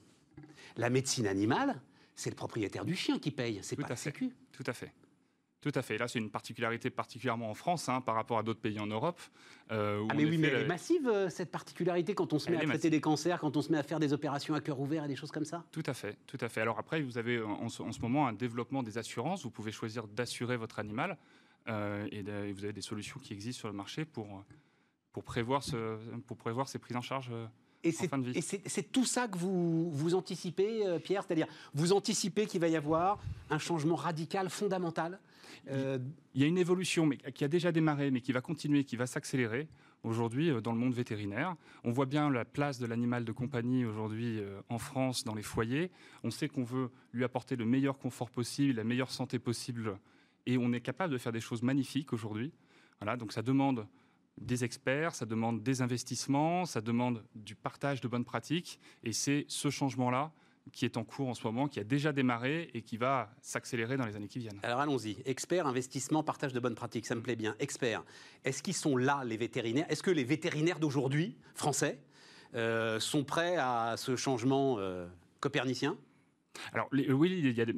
La 0.76 0.88
médecine 0.88 1.26
animale, 1.26 1.80
c'est 2.14 2.30
le 2.30 2.36
propriétaire 2.36 2.84
du 2.84 2.94
chien 2.94 3.18
qui 3.18 3.32
paye, 3.32 3.58
c'est 3.62 3.76
pas 3.76 3.88
la 3.88 3.96
sécu. 3.96 4.30
Tout 4.52 4.64
à 4.66 4.72
fait. 4.72 4.92
Tout 5.64 5.72
à 5.76 5.80
fait. 5.80 5.96
Là, 5.96 6.08
c'est 6.08 6.18
une 6.18 6.28
particularité 6.28 6.90
particulièrement 6.90 7.48
en 7.48 7.54
France 7.54 7.88
hein, 7.88 8.02
par 8.02 8.16
rapport 8.16 8.36
à 8.36 8.42
d'autres 8.42 8.60
pays 8.60 8.78
en 8.78 8.86
Europe. 8.86 9.18
euh, 9.70 9.98
où 9.98 10.08
Ah 10.10 10.14
mais 10.14 10.26
oui, 10.26 10.36
mais 10.36 10.48
elle 10.48 10.52
la- 10.52 10.60
est 10.60 10.66
massive 10.66 11.08
euh, 11.08 11.30
cette 11.30 11.50
particularité 11.50 12.14
quand 12.14 12.34
on 12.34 12.38
se 12.38 12.50
met 12.50 12.58
à 12.58 12.64
traiter 12.66 12.90
des 12.90 13.00
cancers, 13.00 13.40
quand 13.40 13.56
on 13.56 13.62
se 13.62 13.72
met 13.72 13.78
à 13.78 13.82
faire 13.82 13.98
des 13.98 14.12
opérations 14.12 14.54
à 14.54 14.60
cœur 14.60 14.78
ouvert 14.78 15.06
et 15.06 15.08
des 15.08 15.16
choses 15.16 15.30
comme 15.32 15.46
ça? 15.46 15.64
Tout 15.72 15.82
à 15.86 15.94
fait, 15.94 16.18
tout 16.26 16.36
à 16.42 16.50
fait. 16.50 16.60
Alors 16.60 16.78
après, 16.78 17.00
vous 17.00 17.16
avez 17.16 17.40
en 17.40 17.70
ce, 17.70 17.82
en 17.82 17.92
ce 17.92 18.00
moment 18.02 18.26
un 18.28 18.34
développement 18.34 18.82
des 18.82 18.98
assurances. 18.98 19.42
Vous 19.42 19.50
pouvez 19.50 19.72
choisir 19.72 20.06
d'assurer 20.06 20.58
votre 20.58 20.78
animal 20.80 21.16
euh, 21.68 22.06
et, 22.12 22.22
de- 22.22 22.44
et 22.44 22.52
vous 22.52 22.64
avez 22.64 22.74
des 22.74 22.82
solutions 22.82 23.18
qui 23.18 23.32
existent 23.32 23.60
sur 23.60 23.68
le 23.68 23.74
marché 23.74 24.04
pour, 24.04 24.44
pour, 25.12 25.24
prévoir, 25.24 25.62
ce, 25.62 25.96
pour 26.26 26.36
prévoir 26.36 26.68
ces 26.68 26.78
prises 26.78 26.98
en 26.98 27.00
charge. 27.00 27.30
euh, 27.32 27.46
Et 27.84 27.92
c'est 27.92 28.08
fin 28.08 28.18
de 28.18 28.24
vie. 28.30 28.38
et 28.38 28.40
c'est- 28.40 28.62
c'est 28.66 28.90
tout 28.90 29.04
ça 29.04 29.28
que 29.28 29.36
vous, 29.38 29.90
vous 29.90 30.14
anticipez, 30.14 30.86
euh, 30.86 30.98
Pierre? 30.98 31.22
C'est-à-dire, 31.26 31.46
vous 31.74 31.92
anticipez 31.92 32.46
qu'il 32.46 32.60
va 32.60 32.68
y 32.68 32.76
avoir 32.76 33.18
un 33.50 33.58
changement 33.58 33.94
radical, 33.94 34.48
fondamental 34.50 35.18
euh, 35.70 35.98
Il 36.34 36.40
y 36.40 36.44
a 36.44 36.46
une 36.48 36.58
évolution 36.58 37.06
mais, 37.06 37.18
qui 37.18 37.44
a 37.44 37.48
déjà 37.48 37.70
démarré, 37.72 38.10
mais 38.10 38.20
qui 38.20 38.32
va 38.32 38.40
continuer, 38.40 38.84
qui 38.84 38.96
va 38.96 39.06
s'accélérer 39.06 39.68
aujourd'hui 40.02 40.50
euh, 40.50 40.60
dans 40.60 40.72
le 40.72 40.78
monde 40.78 40.94
vétérinaire. 40.94 41.56
On 41.84 41.90
voit 41.92 42.06
bien 42.06 42.28
la 42.30 42.44
place 42.44 42.78
de 42.78 42.86
l'animal 42.86 43.24
de 43.24 43.32
compagnie 43.32 43.84
aujourd'hui 43.84 44.40
euh, 44.40 44.60
en 44.68 44.78
France 44.78 45.24
dans 45.24 45.34
les 45.34 45.42
foyers. 45.42 45.90
On 46.22 46.30
sait 46.30 46.48
qu'on 46.48 46.64
veut 46.64 46.90
lui 47.12 47.24
apporter 47.24 47.54
le 47.56 47.64
meilleur 47.64 47.98
confort 47.98 48.30
possible, 48.30 48.74
la 48.76 48.84
meilleure 48.84 49.10
santé 49.10 49.38
possible, 49.38 49.98
et 50.46 50.58
on 50.58 50.72
est 50.72 50.80
capable 50.80 51.12
de 51.12 51.18
faire 51.18 51.32
des 51.32 51.40
choses 51.40 51.62
magnifiques 51.62 52.12
aujourd'hui. 52.12 52.52
Voilà, 53.00 53.16
donc 53.16 53.32
ça 53.32 53.42
demande 53.42 53.86
des 54.38 54.64
experts, 54.64 55.14
ça 55.14 55.26
demande 55.26 55.62
des 55.62 55.82
investissements, 55.82 56.64
ça 56.64 56.80
demande 56.80 57.22
du 57.34 57.54
partage 57.54 58.00
de 58.00 58.08
bonnes 58.08 58.24
pratiques, 58.24 58.78
et 59.02 59.12
c'est 59.12 59.44
ce 59.48 59.70
changement-là 59.70 60.32
qui 60.72 60.86
est 60.86 60.96
en 60.96 61.04
cours 61.04 61.28
en 61.28 61.34
ce 61.34 61.46
moment, 61.46 61.68
qui 61.68 61.78
a 61.78 61.84
déjà 61.84 62.10
démarré 62.12 62.70
et 62.72 62.80
qui 62.80 62.96
va 62.96 63.30
s'accélérer 63.42 63.98
dans 63.98 64.06
les 64.06 64.16
années 64.16 64.28
qui 64.28 64.38
viennent. 64.38 64.58
Alors 64.62 64.80
allons-y. 64.80 65.16
Experts, 65.26 65.66
investissement, 65.66 66.22
partage 66.22 66.54
de 66.54 66.60
bonnes 66.60 66.74
pratiques, 66.74 67.04
ça 67.06 67.14
me 67.14 67.20
plaît 67.20 67.36
bien. 67.36 67.54
Experts, 67.58 68.02
est-ce 68.44 68.62
qu'ils 68.62 68.74
sont 68.74 68.96
là, 68.96 69.22
les 69.24 69.36
vétérinaires? 69.36 69.84
Est-ce 69.90 70.02
que 70.02 70.10
les 70.10 70.24
vétérinaires 70.24 70.80
d'aujourd'hui, 70.80 71.36
français, 71.54 72.00
euh, 72.54 72.98
sont 72.98 73.24
prêts 73.24 73.56
à 73.58 73.96
ce 73.98 74.16
changement 74.16 74.76
euh, 74.78 75.06
copernicien? 75.40 75.98
Alors 76.72 76.88
les- 76.92 77.12
oui, 77.12 77.40
il 77.44 77.52
y 77.52 77.60
a 77.60 77.66
des- 77.66 77.76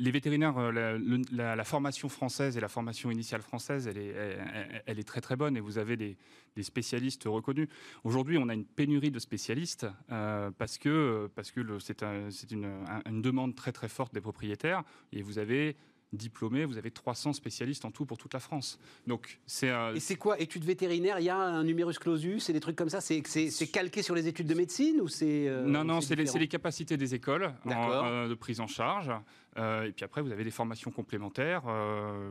les 0.00 0.10
vétérinaires, 0.10 0.56
euh, 0.58 0.98
la, 1.32 1.64
formation 1.64 2.08
française 2.08 2.56
et 2.56 2.60
la 2.60 2.68
formation 2.68 3.10
initiale 3.10 3.42
française, 3.42 3.86
elle 3.88 3.98
est, 3.98 5.02
très 5.02 5.20
très 5.20 5.36
bonne 5.36 5.56
et 5.56 5.60
vous 5.60 5.78
avez 5.78 5.96
des, 5.96 6.16
spécialistes 6.62 7.24
reconnus. 7.24 7.68
Aujourd'hui, 8.04 8.36
on 8.38 8.48
a 8.48 8.54
une 8.54 8.64
pénurie 8.64 9.10
de 9.12 9.18
spécialistes 9.20 9.86
euh, 10.10 10.50
parce 10.58 10.76
que, 10.78 11.30
parce 11.36 11.52
que 11.52 11.78
c'est 11.78 12.02
un- 12.02 12.30
c'est 12.30 12.50
une, 12.50 12.64
un- 12.64 13.02
une 13.08 13.22
demande 13.22 13.54
très 13.54 13.70
très 13.70 13.88
forte 13.88 14.12
des 14.12 14.20
propriétaires 14.20 14.82
et 15.12 15.22
vous 15.22 15.38
avez 15.38 15.76
diplômés, 16.12 16.64
vous 16.64 16.78
avez 16.78 16.90
300 16.90 17.32
spécialistes 17.34 17.84
en 17.84 17.90
tout 17.90 18.06
pour 18.06 18.16
toute 18.18 18.32
la 18.34 18.40
France. 18.40 18.78
Donc 19.06 19.38
c'est 19.46 19.68
euh, 19.70 19.94
Et 19.94 20.00
c'est 20.00 20.16
quoi 20.16 20.40
Études 20.40 20.64
vétérinaires 20.64 21.18
Il 21.20 21.24
y 21.24 21.28
a 21.30 21.36
un 21.36 21.62
numerus 21.64 21.98
clausus 21.98 22.48
et 22.48 22.52
des 22.52 22.60
trucs 22.60 22.76
comme 22.76 22.88
ça 22.88 23.00
C'est 23.00 23.22
c'est- 23.26 23.50
c'est 23.50 23.66
calqué 23.66 24.02
sur 24.02 24.14
les 24.14 24.26
études 24.26 24.46
de 24.46 24.54
médecine 24.54 25.00
ou 25.00 25.08
c'est 25.08 25.48
euh, 25.48 25.64
non, 25.66 25.84
non, 25.84 26.00
c'est 26.00 26.16
les, 26.16 26.24
les 26.24 26.48
capacités 26.48 26.96
des 26.96 27.14
écoles 27.14 27.52
en- 27.66 27.70
euh, 28.04 28.28
de 28.28 28.34
prise 28.34 28.60
en 28.60 28.66
charge. 28.66 29.10
Euh, 29.58 29.84
et 29.84 29.92
puis 29.92 30.04
après, 30.04 30.22
vous 30.22 30.30
avez 30.30 30.44
des 30.44 30.50
formations 30.52 30.90
complémentaires, 30.90 31.62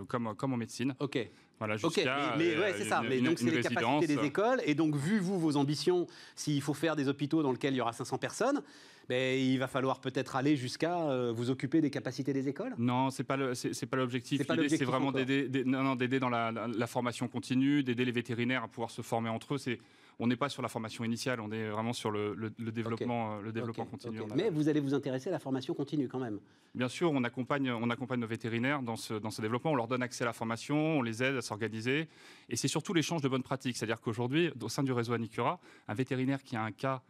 comme, 0.08 0.34
comme 0.36 0.54
en 0.54 0.58
médecine. 0.58 0.96
Ok. 1.00 1.18
Voilà, 1.60 1.76
Ok, 1.82 1.94
mais, 1.98 2.04
mais 2.38 2.56
euh, 2.56 2.60
ouais, 2.62 2.74
c'est 2.78 2.86
ça. 2.86 3.02
une- 3.02 3.10
Mais 3.10 3.20
donc 3.20 3.40
c'est 3.40 3.46
les 3.50 3.62
capacités 3.62 4.08
des 4.16 4.24
écoles. 4.26 4.62
Et 4.66 4.76
donc, 4.76 4.96
vu 4.96 5.20
vous 5.20 5.40
vos 5.40 5.58
ambitions, 5.58 6.06
s'il 6.36 6.62
faut 6.62 6.76
faire 6.76 6.96
des 6.96 7.08
hôpitaux 7.08 7.42
dans 7.42 7.52
lesquels 7.52 7.74
il 7.74 7.78
y 7.78 7.82
aura 7.82 7.94
500 7.94 8.18
personnes, 8.20 8.62
ben, 9.10 9.40
il 9.40 9.58
va 9.58 9.68
falloir 9.68 10.00
peut-être 10.00 10.36
aller 10.36 10.56
jusqu'à 10.56 11.00
euh, 11.10 11.32
vous 11.34 11.50
occuper 11.50 11.82
des 11.82 11.90
capacités 11.90 12.34
des 12.34 12.48
écoles? 12.48 12.76
Non, 12.78 13.10
c'est 13.10 13.24
pas 13.24 13.38
c'est, 13.56 13.86
pas 13.88 13.98
l'objectif. 13.98 14.42
C'est 14.46 14.84
vraiment 14.86 15.12
d'aider, 15.12 15.48
d'aider- 15.48 15.64
non, 15.70 15.82
non, 15.82 15.96
d'aider 15.96 16.20
dans 16.20 16.30
la, 16.30 16.52
la- 16.52 16.68
la 16.68 16.88
formation 16.88 17.28
continue, 17.28 17.82
d'aider 17.84 18.06
les 18.06 18.12
vétérinaires 18.12 18.64
à 18.64 18.68
pouvoir 18.68 18.92
se 18.92 19.02
former 19.02 19.30
entre 19.30 19.56
eux. 19.56 19.58
C'est, 19.58 19.80
on 20.20 20.28
n'est 20.28 20.36
pas 20.36 20.50
sur 20.50 20.62
la 20.62 20.68
formation 20.68 21.04
initiale, 21.04 21.40
on 21.40 21.52
est 21.52 21.70
vraiment 21.70 21.94
sur 21.94 22.10
le, 22.12 22.34
le- 22.34 22.52
le 22.58 22.72
développement, 22.72 23.36
euh, 23.38 23.42
le 23.42 23.52
développement 23.52 23.84
Ok, 23.84 23.92
continu. 23.92 24.20
Mais 24.36 24.50
vous 24.50 24.68
allez 24.68 24.80
vous 24.80 24.94
intéresser 24.96 25.30
à 25.30 25.32
la 25.34 25.40
formation 25.40 25.74
continue 25.76 26.08
quand 26.08 26.20
même. 26.20 26.40
Bien 26.74 26.88
sûr, 26.88 27.12
on 27.12 27.24
accompagne, 27.24 27.70
on 27.72 27.90
accompagne 27.90 28.20
nos 28.20 28.28
vétérinaires 28.28 28.82
dans 28.82 28.96
ce, 28.96 29.14
dans 29.14 29.30
ce 29.32 29.42
développement. 29.42 29.72
On 29.72 29.76
leur 29.76 29.88
donne 29.88 30.02
accès 30.04 30.24
à 30.24 30.28
la 30.28 30.34
formation, 30.34 30.76
on 30.76 31.02
les 31.02 31.22
aide 31.24 31.36
à 31.38 31.42
s'organiser. 31.42 32.08
Et 32.50 32.56
c'est 32.56 32.68
surtout 32.68 32.94
l'échange 32.94 33.22
de 33.22 33.28
bonnes 33.30 33.44
pratiques. 33.44 33.78
C'est-à-dire 33.78 34.02
qu'aujourd'hui, 34.02 34.52
au 34.62 34.70
sein 34.70 34.84
du 34.84 34.92
réseau 34.92 35.14
Anicura, 35.14 35.60
un 35.88 35.94
vétérinaire 35.94 36.44
qui 36.44 36.56
a 36.56 36.64
un 36.64 36.72
cas 36.72 37.02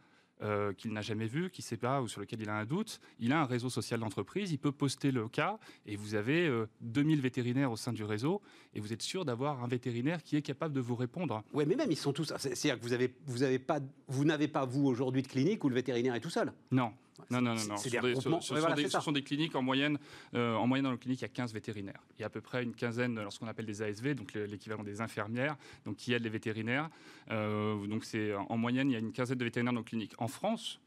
euh, 0.42 0.74
qu'il 0.74 0.94
n'a 0.94 1.02
jamais 1.02 1.28
vu, 1.28 1.50
qu'il 1.50 1.64
ne 1.64 1.68
sait 1.68 1.78
pas 1.78 2.02
ou 2.02 2.08
sur 2.08 2.22
lequel 2.22 2.42
il 2.42 2.50
a 2.50 2.56
un 2.56 2.66
doute. 2.66 3.00
Il 3.20 3.32
a 3.32 3.42
un 3.42 3.46
réseau 3.46 3.70
social 3.70 4.00
d'entreprise, 4.00 4.52
il 4.52 4.60
peut 4.60 4.72
poster 4.72 5.12
le 5.12 5.28
cas 5.28 5.60
et 5.86 5.96
vous 5.96 6.16
avez 6.16 6.50
2000 6.82 7.22
vétérinaires 7.22 7.72
au 7.72 7.78
sein 7.78 7.94
du 7.94 8.04
réseau 8.04 8.42
et 8.74 8.80
vous 8.80 8.94
êtes 8.94 9.02
sûr 9.02 9.26
d'avoir 9.26 9.64
un 9.64 9.68
vétérinaire 9.68 10.24
qui 10.24 10.36
est 10.36 10.42
capable 10.42 10.74
de 10.74 10.82
vous 10.82 10.96
répondre. 10.96 11.44
Oui, 11.54 11.66
mais 11.68 11.76
même 11.76 11.92
ils 11.92 11.98
sont 11.98 12.14
tous. 12.14 12.34
C'est-à-dire 12.38 12.80
que 12.80 12.84
vous 12.84 12.94
avez, 12.94 13.14
vous 13.26 13.44
avez 13.44 13.60
pas, 13.60 13.80
vous 14.08 14.26
n'avez 14.26 14.48
pas 14.48 14.66
vous 14.66 14.86
aujourd'hui 14.86 15.22
de 15.22 15.28
clinique 15.28 15.64
où 15.64 15.70
le 15.70 15.76
vétérinaire 15.76 16.16
est 16.16 16.22
tout 16.22 16.30
seul? 16.30 16.54
Non. 16.72 16.92
Non, 17.30 17.42
non, 17.42 17.56
non, 17.56 17.78
Ce, 17.78 19.00
sont 19.02 19.12
des, 19.12 19.24
cliniques 19.24 19.56
en 19.56 19.62
moyenne. 19.62 19.98
Euh, 20.34 20.56
en 20.56 20.68
moyenne, 20.68 20.86
dans 20.86 20.92
nos 20.92 20.98
cliniques, 20.98 21.22
il 21.22 21.24
y 21.24 21.26
a 21.26 21.30
15 21.30 21.54
vétérinaires. 21.54 22.02
Il 22.18 22.22
y 22.22 22.24
a 22.24 22.28
à 22.28 22.30
peu 22.30 22.42
près 22.42 22.64
une 22.64 22.74
quinzaine 22.74 23.16
lorsqu'on 23.16 23.48
appelle 23.48 23.66
des 23.66 23.82
ASV, 23.82 24.14
donc 24.14 24.34
l'équivalent 24.34 24.84
des 24.84 25.02
infirmières, 25.02 25.58
donc 25.86 25.98
qui 25.98 26.14
aident 26.14 26.24
les 26.24 26.30
vétérinaires. 26.30 26.90
Euh, 27.32 27.86
donc 27.88 28.06
c'est 28.06 28.34
en 28.34 28.58
moyenne, 28.58 28.90
il 28.90 28.94
y 28.94 28.96
a 28.96 29.00
une 29.00 29.12
quinzaine 29.12 29.38
de 29.38 29.44
vétérinaires 29.44 29.74
dans 29.74 29.80
nos 29.80 29.84
cliniques. 29.84 30.14
En 30.20 30.28
France, 30.28 30.80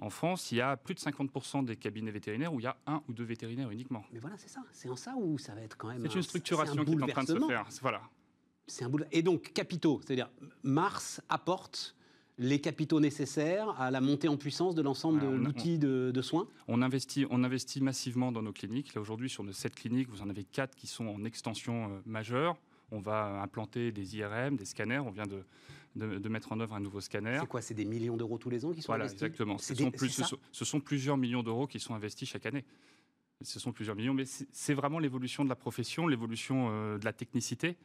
en 0.00 0.10
France, 0.10 0.52
il 0.52 0.58
y 0.58 0.60
a 0.60 0.76
plus 0.76 0.94
de 0.94 1.00
50% 1.00 1.64
des 1.64 1.76
cabinets 1.76 2.10
vétérinaires 2.10 2.52
où 2.52 2.60
il 2.60 2.64
y 2.64 2.68
a 2.68 2.76
un 2.86 3.02
ou 3.08 3.12
deux 3.12 3.24
vétérinaires 3.24 3.70
uniquement. 3.70 4.04
Mais 4.12 4.20
voilà, 4.20 4.36
c'est 4.38 4.48
ça. 4.48 4.60
C'est 4.72 4.88
en 4.88 4.96
ça 4.96 5.14
où 5.16 5.38
ça 5.38 5.54
va 5.54 5.62
être 5.62 5.76
quand 5.76 5.88
même. 5.88 6.00
C'est 6.02 6.14
une 6.14 6.22
structuration 6.22 6.84
qui 6.84 6.92
est 6.92 7.02
en 7.02 7.06
train 7.06 7.24
de 7.24 7.38
se 7.38 7.46
faire. 7.46 7.66
Voilà. 7.82 8.02
C'est 8.66 8.84
un 8.84 8.88
bout. 8.88 9.00
Et 9.10 9.22
donc 9.22 9.52
capitaux, 9.52 10.00
c'est-à-dire 10.04 10.30
Mars 10.62 11.20
apporte 11.28 11.96
les 12.38 12.60
capitaux 12.60 13.00
nécessaires 13.00 13.70
à 13.80 13.90
la 13.90 14.00
montée 14.00 14.28
en 14.28 14.36
puissance 14.36 14.74
de 14.74 14.82
l'ensemble 14.82 15.20
de 15.20 15.26
l'outil 15.26 15.78
de, 15.78 16.22
soins 16.22 16.46
on 16.68 16.82
investit, 16.82 17.26
on 17.30 17.42
investit 17.42 17.80
massivement 17.80 18.32
dans 18.32 18.42
nos 18.42 18.52
cliniques. 18.52 18.94
Là, 18.94 19.00
aujourd'hui, 19.00 19.28
sur 19.28 19.42
nos 19.42 19.52
7 19.52 19.74
cliniques, 19.74 20.08
vous 20.08 20.22
en 20.22 20.30
avez 20.30 20.44
4 20.44 20.74
qui 20.74 20.86
sont 20.86 21.06
en 21.06 21.24
extension 21.24 21.86
euh, 21.86 22.00
majeure. 22.06 22.56
On 22.90 23.00
va 23.00 23.42
implanter 23.42 23.92
des 23.92 24.16
IRM, 24.16 24.56
des 24.56 24.64
scanners. 24.64 24.98
On 24.98 25.10
vient 25.10 25.26
de, 25.26 25.42
de, 25.96 26.28
mettre 26.28 26.52
en 26.52 26.60
œuvre 26.60 26.74
un 26.74 26.80
nouveau 26.80 27.00
scanner. 27.00 27.38
C'est 27.40 27.48
quoi? 27.48 27.60
C'est 27.60 27.74
des 27.74 27.84
millions 27.84 28.16
d'euros 28.16 28.38
tous 28.38 28.50
les 28.50 28.64
ans 28.64 28.72
qui 28.72 28.82
sont 28.82 28.92
investis? 28.92 29.18
Voilà, 29.18 29.28
exactement. 29.34 29.58
Ce, 29.58 29.74
sont 29.74 29.90
plus, 29.90 30.22
ce, 30.52 30.64
sont 30.64 30.80
plusieurs 30.80 31.16
millions 31.16 31.42
d'euros 31.42 31.66
qui 31.66 31.80
sont 31.80 31.94
investis 31.94 32.28
chaque 32.28 32.46
année. 32.46 32.64
Ce 33.42 33.60
sont 33.60 33.72
plusieurs 33.72 33.94
millions, 33.94 34.14
mais 34.14 34.24
c'est 34.24 34.74
vraiment 34.74 34.98
l'évolution 34.98 35.44
de 35.44 35.48
la 35.48 35.54
profession, 35.54 36.06
l'évolution 36.08 36.68
euh, 36.70 36.98
de 36.98 37.04
la 37.04 37.12
technicité 37.12 37.76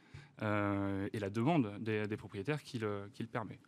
euh, 0.42 1.08
et 1.12 1.20
la 1.20 1.30
demande 1.30 1.78
des, 1.80 2.16
propriétaires 2.16 2.62
qui 2.62 2.78
le, 2.78 3.08
qui 3.12 3.22
le 3.22 3.28
permet. 3.28 3.58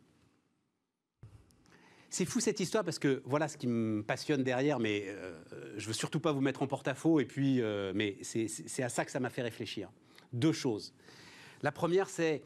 C'est 2.10 2.24
fou 2.24 2.40
cette 2.40 2.60
histoire 2.60 2.84
parce 2.84 2.98
que 2.98 3.22
voilà 3.24 3.48
ce 3.48 3.56
qui 3.56 3.66
me 3.66 4.02
passionne 4.02 4.42
derrière, 4.42 4.78
mais 4.78 5.04
euh, 5.08 5.34
je 5.76 5.86
veux 5.86 5.92
surtout 5.92 6.20
pas 6.20 6.32
vous 6.32 6.40
mettre 6.40 6.62
en 6.62 6.66
porte-à-faux. 6.66 7.20
Et 7.20 7.24
puis, 7.24 7.60
euh, 7.60 7.92
mais 7.94 8.16
c'est 8.22 8.82
à 8.82 8.88
ça 8.88 9.04
que 9.04 9.10
ça 9.10 9.20
m'a 9.20 9.30
fait 9.30 9.42
réfléchir. 9.42 9.90
Deux 10.32 10.52
choses. 10.52 10.94
La 11.62 11.72
première, 11.72 12.08
c'est 12.08 12.42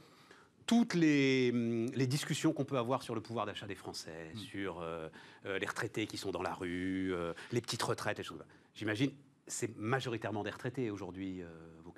toutes 0.67 0.95
les, 0.95 1.51
les 1.51 2.07
discussions 2.07 2.53
qu'on 2.53 2.65
peut 2.65 2.79
avoir 2.79 3.03
sur 3.03 3.15
le 3.15 3.21
pouvoir 3.21 3.45
d'achat 3.45 3.67
des 3.67 3.75
Français, 3.75 4.31
mmh. 4.35 4.39
sur 4.39 4.81
euh, 4.81 5.09
les 5.45 5.67
retraités 5.67 6.07
qui 6.07 6.17
sont 6.17 6.31
dans 6.31 6.43
la 6.43 6.55
rue, 6.55 7.13
les 7.51 7.61
petites 7.61 7.83
retraites, 7.83 8.21
et 8.21 8.23
choses. 8.23 8.45
J'imagine, 8.75 9.11
c'est 9.47 9.77
majoritairement 9.77 10.45
des 10.45 10.51
retraités 10.51 10.91
aujourd'hui 10.91 11.43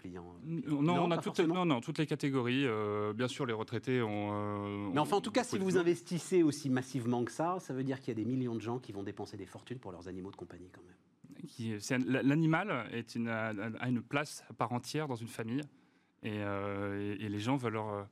clients 0.03 0.34
Non, 0.44 1.05
on 1.05 1.11
a 1.11 1.18
toutes 1.18 1.38
les, 1.38 1.46
non, 1.46 1.64
non, 1.64 1.80
toutes 1.80 1.98
les 1.98 2.07
catégories. 2.07 2.66
Euh, 2.66 3.12
bien 3.12 3.28
sûr, 3.28 3.46
les 3.46 3.53
retraités 3.53 4.03
ont. 4.03 4.30
Euh, 4.32 4.90
Mais 4.92 5.00
enfin, 5.00 5.16
en 5.16 5.20
tout 5.20 5.30
cas, 5.30 5.44
si 5.44 5.59
vous 5.59 5.78
investissez 5.78 6.42
aussi 6.42 6.68
massivement 6.70 7.24
que 7.24 7.32
ça, 7.32 7.59
ça 7.61 7.72
veut 7.72 7.84
dire 7.84 8.00
qu'il 8.00 8.09
y 8.09 8.20
a 8.20 8.22
des 8.22 8.28
millions 8.28 8.55
de 8.55 8.61
gens 8.61 8.78
qui 8.78 8.92
vont 8.92 9.03
dépenser 9.03 9.36
des 9.36 9.46
fortunes 9.46 9.78
pour 9.78 9.92
leurs 9.92 10.09
animaux 10.09 10.30
de 10.30 10.36
compagnie 10.36 10.70
quand 10.72 10.82
même. 10.82 12.22
L'animal 12.22 12.88
est 12.92 13.14
une, 13.14 13.28
a 13.28 13.88
une 13.88 14.03
place 14.03 14.44
à 14.48 14.53
part 14.53 14.72
entière 14.72 15.09
dans 15.09 15.16
une 15.16 15.28
famille 15.28 15.62
et, 16.22 16.30
euh, 16.34 17.16
les 17.18 17.38
gens 17.40 17.57
veulent, 17.57 17.72
leur, 17.72 18.07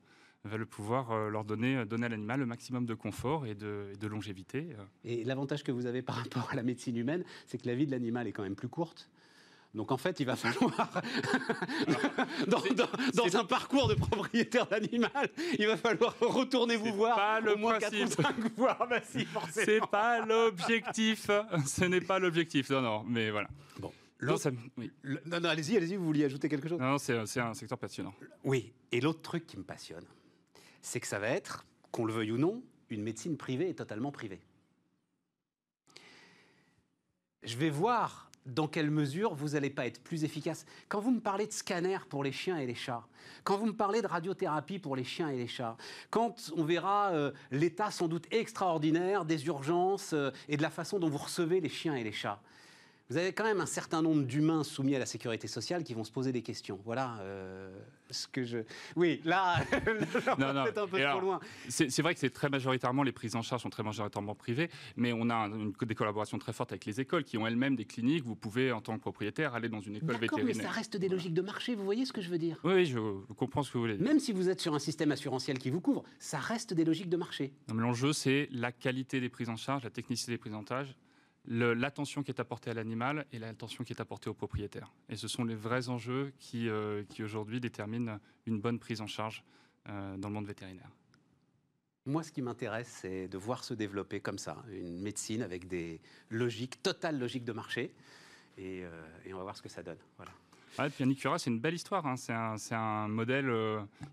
veulent 0.44 0.66
pouvoir 0.66 1.30
leur 1.30 1.44
donner, 1.44 1.84
donner 1.84 2.06
à 2.06 2.08
l'animal 2.08 2.40
le 2.40 2.46
maximum 2.46 2.86
de 2.86 2.94
confort 2.94 3.46
et 3.46 3.54
de, 3.54 3.92
de 4.00 4.06
longévité. 4.08 4.74
Et 5.04 5.22
l'avantage 5.22 5.62
que 5.62 5.70
vous 5.70 5.86
avez 5.86 6.02
par 6.02 6.16
rapport 6.16 6.50
à 6.50 6.56
la 6.56 6.64
médecine 6.64 6.96
humaine, 6.96 7.24
c'est 7.46 7.58
que 7.58 7.68
la 7.68 7.74
vie 7.74 7.86
de 7.86 7.92
l'animal 7.92 8.26
est 8.26 8.32
quand 8.32 8.42
même 8.42 8.56
plus 8.56 8.68
courte. 8.68 9.10
Donc 9.74 9.92
en 9.92 9.96
fait, 9.96 10.18
il 10.18 10.26
va 10.26 10.36
falloir, 10.36 11.02
dans, 12.46 13.36
un 13.36 13.44
parcours 13.44 13.88
de 13.88 13.94
propriétaire 13.94 14.66
d'animal, 14.66 15.30
il 15.58 15.66
va 15.66 15.76
falloir 15.76 16.16
retourner 16.20 16.76
vous 16.76 16.92
voir 16.92 17.16
pas 17.16 17.40
le 17.40 17.54
au 17.54 17.56
moins 17.56 17.78
4 17.78 17.94
ou 17.94 18.10
5 18.10 18.56
fois. 18.56 18.78
Bah 18.90 19.00
si, 19.04 19.26
C'est 19.52 19.80
pas 19.88 20.24
l'objectif. 20.24 21.30
Ce 21.66 21.84
n'est 21.84 22.00
pas 22.00 22.18
l'objectif. 22.18 22.70
Non, 22.70 22.80
non, 22.80 23.04
mais 23.06 23.30
voilà. 23.30 23.48
Bon. 23.78 23.92
Non, 24.20 24.36
non, 25.26 25.48
allez-y, 25.48 25.76
allez-y, 25.76 25.96
vous 25.96 26.04
vouliez 26.04 26.24
ajouter 26.24 26.48
quelque 26.48 26.68
chose? 26.68 26.80
Non, 26.80 26.98
c'est 26.98 27.40
un 27.40 27.54
secteur 27.54 27.78
passionnant. 27.78 28.12
Oui, 28.42 28.72
et 28.90 29.00
l'autre 29.00 29.22
truc 29.22 29.46
qui 29.46 29.56
me 29.56 29.62
passionne, 29.62 30.04
c'est 30.82 30.98
que 30.98 31.06
ça 31.06 31.18
va 31.18 31.28
être, 31.28 31.64
qu'on 31.92 32.04
le 32.04 32.12
veuille 32.12 32.32
ou 32.32 32.38
non, 32.38 32.62
une 32.88 33.02
médecine 33.02 33.36
privée 33.36 33.68
et 33.68 33.74
totalement 33.74 34.10
privée. 34.10 34.40
Je 37.42 37.56
vais 37.56 37.70
voir 37.70 38.29
dans 38.54 38.68
quelle 38.68 38.90
mesure 38.90 39.34
vous 39.34 39.50
n'allez 39.50 39.70
pas 39.70 39.86
être 39.86 40.02
plus 40.02 40.24
efficace. 40.24 40.66
Quand 40.88 41.00
vous 41.00 41.10
me 41.10 41.20
parlez 41.20 41.46
de 41.46 41.52
scanner 41.52 41.98
pour 42.08 42.24
les 42.24 42.32
chiens 42.32 42.58
et 42.58 42.66
les 42.66 42.74
chats, 42.74 43.06
quand 43.44 43.56
vous 43.56 43.66
me 43.66 43.72
parlez 43.72 44.02
de 44.02 44.06
radiothérapie 44.06 44.78
pour 44.78 44.96
les 44.96 45.04
chiens 45.04 45.28
et 45.28 45.36
les 45.36 45.48
chats, 45.48 45.76
quand 46.10 46.52
on 46.56 46.64
verra 46.64 47.10
euh, 47.12 47.32
l'état 47.50 47.90
sans 47.90 48.08
doute 48.08 48.26
extraordinaire 48.32 49.24
des 49.24 49.46
urgences 49.46 50.12
euh, 50.12 50.30
et 50.48 50.56
de 50.56 50.62
la 50.62 50.70
façon 50.70 50.98
dont 50.98 51.08
vous 51.08 51.18
recevez 51.18 51.60
les 51.60 51.68
chiens 51.68 51.94
et 51.94 52.04
les 52.04 52.12
chats, 52.12 52.40
vous 53.08 53.16
avez 53.16 53.32
quand 53.32 53.44
même 53.44 53.60
un 53.60 53.66
certain 53.66 54.02
nombre 54.02 54.22
d'humains 54.22 54.62
soumis 54.62 54.94
à 54.94 55.00
la 55.00 55.06
sécurité 55.06 55.48
sociale 55.48 55.82
qui 55.82 55.94
vont 55.94 56.04
se 56.04 56.12
poser 56.12 56.30
des 56.30 56.42
questions. 56.42 56.78
Voilà 56.84 57.16
euh, 57.20 57.76
ce 58.10 58.28
que 58.28 58.44
je. 58.44 58.58
Oui, 58.96 59.20
là, 59.24 59.56
peut-être 59.70 60.78
un 60.78 60.86
peu 60.86 61.00
trop 61.00 61.20
loin. 61.20 61.40
C'est 61.68 62.02
vrai 62.02 62.14
que 62.14 62.20
c'est 62.20 62.30
très 62.30 62.48
majoritairement, 62.48 63.02
les 63.02 63.12
prises 63.12 63.36
en 63.36 63.42
charge 63.42 63.62
sont 63.62 63.70
très 63.70 63.82
majoritairement 63.82 64.34
privées, 64.34 64.70
mais 64.96 65.12
on 65.12 65.30
a 65.30 65.48
des 65.82 65.94
collaborations 65.94 66.38
très 66.38 66.52
fortes 66.52 66.72
avec 66.72 66.84
les 66.84 67.00
écoles 67.00 67.24
qui 67.24 67.38
ont 67.38 67.46
elles-mêmes 67.46 67.76
des 67.76 67.84
cliniques. 67.84 68.24
Vous 68.24 68.36
pouvez, 68.36 68.72
en 68.72 68.80
tant 68.80 68.96
que 68.96 69.00
propriétaire, 69.00 69.54
aller 69.54 69.68
dans 69.68 69.80
une 69.80 69.96
école 69.96 70.16
vétérinaire. 70.16 70.56
mais 70.56 70.62
ça 70.62 70.70
reste 70.70 70.96
des 70.96 71.08
logiques 71.08 71.34
de 71.34 71.42
marché, 71.42 71.74
vous 71.74 71.84
voyez 71.84 72.04
ce 72.04 72.12
que 72.12 72.20
je 72.20 72.30
veux 72.30 72.38
dire? 72.38 72.58
Oui, 72.64 72.86
je 72.86 72.98
comprends 73.34 73.62
ce 73.62 73.70
que 73.70 73.78
vous 73.78 73.84
voulez 73.84 73.96
dire. 73.96 74.06
Même 74.06 74.20
si 74.20 74.32
vous 74.32 74.48
êtes 74.48 74.60
sur 74.60 74.74
un 74.74 74.78
système 74.78 75.12
assurantiel 75.12 75.58
qui 75.58 75.70
vous 75.70 75.80
couvre, 75.80 76.04
ça 76.18 76.38
reste 76.38 76.74
des 76.74 76.84
logiques 76.84 77.08
de 77.08 77.16
marché. 77.16 77.52
L'enjeu, 77.74 78.12
c'est 78.12 78.48
la 78.52 78.72
qualité 78.72 79.20
des 79.20 79.28
prises 79.28 79.48
en 79.48 79.56
charge, 79.56 79.84
la 79.84 79.90
technicité 79.90 80.32
des 80.32 80.38
prises 80.38 80.54
en 80.54 80.64
charge 80.66 80.94
l'attention 81.46 82.22
qui 82.22 82.30
est 82.30 82.40
apportée 82.40 82.70
à 82.70 82.74
l'animal 82.74 83.26
et 83.32 83.38
l'attention 83.38 83.84
qui 83.84 83.92
est 83.92 84.00
apportée 84.00 84.28
au 84.28 84.34
propriétaire. 84.34 84.92
Et 85.08 85.16
ce 85.16 85.28
sont 85.28 85.44
les 85.44 85.54
vrais 85.54 85.88
enjeux 85.88 86.32
qui, 86.38 86.68
euh, 86.68 87.04
qui 87.08 87.22
aujourd'hui 87.22 87.60
déterminent 87.60 88.18
une 88.46 88.60
bonne 88.60 88.78
prise 88.78 89.00
en 89.00 89.06
charge 89.06 89.44
euh, 89.88 90.16
dans 90.16 90.28
le 90.28 90.34
monde 90.34 90.46
vétérinaire. 90.46 90.90
Moi, 92.06 92.22
ce 92.22 92.32
qui 92.32 92.42
m'intéresse, 92.42 92.88
c'est 93.02 93.28
de 93.28 93.38
voir 93.38 93.62
se 93.62 93.74
développer 93.74 94.20
comme 94.20 94.38
ça, 94.38 94.56
une 94.70 95.00
médecine 95.00 95.42
avec 95.42 95.68
des 95.68 96.00
logiques, 96.30 96.82
totales 96.82 97.18
logiques 97.18 97.44
de 97.44 97.52
marché. 97.52 97.94
Et, 98.56 98.84
euh, 98.84 98.90
et 99.24 99.32
on 99.32 99.38
va 99.38 99.44
voir 99.44 99.56
ce 99.56 99.62
que 99.62 99.68
ça 99.68 99.82
donne. 99.82 99.98
Voilà. 100.16 100.32
Ouais, 100.78 100.88
puis 100.88 101.04
Anicura, 101.04 101.38
c'est 101.38 101.50
une 101.50 101.58
belle 101.58 101.74
histoire. 101.74 102.06
Hein. 102.06 102.16
C'est 102.16 102.32
un, 102.32 102.56
un, 102.70 103.08
modèle 103.08 103.50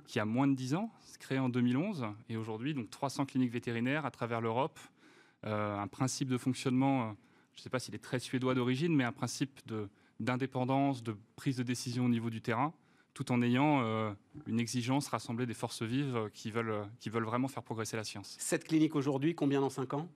qui 0.06 0.20
a 0.20 0.26
moins 0.26 0.48
de 0.48 0.56
10 0.56 0.76
ans, 0.76 0.92
créé 1.20 1.40
en 1.40 1.50
2011. 1.50 2.06
Et 2.30 2.38
aujourd'hui, 2.38 2.74
donc 2.74 2.90
300 2.90 3.26
cliniques 3.26 3.52
vétérinaires 3.52 4.06
à 4.06 4.12
travers 4.12 4.42
l'Europe, 4.42 4.80
un 5.44 5.88
principe 5.88 6.30
de 6.30 6.38
fonctionnement, 6.38 7.02
euh, 7.02 7.14
je 7.54 7.60
ne 7.60 7.64
sais 7.64 7.70
pas 7.70 7.80
s'il 7.80 7.96
est 7.96 8.04
très 8.04 8.20
suédois 8.20 8.56
d'origine, 8.56 8.96
mais 8.96 9.04
un 9.04 9.12
principe 9.12 9.60
d'indépendance, 10.20 11.04
de, 11.04 11.16
prise 11.36 11.58
de 11.58 11.64
décision 11.64 12.06
au 12.06 12.10
niveau 12.10 12.30
du 12.30 12.42
terrain, 12.42 12.74
tout 13.14 13.32
en 13.32 13.42
ayant 13.42 13.82
euh, 13.82 14.12
une 14.46 14.60
exigence 14.60 15.08
rassemblée 15.08 15.46
des 15.46 15.54
forces 15.54 15.82
vives 15.82 16.30
qui 16.34 16.52
veulent, 16.52 16.88
qui 17.00 17.10
veulent 17.10 17.26
vraiment 17.26 17.48
faire 17.48 17.64
progresser 17.64 17.98
la 17.98 18.04
science. 18.04 18.36
Cette 18.40 18.66
clinique 18.66 18.96
aujourd'hui, 18.96 19.36
combien 19.36 19.62
dans 19.62 19.70
5 19.70 19.94
ans? 19.94 20.10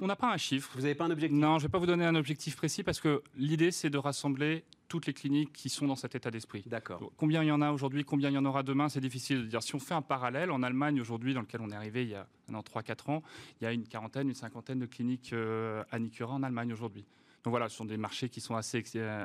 On 0.00 0.06
n'a 0.06 0.16
pas 0.16 0.32
un 0.32 0.36
chiffre. 0.36 0.70
Vous 0.74 0.82
n'avez 0.82 0.94
pas 0.94 1.04
un 1.04 1.10
objectif? 1.10 1.38
Non, 1.38 1.58
je 1.58 1.64
ne 1.64 1.68
vais 1.68 1.72
pas 1.72 1.78
vous 1.78 1.86
donner 1.86 2.04
un 2.04 2.14
objectif 2.14 2.56
précis 2.56 2.82
parce 2.82 3.00
que 3.00 3.22
l'idée, 3.36 3.70
c'est 3.70 3.90
de 3.90 3.98
rassembler 3.98 4.64
toutes 4.88 5.06
les 5.06 5.12
cliniques 5.12 5.52
qui 5.52 5.68
sont 5.68 5.86
dans 5.86 5.96
cet 5.96 6.14
état 6.14 6.30
d'esprit. 6.30 6.62
D'accord. 6.66 7.12
Combien 7.16 7.42
il 7.42 7.48
y 7.48 7.52
en 7.52 7.60
a 7.60 7.72
aujourd'hui, 7.72 8.04
combien 8.04 8.30
il 8.30 8.34
y 8.34 8.38
en 8.38 8.44
aura 8.44 8.62
demain, 8.62 8.88
c'est 8.88 9.00
difficile 9.00 9.42
de 9.42 9.46
dire. 9.46 9.62
Si 9.62 9.74
on 9.74 9.80
fait 9.80 9.94
un 9.94 10.02
parallèle, 10.02 10.50
en 10.50 10.62
Allemagne 10.62 11.00
aujourd'hui, 11.00 11.34
dans 11.34 11.40
lequel 11.40 11.60
on 11.60 11.70
est 11.70 11.74
arrivé 11.74 12.02
il 12.02 12.10
y 12.10 12.14
a 12.14 12.26
3-4 12.50 13.10
ans, 13.10 13.22
il 13.60 13.64
y 13.64 13.66
a 13.66 13.72
une 13.72 13.86
quarantaine, 13.86 14.28
une 14.28 14.34
cinquantaine 14.34 14.78
de 14.78 14.86
cliniques 14.86 15.32
euh, 15.32 15.82
Anicura 15.90 16.34
en 16.34 16.42
Allemagne 16.42 16.72
aujourd'hui. 16.72 17.04
Donc 17.42 17.50
voilà, 17.50 17.68
ce 17.68 17.76
sont 17.76 17.84
des 17.84 17.96
marchés 17.96 18.28
qui 18.28 18.40
sont 18.40 18.54
assez, 18.54 18.82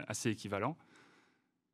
assez 0.07 0.29
équivalents. 0.29 0.77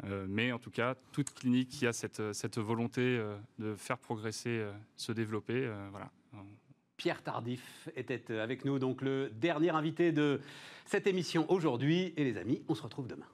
Euh, 0.03 0.25
mais 0.27 0.51
en 0.51 0.59
tout 0.59 0.71
cas, 0.71 0.95
toute 1.11 1.33
clinique 1.33 1.69
qui 1.69 1.87
a 1.87 1.93
cette, 1.93 2.33
cette 2.33 2.57
volonté 2.57 3.01
euh, 3.01 3.37
de 3.59 3.75
faire 3.75 3.97
progresser, 3.97 4.65
se 4.97 5.11
développer, 5.11 5.71
voilà. 5.91 6.11
Pierre 6.97 7.21
Tardif 7.21 7.89
était 7.95 8.39
avec 8.39 8.65
nous, 8.65 8.79
donc 8.79 9.01
le 9.01 9.29
dernier 9.29 9.69
invité 9.69 10.11
de 10.11 10.39
cette 10.85 11.07
émission 11.07 11.45
aujourd'hui. 11.51 12.13
Et 12.17 12.23
les 12.23 12.37
amis, 12.37 12.61
on 12.69 12.75
se 12.75 12.83
retrouve 12.83 13.07
demain. 13.07 13.25